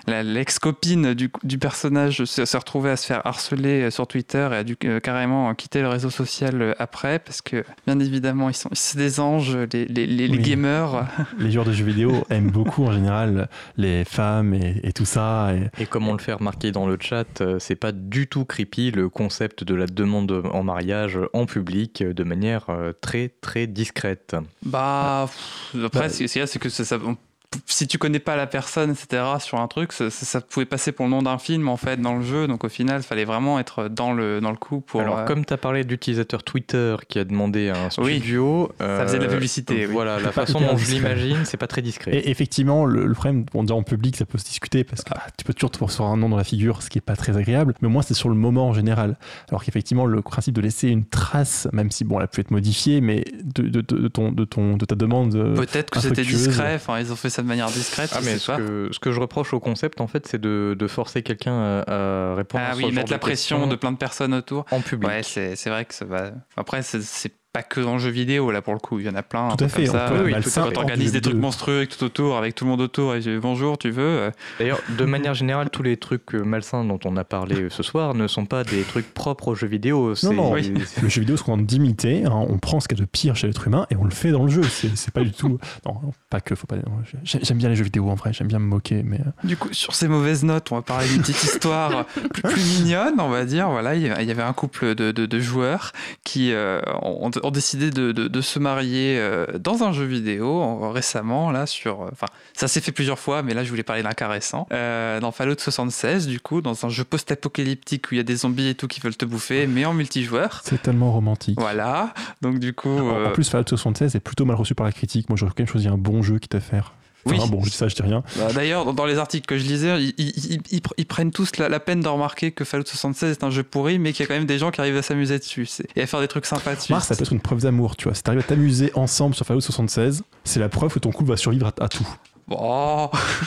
la- 0.07 0.23
l'ex-copine 0.23 1.13
du, 1.13 1.29
du 1.43 1.57
personnage 1.57 2.23
s'est 2.25 2.45
s'est 2.45 2.57
retrouvée 2.57 2.91
à 2.91 2.95
se 2.97 3.05
faire 3.05 3.25
harceler 3.25 3.89
sur 3.91 4.05
Twitter 4.07 4.47
et 4.51 4.55
a 4.57 4.63
dû 4.63 4.75
euh, 4.85 4.99
carrément 4.99 5.53
quitter 5.55 5.81
le 5.81 5.87
réseau 5.87 6.09
social 6.09 6.61
euh, 6.61 6.73
après, 6.79 7.19
parce 7.19 7.41
que, 7.41 7.63
bien 7.87 7.99
évidemment, 7.99 8.49
ils 8.49 8.53
sont 8.55 8.69
c'est 8.73 8.97
des 8.97 9.19
anges, 9.19 9.57
les, 9.71 9.85
les, 9.85 10.05
les, 10.05 10.27
les 10.27 10.37
Oui. 10.37 10.43
gamers. 10.43 11.05
Les 11.39 11.51
joueurs 11.51 11.65
de 11.65 11.71
jeux 11.71 11.85
vidéo 11.85 12.25
aiment 12.29 12.51
beaucoup 12.51 12.83
en 12.85 12.91
général 12.91 13.47
les 13.77 14.03
femmes 14.05 14.53
et, 14.53 14.79
et 14.83 14.93
tout 14.93 15.05
ça. 15.05 15.53
Et, 15.53 15.83
Et 15.83 15.85
comme 15.85 16.07
on 16.07 16.13
le 16.13 16.19
fait 16.19 16.33
remarquer 16.33 16.71
dans 16.71 16.85
le 16.87 16.97
chat, 16.99 17.41
euh, 17.41 17.57
c'est 17.59 17.75
pas 17.75 17.91
du 17.91 18.27
tout 18.27 18.45
creepy 18.45 18.91
le 18.91 19.09
concept 19.09 19.63
de 19.63 19.73
la 19.75 19.85
demande 19.87 20.43
en 20.51 20.63
mariage 20.63 21.17
en 21.33 21.45
public 21.45 21.62
euh, 22.01 22.13
de 22.13 22.23
manière 22.23 22.69
euh, 22.69 22.91
très 22.93 23.29
très 23.29 23.67
discrète. 23.67 24.35
Bah, 24.63 25.27
pff, 25.27 25.83
après, 25.85 25.99
Bah, 26.01 26.09
ce 26.09 26.23
qu'il 26.23 26.39
y 26.39 26.41
a, 26.41 26.47
c'est 26.47 26.59
que 26.59 26.69
ça, 26.69 26.85
ça- 26.85 26.99
on- 27.03 27.17
si 27.65 27.87
tu 27.87 27.97
connais 27.97 28.19
pas 28.19 28.35
la 28.35 28.47
personne, 28.47 28.91
etc., 28.91 29.23
sur 29.39 29.59
un 29.59 29.67
truc, 29.67 29.91
ça, 29.93 30.41
pouvait 30.41 30.65
passer 30.65 30.91
pour 30.91 31.05
le 31.05 31.11
nom 31.11 31.21
d'un 31.21 31.37
film, 31.37 31.67
en 31.67 31.77
fait, 31.77 31.99
dans 31.99 32.15
le 32.15 32.23
jeu. 32.23 32.47
Donc, 32.47 32.63
au 32.63 32.69
final, 32.69 33.01
il 33.01 33.03
fallait 33.03 33.25
vraiment 33.25 33.59
être 33.59 33.87
dans 33.89 34.13
le, 34.13 34.39
dans 34.41 34.51
le 34.51 34.57
coup 34.57 34.81
pour. 34.81 35.01
Alors, 35.01 35.19
euh, 35.19 35.25
comme 35.25 35.45
tu 35.45 35.53
as 35.53 35.57
parlé 35.57 35.83
d'utilisateur 35.83 36.43
Twitter 36.43 36.95
qui 37.07 37.19
a 37.19 37.23
demandé 37.23 37.69
à 37.69 37.75
un 37.85 37.89
Oui. 37.99 38.17
studio, 38.17 38.71
Ça 38.79 39.05
faisait 39.05 39.17
de 39.19 39.23
la 39.25 39.29
euh, 39.29 39.33
publicité, 39.33 39.85
oui. 39.85 39.91
Voilà, 39.93 40.19
la 40.19 40.31
façon 40.31 40.59
dont 40.59 40.77
je 40.77 40.85
discret. 40.85 41.15
l'imagine, 41.15 41.45
c'est 41.45 41.57
pas 41.57 41.67
très 41.67 41.81
discret. 41.81 42.11
et 42.15 42.29
effectivement, 42.29 42.85
le, 42.85 43.05
le 43.05 43.13
problème, 43.13 43.45
bon, 43.53 43.63
déjà 43.63 43.75
en 43.75 43.83
public, 43.83 44.15
ça 44.17 44.25
peut 44.25 44.37
se 44.37 44.45
discuter 44.45 44.83
parce 44.83 45.03
que 45.03 45.09
bah, 45.11 45.21
tu 45.37 45.43
peux 45.45 45.53
toujours 45.53 45.71
te 45.71 45.83
recevoir 45.83 46.11
un 46.11 46.17
nom 46.17 46.29
dans 46.29 46.37
la 46.37 46.43
figure, 46.43 46.81
ce 46.81 46.89
qui 46.89 46.97
est 46.97 47.01
pas 47.01 47.15
très 47.15 47.37
agréable. 47.37 47.73
Mais 47.81 47.89
moi, 47.89 48.01
c'est 48.03 48.13
sur 48.13 48.29
le 48.29 48.35
moment 48.35 48.69
en 48.69 48.73
général. 48.73 49.17
Alors 49.49 49.63
qu'effectivement, 49.63 50.05
le 50.05 50.21
principe 50.21 50.55
de 50.55 50.61
laisser 50.61 50.87
une 50.89 51.05
trace, 51.05 51.67
même 51.73 51.91
si 51.91 52.03
bon, 52.03 52.17
elle 52.17 52.23
a 52.23 52.27
pu 52.27 52.41
être 52.41 52.51
modifiée, 52.51 53.01
mais 53.01 53.25
de, 53.43 53.63
de, 53.63 53.81
de- 53.81 53.97
de 54.03 54.07
ton, 54.07 54.31
de, 54.31 54.45
ton, 54.45 54.77
de 54.77 54.85
ta 54.85 54.95
demande. 54.95 55.35
euh, 55.35 55.55
Peut-être 55.55 55.89
que 55.91 55.99
c'était 55.99 56.23
discret, 56.23 56.75
enfin 56.75 56.99
ils 56.99 57.11
ont 57.11 57.15
fait 57.15 57.29
ça 57.29 57.42
de 57.43 57.47
manière 57.47 57.67
discrète, 57.67 58.11
Ah, 58.13 58.19
mais 58.23 58.37
ce 58.37 58.47
pas. 58.51 58.57
que, 58.57 58.89
ce 58.91 58.99
que 58.99 59.11
je 59.11 59.19
reproche 59.19 59.53
au 59.53 59.59
concept, 59.59 60.01
en 60.01 60.07
fait, 60.07 60.25
c'est 60.27 60.41
de, 60.41 60.75
de 60.77 60.87
forcer 60.87 61.21
quelqu'un 61.23 61.83
à, 61.87 62.33
répondre 62.35 62.63
à 62.63 62.69
Ah 62.71 62.75
oui, 62.75 62.91
mettre 62.91 63.11
la 63.11 63.19
pression 63.19 63.67
de 63.67 63.75
plein 63.75 63.91
de 63.91 63.97
personnes 63.97 64.33
autour. 64.33 64.65
en 64.71 64.81
public. 64.81 65.09
Ouais, 65.09 65.21
c'est 65.23 65.69
vrai 65.69 65.85
que 65.85 65.93
ça 65.93 66.05
va. 66.05 66.31
Après, 66.57 66.81
c'est 66.81 67.33
pas 67.53 67.61
que 67.63 67.79
dans 67.79 67.93
le 67.93 67.99
jeu 67.99 68.09
vidéo, 68.09 68.49
là 68.51 68.63
pour 68.63 68.73
le 68.73 68.79
coup, 68.79 68.99
il 68.99 69.05
y 69.05 69.09
en 69.09 69.13
a 69.15 69.21
plein. 69.21 69.49
Tout 69.55 69.63
à 69.63 69.67
fait, 69.67 69.85
comme 69.85 69.95
on 69.95 69.99
ça. 69.99 70.05
peut 70.09 70.23
Oui, 70.25 70.33
tout 70.41 70.49
quand 70.73 70.85
du 70.97 71.11
des 71.11 71.21
trucs 71.21 71.35
monstrueux 71.35 71.77
avec 71.77 71.89
tout 71.95 72.03
autour, 72.03 72.35
avec 72.35 72.55
tout 72.55 72.65
le 72.65 72.71
monde 72.71 72.81
autour, 72.81 73.13
et 73.13 73.21
je 73.21 73.29
dis, 73.29 73.37
bonjour, 73.37 73.77
tu 73.77 73.91
veux 73.91 74.01
euh, 74.03 74.31
D'ailleurs, 74.59 74.79
de 74.97 75.05
manière 75.05 75.35
générale, 75.35 75.69
tous 75.69 75.83
les 75.83 75.97
trucs 75.97 76.33
euh, 76.33 76.43
malsains 76.43 76.83
dont 76.83 76.99
on 77.05 77.15
a 77.15 77.23
parlé 77.23 77.61
euh, 77.63 77.69
ce 77.69 77.83
soir 77.83 78.15
ne 78.15 78.27
sont 78.27 78.45
pas 78.47 78.63
des 78.63 78.81
trucs 78.81 79.13
propres 79.13 79.49
aux 79.49 79.55
jeux 79.55 79.67
vidéo. 79.67 80.13
non, 80.23 80.51
oui. 80.53 80.73
Le 81.03 81.09
jeu 81.09 81.21
vidéo 81.21 81.37
se 81.37 81.43
contente 81.43 81.67
d'imiter, 81.67 82.25
hein, 82.25 82.31
on 82.33 82.57
prend 82.57 82.79
ce 82.79 82.87
qu'il 82.87 82.97
y 82.97 83.01
a 83.01 83.05
de 83.05 83.09
pire 83.09 83.35
chez 83.35 83.45
l'être 83.45 83.67
humain 83.67 83.85
et 83.91 83.95
on 83.97 84.03
le 84.03 84.09
fait 84.11 84.31
dans 84.31 84.43
le 84.43 84.49
jeu. 84.49 84.63
C'est 84.63 85.11
pas 85.13 85.21
du 85.21 85.31
tout. 85.31 85.59
Non, 85.85 85.93
non, 86.01 86.11
pas 86.29 86.39
que, 86.41 86.55
faut 86.55 86.65
pas. 86.67 86.77
J'aime 87.23 87.57
bien 87.57 87.69
les 87.69 87.75
jeux 87.75 87.83
vidéo 87.83 88.09
en 88.09 88.15
vrai, 88.15 88.31
j'aime 88.33 88.47
bien 88.47 88.59
me 88.59 88.65
moquer, 88.65 89.03
mais. 89.03 89.19
Du 89.43 89.57
coup, 89.57 89.69
sur 89.73 89.93
ces 89.93 90.07
mauvaises 90.07 90.43
notes, 90.43 90.71
on 90.71 90.75
va 90.75 90.81
parler 90.81 91.07
d'une 91.07 91.21
petite 91.21 91.43
histoire 91.43 92.05
plus, 92.05 92.41
plus 92.41 92.79
mignonne, 92.79 93.19
on 93.19 93.29
va 93.29 93.45
dire. 93.45 93.69
Voilà, 93.69 93.93
il 93.95 94.01
y 94.01 94.09
avait- 94.09 94.23
il 94.23 94.27
y 94.27 94.31
avait 94.31 94.41
un 94.43 94.53
couple 94.53 94.95
de, 94.95 95.11
de- 95.11 95.25
de 95.25 95.39
joueurs 95.39 95.91
qui 96.23 96.53
euh, 96.53 96.81
ont, 97.01 97.29
ont 97.43 97.51
décidé 97.51 97.91
de, 97.91 98.11
de- 98.11 98.27
de 98.27 98.41
se 98.41 98.57
marier 98.59 99.17
euh, 99.19 99.45
dans 99.59 99.83
un 99.83 99.91
jeu 99.93 100.05
vidéo 100.05 100.61
en- 100.61 100.91
récemment, 100.91 101.51
là, 101.51 101.65
sur. 101.65 102.01
euh, 102.03 102.09
Enfin, 102.11 102.27
ça 102.53 102.67
s'est 102.67 102.81
fait 102.81 102.91
plusieurs 102.91 103.19
fois, 103.19 103.43
mais 103.43 103.53
là, 103.53 103.63
je 103.63 103.69
voulais 103.69 103.83
parler 103.83 104.03
d'un 104.03 104.11
cas 104.13 104.27
récent. 104.27 104.67
Euh, 104.71 105.19
dans 105.19 105.31
Fallout 105.31 105.55
76, 105.57 106.27
du 106.27 106.39
coup, 106.39 106.61
dans 106.61 106.85
un 106.85 106.89
jeu 106.89 107.03
post-apocalyptique 107.03 108.11
où 108.11 108.15
il 108.15 108.17
y 108.17 108.21
a 108.21 108.23
des 108.23 108.35
zombies 108.37 108.67
et 108.69 108.75
tout 108.75 108.87
qui 108.87 108.99
veulent 108.99 109.15
te 109.17 109.25
bouffer, 109.25 109.67
mais 109.67 109.85
en 109.85 109.93
multijoueur. 109.93 110.61
C'est 110.63 110.81
tellement 110.81 111.11
romantique. 111.11 111.59
Voilà, 111.59 112.13
donc 112.41 112.59
du 112.59 112.73
coup. 112.73 112.89
En- 112.89 113.15
euh, 113.17 113.27
En 113.27 113.31
plus, 113.31 113.49
Fallout 113.49 113.65
76 113.67 114.15
est 114.15 114.19
plutôt 114.19 114.45
mal 114.45 114.55
reçu 114.55 114.75
par 114.75 114.85
la 114.85 114.91
critique. 114.91 115.29
Moi, 115.29 115.37
j'aurais 115.37 115.51
quand 115.51 115.59
même 115.63 115.67
choisi 115.67 115.87
un 115.87 115.97
bon 115.97 116.21
jeu 116.21 116.39
quitte 116.39 116.55
à 116.55 116.59
faire. 116.59 116.93
Enfin, 117.25 117.37
Oui. 117.43 117.49
bon, 117.49 117.63
je 117.63 117.69
dis 117.69 117.75
ça, 117.77 117.87
je 117.87 117.95
dis 117.95 118.01
rien. 118.01 118.21
Bah, 118.37 118.51
D'ailleurs, 118.53 118.93
dans- 118.93 119.05
les 119.05 119.17
articles 119.17 119.45
que 119.45 119.57
je 119.57 119.63
lisais, 119.63 120.03
ils, 120.03 120.13
ils- 120.17 120.51
ils- 120.55 120.61
ils 120.71 120.79
pr- 120.81 120.91
ils 120.97 121.05
prennent 121.05 121.31
tous 121.31 121.57
la, 121.57 121.69
la 121.69 121.79
peine 121.79 122.01
de 122.01 122.07
remarquer 122.07 122.51
que 122.51 122.65
Fallout 122.65 122.85
76 122.85 123.31
est 123.31 123.43
un 123.43 123.49
jeu 123.49 123.63
pourri, 123.63 123.97
mais 123.99 124.11
qu'il 124.13 124.23
y 124.23 124.25
a 124.25 124.27
quand 124.27 124.33
même 124.33 124.45
des 124.45 124.57
gens 124.57 124.71
qui 124.71 124.81
arrivent 124.81 124.97
à 124.97 125.01
s'amuser 125.01 125.39
dessus 125.39 125.67
et 125.95 126.01
à 126.01 126.07
faire 126.07 126.19
des 126.19 126.27
trucs 126.27 126.45
sympas 126.45 126.75
dessus. 126.75 126.91
Mars, 126.91 127.07
ça 127.07 127.15
peut 127.15 127.23
être 127.23 127.31
une 127.33 127.39
preuve 127.39 127.61
d'amour, 127.61 127.95
tu 127.95 128.05
vois. 128.05 128.13
Si 128.13 128.23
t'arrives 128.23 128.41
à 128.41 128.43
t'amuser 128.43 128.91
ensemble 128.95 129.35
sur 129.35 129.45
Fallout 129.45 129.61
76, 129.61 130.23
c'est 130.43 130.59
la 130.59 130.67
preuve 130.69 130.93
que 130.93 130.99
ton 130.99 131.11
couple 131.11 131.29
va 131.29 131.37
survivre 131.37 131.67
à, 131.77 131.83
à 131.83 131.87
tout. 131.89 132.07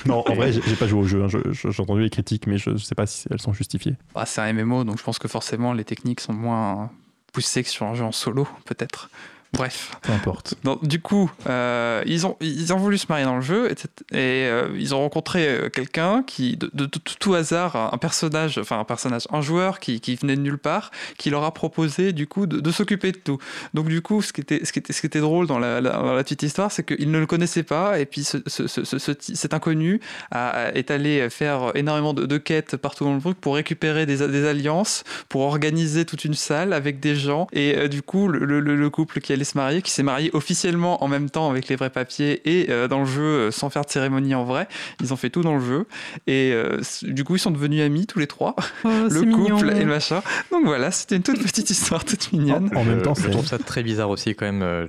Non, 0.07 0.25
en 0.27 0.35
vrai, 0.35 0.53
j'ai 0.53 0.77
pas 0.77 0.87
joué 0.87 1.01
au 1.01 1.05
jeu. 1.05 1.23
hein. 1.25 1.29
Je- 1.29 1.71
J'ai 1.71 1.83
entendu 1.83 2.03
les 2.03 2.11
critiques, 2.11 2.47
mais 2.47 2.59
je, 2.59 2.71
je 2.71 2.85
sais 2.85 2.95
pas 2.95 3.07
si 3.07 3.27
elles 3.31 3.41
sont 3.41 3.53
justifiées. 3.53 3.95
bah, 4.15 4.25
c'est 4.27 4.41
un 4.41 4.53
MMO, 4.53 4.85
donc 4.85 4.99
je 4.99 5.03
pense 5.03 5.19
que 5.19 5.29
forcément 5.29 5.73
les 5.73 5.85
techniques 5.85 6.21
sont 6.21 6.33
moins 6.33 6.91
poussées 7.33 7.63
que 7.63 7.69
sur 7.69 7.87
un 7.87 7.95
jeu 7.95 8.05
en 8.05 8.13
solo, 8.13 8.49
peut-être. 8.65 9.11
Bref. 9.53 9.93
Peu 10.03 10.13
importe. 10.13 10.55
Donc, 10.65 10.87
du 10.87 11.01
coup, 11.01 11.31
euh, 11.49 12.03
ils, 12.07 12.27
ont, 12.27 12.37
ils 12.41 12.73
ont 12.73 12.77
voulu 12.79 12.99
se 12.99 13.07
marier 13.09 13.25
dans 13.25 13.37
le 13.37 13.43
jeu 13.43 13.71
et 13.71 13.75
euh, 14.13 14.69
ils 14.79 14.95
ont 14.95 14.99
rencontré 15.01 15.47
euh, 15.49 15.69
quelqu'un 15.71 16.23
qui, 16.23 16.57
de, 16.57 16.71
de- 16.75 16.85
de 16.87 16.99
tout 17.21 17.35
hasard, 17.35 17.77
un 17.95 17.97
personnage, 17.99 18.59
enfin 18.59 18.79
un 18.79 18.85
personnage, 18.85 19.23
un 19.33 19.41
joueur 19.41 19.81
qui, 19.81 20.01
qui 20.01 20.15
venait 20.17 20.37
de 20.37 20.41
nulle 20.43 20.59
part, 20.59 20.91
qui 21.17 21.31
leur 21.31 21.45
a 21.45 21.55
proposé 21.55 22.13
du 22.13 22.27
coup 22.27 22.47
de, 22.47 22.61
de 22.61 22.71
s'occuper 22.71 23.13
de 23.13 23.17
tout. 23.19 23.39
Donc 23.73 23.89
du 23.89 24.03
coup, 24.03 24.21
ce 24.21 24.33
qui 24.33 24.41
était, 24.41 24.65
ce 24.65 24.73
qui 24.73 24.79
était, 24.81 24.93
ce 24.93 25.01
qui 25.01 25.07
était 25.07 25.21
drôle 25.21 25.47
dans 25.47 25.59
la, 25.59 25.81
la- 25.81 25.93
dans 25.93 26.15
la 26.15 26.23
petite 26.25 26.43
histoire, 26.43 26.71
c'est 26.73 26.85
qu'ils 26.85 27.11
ne 27.11 27.19
le 27.19 27.27
connaissaient 27.27 27.63
pas 27.63 27.99
et 27.99 28.07
puis 28.07 28.25
ce, 28.25 28.39
ce- 28.47 28.67
ce- 28.67 28.85
ce- 28.85 28.99
ce- 28.99 29.13
cet 29.35 29.55
inconnu 29.55 30.01
a- 30.31 30.49
a- 30.67 30.73
est 30.73 30.91
allé 30.91 31.31
faire 31.31 31.73
énormément 31.75 32.13
de, 32.15 32.37
quêtes 32.39 32.77
partout 32.77 33.05
dans 33.05 33.15
le 33.15 33.21
truc 33.21 33.41
pour 33.41 33.55
récupérer 33.55 34.05
des, 34.07 34.17
des 34.29 34.47
alliances, 34.47 35.05
pour 35.29 35.43
organiser 35.43 36.05
toute 36.05 36.25
une 36.25 36.35
salle 36.35 36.73
avec 36.73 37.01
des 37.01 37.15
gens 37.17 37.47
et 37.53 37.75
euh, 37.77 37.89
du 37.89 38.03
coup 38.03 38.29
le, 38.29 38.45
le- 38.61 38.61
le 38.77 38.91
couple 38.91 39.21
qui 39.21 39.33
allait 39.37 39.45
se 39.45 39.57
marier, 39.57 39.83
qui 39.83 39.91
s'est 39.91 40.03
marié 40.03 40.31
officiellement 40.33 41.03
en 41.05 41.09
même 41.09 41.31
temps 41.31 41.49
avec 41.51 41.69
les 41.69 41.77
vrais 41.77 41.91
papiers 41.91 42.43
et 42.45 42.71
euh, 42.71 42.89
dans 42.89 43.01
le 43.01 43.07
jeu 43.07 43.23
euh, 43.23 43.51
sans 43.51 43.71
faire 43.71 43.85
de 43.85 43.91
cérémonie 43.91 44.35
en 44.35 44.45
vrai, 44.45 44.67
ils 45.01 45.13
ont 45.13 45.17
fait 45.17 45.31
tout 45.31 45.43
dans 45.43 45.55
le 45.55 45.65
jeu 45.65 45.87
et 46.27 46.51
euh, 46.53 46.81
du 47.03 47.25
coup 47.25 47.37
ils 47.37 47.41
sont 47.41 47.51
devenus 47.51 47.83
amis 47.83 48.07
tous 48.07 48.19
les 48.19 48.27
trois, 48.27 48.55
Oh, 48.85 48.89
le 49.11 49.21
mignon. 49.23 49.57
couple 49.59 49.71
et 49.71 49.81
le 49.81 49.87
machin. 49.87 50.23
Donc 50.51 50.65
voilà, 50.65 50.91
c'était 50.91 51.17
une 51.17 51.23
toute 51.23 51.43
petite 51.43 51.71
histoire 51.71 52.05
toute 52.05 52.33
mignonne. 52.33 52.71
En 52.75 52.85
même 52.85 52.99
Je- 52.99 53.05
temps, 53.05 53.15
je 53.15 53.29
trouve 53.29 53.47
ça 53.47 53.59
très 53.59 53.83
bizarre 53.83 54.11
aussi 54.11 54.35
quand 54.35 54.47
même 54.47 54.63
euh, 54.63 54.87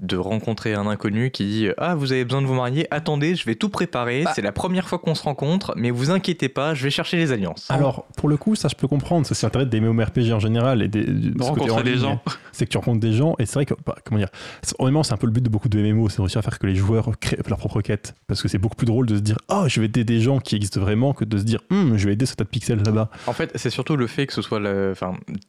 de 0.00 0.16
rencontrer 0.16 0.74
un 0.74 0.86
inconnu 0.86 1.30
qui 1.30 1.44
dit 1.44 1.68
ah 1.78 1.94
vous 1.94 2.12
avez 2.12 2.24
besoin 2.24 2.42
de 2.42 2.46
vous 2.46 2.54
marier 2.54 2.86
attendez 2.90 3.34
je 3.34 3.44
vais 3.44 3.54
tout 3.54 3.68
préparer 3.68 4.24
Bah. 4.24 4.32
c'est 4.34 4.42
la 4.42 4.52
première 4.52 4.88
fois 4.88 4.98
qu'on 4.98 5.14
se 5.14 5.22
rencontre 5.22 5.72
mais 5.76 5.90
vous 5.90 6.10
inquiétez 6.10 6.48
pas 6.48 6.74
je 6.74 6.82
vais 6.84 6.90
chercher 6.90 7.16
les 7.16 7.32
alliances 7.32 7.66
Alors, 7.70 8.06
pour 8.16 8.28
le 8.28 8.36
coup, 8.36 8.54
ça 8.54 8.68
je 8.68 8.74
peux 8.74 8.88
comprendre. 8.88 9.26
Ça, 9.26 9.34
c'est 9.34 9.46
l'intérêt 9.46 9.66
des 9.66 9.80
MMORPG 9.80 10.32
en 10.32 10.38
général 10.40 10.82
et 10.82 10.88
des, 10.88 11.04
de 11.04 11.42
rencontrer 11.42 11.82
des 11.82 11.96
gens. 11.96 12.20
C'est 12.52 12.64
que 12.66 12.70
tu 12.70 12.78
rencontres 12.78 13.00
des 13.00 13.12
gens 13.12 13.34
et 13.38 13.46
c'est 13.46 13.54
vrai 13.54 13.66
que, 13.66 13.74
bah, 13.86 13.94
comment 14.04 14.18
dire, 14.18 14.28
c'est- 14.62 14.74
honnêtement, 14.78 15.02
c'est 15.02 15.12
un 15.14 15.16
peu 15.16 15.26
le 15.26 15.32
but 15.32 15.42
de 15.42 15.48
beaucoup 15.48 15.68
de 15.68 15.78
MMO, 15.80 16.08
c'est 16.08 16.16
de 16.18 16.22
réussir 16.22 16.38
à 16.38 16.42
faire 16.42 16.58
que 16.58 16.66
les 16.66 16.74
joueurs 16.74 17.10
créent 17.20 17.38
leur 17.48 17.58
propre 17.58 17.80
quête. 17.80 18.14
Parce 18.26 18.42
que 18.42 18.48
c'est 18.48 18.58
beaucoup 18.58 18.76
plus 18.76 18.86
drôle 18.86 19.06
de 19.06 19.16
se 19.16 19.20
dire, 19.20 19.36
oh, 19.48 19.64
je 19.66 19.80
vais 19.80 19.86
aider 19.86 20.04
des 20.04 20.20
gens 20.20 20.38
qui 20.40 20.56
existent 20.56 20.80
vraiment 20.80 21.12
que 21.12 21.24
de 21.24 21.38
se 21.38 21.44
dire, 21.44 21.60
Hum, 21.70 21.96
je 21.96 22.06
vais 22.06 22.12
aider 22.14 22.26
ce 22.26 22.34
tas 22.34 22.44
de 22.44 22.48
pixels 22.48 22.82
là-bas. 22.84 23.10
En 23.26 23.32
fait, 23.32 23.50
c'est 23.54 23.70
surtout 23.70 23.96
le 23.96 24.06
fait 24.06 24.26
que 24.26 24.32
ce 24.32 24.42
soit 24.42 24.60
le, 24.60 24.94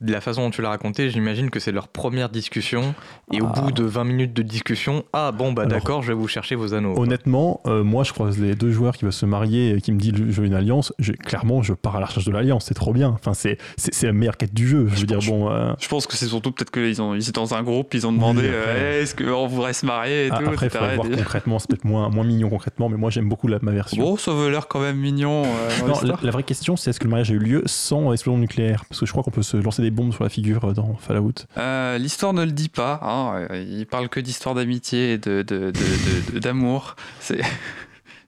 la 0.01 0.21
façon 0.21 0.41
dont 0.43 0.51
tu 0.51 0.61
l'as 0.61 0.69
raconté, 0.69 1.09
j'imagine 1.09 1.49
que 1.49 1.59
c'est 1.59 1.71
leur 1.71 1.87
première 1.87 2.29
discussion 2.29 2.93
et 3.33 3.41
au 3.41 3.47
Ah. 3.53 3.61
bout 3.61 3.71
de 3.71 3.83
20 3.83 4.03
minutes 4.03 4.33
de 4.33 4.40
discussion, 4.43 5.03
ah 5.13 5.31
bon 5.31 5.51
bah 5.53 5.63
Alors, 5.63 5.73
d'accord, 5.73 6.01
je 6.01 6.09
vais 6.09 6.13
vous 6.13 6.27
chercher 6.27 6.55
vos 6.55 6.73
anneaux. 6.73 6.93
Honnêtement, 6.97 7.61
euh, 7.65 7.83
moi, 7.83 8.03
je 8.03 8.13
croise 8.13 8.39
les 8.39 8.55
deux 8.55 8.71
joueurs 8.71 8.95
qui 8.97 9.03
veulent 9.05 9.11
se 9.13 9.25
marier 9.25 9.71
et 9.75 9.81
qui 9.81 9.91
me 9.91 9.99
disent, 9.99 10.13
je 10.15 10.41
veux 10.41 10.45
une 10.47 10.53
alliance. 10.53 10.93
Je- 10.99 11.11
clairement, 11.13 11.61
je 11.63 11.73
pars 11.73 11.95
à 11.95 11.99
la 11.99 12.05
recherche 12.05 12.25
de 12.25 12.31
l'alliance. 12.31 12.65
C'est 12.65 12.73
trop 12.73 12.93
bien. 12.93 13.09
Enfin, 13.09 13.33
c'est 13.33 13.57
c'est 13.77 13.93
c'est 13.93 14.07
la 14.07 14.13
meilleure 14.13 14.37
quête 14.37 14.53
du 14.53 14.67
jeu. 14.67 14.87
Je 14.93 15.01
veux 15.01 15.05
dire, 15.05 15.17
pense- 15.17 15.27
bon. 15.27 15.49
euh, 15.51 15.73
Je 15.79 15.87
pense 15.87 16.07
que 16.07 16.15
c'est 16.15 16.27
surtout 16.27 16.51
peut-être 16.51 16.71
qu'ils 16.71 17.01
ont, 17.01 17.13
ils 17.15 17.21
étaient 17.21 17.31
dans 17.39 17.53
un 17.53 17.63
groupe, 17.63 17.93
ils 17.93 18.05
ont 18.07 18.11
demandé 18.13 18.41
Oui, 18.41 18.47
euh, 18.49 18.61
après. 18.63 19.01
Est-ce 19.01 19.15
qu'on 19.15 19.47
voudrait 19.47 19.73
se 19.73 19.85
marier 19.85 20.27
et 20.27 20.29
ah, 20.31 20.37
tout, 20.39 20.49
après, 20.49 20.69
faut 20.69 20.77
voir 20.79 20.93
Et- 21.05 21.15
concrètement. 21.17 21.59
C'est 21.59 21.67
peut-être 21.69 21.85
moins, 21.85 22.09
moins 22.09 22.23
mignon 22.23 22.49
concrètement, 22.49 22.89
mais 22.89 22.97
moi, 22.97 23.09
j'aime 23.09 23.29
beaucoup 23.29 23.47
la, 23.47 23.59
ma 23.61 23.71
version. 23.71 24.01
Bon, 24.03 24.17
ça 24.17 24.33
veut 24.33 24.49
l'air 24.49 24.67
quand 24.67 24.79
même 24.79 24.97
mignon. 24.97 25.43
euh, 25.45 25.87
Non, 25.87 25.95
la, 26.21 26.31
vraie 26.31 26.43
question, 26.43 26.75
c'est 26.75 26.89
est-ce 26.89 26.99
que 26.99 27.05
le 27.05 27.09
mariage 27.11 27.31
a 27.31 27.33
eu 27.33 27.39
lieu 27.39 27.63
sans 27.65 28.11
explosion 28.13 28.39
nucléaire? 28.39 28.85
Parce 28.89 28.99
que 28.99 29.05
je 29.05 29.11
crois 29.11 29.23
qu'on 29.23 29.31
peut 29.31 29.43
se 29.43 29.57
lancer 29.57 29.81
des 29.81 29.91
bombes 29.91 30.13
sur 30.13 30.23
la 30.23 30.29
figure 30.29 30.73
dans 30.73 30.95
Fallout. 30.95 31.33
Euh, 31.57 31.97
L'histoire 31.97 32.33
ne 32.33 32.43
le 32.43 32.51
dit 32.51 32.69
pas. 32.69 32.99
hein, 33.03 33.47
Il 33.53 33.85
parle 33.85 34.09
que 34.09 34.19
d'histoire 34.19 34.30
d'amitié 34.55 35.13
et 35.13 35.17
de, 35.17 35.41
de- 35.41 35.71
de- 35.71 35.71
de- 35.71 36.31
de- 36.33 36.39
d'amour. 36.39 36.95
C'est 37.19 37.41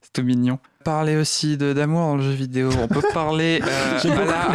c'est 0.02 0.12
tout 0.14 0.24
mignon. 0.24 0.60
Parler 0.84 1.16
aussi 1.16 1.56
de- 1.56 1.72
d'amour 1.72 2.02
dans 2.02 2.16
le 2.18 2.24
jeu 2.24 2.32
vidéo. 2.32 2.70
On 2.78 2.90
peut 2.90 3.02
parler. 3.14 3.62
euh, 3.66 4.00
la-. 4.04 4.54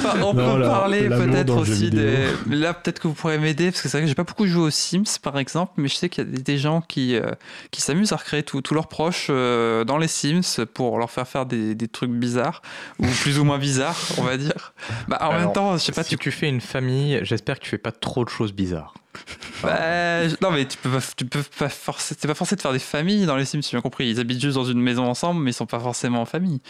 Par- 0.00 0.14
on 0.24 0.32
Non, 0.32 0.54
peut 0.54 0.60
la- 0.60 0.68
parler 0.68 1.08
peut-être 1.08 1.56
aussi 1.56 1.90
des. 1.90 2.18
Là, 2.48 2.72
peut-être 2.72 3.00
que 3.00 3.08
vous 3.08 3.14
pourrez 3.14 3.38
m'aider 3.38 3.72
parce 3.72 3.82
que 3.82 3.88
c'est 3.88 3.96
vrai 3.98 4.02
que 4.04 4.08
j'ai 4.08 4.14
pas 4.14 4.22
beaucoup 4.22 4.46
joué 4.46 4.62
aux 4.62 4.70
Sims 4.70 5.18
par 5.20 5.38
exemple, 5.38 5.72
mais 5.76 5.88
je 5.88 5.96
sais 5.96 6.08
qu'il 6.08 6.24
y 6.24 6.26
a 6.28 6.38
des- 6.38 6.56
gens 6.58 6.82
qui, 6.82 7.16
euh, 7.16 7.30
qui 7.72 7.80
s'amusent 7.80 8.12
à 8.12 8.16
recréer 8.16 8.42
tous 8.44 8.62
leurs 8.72 8.86
proches 8.86 9.26
euh, 9.30 9.82
dans 9.84 9.98
les 9.98 10.06
Sims 10.08 10.64
pour 10.72 10.98
leur 10.98 11.10
faire 11.10 11.26
faire 11.26 11.46
des, 11.46 11.74
des 11.74 11.88
trucs 11.88 12.10
bizarres 12.12 12.62
ou 13.00 13.06
plus 13.06 13.38
ou 13.40 13.44
moins 13.44 13.58
bizarres, 13.58 13.96
on 14.18 14.22
va 14.22 14.36
dire. 14.36 14.72
Bah, 15.08 15.18
en 15.22 15.32
même 15.32 15.52
temps, 15.52 15.72
je 15.78 15.78
sais 15.84 15.92
pas, 15.92 16.02
si 16.04 16.16
tu 16.16 16.30
fais 16.30 16.48
une 16.48 16.60
famille, 16.60 17.18
j'espère 17.22 17.58
que 17.58 17.64
tu 17.64 17.70
fais 17.70 17.78
pas 17.78 17.92
trop 17.92 18.24
de 18.24 18.30
choses 18.30 18.52
bizarres. 18.52 18.94
Bah, 19.62 20.26
non, 20.40 20.50
mais 20.50 20.66
tu 20.66 20.78
peux 20.78 20.90
pas, 20.90 21.00
tu 21.16 21.24
peux 21.26 21.42
pas 21.58 21.68
forcer, 21.68 22.14
t'es 22.14 22.26
pas 22.28 22.34
forcé 22.34 22.56
de 22.56 22.60
faire 22.60 22.72
des 22.72 22.78
familles 22.78 23.26
dans 23.26 23.36
les 23.36 23.44
Sims, 23.44 23.60
j'ai 23.62 23.70
bien 23.76 23.80
compris. 23.82 24.08
Ils 24.08 24.20
habitent 24.20 24.40
juste 24.40 24.54
dans 24.56 24.64
une 24.64 24.80
maison 24.80 25.04
ensemble, 25.04 25.42
mais 25.42 25.50
ils 25.50 25.54
sont 25.54 25.66
pas 25.66 25.80
forcément 25.80 26.22
en 26.22 26.26
famille. 26.26 26.60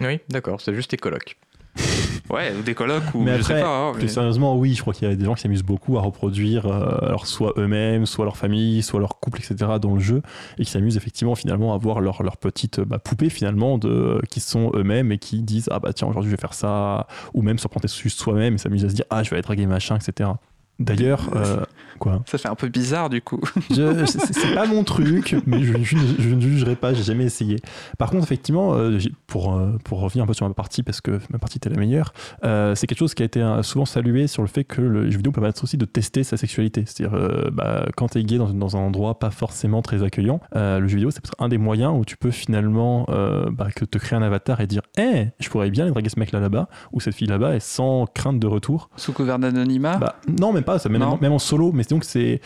Oui, 0.00 0.20
d'accord, 0.28 0.60
c'est 0.60 0.74
juste 0.74 0.90
tes 0.90 0.96
colocs. 0.96 1.36
Ouais, 2.30 2.54
ou 2.58 2.62
des 2.62 2.74
colocs, 2.74 3.02
ou 3.14 3.20
Mais 3.20 3.36
je 3.38 3.42
sais 3.42 3.52
après, 3.54 3.62
pas. 3.64 3.76
hein, 3.88 3.92
plus 3.92 4.02
mais- 4.04 4.08
sérieusement, 4.08 4.56
oui, 4.56 4.74
je 4.74 4.80
crois 4.80 4.94
qu'il 4.94 5.06
y 5.06 5.12
a 5.12 5.14
des 5.14 5.24
gens 5.24 5.34
qui 5.34 5.42
s'amusent 5.42 5.64
beaucoup 5.64 5.98
à 5.98 6.00
reproduire 6.00 6.66
euh, 6.66 7.04
alors 7.06 7.26
soit 7.26 7.52
eux-mêmes, 7.58 8.06
soit 8.06 8.24
leur 8.24 8.38
famille, 8.38 8.82
soit 8.82 9.00
leur 9.00 9.18
couple, 9.20 9.40
etc. 9.40 9.72
dans 9.80 9.94
le 9.94 10.00
jeu, 10.00 10.22
et 10.56 10.64
qui 10.64 10.70
s'amusent 10.70 10.96
effectivement 10.96 11.34
finalement 11.34 11.74
à 11.74 11.78
voir 11.78 12.00
leur, 12.00 12.22
leur 12.22 12.38
petite 12.38 12.80
bah, 12.80 12.98
poupée 12.98 13.28
finalement 13.28 13.76
de, 13.76 14.22
qui 14.30 14.40
sont 14.40 14.70
eux-mêmes 14.74 15.12
et 15.12 15.18
qui 15.18 15.42
disent 15.42 15.68
ah 15.72 15.78
bah 15.78 15.92
tiens 15.92 16.08
aujourd'hui 16.08 16.30
je 16.30 16.36
vais 16.36 16.40
faire 16.40 16.54
ça, 16.54 17.06
ou 17.34 17.42
même 17.42 17.58
se 17.58 17.68
prendre 17.68 17.86
juste 17.86 18.18
soi-même 18.20 18.54
et 18.54 18.58
s'amuser 18.58 18.86
à 18.86 18.90
se 18.90 18.94
dire 18.94 19.04
ah 19.10 19.22
je 19.22 19.28
vais 19.30 19.36
aller 19.36 19.42
draguer 19.42 19.66
machin, 19.66 19.98
etc. 19.98 20.30
D'ailleurs, 20.78 21.30
euh, 21.36 21.62
quoi 21.98 22.22
Ça 22.26 22.38
fait 22.38 22.48
un 22.48 22.54
peu 22.56 22.68
bizarre 22.68 23.08
du 23.10 23.22
coup. 23.22 23.40
Je- 23.70 24.04
c'est- 24.06 24.54
pas 24.54 24.66
mon 24.66 24.82
truc, 24.84 25.36
mais 25.46 25.62
je, 25.62 25.74
je 25.82 25.96
ne- 25.96 26.14
je 26.18 26.34
ne 26.34 26.40
jugerai 26.40 26.74
pas, 26.76 26.92
j'ai 26.92 27.04
jamais 27.04 27.24
essayé. 27.24 27.56
Par 27.98 28.10
contre, 28.10 28.24
effectivement, 28.24 28.74
euh, 28.74 28.98
pour, 29.28 29.54
euh, 29.54 29.78
pour 29.84 30.00
revenir 30.00 30.24
un 30.24 30.26
peu 30.26 30.34
sur 30.34 30.46
ma 30.48 30.54
partie, 30.54 30.82
parce 30.82 31.00
que 31.00 31.20
ma 31.30 31.38
partie 31.38 31.58
était 31.58 31.68
la 31.70 31.76
meilleure, 31.76 32.12
euh, 32.44 32.74
c'est 32.74 32.86
quelque 32.88 32.98
chose 32.98 33.14
qui 33.14 33.22
a 33.22 33.26
été 33.26 33.42
souvent 33.62 33.84
salué 33.84 34.26
sur 34.26 34.42
le 34.42 34.48
fait 34.48 34.64
que 34.64 34.80
le 34.80 35.10
jeu 35.10 35.18
vidéo 35.18 35.30
peut 35.30 35.40
permettre 35.40 35.62
aussi 35.62 35.76
de 35.76 35.84
tester 35.84 36.24
sa 36.24 36.36
sexualité. 36.36 36.82
C'est-à-dire, 36.86 37.16
euh, 37.16 37.50
bah, 37.52 37.86
quand 37.96 38.08
t'es 38.08 38.24
gay 38.24 38.38
dans, 38.38 38.48
dans 38.52 38.76
un 38.76 38.80
endroit 38.80 39.18
pas 39.20 39.30
forcément 39.30 39.82
très 39.82 40.02
accueillant, 40.02 40.40
euh, 40.56 40.80
le 40.80 40.88
jeu 40.88 40.96
vidéo, 40.96 41.10
c'est 41.12 41.20
peut-être 41.20 41.40
un 41.40 41.48
des 41.48 41.58
moyens 41.58 41.92
où 41.96 42.04
tu 42.04 42.16
peux 42.16 42.30
finalement 42.32 43.06
euh, 43.10 43.50
bah, 43.52 43.68
que 43.74 43.84
te 43.84 43.98
créer 43.98 44.18
un 44.18 44.22
avatar 44.22 44.60
et 44.60 44.66
dire 44.66 44.82
Hé, 44.98 45.28
je 45.38 45.48
pourrais 45.48 45.70
bien 45.70 45.84
aller 45.84 45.92
draguer 45.92 46.08
ce 46.08 46.18
mec-là 46.18 46.40
là-bas, 46.40 46.68
ou 46.92 47.00
cette 47.00 47.14
fille 47.14 47.28
là-bas, 47.28 47.54
et 47.54 47.60
sans 47.60 48.06
crainte 48.12 48.40
de 48.40 48.46
retour. 48.48 48.90
Sous 48.96 49.12
couvert 49.12 49.38
d'anonymat? 49.38 49.98
Bah, 49.98 50.16
non, 50.40 50.52
même 50.62 50.64
pas, 50.64 50.78
ça, 50.78 50.88
même, 50.88 51.02
en 51.32 51.38
solo, 51.38 51.72
mais 51.72 51.84
donc 51.84 52.04
c'est 52.04 52.40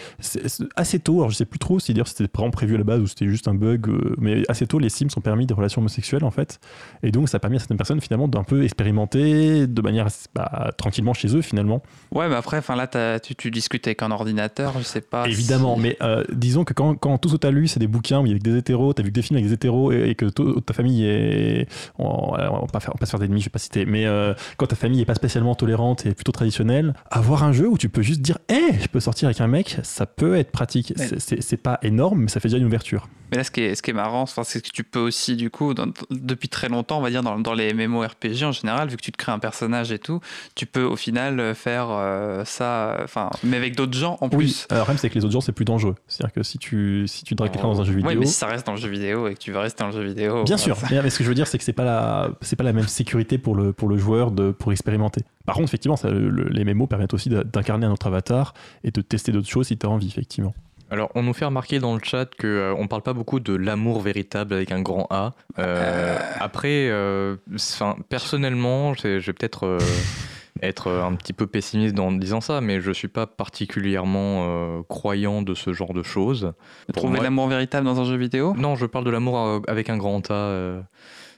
assez 0.77 0.99
tôt. 0.99 1.17
Alors 1.19 1.31
je 1.31 1.37
sais 1.37 1.45
plus 1.45 1.59
trop 1.59 1.79
si 1.79 1.93
d'ailleurs 1.93 2.09
c'était 2.09 2.29
vraiment 2.35 2.51
prévu 2.51 2.75
à 2.75 2.79
la 2.79 2.85
base 2.85 3.01
ou 3.01 3.07
c'était 3.07 3.27
juste 3.29 3.49
un 3.49 3.55
bug, 3.55 3.89
euh, 3.89 4.15
mais 4.19 4.43
assez 4.49 4.67
tôt 4.67 4.79
les 4.79 4.89
Sims 4.89 5.09
ont 5.17 5.21
permis 5.21 5.47
des 5.47 5.55
relations 5.55 5.81
homosexuelles 5.81 6.25
en 6.25 6.31
fait, 6.31 6.61
et 7.03 7.11
donc 7.11 7.29
ça 7.29 7.37
a 7.37 7.41
permis 7.41 7.57
à 7.57 7.59
certaines 7.61 7.77
personnes 7.77 8.01
finalement 8.01 8.29
d'un 8.29 8.45
peu 8.45 8.65
expérimenter 8.65 9.67
de 9.67 9.83
manière 9.83 10.09
bah, 10.35 10.71
tranquillement 10.77 11.15
chez 11.15 11.37
eux 11.37 11.43
finalement. 11.43 11.83
Ouais, 12.13 12.29
mais 12.29 12.35
après, 12.37 12.59
enfin 12.59 12.77
là, 12.77 13.19
tu, 13.21 13.35
tu 13.35 13.51
discutes 13.51 13.87
avec 13.87 14.03
un 14.03 14.11
ordinateur, 14.11 14.75
je 14.79 14.85
sais 14.85 15.01
pas. 15.01 15.27
Évidemment, 15.29 15.77
si- 15.77 15.83
mais 15.83 15.97
euh, 16.03 16.25
disons 16.33 16.65
que 16.65 16.73
quand, 16.73 16.95
quand 16.95 17.19
tout 17.19 17.29
ce 17.29 17.35
que 17.35 17.41
t'as 17.41 17.51
lu 17.51 17.69
c'est 17.69 17.81
des 17.81 17.87
bouquins 17.87 18.21
où 18.21 18.27
il 18.27 18.33
y 18.33 18.35
a 18.35 18.39
des 18.39 18.57
hétéros, 18.57 18.93
t'as 18.93 19.03
vu 19.03 19.11
que 19.11 19.15
des 19.15 19.23
films 19.23 19.39
avec 19.39 19.49
des 19.49 19.55
hétéros 19.55 19.93
et, 19.93 20.11
et 20.11 20.15
que 20.15 20.27
ta 20.61 20.73
famille 20.75 21.05
est, 21.05 21.67
on, 21.99 22.07
on 22.07 22.33
va 22.37 22.67
pas 22.73 22.81
faire, 22.81 22.91
on 22.91 22.97
va 22.97 23.01
pas 23.01 23.07
se 23.07 23.11
faire 23.11 23.21
d'ennemis, 23.21 23.41
je 23.41 23.47
vais 23.47 23.51
pas 23.51 23.59
citer, 23.59 23.85
mais 23.87 24.07
euh, 24.07 24.35
quand 24.57 24.67
ta 24.67 24.77
famille 24.77 25.01
est 25.01 25.05
pas 25.05 25.15
spécialement 25.15 25.55
tolérante 25.55 26.07
et 26.07 26.15
plutôt 26.15 26.33
traditionnelle, 26.33 26.95
avoir 27.11 27.45
un 27.45 27.53
jeu 27.53 27.69
où 27.69 27.79
tu 27.79 27.89
peux 27.89 28.03
juste 28.07 28.23
dire, 28.23 28.39
hé, 28.49 28.79
je 28.81 28.87
peux 28.87 29.01
sortir 29.01 29.27
avec 29.27 29.41
un 29.41 29.49
mec, 29.49 29.79
ça 29.83 30.07
peut 30.07 30.37
être 30.37 30.51
pratique. 30.51 30.95
C'est 31.19 31.57
pas 31.57 31.79
énorme, 31.83 32.23
mais 32.23 32.29
ça 32.29 32.41
fait 32.41 32.49
déjà 32.49 32.59
une 32.59 32.67
ouverture. 32.67 33.09
Mais 33.31 33.39
là, 33.39 33.45
ce 33.45 33.51
qui 33.51 33.61
est, 33.61 33.75
ce 33.75 33.83
qui 33.83 33.91
est 33.91 33.95
marrant, 33.95 34.25
c'est 34.27 34.63
que 34.65 34.71
tu 34.73 34.85
peux 34.85 35.01
aussi, 35.01 35.35
du 35.37 35.51
coup, 35.51 35.75
dans- 35.75 35.87
depuis 36.11 36.49
très 36.49 36.69
longtemps, 36.69 36.99
on 36.99 37.03
va 37.03 37.11
dire, 37.11 37.23
dans, 37.23 37.39
dans 37.41 37.55
les 37.55 37.73
MMORPG 37.75 38.45
en 38.45 38.53
général, 38.53 38.89
vu 38.89 38.97
que 38.97 39.03
tu 39.03 39.11
te 39.11 39.17
crées 39.17 39.33
un 39.33 39.39
personnage 39.41 39.91
et 39.91 39.99
tout, 39.99 40.21
tu 40.55 40.65
peux 40.67 40.85
au 40.85 40.95
final 40.97 41.41
euh, 41.41 41.55
faire 41.55 41.89
euh, 41.91 42.45
ça, 42.45 42.99
enfin, 43.03 43.31
mais 43.43 43.57
avec 43.57 43.75
d'autres 43.75 43.97
gens 43.99 44.17
en 44.21 44.29
Oui, 44.29 44.37
plus. 44.37 44.67
alors 44.71 44.83
le 44.83 44.85
problème 44.85 44.99
c'est 44.99 45.11
que 45.11 45.15
les 45.17 45.25
autres 45.25 45.33
gens 45.33 45.41
c'est 45.41 45.53
plus 45.53 45.65
dangereux. 45.65 45.97
C'est-à-dire 46.07 46.33
que 46.35 46.43
si 46.45 46.59
tu, 46.59 47.05
si 47.09 47.25
tu 47.25 47.35
dragues 47.35 47.51
quelqu'un 47.51 47.67
dans 47.69 47.81
un 47.81 47.85
jeu 47.85 47.95
vidéo. 47.95 48.09
Ouais, 48.09 48.15
mais 48.17 48.27
si 48.27 48.35
ça 48.35 48.47
reste 48.47 48.65
dans 48.67 48.73
le 48.75 48.79
jeu 48.79 48.89
vidéo 48.89 49.27
et 49.29 49.35
que 49.35 49.41
tu 49.41 49.51
veux 49.53 49.59
rester 49.59 49.83
dans 49.83 49.91
le 49.91 49.93
jeu 49.97 50.05
vidéo. 50.07 50.45
Bien 50.45 50.57
sûr, 50.57 50.77
ça- 50.77 50.87
mais, 50.91 51.11
ce 51.11 51.19
que 51.19 51.25
je 51.25 51.29
veux 51.29 51.35
dire, 51.35 51.47
c'est 51.49 51.59
que 51.59 51.65
c'est 51.65 51.73
pas 51.73 51.85
la, 51.85 52.31
c'est 52.43 52.57
pas 52.57 52.65
la 52.65 52.73
même 52.73 52.87
sécurité 52.87 53.39
pour 53.39 53.57
le, 53.57 53.73
pour 53.73 53.89
le 53.89 53.99
joueur 53.99 54.31
de, 54.31 54.53
pour 54.53 54.71
expérimenter. 54.73 55.23
Par 55.47 55.57
contre, 55.57 55.69
effectivement, 55.69 55.97
ça, 55.97 56.11
le- 56.11 56.29
le- 56.31 56.49
les 56.49 56.65
MMO 56.65 56.87
permettent 56.87 57.15
aussi 57.15 57.29
d'incarner 57.29 57.87
un 57.87 57.91
autre 57.93 58.07
avatar 58.07 58.55
et 58.85 58.91
de 58.93 59.01
tester 59.01 59.33
d'autres 59.33 59.49
choses 59.49 59.67
si 59.67 59.77
tu 59.77 59.85
as 59.87 59.91
envie, 59.91 60.07
effectivement. 60.09 60.55
Alors, 60.91 61.11
on 61.15 61.23
nous 61.23 61.33
fait 61.33 61.45
remarquer 61.45 61.79
dans 61.81 61.95
le 61.95 62.01
chat 62.03 62.27
que 62.27 62.47
euh, 62.47 62.75
on 62.79 62.87
parle 62.87 63.03
pas 63.03 63.13
beaucoup 63.13 63.41
de 63.41 63.55
l'amour 63.55 64.01
véritable 64.01 64.55
avec 64.55 64.71
un 64.71 64.81
grand 64.83 65.07
A. 65.11 65.35
Euh, 65.59 66.17
Après, 66.39 66.89
euh, 66.91 67.37
'fin, 67.59 67.97
personnellement, 68.09 68.95
je 68.95 69.19
vais 69.19 69.33
peut-être 69.33 69.79
être 70.63 70.91
un 70.91 71.15
petit 71.17 71.33
peu 71.33 71.47
pessimiste 71.47 71.99
en 71.99 72.13
disant 72.13 72.41
ça, 72.41 72.61
mais 72.61 72.81
je 72.81 72.93
suis 72.93 73.09
pas 73.09 73.27
particulièrement 73.27 74.83
croyant 74.89 75.43
de 75.43 75.55
ce 75.55 75.73
genre 75.73 75.93
de 75.93 76.03
choses. 76.03 76.53
Trouver 76.93 77.21
l'amour 77.21 77.49
véritable 77.49 77.85
dans 77.85 78.01
un 78.01 78.05
jeu 78.05 78.17
vidéo? 78.17 78.55
Non, 78.57 78.77
je 78.77 78.87
parle 78.87 79.05
de 79.05 79.11
l'amour 79.11 79.63
avec 79.69 79.91
un 79.91 79.97
grand 79.97 80.31
A. 80.31 80.83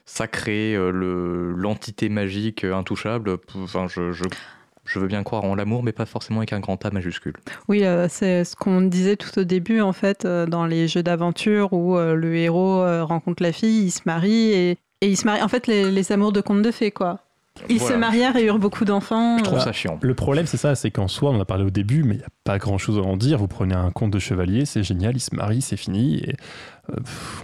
sacré, 0.05 0.73
le- 0.75 1.51
l'entité 1.53 2.09
magique 2.09 2.63
intouchable. 2.63 3.37
Enfin, 3.55 3.87
je, 3.87 4.11
je, 4.11 4.23
je 4.91 4.99
veux 4.99 5.07
bien 5.07 5.23
croire 5.23 5.43
en 5.43 5.53
l'amour, 5.55 5.83
mais 5.83 5.91
pas 5.91 6.05
forcément 6.05 6.39
avec 6.39 6.51
un 6.53 6.59
grand 6.59 6.83
A 6.85 6.89
majuscule. 6.91 7.33
Oui, 7.67 7.83
euh, 7.85 8.07
c'est 8.09 8.43
ce 8.43 8.55
qu'on 8.55 8.81
disait 8.81 9.15
tout 9.15 9.37
au 9.39 9.43
début, 9.43 9.81
en 9.81 9.93
fait, 9.93 10.25
euh, 10.25 10.45
dans 10.45 10.65
les 10.65 10.87
jeux 10.87 11.03
d'aventure 11.03 11.73
où 11.73 11.95
euh, 11.97 12.15
le 12.15 12.35
héros 12.35 12.81
euh, 12.81 13.03
rencontre 13.03 13.43
la 13.43 13.51
fille, 13.51 13.85
il 13.85 13.91
se 13.91 14.01
marie 14.05 14.51
et, 14.51 14.71
et 15.01 15.07
il 15.07 15.15
se 15.15 15.25
marie. 15.25 15.41
En 15.43 15.47
fait, 15.47 15.67
les, 15.67 15.91
les 15.91 16.11
amours 16.11 16.31
de 16.31 16.41
contes 16.41 16.61
de 16.63 16.71
fées, 16.71 16.91
quoi. 16.91 17.19
Ils 17.67 17.77
Voilà. 17.77 17.95
se 17.95 17.99
marièrent 17.99 18.35
et 18.37 18.45
eurent 18.45 18.57
beaucoup 18.57 18.85
d'enfants. 18.85 19.37
Je 19.37 19.43
trouve 19.43 19.57
euh, 19.59 19.61
ça 19.61 19.73
chiant. 19.73 19.99
Le 20.01 20.13
problème, 20.13 20.45
c'est 20.45 20.55
ça, 20.57 20.75
c'est 20.75 20.91
qu'en 20.91 21.09
soi, 21.09 21.31
on 21.31 21.35
en 21.35 21.41
a 21.41 21.45
parlé 21.45 21.65
au 21.65 21.69
début, 21.69 22.03
mais 22.03 22.15
il 22.15 22.19
n'y 22.19 22.23
a 22.23 22.29
pas 22.45 22.57
grand 22.57 22.77
chose 22.77 22.97
à 22.97 23.01
en 23.01 23.17
dire. 23.17 23.37
Vous 23.37 23.49
prenez 23.49 23.75
un 23.75 23.91
conte 23.91 24.11
de 24.11 24.19
chevalier, 24.19 24.65
c'est 24.65 24.81
génial, 24.81 25.17
il 25.17 25.19
se 25.19 25.35
marie, 25.35 25.61
c'est 25.61 25.75
fini. 25.75 26.19
Et, 26.19 26.35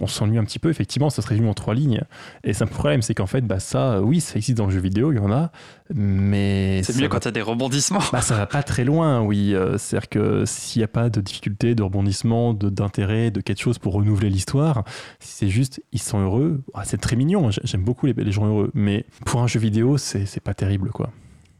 on 0.00 0.06
s'ennuie 0.06 0.38
un 0.38 0.44
petit 0.44 0.58
peu, 0.58 0.68
effectivement, 0.70 1.10
ça 1.10 1.22
se 1.22 1.28
résume 1.28 1.48
en 1.48 1.54
trois 1.54 1.74
lignes. 1.74 2.02
Et 2.44 2.52
c'est 2.52 2.64
un 2.64 2.66
problème, 2.68 3.02
c'est 3.02 3.14
qu'en 3.14 3.26
fait, 3.26 3.42
bah, 3.42 3.60
ça, 3.60 3.94
euh, 3.94 4.00
oui, 4.00 4.20
ça 4.20 4.36
existe 4.36 4.58
dans 4.58 4.66
le 4.66 4.72
jeu 4.72 4.80
vidéo, 4.80 5.12
il 5.12 5.16
y 5.16 5.18
en 5.18 5.30
a, 5.32 5.50
mais. 5.94 6.82
C'est 6.82 6.94
mieux 6.96 7.02
va 7.02 7.08
quand 7.08 7.20
il 7.20 7.24
y 7.26 7.28
a 7.28 7.32
des 7.32 7.42
rebondissements. 7.42 8.00
bah, 8.12 8.20
ça 8.20 8.36
va 8.36 8.46
pas 8.46 8.62
très 8.62 8.84
loin, 8.84 9.20
oui. 9.22 9.54
Euh, 9.54 9.78
C'est-à-dire 9.78 10.08
que 10.08 10.44
s'il 10.46 10.80
n'y 10.80 10.84
a 10.84 10.88
pas 10.88 11.08
de 11.10 11.20
difficulté, 11.20 11.74
de 11.74 11.82
rebondissement, 11.82 12.54
de- 12.54 12.70
d'intérêt, 12.70 13.30
de, 13.30 13.40
quelque 13.40 13.60
chose 13.60 13.78
pour 13.78 13.94
renouveler 13.94 14.30
l'histoire, 14.30 14.84
si 15.20 15.32
c'est 15.36 15.48
juste, 15.48 15.82
ils 15.92 16.00
sont 16.02 16.18
heureux, 16.20 16.62
ah, 16.74 16.82
c'est 16.84 16.98
très 17.00 17.16
mignon, 17.16 17.50
j'ai- 17.50 17.60
j'aime 17.64 17.82
beaucoup 17.82 18.06
les, 18.06 18.12
les 18.12 18.32
gens 18.32 18.46
heureux, 18.46 18.70
mais 18.74 19.04
pour 19.24 19.40
un 19.42 19.46
jeu 19.46 19.60
vidéo, 19.60 19.96
c'est 19.98 20.40
pas 20.42 20.54
terrible, 20.54 20.90
quoi. 20.90 21.10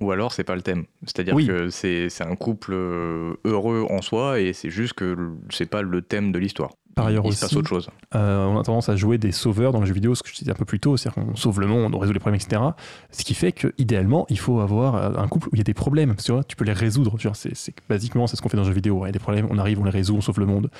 Ou 0.00 0.10
alors, 0.12 0.32
c'est 0.34 0.44
pas 0.44 0.54
le 0.56 0.60
thème. 0.60 0.84
C'est-à-dire 1.06 1.34
Oui. 1.34 1.46
que 1.46 1.70
c'est 1.70 2.08
un 2.20 2.36
couple 2.36 2.72
euh, 2.74 3.32
heureux 3.46 3.86
en 3.88 4.02
soi 4.02 4.40
et 4.40 4.52
c'est 4.52 4.68
juste 4.68 4.92
que 4.92 5.16
c'est 5.48 5.64
pas 5.70 5.80
le 5.80 6.02
thème 6.02 6.32
de 6.32 6.38
l'histoire. 6.38 6.72
Par 6.96 7.08
ailleurs 7.08 7.24
Il 7.26 7.28
aussi, 7.28 7.36
se 7.38 7.44
passe 7.44 7.54
autre 7.56 7.68
chose. 7.68 7.90
Euh, 8.14 8.46
on 8.46 8.58
a 8.58 8.62
tendance 8.62 8.88
à 8.88 8.96
jouer 8.96 9.18
des 9.18 9.30
sauveurs 9.30 9.70
dans 9.70 9.80
le 9.80 9.86
jeu 9.86 9.92
vidéo, 9.92 10.14
ce 10.14 10.22
que 10.22 10.30
je 10.30 10.34
disais 10.34 10.50
un 10.50 10.54
peu 10.54 10.64
plus 10.64 10.80
tôt, 10.80 10.96
c'est-à-dire 10.96 11.22
qu'on 11.22 11.36
sauve 11.36 11.60
le 11.60 11.66
monde, 11.66 11.94
on 11.94 11.98
résout 11.98 12.14
les 12.14 12.18
problèmes, 12.18 12.40
etc. 12.40 12.62
Ce 13.10 13.22
qui 13.22 13.34
fait 13.34 13.52
que 13.52 13.74
idéalement, 13.76 14.24
il 14.30 14.38
faut 14.38 14.60
avoir 14.60 14.94
euh, 14.94 15.12
un 15.18 15.28
couple 15.28 15.48
où 15.48 15.50
il 15.52 15.58
y 15.58 15.60
a 15.60 15.64
des 15.64 15.74
problèmes, 15.74 16.16
tu 16.16 16.32
vois, 16.32 16.42
tu 16.42 16.56
peux 16.56 16.64
les 16.64 16.72
résoudre. 16.72 17.18
Tu 17.18 17.28
vois, 17.28 17.34
c'est, 17.34 17.54
c'est- 17.54 17.74
basiquement, 17.86 18.26
c'est 18.26 18.36
ce 18.36 18.40
qu'on 18.42 18.48
fait 18.48 18.56
dans 18.56 18.62
le 18.62 18.68
jeu 18.68 18.74
vidéo. 18.74 19.04
Il 19.04 19.08
y 19.08 19.10
a 19.10 19.12
des 19.12 19.18
problèmes, 19.18 19.46
on 19.50 19.58
arrive, 19.58 19.78
on 19.78 19.84
les 19.84 19.90
résout, 19.90 20.16
on 20.16 20.22
sauve 20.22 20.40
le 20.40 20.46
monde. 20.46 20.70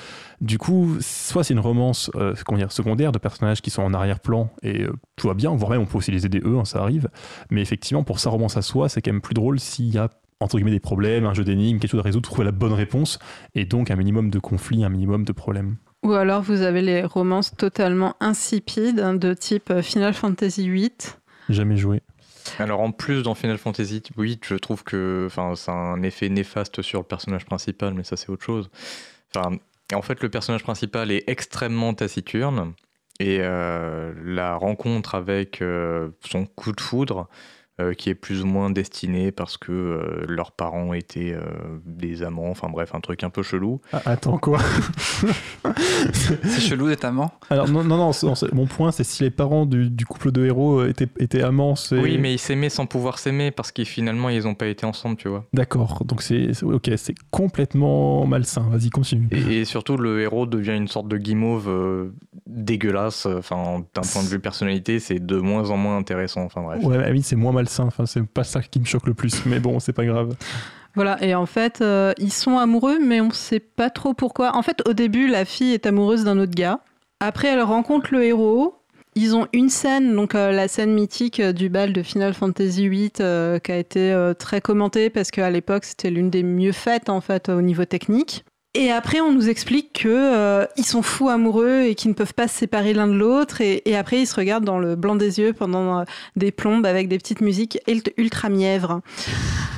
Du 0.41 0.57
coup, 0.57 0.97
soit 1.01 1.45
c'est 1.45 1.53
une 1.53 1.61
romance 1.61 2.11
euh, 2.15 2.33
dire, 2.57 2.73
secondaire 2.73 3.13
de 3.13 3.19
personnages 3.19 3.61
qui 3.61 3.69
sont 3.69 3.83
en 3.83 3.93
arrière-plan 3.93 4.51
et 4.63 4.85
euh, 4.85 4.93
tout 5.17 5.29
va 5.29 5.35
bien, 5.35 5.55
voire 5.55 5.71
même 5.71 5.83
on 5.83 5.87
peut 5.87 5.99
aussi 5.99 6.13
les 6.13 6.25
aider 6.25 6.41
eux, 6.43 6.57
hein, 6.59 6.65
ça 6.65 6.81
arrive. 6.81 7.11
Mais 7.51 7.61
effectivement, 7.61 8.05
pour 8.05 8.21
sa 8.21 8.31
romance 8.31 8.57
à 8.57 8.63
soi, 8.63 8.89
c'est 8.89 9.03
quand 9.03 9.13
même 9.13 9.21
plus 9.21 9.35
drôle 9.35 9.61
s'il 9.61 9.93
y 9.93 9.99
a 9.99 10.09
entre 10.41 10.57
guillemets 10.57 10.71
des 10.71 10.81
problèmes, 10.81 11.27
un 11.27 11.35
jeu 11.35 11.45
d'énigmes, 11.45 11.79
quelque 11.79 11.91
chose 11.91 12.01
à 12.01 12.03
résoudre, 12.03 12.29
trouver 12.29 12.45
la 12.45 12.53
bonne 12.53 12.73
réponse, 12.73 13.19
et 13.55 13.65
donc 13.65 13.91
un 13.91 13.97
minimum 13.97 14.31
de 14.31 14.39
conflits, 14.39 14.85
un 14.85 14.91
minimum 14.91 15.25
de 15.25 15.33
problèmes. 15.33 15.77
Ou 16.07 16.13
alors 16.13 16.41
vous 16.41 16.63
avez 16.63 16.83
les 16.83 17.03
romances 17.03 17.51
totalement 17.57 18.15
insipides 18.21 19.01
hein, 19.01 19.15
de 19.15 19.35
type 19.35 19.71
euh, 19.71 19.83
Final 19.83 20.15
Fantasy 20.15 20.71
VIII. 20.71 20.93
Jamais 21.49 21.77
joué. 21.77 22.01
Alors 22.61 22.79
en 22.79 22.93
plus 22.93 23.25
dans 23.25 23.35
Final 23.35 23.59
Fantasy 23.59 24.05
VIII, 24.17 24.39
je 24.41 24.55
trouve 24.55 24.85
que 24.85 25.25
enfin 25.27 25.57
ça 25.57 25.73
a 25.73 25.75
un 25.75 26.05
effet 26.05 26.29
néfaste 26.29 26.81
sur 26.81 27.01
le 27.01 27.07
personnage 27.07 27.45
principal, 27.45 27.93
mais 27.93 28.05
ça 28.05 28.17
c'est 28.17 28.31
autre 28.31 28.45
chose. 28.45 28.71
Enfin, 29.35 29.57
en 29.93 30.03
fait 30.03 30.23
le 30.23 30.29
personnage 30.29 30.63
principal 30.63 31.11
est 31.11 31.25
extrêmement 31.27 31.93
taciturne 31.93 32.75
et 33.19 33.39
euh, 33.41 34.13
la 34.25 34.55
rencontre 34.55 35.17
avec 35.17 35.61
euh, 35.61 36.11
son 36.25 36.47
coup 36.47 36.71
de 36.71 36.81
foudre, 36.81 37.29
euh, 37.81 37.93
qui 37.93 38.09
est 38.11 38.15
plus 38.15 38.43
ou 38.43 38.47
moins 38.47 38.71
destiné 38.71 39.33
parce 39.33 39.57
que 39.59 39.71
euh, 39.73 40.25
leurs 40.29 40.53
parents 40.53 40.95
étaient 40.95 41.33
euh, 41.35 41.43
des 41.85 42.23
amants, 42.23 42.49
enfin 42.51 42.69
bref 42.71 42.95
un 42.95 43.01
truc 43.01 43.23
un 43.23 43.31
peu 43.31 43.43
chelou. 43.43 43.81
Ah, 43.93 44.01
attends, 44.07 44.39
quoi? 44.39 44.59
C'est 46.43 46.61
chelou 46.61 46.89
d'être 46.89 47.05
amant? 47.05 47.33
Alors 47.51 47.69
non, 47.69 47.85
non, 47.85 47.97
non, 47.97 48.13
c'est- 48.13 48.35
c'est- 48.35 48.53
mon 48.53 48.67
point 48.67 48.93
c'est 48.93 49.05
si 49.05 49.23
les 49.23 49.31
parents 49.31 49.67
du, 49.67 49.91
du 49.91 50.07
couple 50.07 50.33
de 50.33 50.45
héros 50.45 50.85
étaient, 50.85 51.09
étaient 51.19 51.43
amants, 51.43 51.75
c'est... 51.77 51.99
Oui, 52.01 52.19
mais 52.19 52.33
ils 52.35 52.39
s'aimaient 52.39 52.69
sans 52.71 52.87
pouvoir 52.87 53.19
s'aimer 53.19 53.51
parce 53.51 53.73
qu'ils 53.73 53.87
finalement 53.87 54.29
ils 54.29 54.47
ont 54.47 54.55
pas 54.55 54.67
été 54.67 54.87
ensemble, 54.87 55.17
tu 55.17 55.29
vois. 55.29 55.45
D'accord, 55.53 56.05
donc 56.05 56.23
c'est... 56.23 56.53
c'est- 56.53 56.65
Ok, 56.67 56.91
c'est 56.97 57.15
complètement 57.31 58.27
malsain, 58.27 58.67
vas-y, 58.71 58.91
continue. 58.91 59.29
Et, 59.31 59.61
et 59.61 59.65
surtout, 59.65 59.97
le 59.97 60.21
héros 60.21 60.47
devient 60.47 60.75
une 60.77 60.89
sorte 60.89 61.09
de 61.09 61.17
guimauve 61.17 61.69
euh, 61.69 62.13
dégueulasse. 62.47 63.27
Enfin, 63.27 63.85
d'un 63.95 64.03
point 64.03 64.23
de 64.23 64.29
vue 64.29 64.41
personnalité, 64.41 64.99
c'est 64.99 65.25
de 65.25 65.37
moins 65.39 65.71
en 65.71 65.77
moins 65.77 65.97
intéressant. 65.97 66.43
Enfin 66.43 66.63
bref. 66.63 66.83
Ouais, 66.83 66.97
à 66.97 67.01
la 67.03 67.07
limite, 67.09 67.25
c'est 67.25 67.37
moins 67.37 67.53
malsain, 67.53 67.66
c'est 67.69 68.27
pas 68.27 68.45
ça 68.45 68.63
qui 68.63 68.81
me 68.81 68.85
choque 68.85 69.07
le 69.07 69.15
plus, 69.15 69.45
mais 69.47 69.61
bon, 69.61 69.81
c'est 69.81 69.93
pas 69.93 70.05
grave. 70.05 70.35
Voilà, 70.95 71.23
et 71.23 71.35
en 71.35 71.45
fait, 71.45 71.83
euh, 71.83 72.13
ils 72.19 72.33
sont 72.33 72.57
amoureux, 72.57 72.99
mais 72.99 73.21
on 73.21 73.31
sait 73.31 73.61
pas 73.61 73.91
trop 73.91 74.15
pourquoi. 74.15 74.57
En 74.57 74.63
fait, 74.63 74.83
au 74.89 74.95
début, 74.95 75.29
la 75.29 75.45
fille 75.45 75.75
est 75.75 75.87
amoureuse 75.87 76.25
d'un 76.25 76.39
autre 76.39 76.55
gars. 76.55 76.81
Après, 77.21 77.49
elle 77.49 77.61
rencontre 77.61 78.09
le 78.13 78.25
héros. 78.25 78.77
Ils 79.15 79.37
ont 79.37 79.47
une 79.53 79.69
scène, 79.69 80.15
donc 80.15 80.35
euh, 80.35 80.53
la 80.53 80.69
scène 80.69 80.93
mythique 80.93 81.41
euh, 81.41 81.53
du 81.53 81.69
bal 81.69 81.93
de 81.93 82.03
Final 82.03 82.33
Fantasy 82.33 82.89
VIII, 82.89 83.11
qui 83.11 83.73
a 83.73 83.77
été 83.77 84.33
très 84.39 84.63
commentée 84.63 85.11
parce 85.11 85.31
qu'à 85.31 85.51
l'époque, 85.51 85.85
c'était 85.85 86.11
l'une 86.11 86.31
des 86.31 86.43
mieux 86.43 86.73
faites 86.73 87.11
en 87.11 87.21
fait 87.21 87.51
au 87.51 87.61
niveau 87.61 87.85
technique. 87.85 88.45
Et 88.79 88.93
après, 88.93 89.21
on 89.21 89.33
nous 89.33 89.49
explique 89.49 90.03
que 90.03 90.09
euh, 90.09 90.67
ils 90.77 90.85
sont 90.85 91.01
fous 91.01 91.31
amoureux 91.31 91.85
et 91.87 91.95
qu'ils 91.95 92.11
ne 92.11 92.15
peuvent 92.15 92.35
pas 92.35 92.47
se 92.47 92.59
séparer 92.59 92.93
l'un 92.93 93.07
de 93.07 93.15
l'autre. 93.15 93.63
Et, 93.63 93.81
et 93.87 93.97
après, 93.97 94.21
ils 94.21 94.27
se 94.27 94.35
regardent 94.37 94.65
dans 94.67 94.79
le 94.79 94.97
blanc 94.97 95.17
des 95.17 95.39
yeux 95.39 95.55
pendant 95.55 96.01
euh, 96.01 96.05
des 96.37 96.51
plombes 96.51 96.85
avec 96.85 97.09
des 97.09 97.17
petites 97.17 97.41
musiques 97.41 97.79
ult- 97.89 98.13
ultra 98.19 98.51
mièvres. 98.51 99.01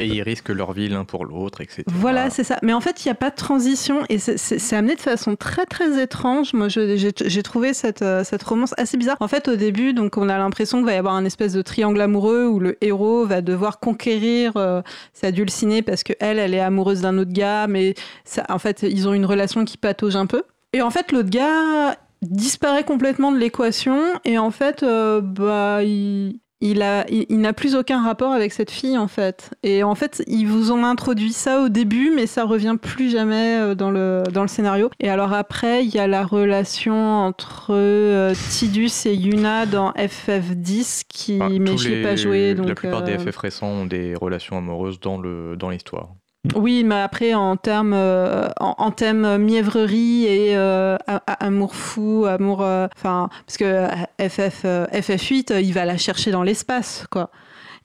Et 0.00 0.06
ils 0.06 0.22
risquent 0.22 0.48
leur 0.48 0.72
vie 0.72 0.88
l'un 0.88 1.04
pour 1.04 1.24
l'autre, 1.26 1.60
etc. 1.60 1.84
Voilà, 1.86 2.28
c'est 2.30 2.42
ça. 2.42 2.58
Mais 2.62 2.72
en 2.72 2.80
fait, 2.80 3.04
il 3.04 3.08
n'y 3.08 3.12
a 3.12 3.16
pas 3.16 3.30
de 3.30 3.36
transition 3.36 4.00
et 4.08 4.18
c'est- 4.18 4.72
amené 4.74 4.96
de 4.96 5.00
façon 5.00 5.36
très 5.36 5.64
très 5.64 6.02
étrange. 6.02 6.52
Moi, 6.52 6.66
j'ai 6.68 7.42
trouvé 7.44 7.74
cette, 7.74 8.02
euh, 8.02 8.24
cette 8.24 8.42
romance 8.42 8.74
assez 8.78 8.96
bizarre. 8.96 9.16
En 9.20 9.28
fait, 9.28 9.46
au 9.46 9.54
début, 9.56 9.92
donc, 9.92 10.16
on 10.16 10.28
a 10.28 10.38
l'impression 10.38 10.78
qu'il 10.78 10.86
va 10.86 10.94
y 10.94 10.96
avoir 10.96 11.14
un 11.14 11.24
espèce 11.24 11.52
de 11.52 11.62
triangle 11.62 12.00
amoureux 12.00 12.46
où 12.46 12.58
le 12.58 12.76
héros 12.80 13.24
va 13.26 13.42
devoir 13.42 13.78
conquérir 13.78 14.52
euh, 14.56 14.82
sa 15.12 15.30
dulcinée 15.30 15.82
parce 15.82 16.02
que 16.02 16.14
elle, 16.18 16.38
elle 16.40 16.54
est 16.54 16.60
amoureuse 16.60 17.02
d'un 17.02 17.16
autre 17.18 17.32
gars, 17.32 17.66
mais 17.68 17.94
ça, 18.24 18.44
en 18.48 18.58
fait, 18.58 18.86
ils 18.88 19.08
ont 19.08 19.14
une 19.14 19.26
relation 19.26 19.64
qui 19.64 19.76
patauge 19.76 20.16
un 20.16 20.26
peu. 20.26 20.42
Et 20.72 20.82
en 20.82 20.90
fait, 20.90 21.12
l'autre 21.12 21.30
gars 21.30 21.96
disparaît 22.22 22.84
complètement 22.84 23.32
de 23.32 23.38
l'équation 23.38 24.00
et 24.24 24.38
en 24.38 24.50
fait, 24.50 24.82
euh, 24.82 25.20
bah, 25.20 25.82
il, 25.84 26.40
il, 26.60 26.82
a, 26.82 27.08
il, 27.08 27.26
il 27.28 27.38
n'a 27.38 27.52
plus 27.52 27.76
aucun 27.76 28.02
rapport 28.02 28.32
avec 28.32 28.52
cette 28.52 28.70
fille 28.70 28.98
en 28.98 29.08
fait. 29.08 29.54
Et 29.62 29.82
en 29.82 29.94
fait, 29.94 30.22
ils 30.26 30.46
vous 30.46 30.72
ont 30.72 30.84
introduit 30.84 31.32
ça 31.32 31.62
au 31.62 31.68
début, 31.68 32.12
mais 32.14 32.26
ça 32.26 32.44
revient 32.44 32.76
plus 32.80 33.10
jamais 33.10 33.56
euh, 33.58 33.74
dans 33.74 33.90
le, 33.90 34.24
dans 34.32 34.42
le 34.42 34.48
scénario. 34.48 34.90
Et 35.00 35.08
alors 35.08 35.32
après, 35.32 35.84
il 35.84 35.94
y 35.94 35.98
a 35.98 36.06
la 36.06 36.24
relation 36.24 36.96
entre 36.96 37.68
euh, 37.70 38.34
Tidus 38.50 39.06
et 39.06 39.14
Yuna 39.14 39.66
dans 39.66 39.92
FF10, 39.92 41.04
qui, 41.08 41.36
Enfin, 41.40 41.56
mais 41.60 41.76
je 41.76 41.88
l'ai 41.88 42.02
pas 42.02 42.16
joué. 42.16 42.54
La 42.54 42.62
Donc, 42.62 42.74
plupart 42.74 43.02
des 43.02 43.16
FF 43.18 43.36
récents 43.36 43.68
ont 43.68 43.86
des 43.86 44.14
relations 44.14 44.58
amoureuses 44.58 45.00
dans 45.00 45.18
le 45.18 45.56
dans 45.56 45.70
l'histoire. 45.70 46.14
Oui, 46.54 46.84
mais 46.84 47.00
après, 47.00 47.34
en 47.34 47.56
termes 47.56 47.92
euh, 47.94 48.48
en, 48.60 48.74
en 48.78 48.90
thème 48.90 49.38
mièvrerie 49.38 50.24
et 50.24 50.56
euh, 50.56 50.96
a- 51.06 51.22
a- 51.26 51.44
amour 51.46 51.74
fou, 51.74 52.24
amour. 52.26 52.62
euh, 52.62 52.86
Enfin, 52.96 53.28
parce 53.46 53.56
que 53.58 53.86
FF, 54.20 54.62
euh, 54.64 54.86
FF8, 54.92 55.52
euh, 55.52 55.60
il 55.60 55.72
va 55.74 55.84
la 55.84 55.96
chercher 55.96 56.30
dans 56.30 56.42
l'espace, 56.42 57.06
quoi. 57.10 57.30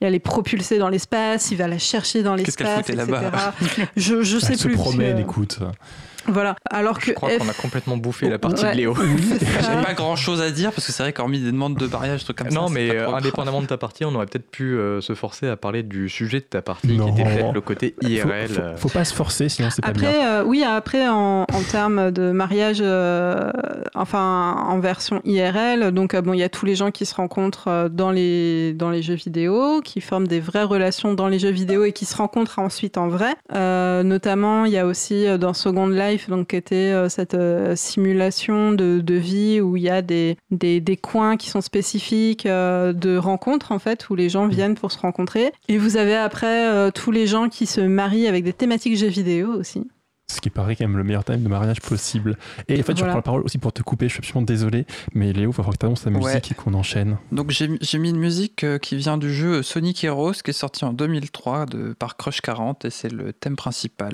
Et 0.02 0.06
elle 0.06 0.15
est 0.15 0.19
propulsée 0.19 0.80
dans 0.80 0.90
l'espace, 0.90 1.52
il 1.52 1.57
va 1.57 1.68
la 1.68 1.77
chercher 1.77 2.23
dans 2.23 2.35
Qu'est-ce 2.35 2.57
qu'elle 2.57 2.68
l'espace, 2.68 2.85
foutait 2.88 3.02
etc. 3.03 3.19
là-bas? 3.22 3.53
Je, 3.95 4.22
je 4.23 4.38
sais 4.40 4.53
Elle 4.53 4.57
se 4.60 4.68
plus. 4.68 4.76
promène, 4.76 5.11
parce 5.14 5.23
que- 5.26 5.30
écoute. 5.31 5.60
Voilà. 6.28 6.56
Alors 6.70 7.00
que 7.00 7.08
Je 7.08 7.12
crois 7.14 7.30
F- 7.30 7.38
qu'on 7.40 7.50
a 7.50 7.54
complètement 7.54 7.98
bouffé 7.98 8.30
la 8.30 8.40
partie 8.40 8.64
Ouais. 8.64 8.72
de 8.72 8.78
Léo. 8.78 8.95
J'ai 9.40 9.84
pas 9.86 9.94
grand 9.94 10.16
chose 10.16 10.41
à 10.41 10.52
dire 10.52 10.72
parce 10.72 10.86
que 10.88 10.91
c'est 10.94 11.04
vrai 11.04 11.14
qu'hormis 11.14 11.40
des 11.40 11.52
demandes 11.52 11.76
de 11.76 11.88
mariage, 11.88 12.24
trucs 12.24 12.38
comme 12.38 12.50
ça. 12.50 12.56
non, 12.56 12.70
mais 12.70 12.88
pas 12.90 12.94
euh, 12.95 13.06
trop- 13.06 13.16
indépendamment 13.16 13.62
de 13.62 13.68
ta 13.68 13.78
partie, 13.78 14.06
on 14.06 14.14
aurait 14.16 14.26
peut-être 14.26 14.50
pu 14.50 14.76
euh, 14.78 15.02
se 15.02 15.14
forcer 15.16 15.48
à 15.48 15.56
parler 15.58 15.84
du 15.84 16.10
sujet 16.10 16.40
de 16.40 16.45
ta 16.45 16.62
partie, 16.62 16.95
Non. 16.98 17.12
qui 17.14 17.22
était 17.22 17.30
peut-être 17.30 17.54
le 17.54 17.62
côté 17.62 17.95
Faut, 18.02 18.08
IRL. 18.08 18.48
faut- 18.50 18.62
euh. 18.62 18.78
faut 18.78 18.90
pas 18.90 19.04
se 19.06 19.14
forcer, 19.14 19.50
sinon 19.50 19.70
c'est 19.70 19.82
pas 19.84 19.91
bien. 19.91 20.10
Après, 20.10 20.26
euh, 20.28 20.44
oui, 20.45 20.64
après, 20.64 21.08
en, 21.10 21.41
en 21.41 21.62
termes 21.72 22.12
de 22.12 22.32
mariage, 22.32 22.80
euh, 22.82 23.52
enfin, 23.95 24.56
en 24.68 24.80
version 24.80 25.22
IRL, 25.26 25.91
donc, 25.91 26.14
euh, 26.14 26.22
bon, 26.22 26.34
il 26.34 26.40
y 26.40 26.44
a 26.44 26.50
tous 26.50 26.66
les 26.66 26.76
gens 26.76 26.91
qui 26.91 27.06
se 27.06 27.16
rencontrent 27.16 27.90
dans 27.91 28.12
les, 28.12 28.74
dans 28.74 28.90
les 28.90 29.02
jeux 29.02 29.14
vidéo, 29.16 29.82
qui 29.84 30.02
forment 30.02 30.28
des 30.28 30.40
vraies 30.40 30.64
relations 30.64 31.14
dans 31.14 31.28
les 31.28 31.40
jeux 31.40 31.50
vidéo 31.52 31.84
et 31.84 31.91
qui 31.91 32.06
se 32.06 32.16
rencontrent 32.16 32.60
ensuite 32.60 32.98
en 32.98 33.08
vrai. 33.08 33.34
Euh, 33.54 34.04
notamment, 34.04 34.66
il 34.66 34.72
y 34.74 34.78
a 34.78 34.86
aussi 34.86 35.26
dans 35.38 35.54
Second 35.54 35.88
Life, 35.88 36.12
donc, 36.30 36.48
qui 36.49 36.56
était 36.56 36.76
euh, 36.76 37.10
cette 37.10 37.34
euh, 37.34 37.76
simulation 37.76 38.72
de, 38.73 38.99
de 39.02 39.14
vie 39.15 39.61
où 39.61 39.77
il 39.77 39.84
y 39.84 39.90
a 39.90 40.02
des, 40.02 40.38
des, 40.52 40.80
des 40.81 40.98
coins 40.98 41.38
qui 41.38 41.49
sont 41.49 41.61
spécifiques 41.61 42.45
euh, 42.45 42.94
de 42.94 43.18
rencontres, 43.18 43.72
en 43.72 43.80
fait, 43.80 44.10
où 44.10 44.15
les 44.15 44.30
gens 44.30 44.48
viennent 44.48 44.76
pour 44.76 44.91
se 44.91 44.99
rencontrer. 44.99 45.52
Et 45.68 45.77
vous 45.77 45.98
avez 45.98 46.15
après 46.15 46.68
euh, 46.69 46.91
tous 46.91 47.11
les 47.11 47.27
gens 47.27 47.49
qui 47.49 47.65
se 47.65 47.81
marient 47.81 48.27
avec 48.27 48.44
des 48.44 48.53
thématiques 48.53 48.98
jeux 48.98 49.07
vidéo 49.07 49.49
aussi. 49.53 49.88
Ce 50.31 50.40
qui 50.40 50.49
paraît 50.49 50.76
quand 50.76 50.85
même 50.88 50.98
le 50.98 51.03
meilleur 51.03 51.26
thème 51.26 51.44
de 51.44 51.49
mariage 51.49 51.81
possible. 51.81 52.38
Et 52.69 52.80
en 52.80 52.84
fait, 52.84 52.94
je 52.94 52.99
Voilà. 52.99 53.07
prends 53.11 53.18
la 53.18 53.22
parole 53.22 53.41
aussi 53.44 53.57
pour 53.57 53.73
te 53.73 53.84
couper, 53.84 54.07
je 54.07 54.14
suis 54.14 54.19
absolument 54.22 54.45
désolé, 54.45 54.85
mais 55.14 55.34
Léo, 55.34 55.52
il 55.52 55.53
va 55.53 55.64
falloir 55.64 55.73
que 55.73 55.80
tu 55.80 55.85
annonces 55.85 56.03
ta 56.03 56.10
musique 56.10 56.26
Ouais. 56.26 56.41
et 56.49 56.53
qu'on 56.56 56.73
enchaîne. 56.73 57.18
Donc 57.34 57.52
j'ai 57.52 57.69
j'ai 57.81 57.99
mis 57.99 58.10
une 58.10 58.18
musique 58.18 58.65
qui 58.81 58.95
vient 58.95 59.18
du 59.18 59.31
jeu 59.34 59.61
Sonic 59.61 60.02
Heroes 60.03 60.31
qui 60.44 60.49
est 60.52 60.53
sorti 60.53 60.85
en 60.85 60.94
2003 60.94 61.65
de, 61.65 61.94
par 61.94 62.15
Crush 62.15 62.40
40 62.41 62.85
et 62.85 62.90
c'est 62.90 63.11
le 63.11 63.34
thème 63.34 63.57
principal. 63.57 64.14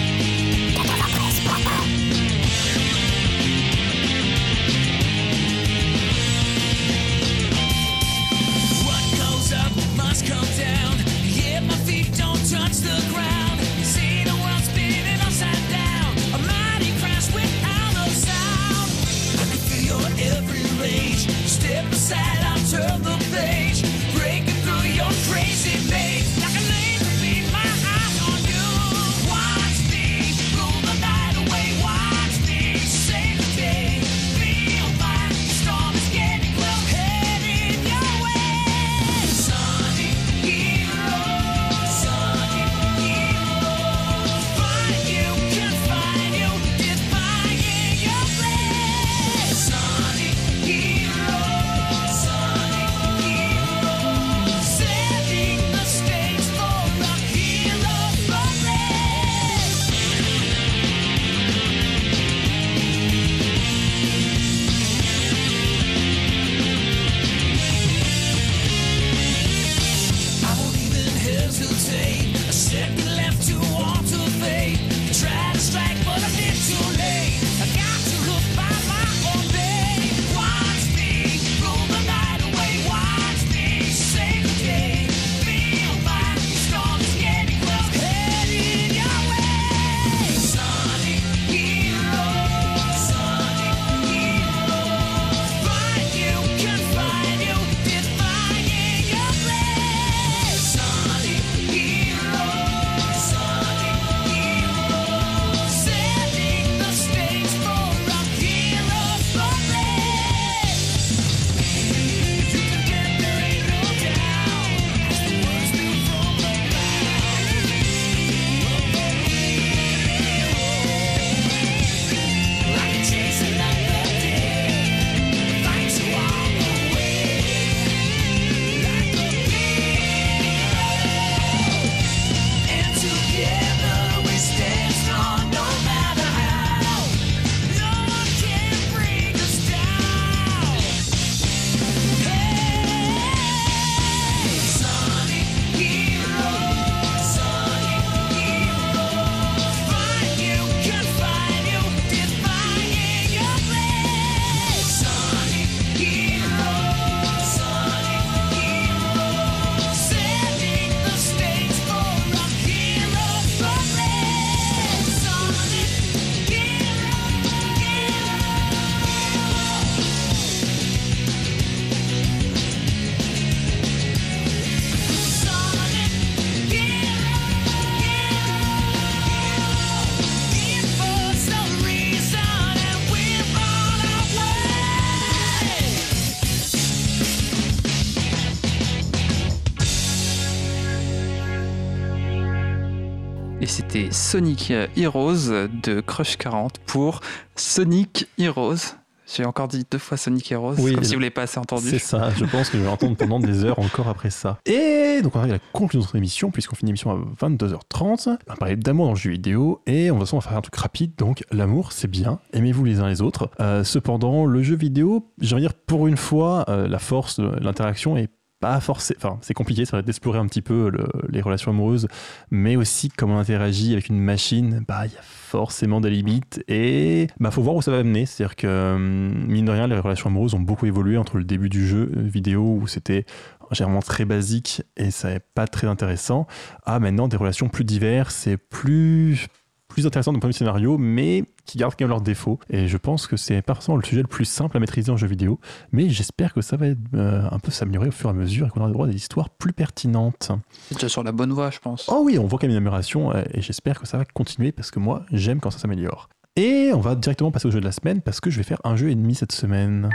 Sonic 194.31 194.71
Heroes 194.95 195.67
de 195.83 195.99
Crush 195.99 196.37
40 196.37 196.79
pour 196.85 197.19
Sonic 197.57 198.29
Heroes. 198.37 198.95
J'ai 199.27 199.43
encore 199.43 199.67
dit 199.67 199.85
deux 199.91 199.97
fois 199.97 200.15
Sonic 200.15 200.49
Heroes, 200.49 200.75
Oui, 200.79 200.95
comme 200.95 201.03
si 201.03 201.15
vous 201.15 201.19
l'avez 201.19 201.31
pas 201.31 201.41
assez 201.41 201.55
C'est 201.55 201.59
entendu. 201.59 201.99
ça, 201.99 202.29
je 202.37 202.45
pense 202.45 202.69
que 202.69 202.77
je 202.77 202.83
vais 202.83 202.87
l'entendre 202.87 203.17
pendant 203.17 203.41
des 203.41 203.65
heures 203.65 203.77
encore 203.79 204.07
après 204.07 204.29
ça. 204.29 204.57
Et 204.65 205.19
donc 205.21 205.35
on 205.35 205.39
arrive 205.39 205.51
à 205.51 205.55
la 205.55 205.61
conclusion 205.73 205.99
de 205.99 206.05
notre 206.05 206.15
émission, 206.15 206.49
puisqu'on 206.49 206.77
finit 206.77 206.91
l'émission 206.91 207.11
à 207.11 207.45
22h30. 207.45 208.29
On 208.29 208.37
va 208.47 208.55
parler 208.55 208.77
d'amour 208.77 209.07
dans 209.07 209.11
le 209.11 209.17
jeu 209.17 209.31
vidéo, 209.31 209.81
et 209.85 210.11
on 210.11 210.17
va, 210.17 210.23
on 210.31 210.37
va 210.37 210.41
faire 210.41 210.57
un 210.57 210.61
truc 210.61 210.77
rapide, 210.77 211.11
donc 211.17 211.43
l'amour 211.51 211.91
c'est 211.91 212.09
bien, 212.09 212.39
aimez-vous 212.53 212.85
les 212.85 213.01
uns 213.01 213.09
les 213.09 213.21
autres. 213.21 213.49
Euh, 213.59 213.83
cependant, 213.83 214.45
le 214.45 214.63
jeu 214.63 214.77
vidéo, 214.77 215.27
j'ai 215.41 215.55
envie 215.55 215.63
de 215.63 215.67
dire 215.67 215.77
pour 215.77 216.07
une 216.07 216.15
fois, 216.15 216.63
euh, 216.69 216.87
la 216.87 216.99
force 216.99 217.37
de 217.37 217.51
l'interaction 217.59 218.15
est 218.15 218.29
pas 218.61 218.79
forcément, 218.79 219.17
enfin 219.21 219.37
c'est 219.41 219.53
compliqué, 219.53 219.83
ça 219.85 219.97
va 219.97 220.01
d'explorer 220.03 220.39
un 220.39 220.45
petit 220.45 220.61
peu 220.61 220.89
le- 220.89 221.09
les 221.29 221.41
relations 221.41 221.71
amoureuses, 221.71 222.07
mais 222.51 222.75
aussi 222.77 223.09
comment 223.09 223.35
on 223.35 223.39
interagit 223.39 223.91
avec 223.93 224.07
une 224.07 224.19
machine, 224.19 224.85
bah 224.87 225.05
il 225.07 225.11
y 225.13 225.17
a 225.17 225.21
forcément 225.23 225.99
des 225.99 226.09
limites 226.11 226.63
et 226.69 227.27
bah 227.39 227.51
faut 227.51 227.61
voir 227.61 227.75
où 227.75 227.81
ça 227.81 227.91
va 227.91 227.97
amener. 227.97 228.25
C'est-à-dire 228.25 228.55
que 228.55 228.93
hum, 228.95 229.45
mine 229.47 229.65
de 229.65 229.71
rien, 229.71 229.87
les 229.87 229.99
relations 229.99 230.29
amoureuses 230.29 230.53
ont 230.53 230.59
beaucoup 230.61 230.85
évolué 230.85 231.17
entre 231.17 231.37
le 231.37 231.43
début 231.43 231.67
du 231.69 231.85
jeu 231.87 232.09
vidéo 232.15 232.77
où 232.81 232.87
c'était 232.87 233.25
généralement 233.71 234.01
très 234.01 234.25
basique 234.25 234.83
et 234.97 235.11
ça 235.11 235.29
n'est 235.33 235.39
pas 235.39 235.65
très 235.67 235.87
intéressant, 235.87 236.45
à 236.85 236.99
maintenant 236.99 237.27
des 237.27 237.37
relations 237.37 237.67
plus 237.69 237.83
diverses 237.83 238.47
et 238.47 238.57
plus 238.57 239.47
plus 239.87 240.07
intéressantes 240.07 240.35
d'un 240.35 240.39
point 240.39 240.49
de 240.49 240.53
vue 240.53 240.57
scénario, 240.59 240.97
mais 240.97 241.43
qui 241.65 241.77
gardent 241.77 241.93
quand 241.93 242.05
même 242.05 242.09
leurs 242.09 242.21
défauts. 242.21 242.59
Et 242.69 242.87
je 242.87 242.97
pense 242.97 243.27
que 243.27 243.37
c'est 243.37 243.65
forcément 243.65 243.97
le 243.97 244.03
sujet 244.03 244.21
le 244.21 244.27
plus 244.27 244.45
simple 244.45 244.77
à 244.77 244.79
maîtriser 244.79 245.11
en 245.11 245.17
jeu 245.17 245.27
vidéo, 245.27 245.59
mais 245.91 246.09
j'espère 246.09 246.53
que 246.53 246.61
ça 246.61 246.77
va 246.77 246.87
être, 246.87 246.99
euh, 247.13 247.43
un 247.49 247.59
peu 247.59 247.71
s'améliorer 247.71 248.09
au 248.09 248.11
fur 248.11 248.29
et 248.29 248.31
à 248.31 248.33
mesure 248.33 248.67
et 248.67 248.69
qu'on 248.69 248.81
aura 248.81 248.89
droit 248.91 249.07
à 249.07 249.09
des 249.09 249.15
histoires 249.15 249.49
plus 249.49 249.73
pertinentes. 249.73 250.51
C'est 250.87 250.95
déjà 250.95 251.09
sur 251.09 251.23
la 251.23 251.31
bonne 251.31 251.51
voie, 251.51 251.69
je 251.71 251.79
pense. 251.79 252.07
Oh 252.09 252.21
oui, 252.25 252.37
on 252.39 252.47
voit 252.47 252.59
quand 252.59 252.67
même 252.67 252.71
une 252.71 252.77
amélioration 252.77 253.33
euh, 253.33 253.43
et 253.53 253.61
j'espère 253.61 253.99
que 253.99 254.07
ça 254.07 254.17
va 254.17 254.25
continuer 254.25 254.71
parce 254.71 254.91
que 254.91 254.99
moi, 254.99 255.23
j'aime 255.31 255.59
quand 255.59 255.71
ça 255.71 255.79
s'améliore. 255.79 256.29
Et 256.55 256.91
on 256.93 256.99
va 256.99 257.15
directement 257.15 257.51
passer 257.51 257.67
au 257.67 257.71
jeu 257.71 257.79
de 257.79 257.85
la 257.85 257.93
semaine 257.93 258.21
parce 258.21 258.41
que 258.41 258.49
je 258.49 258.57
vais 258.57 258.63
faire 258.63 258.81
un 258.83 258.95
jeu 258.95 259.09
et 259.09 259.15
demi 259.15 259.35
cette 259.35 259.53
semaine. 259.53 260.09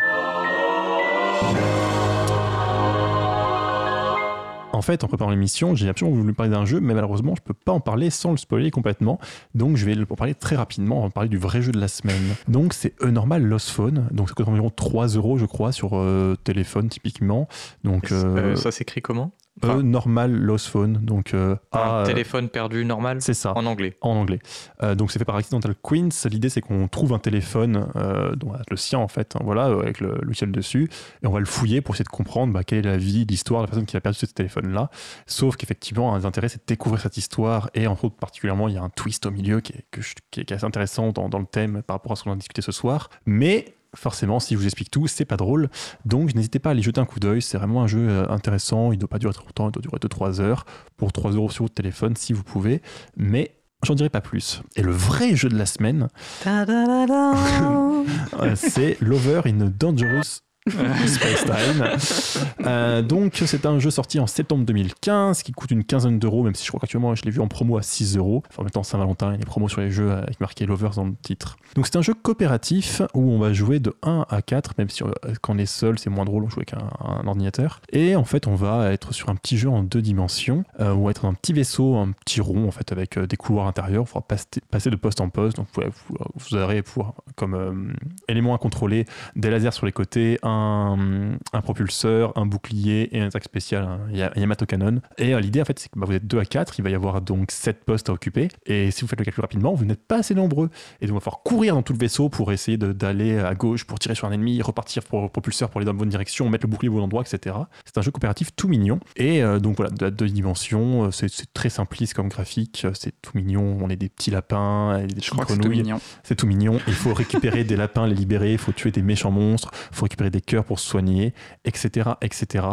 En 4.72 4.82
fait, 4.82 5.04
en 5.04 5.08
préparant 5.08 5.30
l'émission, 5.30 5.74
j'ai 5.74 5.88
absolument 5.88 6.16
voulu 6.16 6.34
parler 6.34 6.52
d'un 6.52 6.66
jeu, 6.66 6.80
mais 6.80 6.92
malheureusement, 6.92 7.34
je 7.34 7.40
peux 7.40 7.54
pas 7.54 7.72
en 7.72 7.80
parler 7.80 8.10
sans 8.10 8.32
le 8.32 8.36
spoiler 8.36 8.70
complètement. 8.70 9.18
Donc, 9.54 9.76
je 9.76 9.86
vais 9.86 9.96
en 9.98 10.16
parler 10.16 10.34
très 10.34 10.54
rapidement, 10.54 10.98
on 10.98 11.04
va 11.04 11.10
parler 11.10 11.30
du 11.30 11.38
vrai 11.38 11.62
jeu 11.62 11.72
de 11.72 11.80
la 11.80 11.88
semaine. 11.88 12.34
Donc, 12.46 12.74
c'est 12.74 13.00
Normal 13.02 13.42
Lost 13.42 13.70
Phone. 13.70 14.06
Donc, 14.10 14.28
ça 14.28 14.34
coûte 14.34 14.48
environ 14.48 14.68
3 14.68 15.06
euros, 15.08 15.38
je 15.38 15.46
crois, 15.46 15.72
sur 15.72 15.90
euh, 15.94 16.36
téléphone 16.44 16.88
typiquement. 16.90 17.48
Donc, 17.84 18.12
Euh, 18.12 18.52
euh, 18.52 18.56
ça 18.56 18.70
s'écrit 18.70 19.00
comment? 19.00 19.32
E 19.64 19.80
Normal 19.82 20.32
Lost 20.32 20.66
Phone. 20.68 20.98
Donc, 21.02 21.32
euh, 21.34 21.56
Un 21.72 21.78
A, 21.78 21.92
euh, 22.00 22.04
téléphone 22.06 22.48
perdu 22.48 22.84
normal 22.84 23.18
c'est 23.20 23.34
ça 23.34 23.52
en 23.56 23.64
anglais. 23.66 23.96
en 24.02 24.10
anglais. 24.16 24.38
Euh, 24.82 24.94
donc 24.94 25.10
c'est 25.10 25.18
fait 25.18 25.24
par 25.24 25.36
Accidental 25.36 25.74
Queens. 25.82 26.08
L'idée 26.30 26.48
c'est 26.50 26.60
qu'on 26.60 26.88
trouve 26.88 27.12
un 27.14 27.18
téléphone, 27.18 27.86
euh, 27.96 28.34
dont- 28.36 28.52
le 28.70 28.76
sien 28.76 28.98
en 28.98 29.08
fait, 29.08 29.34
hein, 29.36 29.40
voilà, 29.44 29.64
avec 29.66 30.00
le 30.00 30.18
logiciel 30.22 30.52
dessus, 30.52 30.88
et 31.22 31.26
on 31.26 31.30
va 31.32 31.40
le 31.40 31.46
fouiller 31.46 31.80
pour 31.80 31.94
essayer 31.94 32.04
de 32.04 32.08
comprendre 32.10 32.52
bah, 32.52 32.64
quelle 32.64 32.78
est 32.80 32.90
la 32.90 32.96
vie, 32.98 33.24
l'histoire 33.24 33.62
de 33.62 33.66
la 33.66 33.68
personne 33.68 33.86
qui 33.86 33.96
a 33.96 34.00
perdu 34.00 34.18
ce 34.18 34.26
téléphone-là. 34.26 34.90
Sauf 35.26 35.56
qu'effectivement, 35.56 36.14
un 36.14 36.18
des 36.18 36.26
intérêts 36.26 36.48
c'est 36.48 36.58
de 36.58 36.66
découvrir 36.66 37.00
cette 37.00 37.16
histoire, 37.16 37.70
et 37.74 37.86
entre 37.86 38.04
autres 38.06 38.16
particulièrement, 38.16 38.68
il 38.68 38.74
y 38.74 38.78
a 38.78 38.82
un 38.82 38.90
twist 38.90 39.26
au 39.26 39.30
milieu 39.30 39.60
qui 39.60 39.72
est, 39.72 39.84
que 39.90 40.02
je- 40.02 40.14
qui 40.30 40.40
est- 40.40 40.44
qui 40.44 40.52
est 40.52 40.56
assez 40.56 40.66
intéressant 40.66 41.12
dans, 41.12 41.28
dans 41.28 41.38
le 41.38 41.46
thème 41.46 41.82
par 41.82 41.96
rapport 41.96 42.12
à 42.12 42.16
ce 42.16 42.24
qu'on 42.24 42.32
a 42.32 42.36
discuté 42.36 42.60
ce 42.62 42.72
soir. 42.72 43.08
Mais 43.24 43.74
forcément, 43.96 44.40
si 44.40 44.54
je 44.54 44.58
vous 44.58 44.64
explique 44.64 44.90
tout, 44.90 45.06
c'est 45.06 45.24
pas 45.24 45.36
drôle. 45.36 45.68
Donc, 46.04 46.34
n'hésitez 46.34 46.58
pas 46.58 46.70
à 46.70 46.72
aller 46.72 46.82
jeter 46.82 47.00
un 47.00 47.04
coup 47.04 47.20
d'œil. 47.20 47.42
C'est 47.42 47.58
vraiment 47.58 47.82
un 47.82 47.86
jeu 47.86 48.08
euh, 48.08 48.28
intéressant. 48.28 48.92
Il 48.92 48.96
ne 48.96 49.00
doit 49.00 49.08
pas 49.08 49.18
durer 49.18 49.32
trop 49.32 49.46
longtemps. 49.46 49.68
Il 49.68 49.72
doit 49.72 49.82
durer 49.82 49.98
2-3 49.98 50.40
heures 50.40 50.64
pour 50.96 51.12
3 51.12 51.32
euros 51.32 51.50
sur 51.50 51.64
votre 51.64 51.74
téléphone 51.74 52.16
si 52.16 52.32
vous 52.32 52.42
pouvez. 52.42 52.82
Mais 53.16 53.52
j'en 53.84 53.94
dirai 53.94 54.10
pas 54.10 54.20
plus. 54.20 54.62
Et 54.76 54.82
le 54.82 54.92
vrai 54.92 55.36
jeu 55.36 55.48
de 55.48 55.56
la 55.56 55.66
semaine, 55.66 56.08
c'est 58.54 58.96
Lover 59.00 59.42
in 59.46 59.70
Dangerous 59.78 60.40
Space 61.06 61.44
Time. 61.44 62.46
Euh, 62.66 63.00
donc, 63.00 63.40
c'est 63.46 63.66
un 63.66 63.78
jeu 63.78 63.90
sorti 63.90 64.18
en 64.18 64.26
septembre 64.26 64.64
2015 64.64 65.44
qui 65.44 65.52
coûte 65.52 65.70
une 65.70 65.84
quinzaine 65.84 66.18
d'euros, 66.18 66.42
même 66.42 66.56
si 66.56 66.64
je 66.64 66.68
crois 66.68 66.80
qu'actuellement 66.80 67.14
je 67.14 67.22
l'ai 67.22 67.30
vu 67.30 67.40
en 67.40 67.46
promo 67.46 67.78
à 67.78 67.82
6 67.82 68.16
euros. 68.16 68.42
Enfin, 68.48 68.62
en 68.62 68.64
même 68.64 68.72
temps, 68.72 68.82
Saint-Valentin, 68.82 69.28
il 69.28 69.32
y 69.32 69.34
a 69.34 69.38
des 69.38 69.44
promos 69.44 69.68
sur 69.68 69.80
les 69.80 69.92
jeux 69.92 70.10
avec 70.10 70.40
marqué 70.40 70.66
Lovers 70.66 70.94
dans 70.96 71.04
le 71.04 71.14
titre. 71.22 71.56
Donc, 71.76 71.86
c'est 71.86 71.96
un 71.96 72.02
jeu 72.02 72.14
coopératif 72.14 73.00
où 73.14 73.30
on 73.30 73.38
va 73.38 73.52
jouer 73.52 73.78
de 73.78 73.94
1 74.02 74.26
à 74.28 74.42
4, 74.42 74.74
même 74.78 74.88
si 74.88 75.04
euh, 75.04 75.10
quand 75.40 75.54
on 75.54 75.58
est 75.58 75.66
seul, 75.66 76.00
c'est 76.00 76.10
moins 76.10 76.24
drôle, 76.24 76.42
on 76.42 76.48
joue 76.48 76.58
avec 76.58 76.74
un, 76.74 77.26
ordinateur. 77.26 77.80
Et 77.92 78.16
en 78.16 78.24
fait, 78.24 78.48
on 78.48 78.56
va 78.56 78.92
être 78.92 79.14
sur 79.14 79.28
un 79.28 79.36
petit 79.36 79.58
jeu 79.58 79.68
en 79.68 79.84
deux 79.84 80.02
dimensions, 80.02 80.64
euh, 80.80 80.92
où 80.92 81.02
on 81.02 81.04
va 81.04 81.12
être 81.12 81.22
dans 81.22 81.28
un 81.28 81.34
petit 81.34 81.52
vaisseau, 81.52 81.94
un 81.94 82.10
petit 82.10 82.40
rond, 82.40 82.66
en 82.66 82.72
fait, 82.72 82.90
avec 82.90 83.18
des 83.18 83.36
couloirs 83.36 83.68
intérieurs. 83.68 84.02
Il 84.02 84.08
faudra 84.08 84.26
passer, 84.26 84.46
passer 84.68 84.90
de 84.90 84.96
poste 84.96 85.20
en 85.20 85.28
poste. 85.28 85.58
Donc, 85.58 85.68
vous, 85.74 85.82
vous, 86.08 86.16
vous 86.34 86.56
aurez 86.56 86.82
pour, 86.82 87.14
comme 87.36 87.94
élément 88.26 88.54
à 88.54 88.58
contrôler 88.58 89.04
des 89.36 89.50
lasers 89.50 89.70
sur 89.70 89.86
les 89.86 89.92
côtés, 89.92 90.38
un, 90.42 90.55
un 90.56 91.60
propulseur, 91.62 92.32
un 92.36 92.46
bouclier 92.46 93.16
et 93.16 93.20
un 93.20 93.26
attaque 93.26 93.44
spéciale, 93.44 93.84
un 93.84 94.10
Ya- 94.12 94.32
Yamato 94.36 94.66
Cannon. 94.66 95.00
Et 95.18 95.34
euh, 95.34 95.40
l'idée, 95.40 95.60
en 95.60 95.64
fait, 95.64 95.78
c'est 95.78 95.88
que 95.88 95.98
bah, 95.98 96.06
vous 96.06 96.14
êtes 96.14 96.26
2 96.26 96.38
à 96.38 96.44
4, 96.44 96.78
il 96.78 96.82
va 96.82 96.90
y 96.90 96.94
avoir 96.94 97.20
donc 97.20 97.50
7 97.50 97.84
postes 97.84 98.08
à 98.10 98.12
occuper. 98.12 98.48
Et 98.66 98.90
si 98.90 99.02
vous 99.02 99.08
faites 99.08 99.18
le 99.18 99.24
calcul 99.24 99.42
rapidement, 99.42 99.74
vous 99.74 99.84
n'êtes 99.84 100.06
pas 100.06 100.18
assez 100.18 100.34
nombreux. 100.34 100.70
Et 101.00 101.06
donc, 101.06 101.14
il 101.14 101.18
va 101.18 101.20
falloir 101.20 101.42
courir 101.42 101.74
dans 101.74 101.82
tout 101.82 101.92
le 101.92 101.98
vaisseau 101.98 102.28
pour 102.28 102.52
essayer 102.52 102.76
d'aller 102.76 103.38
à 103.38 103.54
gauche 103.54 103.84
pour 103.84 103.98
tirer 103.98 104.14
sur 104.14 104.26
un 104.26 104.32
ennemi, 104.32 104.60
repartir 104.62 105.02
pour 105.02 105.22
le 105.22 105.28
propulseur 105.28 105.70
pour 105.70 105.78
aller 105.78 105.86
dans 105.86 105.92
la 105.92 105.98
bonne 105.98 106.08
direction, 106.08 106.48
mettre 106.48 106.66
le 106.66 106.70
bouclier 106.70 106.88
au 106.88 106.94
bon 106.94 107.02
endroit, 107.02 107.22
etc. 107.22 107.56
C'est 107.84 107.98
un 107.98 108.02
jeu 108.02 108.10
coopératif 108.10 108.54
tout 108.56 108.68
mignon. 108.68 109.00
Et 109.16 109.42
euh, 109.42 109.58
donc, 109.58 109.76
voilà, 109.76 109.90
de, 109.90 110.10
deux 110.10 110.28
dimensions, 110.28 111.04
euh, 111.04 111.10
c'est 111.10 111.52
très 111.52 111.68
simpliste 111.68 112.14
comme 112.14 112.28
graphique, 112.28 112.86
c'est 112.94 113.20
tout 113.20 113.32
mignon. 113.34 113.78
On 113.80 113.88
est 113.88 113.96
des 113.96 114.08
petits 114.08 114.30
lapins, 114.30 114.98
des 115.02 115.08
Je 115.08 115.14
petites 115.14 115.30
crois 115.30 115.44
que 115.44 115.52
c'est 115.52 115.58
tout 115.58 115.68
mignon. 115.68 116.00
C'est 116.22 116.34
tout 116.34 116.46
mignon. 116.46 116.78
Il 116.86 116.94
faut 116.94 117.14
récupérer 117.14 117.64
des 117.64 117.76
lapins, 117.76 118.06
les 118.06 118.14
libérer. 118.14 118.52
Il 118.52 118.58
faut 118.58 118.72
tuer 118.72 118.90
des 118.90 119.02
méchants 119.02 119.30
monstres. 119.30 119.70
Il 119.92 119.96
faut 119.96 120.04
récupérer 120.04 120.30
des 120.30 120.40
cœurs 120.46 120.64
pour 120.64 120.78
se 120.78 120.88
soigner, 120.88 121.34
etc. 121.64 122.10
etc. 122.22 122.64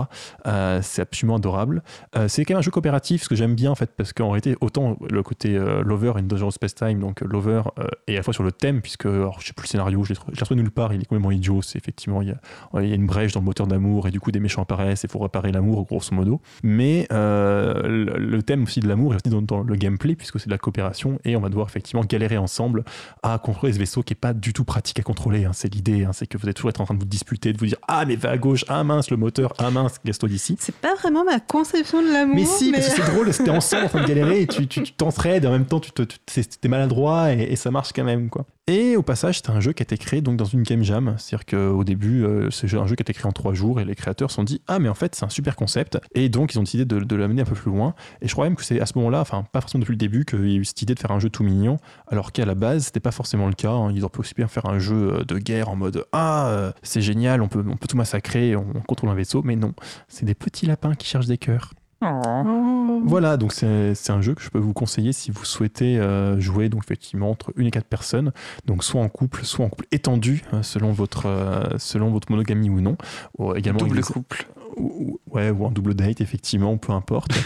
Euh, 0.48 0.80
c'est 0.82 1.02
absolument 1.02 1.36
adorable. 1.36 1.84
Euh, 2.16 2.28
c'est 2.28 2.46
quand 2.46 2.54
même 2.54 2.60
un 2.60 2.62
jeu 2.62 2.72
coopératif, 2.72 3.24
ce 3.24 3.30
que 3.30 3.36
j'aime 3.36 3.56
bien 3.56 3.72
en 3.72 3.76
fait, 3.76 3.92
parce 3.98 4.14
qu'en 4.14 4.30
réalité, 4.30 4.56
autant 4.62 4.98
le 5.10 5.24
côté 5.24 5.58
euh, 5.58 5.84
Lover 5.84 6.14
in 6.16 6.24
Dangerous 6.24 6.52
Space 6.52 6.76
Time, 6.76 7.00
donc 7.00 7.22
Lover, 7.22 7.64
est 8.08 8.14
à 8.14 8.18
la 8.18 8.24
fois 8.24 8.34
sur 8.34 8.44
le 8.44 8.52
thème, 8.52 8.82
puisque 8.82 9.06
alors, 9.06 9.42
je 9.42 9.48
sais 9.48 9.54
plus 9.54 9.66
le 9.66 9.70
scénario, 9.70 10.04
je 10.04 10.14
l'ai 10.14 10.16
trouvé, 10.16 10.56
nulle 10.56 10.72
part, 10.72 10.94
il 10.94 11.02
est 11.02 11.06
complètement 11.06 11.32
idiot. 11.32 11.62
C'est 11.62 11.78
effectivement, 11.78 12.22
il 12.22 12.30
y, 12.30 12.32
a, 12.32 12.96
une 12.96 13.08
brèche 13.08 13.34
dans 13.34 13.40
le 13.40 13.46
moteur 13.46 13.68
d'amour 13.68 14.08
et 14.08 14.12
du 14.12 14.20
coup 14.20 14.32
des 14.32 14.40
méchants 14.40 14.62
apparaissent 14.62 15.04
et 15.04 15.08
il 15.08 15.12
faut 15.12 15.20
réparer 15.20 15.52
l'amour, 15.52 15.86
grosso 15.86 16.14
modo. 16.14 16.42
Mais 16.64 17.08
le, 17.12 18.42
thème 18.42 18.64
aussi 18.64 18.80
de 18.80 18.88
l'amour 18.88 19.14
est 19.14 19.28
aussi 19.28 19.46
dans, 19.46 19.64
le 19.64 19.76
gameplay, 19.76 20.16
puisque 20.16 20.40
c'est 20.40 20.48
de 20.48 20.52
la 20.52 20.58
coopération 20.58 21.20
et 21.26 21.36
on 21.36 21.42
va 21.42 21.50
devoir 21.50 21.68
effectivement 21.68 22.04
galérer 22.04 22.38
ensemble 22.38 22.84
à 23.24 23.40
contrôler 23.40 23.74
ce 23.74 23.80
vaisseau 23.80 24.04
qui 24.04 24.14
est 24.14 24.20
pas 24.20 24.34
du 24.34 24.54
tout 24.54 24.66
pratique 24.66 25.00
à 25.00 25.04
contrôler. 25.04 25.46
hein. 25.46 25.52
C'est 25.54 25.74
l'idée, 25.74 26.06
hein. 26.06 26.14
c'est 26.14 26.28
que 26.28 26.38
vous 26.38 26.48
êtes 26.50 26.56
toujours 26.56 26.70
être 26.70 26.82
en 26.82 26.86
train 26.86 26.94
de 26.94 27.00
vous 27.00 27.06
disputer, 27.06 27.54
de 27.54 27.58
vous 27.58 27.63
dire 27.68 27.78
Ah, 27.88 28.06
mais 28.06 28.16
va 28.16 28.30
à 28.32 28.38
gauche, 28.38 28.66
ah 28.68 28.84
mince, 28.84 29.10
le 29.12 29.18
moteur, 29.18 29.54
ah 29.58 29.72
mince, 29.72 29.96
Gasto 30.06 30.28
d'ici. 30.28 30.56
C'est 30.60 30.76
pas 30.76 30.96
vraiment 30.96 31.24
ma 31.24 31.40
conception 31.40 32.02
de 32.02 32.12
l'amour. 32.12 32.36
Mais 32.36 32.46
si, 32.46 32.72
parce 32.72 32.90
que 32.90 33.02
c'est 33.02 33.12
drôle, 33.12 33.34
c'était 33.34 33.50
ensemble 33.52 33.86
en 33.86 33.90
train 33.90 34.02
de 34.02 34.08
galérer 34.08 34.42
et 34.42 34.48
tu 34.48 34.68
t'entraides 34.68 35.44
et 35.44 35.48
en 35.48 35.52
même 35.52 35.66
temps 35.66 35.80
tu 35.80 35.92
te- 35.92 36.04
t'es 36.04 36.68
maladroit 36.68 37.34
et, 37.34 37.42
et 37.52 37.56
ça 37.56 37.72
marche 37.72 37.92
quand 37.94 38.04
même. 38.04 38.30
quoi. 38.30 38.46
Et 38.68 38.96
au 38.96 39.04
passage, 39.04 39.40
c'est 39.40 39.50
un 39.50 39.60
jeu 39.60 39.74
qui 39.74 39.82
a 39.82 39.84
été 39.84 39.98
créé 39.98 40.22
donc 40.22 40.38
dans 40.38 40.46
une 40.46 40.64
game 40.64 40.84
jam. 40.84 41.16
C'est-à-dire 41.18 41.46
qu'au 41.46 41.84
début, 41.84 42.24
euh, 42.24 42.50
c'est 42.50 42.74
un 42.74 42.88
jeu 42.88 42.96
qui 42.96 43.02
a 43.02 43.04
été 43.04 43.14
créé 43.14 43.26
en 43.26 43.34
trois 43.34 43.54
jours 43.54 43.82
et 43.82 43.86
les 43.86 43.94
créateurs 43.94 44.32
se 44.32 44.36
sont 44.36 44.46
dit 44.46 44.62
Ah, 44.68 44.80
mais 44.80 44.88
en 44.88 44.94
fait, 44.94 45.16
c'est 45.16 45.26
un 45.26 45.30
super 45.30 45.58
concept. 45.58 46.00
Et 46.16 46.30
donc, 46.30 46.54
ils 46.54 46.60
ont 46.60 46.64
décidé 46.64 46.86
de, 46.86 47.16
l'amener 47.18 47.42
un 47.42 47.46
peu 47.46 47.56
plus 47.56 47.72
loin. 47.72 47.94
Et 48.22 48.30
je 48.30 48.32
crois 48.32 48.46
même 48.46 48.56
que 48.56 48.64
c'est 48.64 48.80
à 48.80 48.86
ce 48.86 48.98
moment-là, 49.00 49.20
enfin, 49.20 49.44
pas 49.52 49.60
forcément 49.60 49.82
depuis 49.82 49.92
le 49.92 49.98
début, 49.98 50.24
qu'il 50.24 50.50
y 50.50 50.56
a 50.56 50.60
eu 50.60 50.64
cette 50.64 50.82
idée 50.82 50.96
de 50.96 51.00
faire 51.00 51.12
un 51.12 51.20
jeu 51.20 51.30
tout 51.30 51.44
mignon, 51.44 51.78
alors 52.08 52.32
qu'à 52.32 52.46
la 52.46 52.56
base, 52.56 52.86
c'était 52.86 53.02
pas 53.02 53.12
forcément 53.12 53.48
le 53.48 53.54
cas. 53.54 53.72
hein. 53.72 53.92
Ils 53.94 54.02
auraient 54.06 54.12
pu 54.12 54.22
aussi 54.22 54.34
bien 54.34 54.48
faire 54.48 54.66
un 54.66 54.80
jeu 54.80 55.14
euh, 55.14 55.24
de 55.26 55.38
guerre 55.40 55.68
en 55.68 55.76
mode 55.76 56.06
Ah, 56.14 56.48
euh, 56.48 56.72
c'est 56.84 57.02
génial, 57.02 57.42
on 57.42 57.50
peut, 57.50 57.66
on 57.68 57.76
peut 57.76 57.88
tout 57.88 57.98
massacrer, 57.98 58.56
on 58.56 58.82
contrôle 58.88 59.10
un 59.10 59.16
vaisseau. 59.16 59.42
Mais 59.44 59.58
non, 59.58 59.74
c'est 60.08 60.26
des 60.26 60.36
petits 60.36 60.68
lapins 60.68 60.96
qui 60.96 61.06
cherchent 61.06 61.28
des 61.28 61.38
cœurs. 61.38 61.74
Oh. 62.04 62.22
Oh. 62.46 63.02
Voilà, 63.06 63.38
donc 63.38 63.54
c'est 63.54 64.10
un 64.10 64.22
jeu 64.22 64.34
que 64.34 64.42
je 64.42 64.50
peux 64.50 64.60
vous 64.60 64.74
conseiller 64.74 65.14
si 65.14 65.32
vous 65.32 65.46
souhaitez 65.46 65.98
euh, 66.00 66.40
jouer 66.40 66.70
donc 66.70 66.84
effectivement 66.86 67.30
entre 67.30 67.52
une 67.56 67.68
et 67.68 67.72
quatre 67.72 67.88
personnes, 67.88 68.32
donc 68.66 68.84
soit 68.84 69.02
en 69.02 69.10
couple, 69.10 69.44
soit 69.46 69.66
en 69.66 69.70
couple 69.70 69.86
étendu 69.92 70.42
selon 70.62 70.92
votre 70.92 71.26
euh, 71.28 71.64
selon 71.78 72.10
votre 72.12 72.32
monogamie 72.32 72.70
ou 72.70 72.82
non. 72.82 72.98
Ou 73.38 73.56
également 73.56 73.80
Double 73.80 74.02
couple. 74.02 74.46
ou, 74.78 74.84
ou- 74.84 75.20
ouais, 75.36 75.50
ou 75.50 75.66
un 75.66 75.72
double 75.72 75.94
date 75.96 76.22
effectivement, 76.22 76.78
peu 76.78 76.92
importe. 76.94 77.32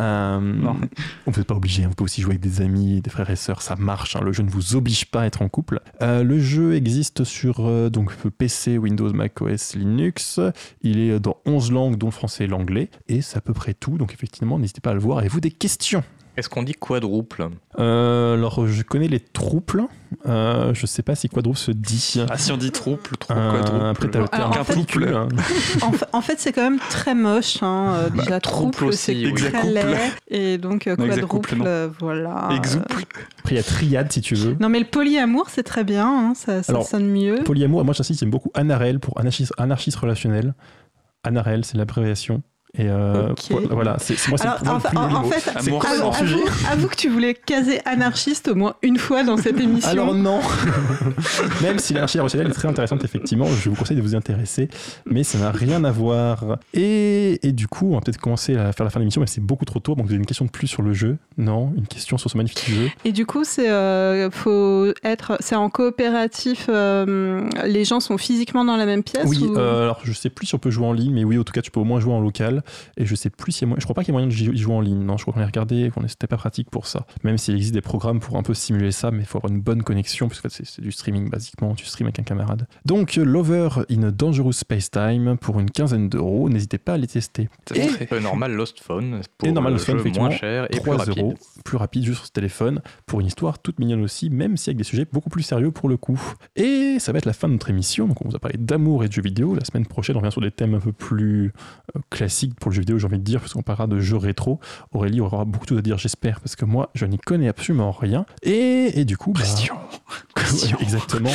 Euh, 0.00 0.38
Non. 0.40 0.76
vous 1.26 1.32
n'êtes 1.38 1.46
pas 1.46 1.54
obligé, 1.54 1.82
hein, 1.84 1.88
vous 1.88 1.94
pouvez 1.94 2.06
aussi 2.06 2.20
jouer 2.22 2.32
avec 2.32 2.40
des 2.40 2.60
amis, 2.60 3.00
des 3.00 3.10
frères 3.10 3.30
et 3.30 3.36
sœurs, 3.36 3.62
ça 3.62 3.74
marche. 3.76 4.14
hein, 4.16 4.20
le 4.24 4.32
jeu 4.32 4.42
ne 4.44 4.50
vous 4.50 4.74
oblige 4.76 5.06
pas 5.06 5.22
à 5.22 5.26
être 5.26 5.42
en 5.42 5.48
couple. 5.48 5.80
Euh, 6.02 6.22
le 6.22 6.38
jeu 6.40 6.74
existe 6.74 7.24
sur 7.24 7.66
euh, 7.66 7.88
donc 7.90 8.14
PC, 8.14 8.78
Windows, 8.78 9.12
Mac 9.12 9.40
OS, 9.40 9.74
Linux. 9.74 10.40
Il 10.82 10.98
est 11.00 11.18
dans 11.20 11.36
11 11.46 11.72
langues, 11.72 11.96
dont 11.96 12.08
le 12.08 12.12
français 12.12 12.44
et 12.44 12.46
l'anglais. 12.46 12.90
Et 13.08 13.22
c'est 13.22 13.36
à 13.38 13.40
peu 13.40 13.52
près 13.52 13.74
tout. 13.74 13.97
Donc 13.98 14.12
effectivement, 14.14 14.58
n'hésitez 14.58 14.80
pas 14.80 14.90
à 14.90 14.94
le 14.94 15.00
voir. 15.00 15.18
Avez-vous 15.18 15.40
des 15.40 15.50
questions? 15.50 16.02
Est-ce 16.36 16.48
qu'on 16.48 16.62
dit 16.62 16.74
quadruple? 16.74 17.48
Euh, 17.80 18.34
alors, 18.34 18.64
je 18.68 18.82
connais 18.84 19.08
les 19.08 19.18
trouples. 19.18 19.82
Euh, 20.26 20.72
je 20.72 20.86
sais 20.86 21.02
pas 21.02 21.16
si 21.16 21.28
quadruple 21.28 21.58
se 21.58 21.72
dit. 21.72 22.14
Ah, 22.30 22.38
si 22.38 22.52
on 22.52 22.56
dit 22.56 22.70
Euh, 23.32 23.50
quadruple. 23.50 23.84
après, 23.86 24.08
t'as 24.08 24.18
le 24.20 24.26
Alors, 24.32 24.50
terme 24.50 24.60
en 24.60 24.64
fait- 24.64 24.74
quintuple, 24.74 25.08
hein. 25.16 25.26
En, 25.82 25.90
fa- 25.90 26.08
en 26.12 26.20
fait, 26.20 26.38
c'est 26.38 26.52
quand 26.52 26.62
même 26.62 26.78
très 26.90 27.16
moche. 27.16 27.60
Hein. 27.60 27.92
euh, 27.94 28.08
Bah, 28.10 28.22
déjà, 28.22 28.38
aussi, 28.86 28.98
c'est 28.98 29.26
oui. 29.26 29.34
très 29.34 29.64
laid. 29.68 29.96
Et 30.28 30.58
donc, 30.58 30.86
euh, 30.86 30.94
quadruple, 30.94 31.56
non. 31.56 31.64
euh, 31.66 31.88
voilà. 31.98 32.50
Exouple. 32.54 33.04
Après, 33.40 33.54
il 33.54 33.56
y 33.56 33.58
a 33.58 33.64
triade 33.64 34.12
si 34.12 34.20
tu 34.20 34.36
veux. 34.36 34.56
Non, 34.60 34.68
mais 34.68 34.78
le 34.78 34.84
polyamour, 34.86 35.48
c'est 35.50 35.64
très 35.64 35.82
bien. 35.82 36.06
hein, 36.06 36.34
Ça, 36.36 36.62
ça 36.62 36.70
Alors, 36.70 36.86
sonne 36.86 37.10
mieux. 37.10 37.42
Polyamour, 37.44 37.84
moi 37.84 37.94
j'insiste, 37.94 38.20
j'aime 38.20 38.30
beaucoup 38.30 38.52
anarel 38.54 39.00
pour 39.00 39.18
anarchiste, 39.18 39.52
anarchiste 39.58 39.96
relationnel. 39.96 40.54
Anarel, 41.24 41.64
c'est 41.64 41.76
l'abréviation. 41.76 42.42
Et 42.76 42.86
euh, 42.88 43.32
voilà, 43.70 43.96
c'est 43.98 44.14
moi 44.28 44.36
c'est 44.38 44.46
en, 44.46 44.76
en- 44.76 45.24
fait, 45.24 45.48
avoue, 45.56 45.78
avoue 46.70 46.88
que 46.88 46.96
tu 46.96 47.08
voulais 47.08 47.32
caser 47.34 47.80
anarchiste 47.86 48.48
au 48.48 48.54
moins 48.54 48.74
une 48.82 48.98
fois 48.98 49.24
dans 49.24 49.36
cette 49.38 49.58
émission. 49.58 49.90
Alors 49.90 50.14
non 50.14 50.40
Même 51.62 51.78
si 51.78 51.94
l'anarchie 51.94 52.18
relationnelle 52.18 52.48
est 52.48 52.54
très 52.54 52.68
intéressante, 52.68 53.04
effectivement, 53.04 53.46
je 53.46 53.70
vous 53.70 53.74
conseille 53.76 53.96
de 53.96 54.02
vous 54.02 54.12
y 54.12 54.16
intéresser, 54.16 54.68
mais 55.06 55.24
ça 55.24 55.38
n'a 55.38 55.50
rien 55.50 55.82
à 55.84 55.90
voir. 55.90 56.58
Et, 56.74 57.46
et 57.46 57.52
du 57.52 57.66
coup, 57.68 57.90
on 57.92 57.94
va 57.94 58.00
peut-être 58.00 58.18
commencer 58.18 58.56
à 58.56 58.72
faire 58.72 58.84
la 58.84 58.90
fin 58.90 58.98
de 59.00 59.02
l'émission, 59.04 59.20
mais 59.20 59.26
c'est 59.26 59.40
beaucoup 59.40 59.64
trop 59.64 59.80
tôt, 59.80 59.94
donc 59.94 60.06
vous 60.06 60.12
avez 60.12 60.18
une 60.20 60.26
question 60.26 60.44
de 60.44 60.50
plus 60.50 60.66
sur 60.66 60.82
le 60.82 60.92
jeu 60.92 61.16
Non 61.38 61.72
Une 61.76 61.86
question 61.86 62.18
sur 62.18 62.30
ce 62.30 62.36
magnifique 62.36 62.68
jeu 62.70 62.90
Et 63.04 63.12
du 63.12 63.26
coup, 63.26 63.44
c'est 63.44 63.70
euh, 63.70 64.30
faut 64.30 64.92
être, 65.04 65.36
c'est 65.40 65.56
en 65.56 65.70
coopératif. 65.70 66.66
euh, 66.68 67.48
les 67.64 67.84
gens 67.84 68.00
sont 68.00 68.18
physiquement 68.18 68.64
dans 68.64 68.76
la 68.76 68.86
même 68.86 69.02
pièce. 69.02 69.24
Oui, 69.26 69.38
ou- 69.42 69.56
euh, 69.56 69.84
alors 69.84 70.00
je 70.04 70.12
sais 70.12 70.30
plus 70.30 70.46
si 70.46 70.54
on 70.54 70.58
peut 70.58 70.70
jouer 70.70 70.86
en 70.86 70.92
ligne, 70.92 71.14
mais 71.14 71.24
oui, 71.24 71.38
en 71.38 71.44
tout 71.44 71.52
cas, 71.52 71.62
tu 71.62 71.70
peux 71.70 71.80
au 71.80 71.84
moins 71.84 72.00
jouer 72.00 72.12
en 72.12 72.20
local. 72.20 72.57
Et 72.96 73.06
je 73.06 73.14
sais 73.14 73.30
plus 73.30 73.52
s'il 73.52 73.62
y 73.62 73.64
a 73.64 73.68
moyen, 73.68 73.80
je 73.80 73.84
crois 73.84 73.94
pas 73.94 74.02
qu'il 74.02 74.12
y 74.14 74.16
a 74.16 74.20
moyen 74.20 74.26
de 74.28 74.56
jouer 74.56 74.74
en 74.74 74.80
ligne. 74.80 75.02
Non, 75.04 75.16
je 75.16 75.22
crois 75.22 75.34
qu'on 75.34 75.40
a 75.40 75.46
regardé, 75.46 75.90
qu'on 75.94 76.06
c'était 76.08 76.26
pas 76.26 76.36
pratique 76.36 76.70
pour 76.70 76.86
ça. 76.86 77.06
Même 77.24 77.38
s'il 77.38 77.54
existe 77.54 77.74
des 77.74 77.80
programmes 77.80 78.20
pour 78.20 78.36
un 78.36 78.42
peu 78.42 78.54
simuler 78.54 78.92
ça, 78.92 79.10
mais 79.10 79.20
il 79.20 79.26
faut 79.26 79.38
avoir 79.38 79.52
une 79.52 79.60
bonne 79.60 79.82
connexion, 79.82 80.28
parce 80.28 80.40
que 80.40 80.48
c'est 80.48 80.80
du 80.80 80.92
streaming 80.92 81.28
basiquement, 81.28 81.74
tu 81.74 81.84
streams 81.86 82.06
avec 82.06 82.18
un 82.18 82.22
camarade. 82.22 82.66
Donc, 82.84 83.16
Lover 83.16 83.68
in 83.90 84.02
a 84.04 84.10
Dangerous 84.10 84.52
Space 84.52 84.90
Time 84.90 85.36
pour 85.38 85.60
une 85.60 85.70
quinzaine 85.70 86.08
d'euros, 86.08 86.48
n'hésitez 86.48 86.78
pas 86.78 86.94
à 86.94 86.96
les 86.96 87.06
tester. 87.06 87.48
C'est 87.66 87.78
Et-. 87.78 88.14
Euh, 88.14 88.20
normal 88.20 88.52
Lost 88.52 88.80
Phone 88.80 89.20
pour 89.36 89.48
Et 89.48 89.52
normal 89.52 89.74
Lost 89.74 89.86
Phone, 89.86 90.02
moins 90.16 90.30
cher 90.30 90.64
et 90.66 90.80
plus 90.80 90.80
3 90.80 90.96
rapide. 90.96 91.18
euros, 91.18 91.34
plus 91.64 91.76
rapide 91.76 92.04
juste 92.04 92.18
sur 92.18 92.26
ce 92.26 92.32
téléphone, 92.32 92.80
pour 93.06 93.20
une 93.20 93.26
histoire 93.26 93.58
toute 93.58 93.78
mignonne 93.78 94.02
aussi, 94.02 94.30
même 94.30 94.56
si 94.56 94.70
avec 94.70 94.78
des 94.78 94.84
sujets 94.84 95.06
beaucoup 95.10 95.30
plus 95.30 95.42
sérieux 95.42 95.70
pour 95.70 95.88
le 95.88 95.96
coup. 95.96 96.20
Et 96.56 96.98
ça 96.98 97.12
va 97.12 97.18
être 97.18 97.26
la 97.26 97.32
fin 97.32 97.48
de 97.48 97.52
notre 97.54 97.70
émission, 97.70 98.06
donc 98.06 98.24
on 98.24 98.28
vous 98.28 98.36
a 98.36 98.38
parlé 98.38 98.56
d'amour 98.58 99.04
et 99.04 99.08
de 99.08 99.12
jeux 99.12 99.22
vidéo. 99.22 99.54
La 99.54 99.64
semaine 99.64 99.86
prochaine, 99.86 100.16
on 100.16 100.20
revient 100.20 100.32
sur 100.32 100.40
des 100.40 100.50
thèmes 100.50 100.74
un 100.74 100.80
peu 100.80 100.92
plus 100.92 101.52
euh, 101.96 102.00
pour 102.60 102.70
le 102.70 102.74
jeu 102.74 102.80
vidéo, 102.80 102.98
j'ai 102.98 103.06
envie 103.06 103.18
de 103.18 103.24
dire, 103.24 103.40
parce 103.40 103.52
qu'on 103.54 103.62
parlera 103.62 103.86
de 103.86 103.98
jeux 104.00 104.16
rétro. 104.16 104.60
Aurélie 104.92 105.20
aura 105.20 105.44
beaucoup 105.44 105.64
de 105.64 105.68
choses 105.70 105.78
à 105.78 105.82
dire, 105.82 105.98
j'espère, 105.98 106.40
parce 106.40 106.56
que 106.56 106.64
moi, 106.64 106.90
je 106.94 107.06
n'y 107.06 107.18
connais 107.18 107.48
absolument 107.48 107.90
rien. 107.92 108.26
Et, 108.42 109.00
et 109.00 109.04
du 109.04 109.16
coup, 109.16 109.32
bah, 109.32 109.40
Question. 109.40 109.76
Exactement. 110.80 111.30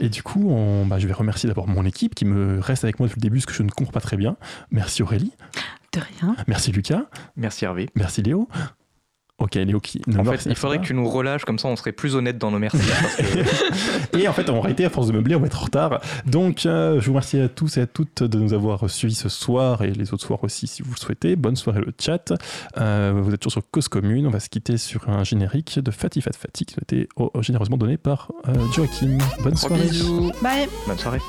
Et 0.00 0.08
du 0.08 0.22
coup, 0.22 0.48
on- 0.50 0.86
bah, 0.86 0.98
je 0.98 1.06
vais 1.06 1.12
remercier 1.12 1.48
d'abord 1.48 1.68
mon 1.68 1.84
équipe 1.84 2.14
qui 2.14 2.24
me 2.24 2.58
reste 2.60 2.84
avec 2.84 2.98
moi 2.98 3.08
depuis 3.08 3.20
le 3.20 3.22
début, 3.22 3.40
ce 3.40 3.46
que 3.46 3.52
je 3.52 3.62
ne 3.62 3.70
comprends 3.70 3.92
pas 3.92 4.00
très 4.00 4.16
bien. 4.16 4.36
Merci 4.70 5.02
Aurélie, 5.02 5.32
De 5.92 6.00
rien. 6.00 6.36
merci 6.46 6.72
Lucas, 6.72 7.02
Merci 7.36 7.64
Hervé. 7.64 7.88
merci 7.94 8.22
Léo. 8.22 8.48
Ok, 9.38 9.56
Léo 9.56 9.80
qui. 9.80 10.00
En 10.16 10.24
fait, 10.24 10.46
il 10.46 10.54
faudrait 10.54 10.78
que 10.78 10.84
tu 10.84 10.94
nous 10.94 11.08
relâches, 11.08 11.44
comme 11.44 11.58
ça 11.58 11.66
on 11.66 11.74
serait 11.74 11.90
plus 11.90 12.14
honnête 12.14 12.38
dans 12.38 12.52
nos 12.52 12.60
merci. 12.60 12.78
parce 12.78 13.16
que- 13.16 14.16
Et 14.18 14.28
en 14.28 14.32
fait, 14.32 14.48
en 14.48 14.60
réalité, 14.60 14.84
à 14.84 14.90
force 14.90 15.08
de 15.08 15.12
meubler, 15.12 15.34
on 15.34 15.40
va 15.40 15.46
être 15.46 15.60
en 15.60 15.64
retard. 15.64 16.00
Donc, 16.24 16.66
euh, 16.66 17.00
je 17.00 17.06
vous 17.06 17.12
remercie 17.12 17.40
à 17.40 17.48
tous 17.48 17.76
et 17.76 17.80
à 17.80 17.86
toutes 17.88 18.22
de 18.22 18.38
nous 18.38 18.54
avoir 18.54 18.88
suivis 18.88 19.16
ce 19.16 19.28
soir 19.28 19.82
et 19.82 19.90
les 19.90 20.14
autres 20.14 20.24
soirs 20.24 20.42
aussi, 20.44 20.68
si 20.68 20.82
vous 20.82 20.92
le 20.92 20.98
souhaitez. 21.00 21.34
Bonne 21.34 21.56
soirée, 21.56 21.80
le 21.80 21.92
chat. 22.00 22.32
Euh, 22.78 23.12
vous 23.16 23.34
êtes 23.34 23.40
toujours 23.40 23.52
sur 23.64 23.70
Cause 23.72 23.88
Commune. 23.88 24.28
On 24.28 24.30
va 24.30 24.38
se 24.40 24.48
quitter 24.48 24.76
sur 24.78 25.08
un 25.08 25.24
générique 25.24 25.80
de 25.80 25.90
Fatty 25.90 26.20
Fat 26.20 26.30
Fatty 26.38 26.64
qui 26.66 26.76
a 26.76 26.82
été 26.82 27.08
oh, 27.16 27.32
généreusement 27.40 27.76
donné 27.76 27.96
par 27.96 28.30
euh, 28.46 28.52
Joachim. 28.72 29.18
Bonne 29.42 29.56
soirée. 29.56 29.82
bisous. 29.88 30.30
Bye. 30.42 30.68
Bonne 30.86 30.98
soirée. 30.98 31.20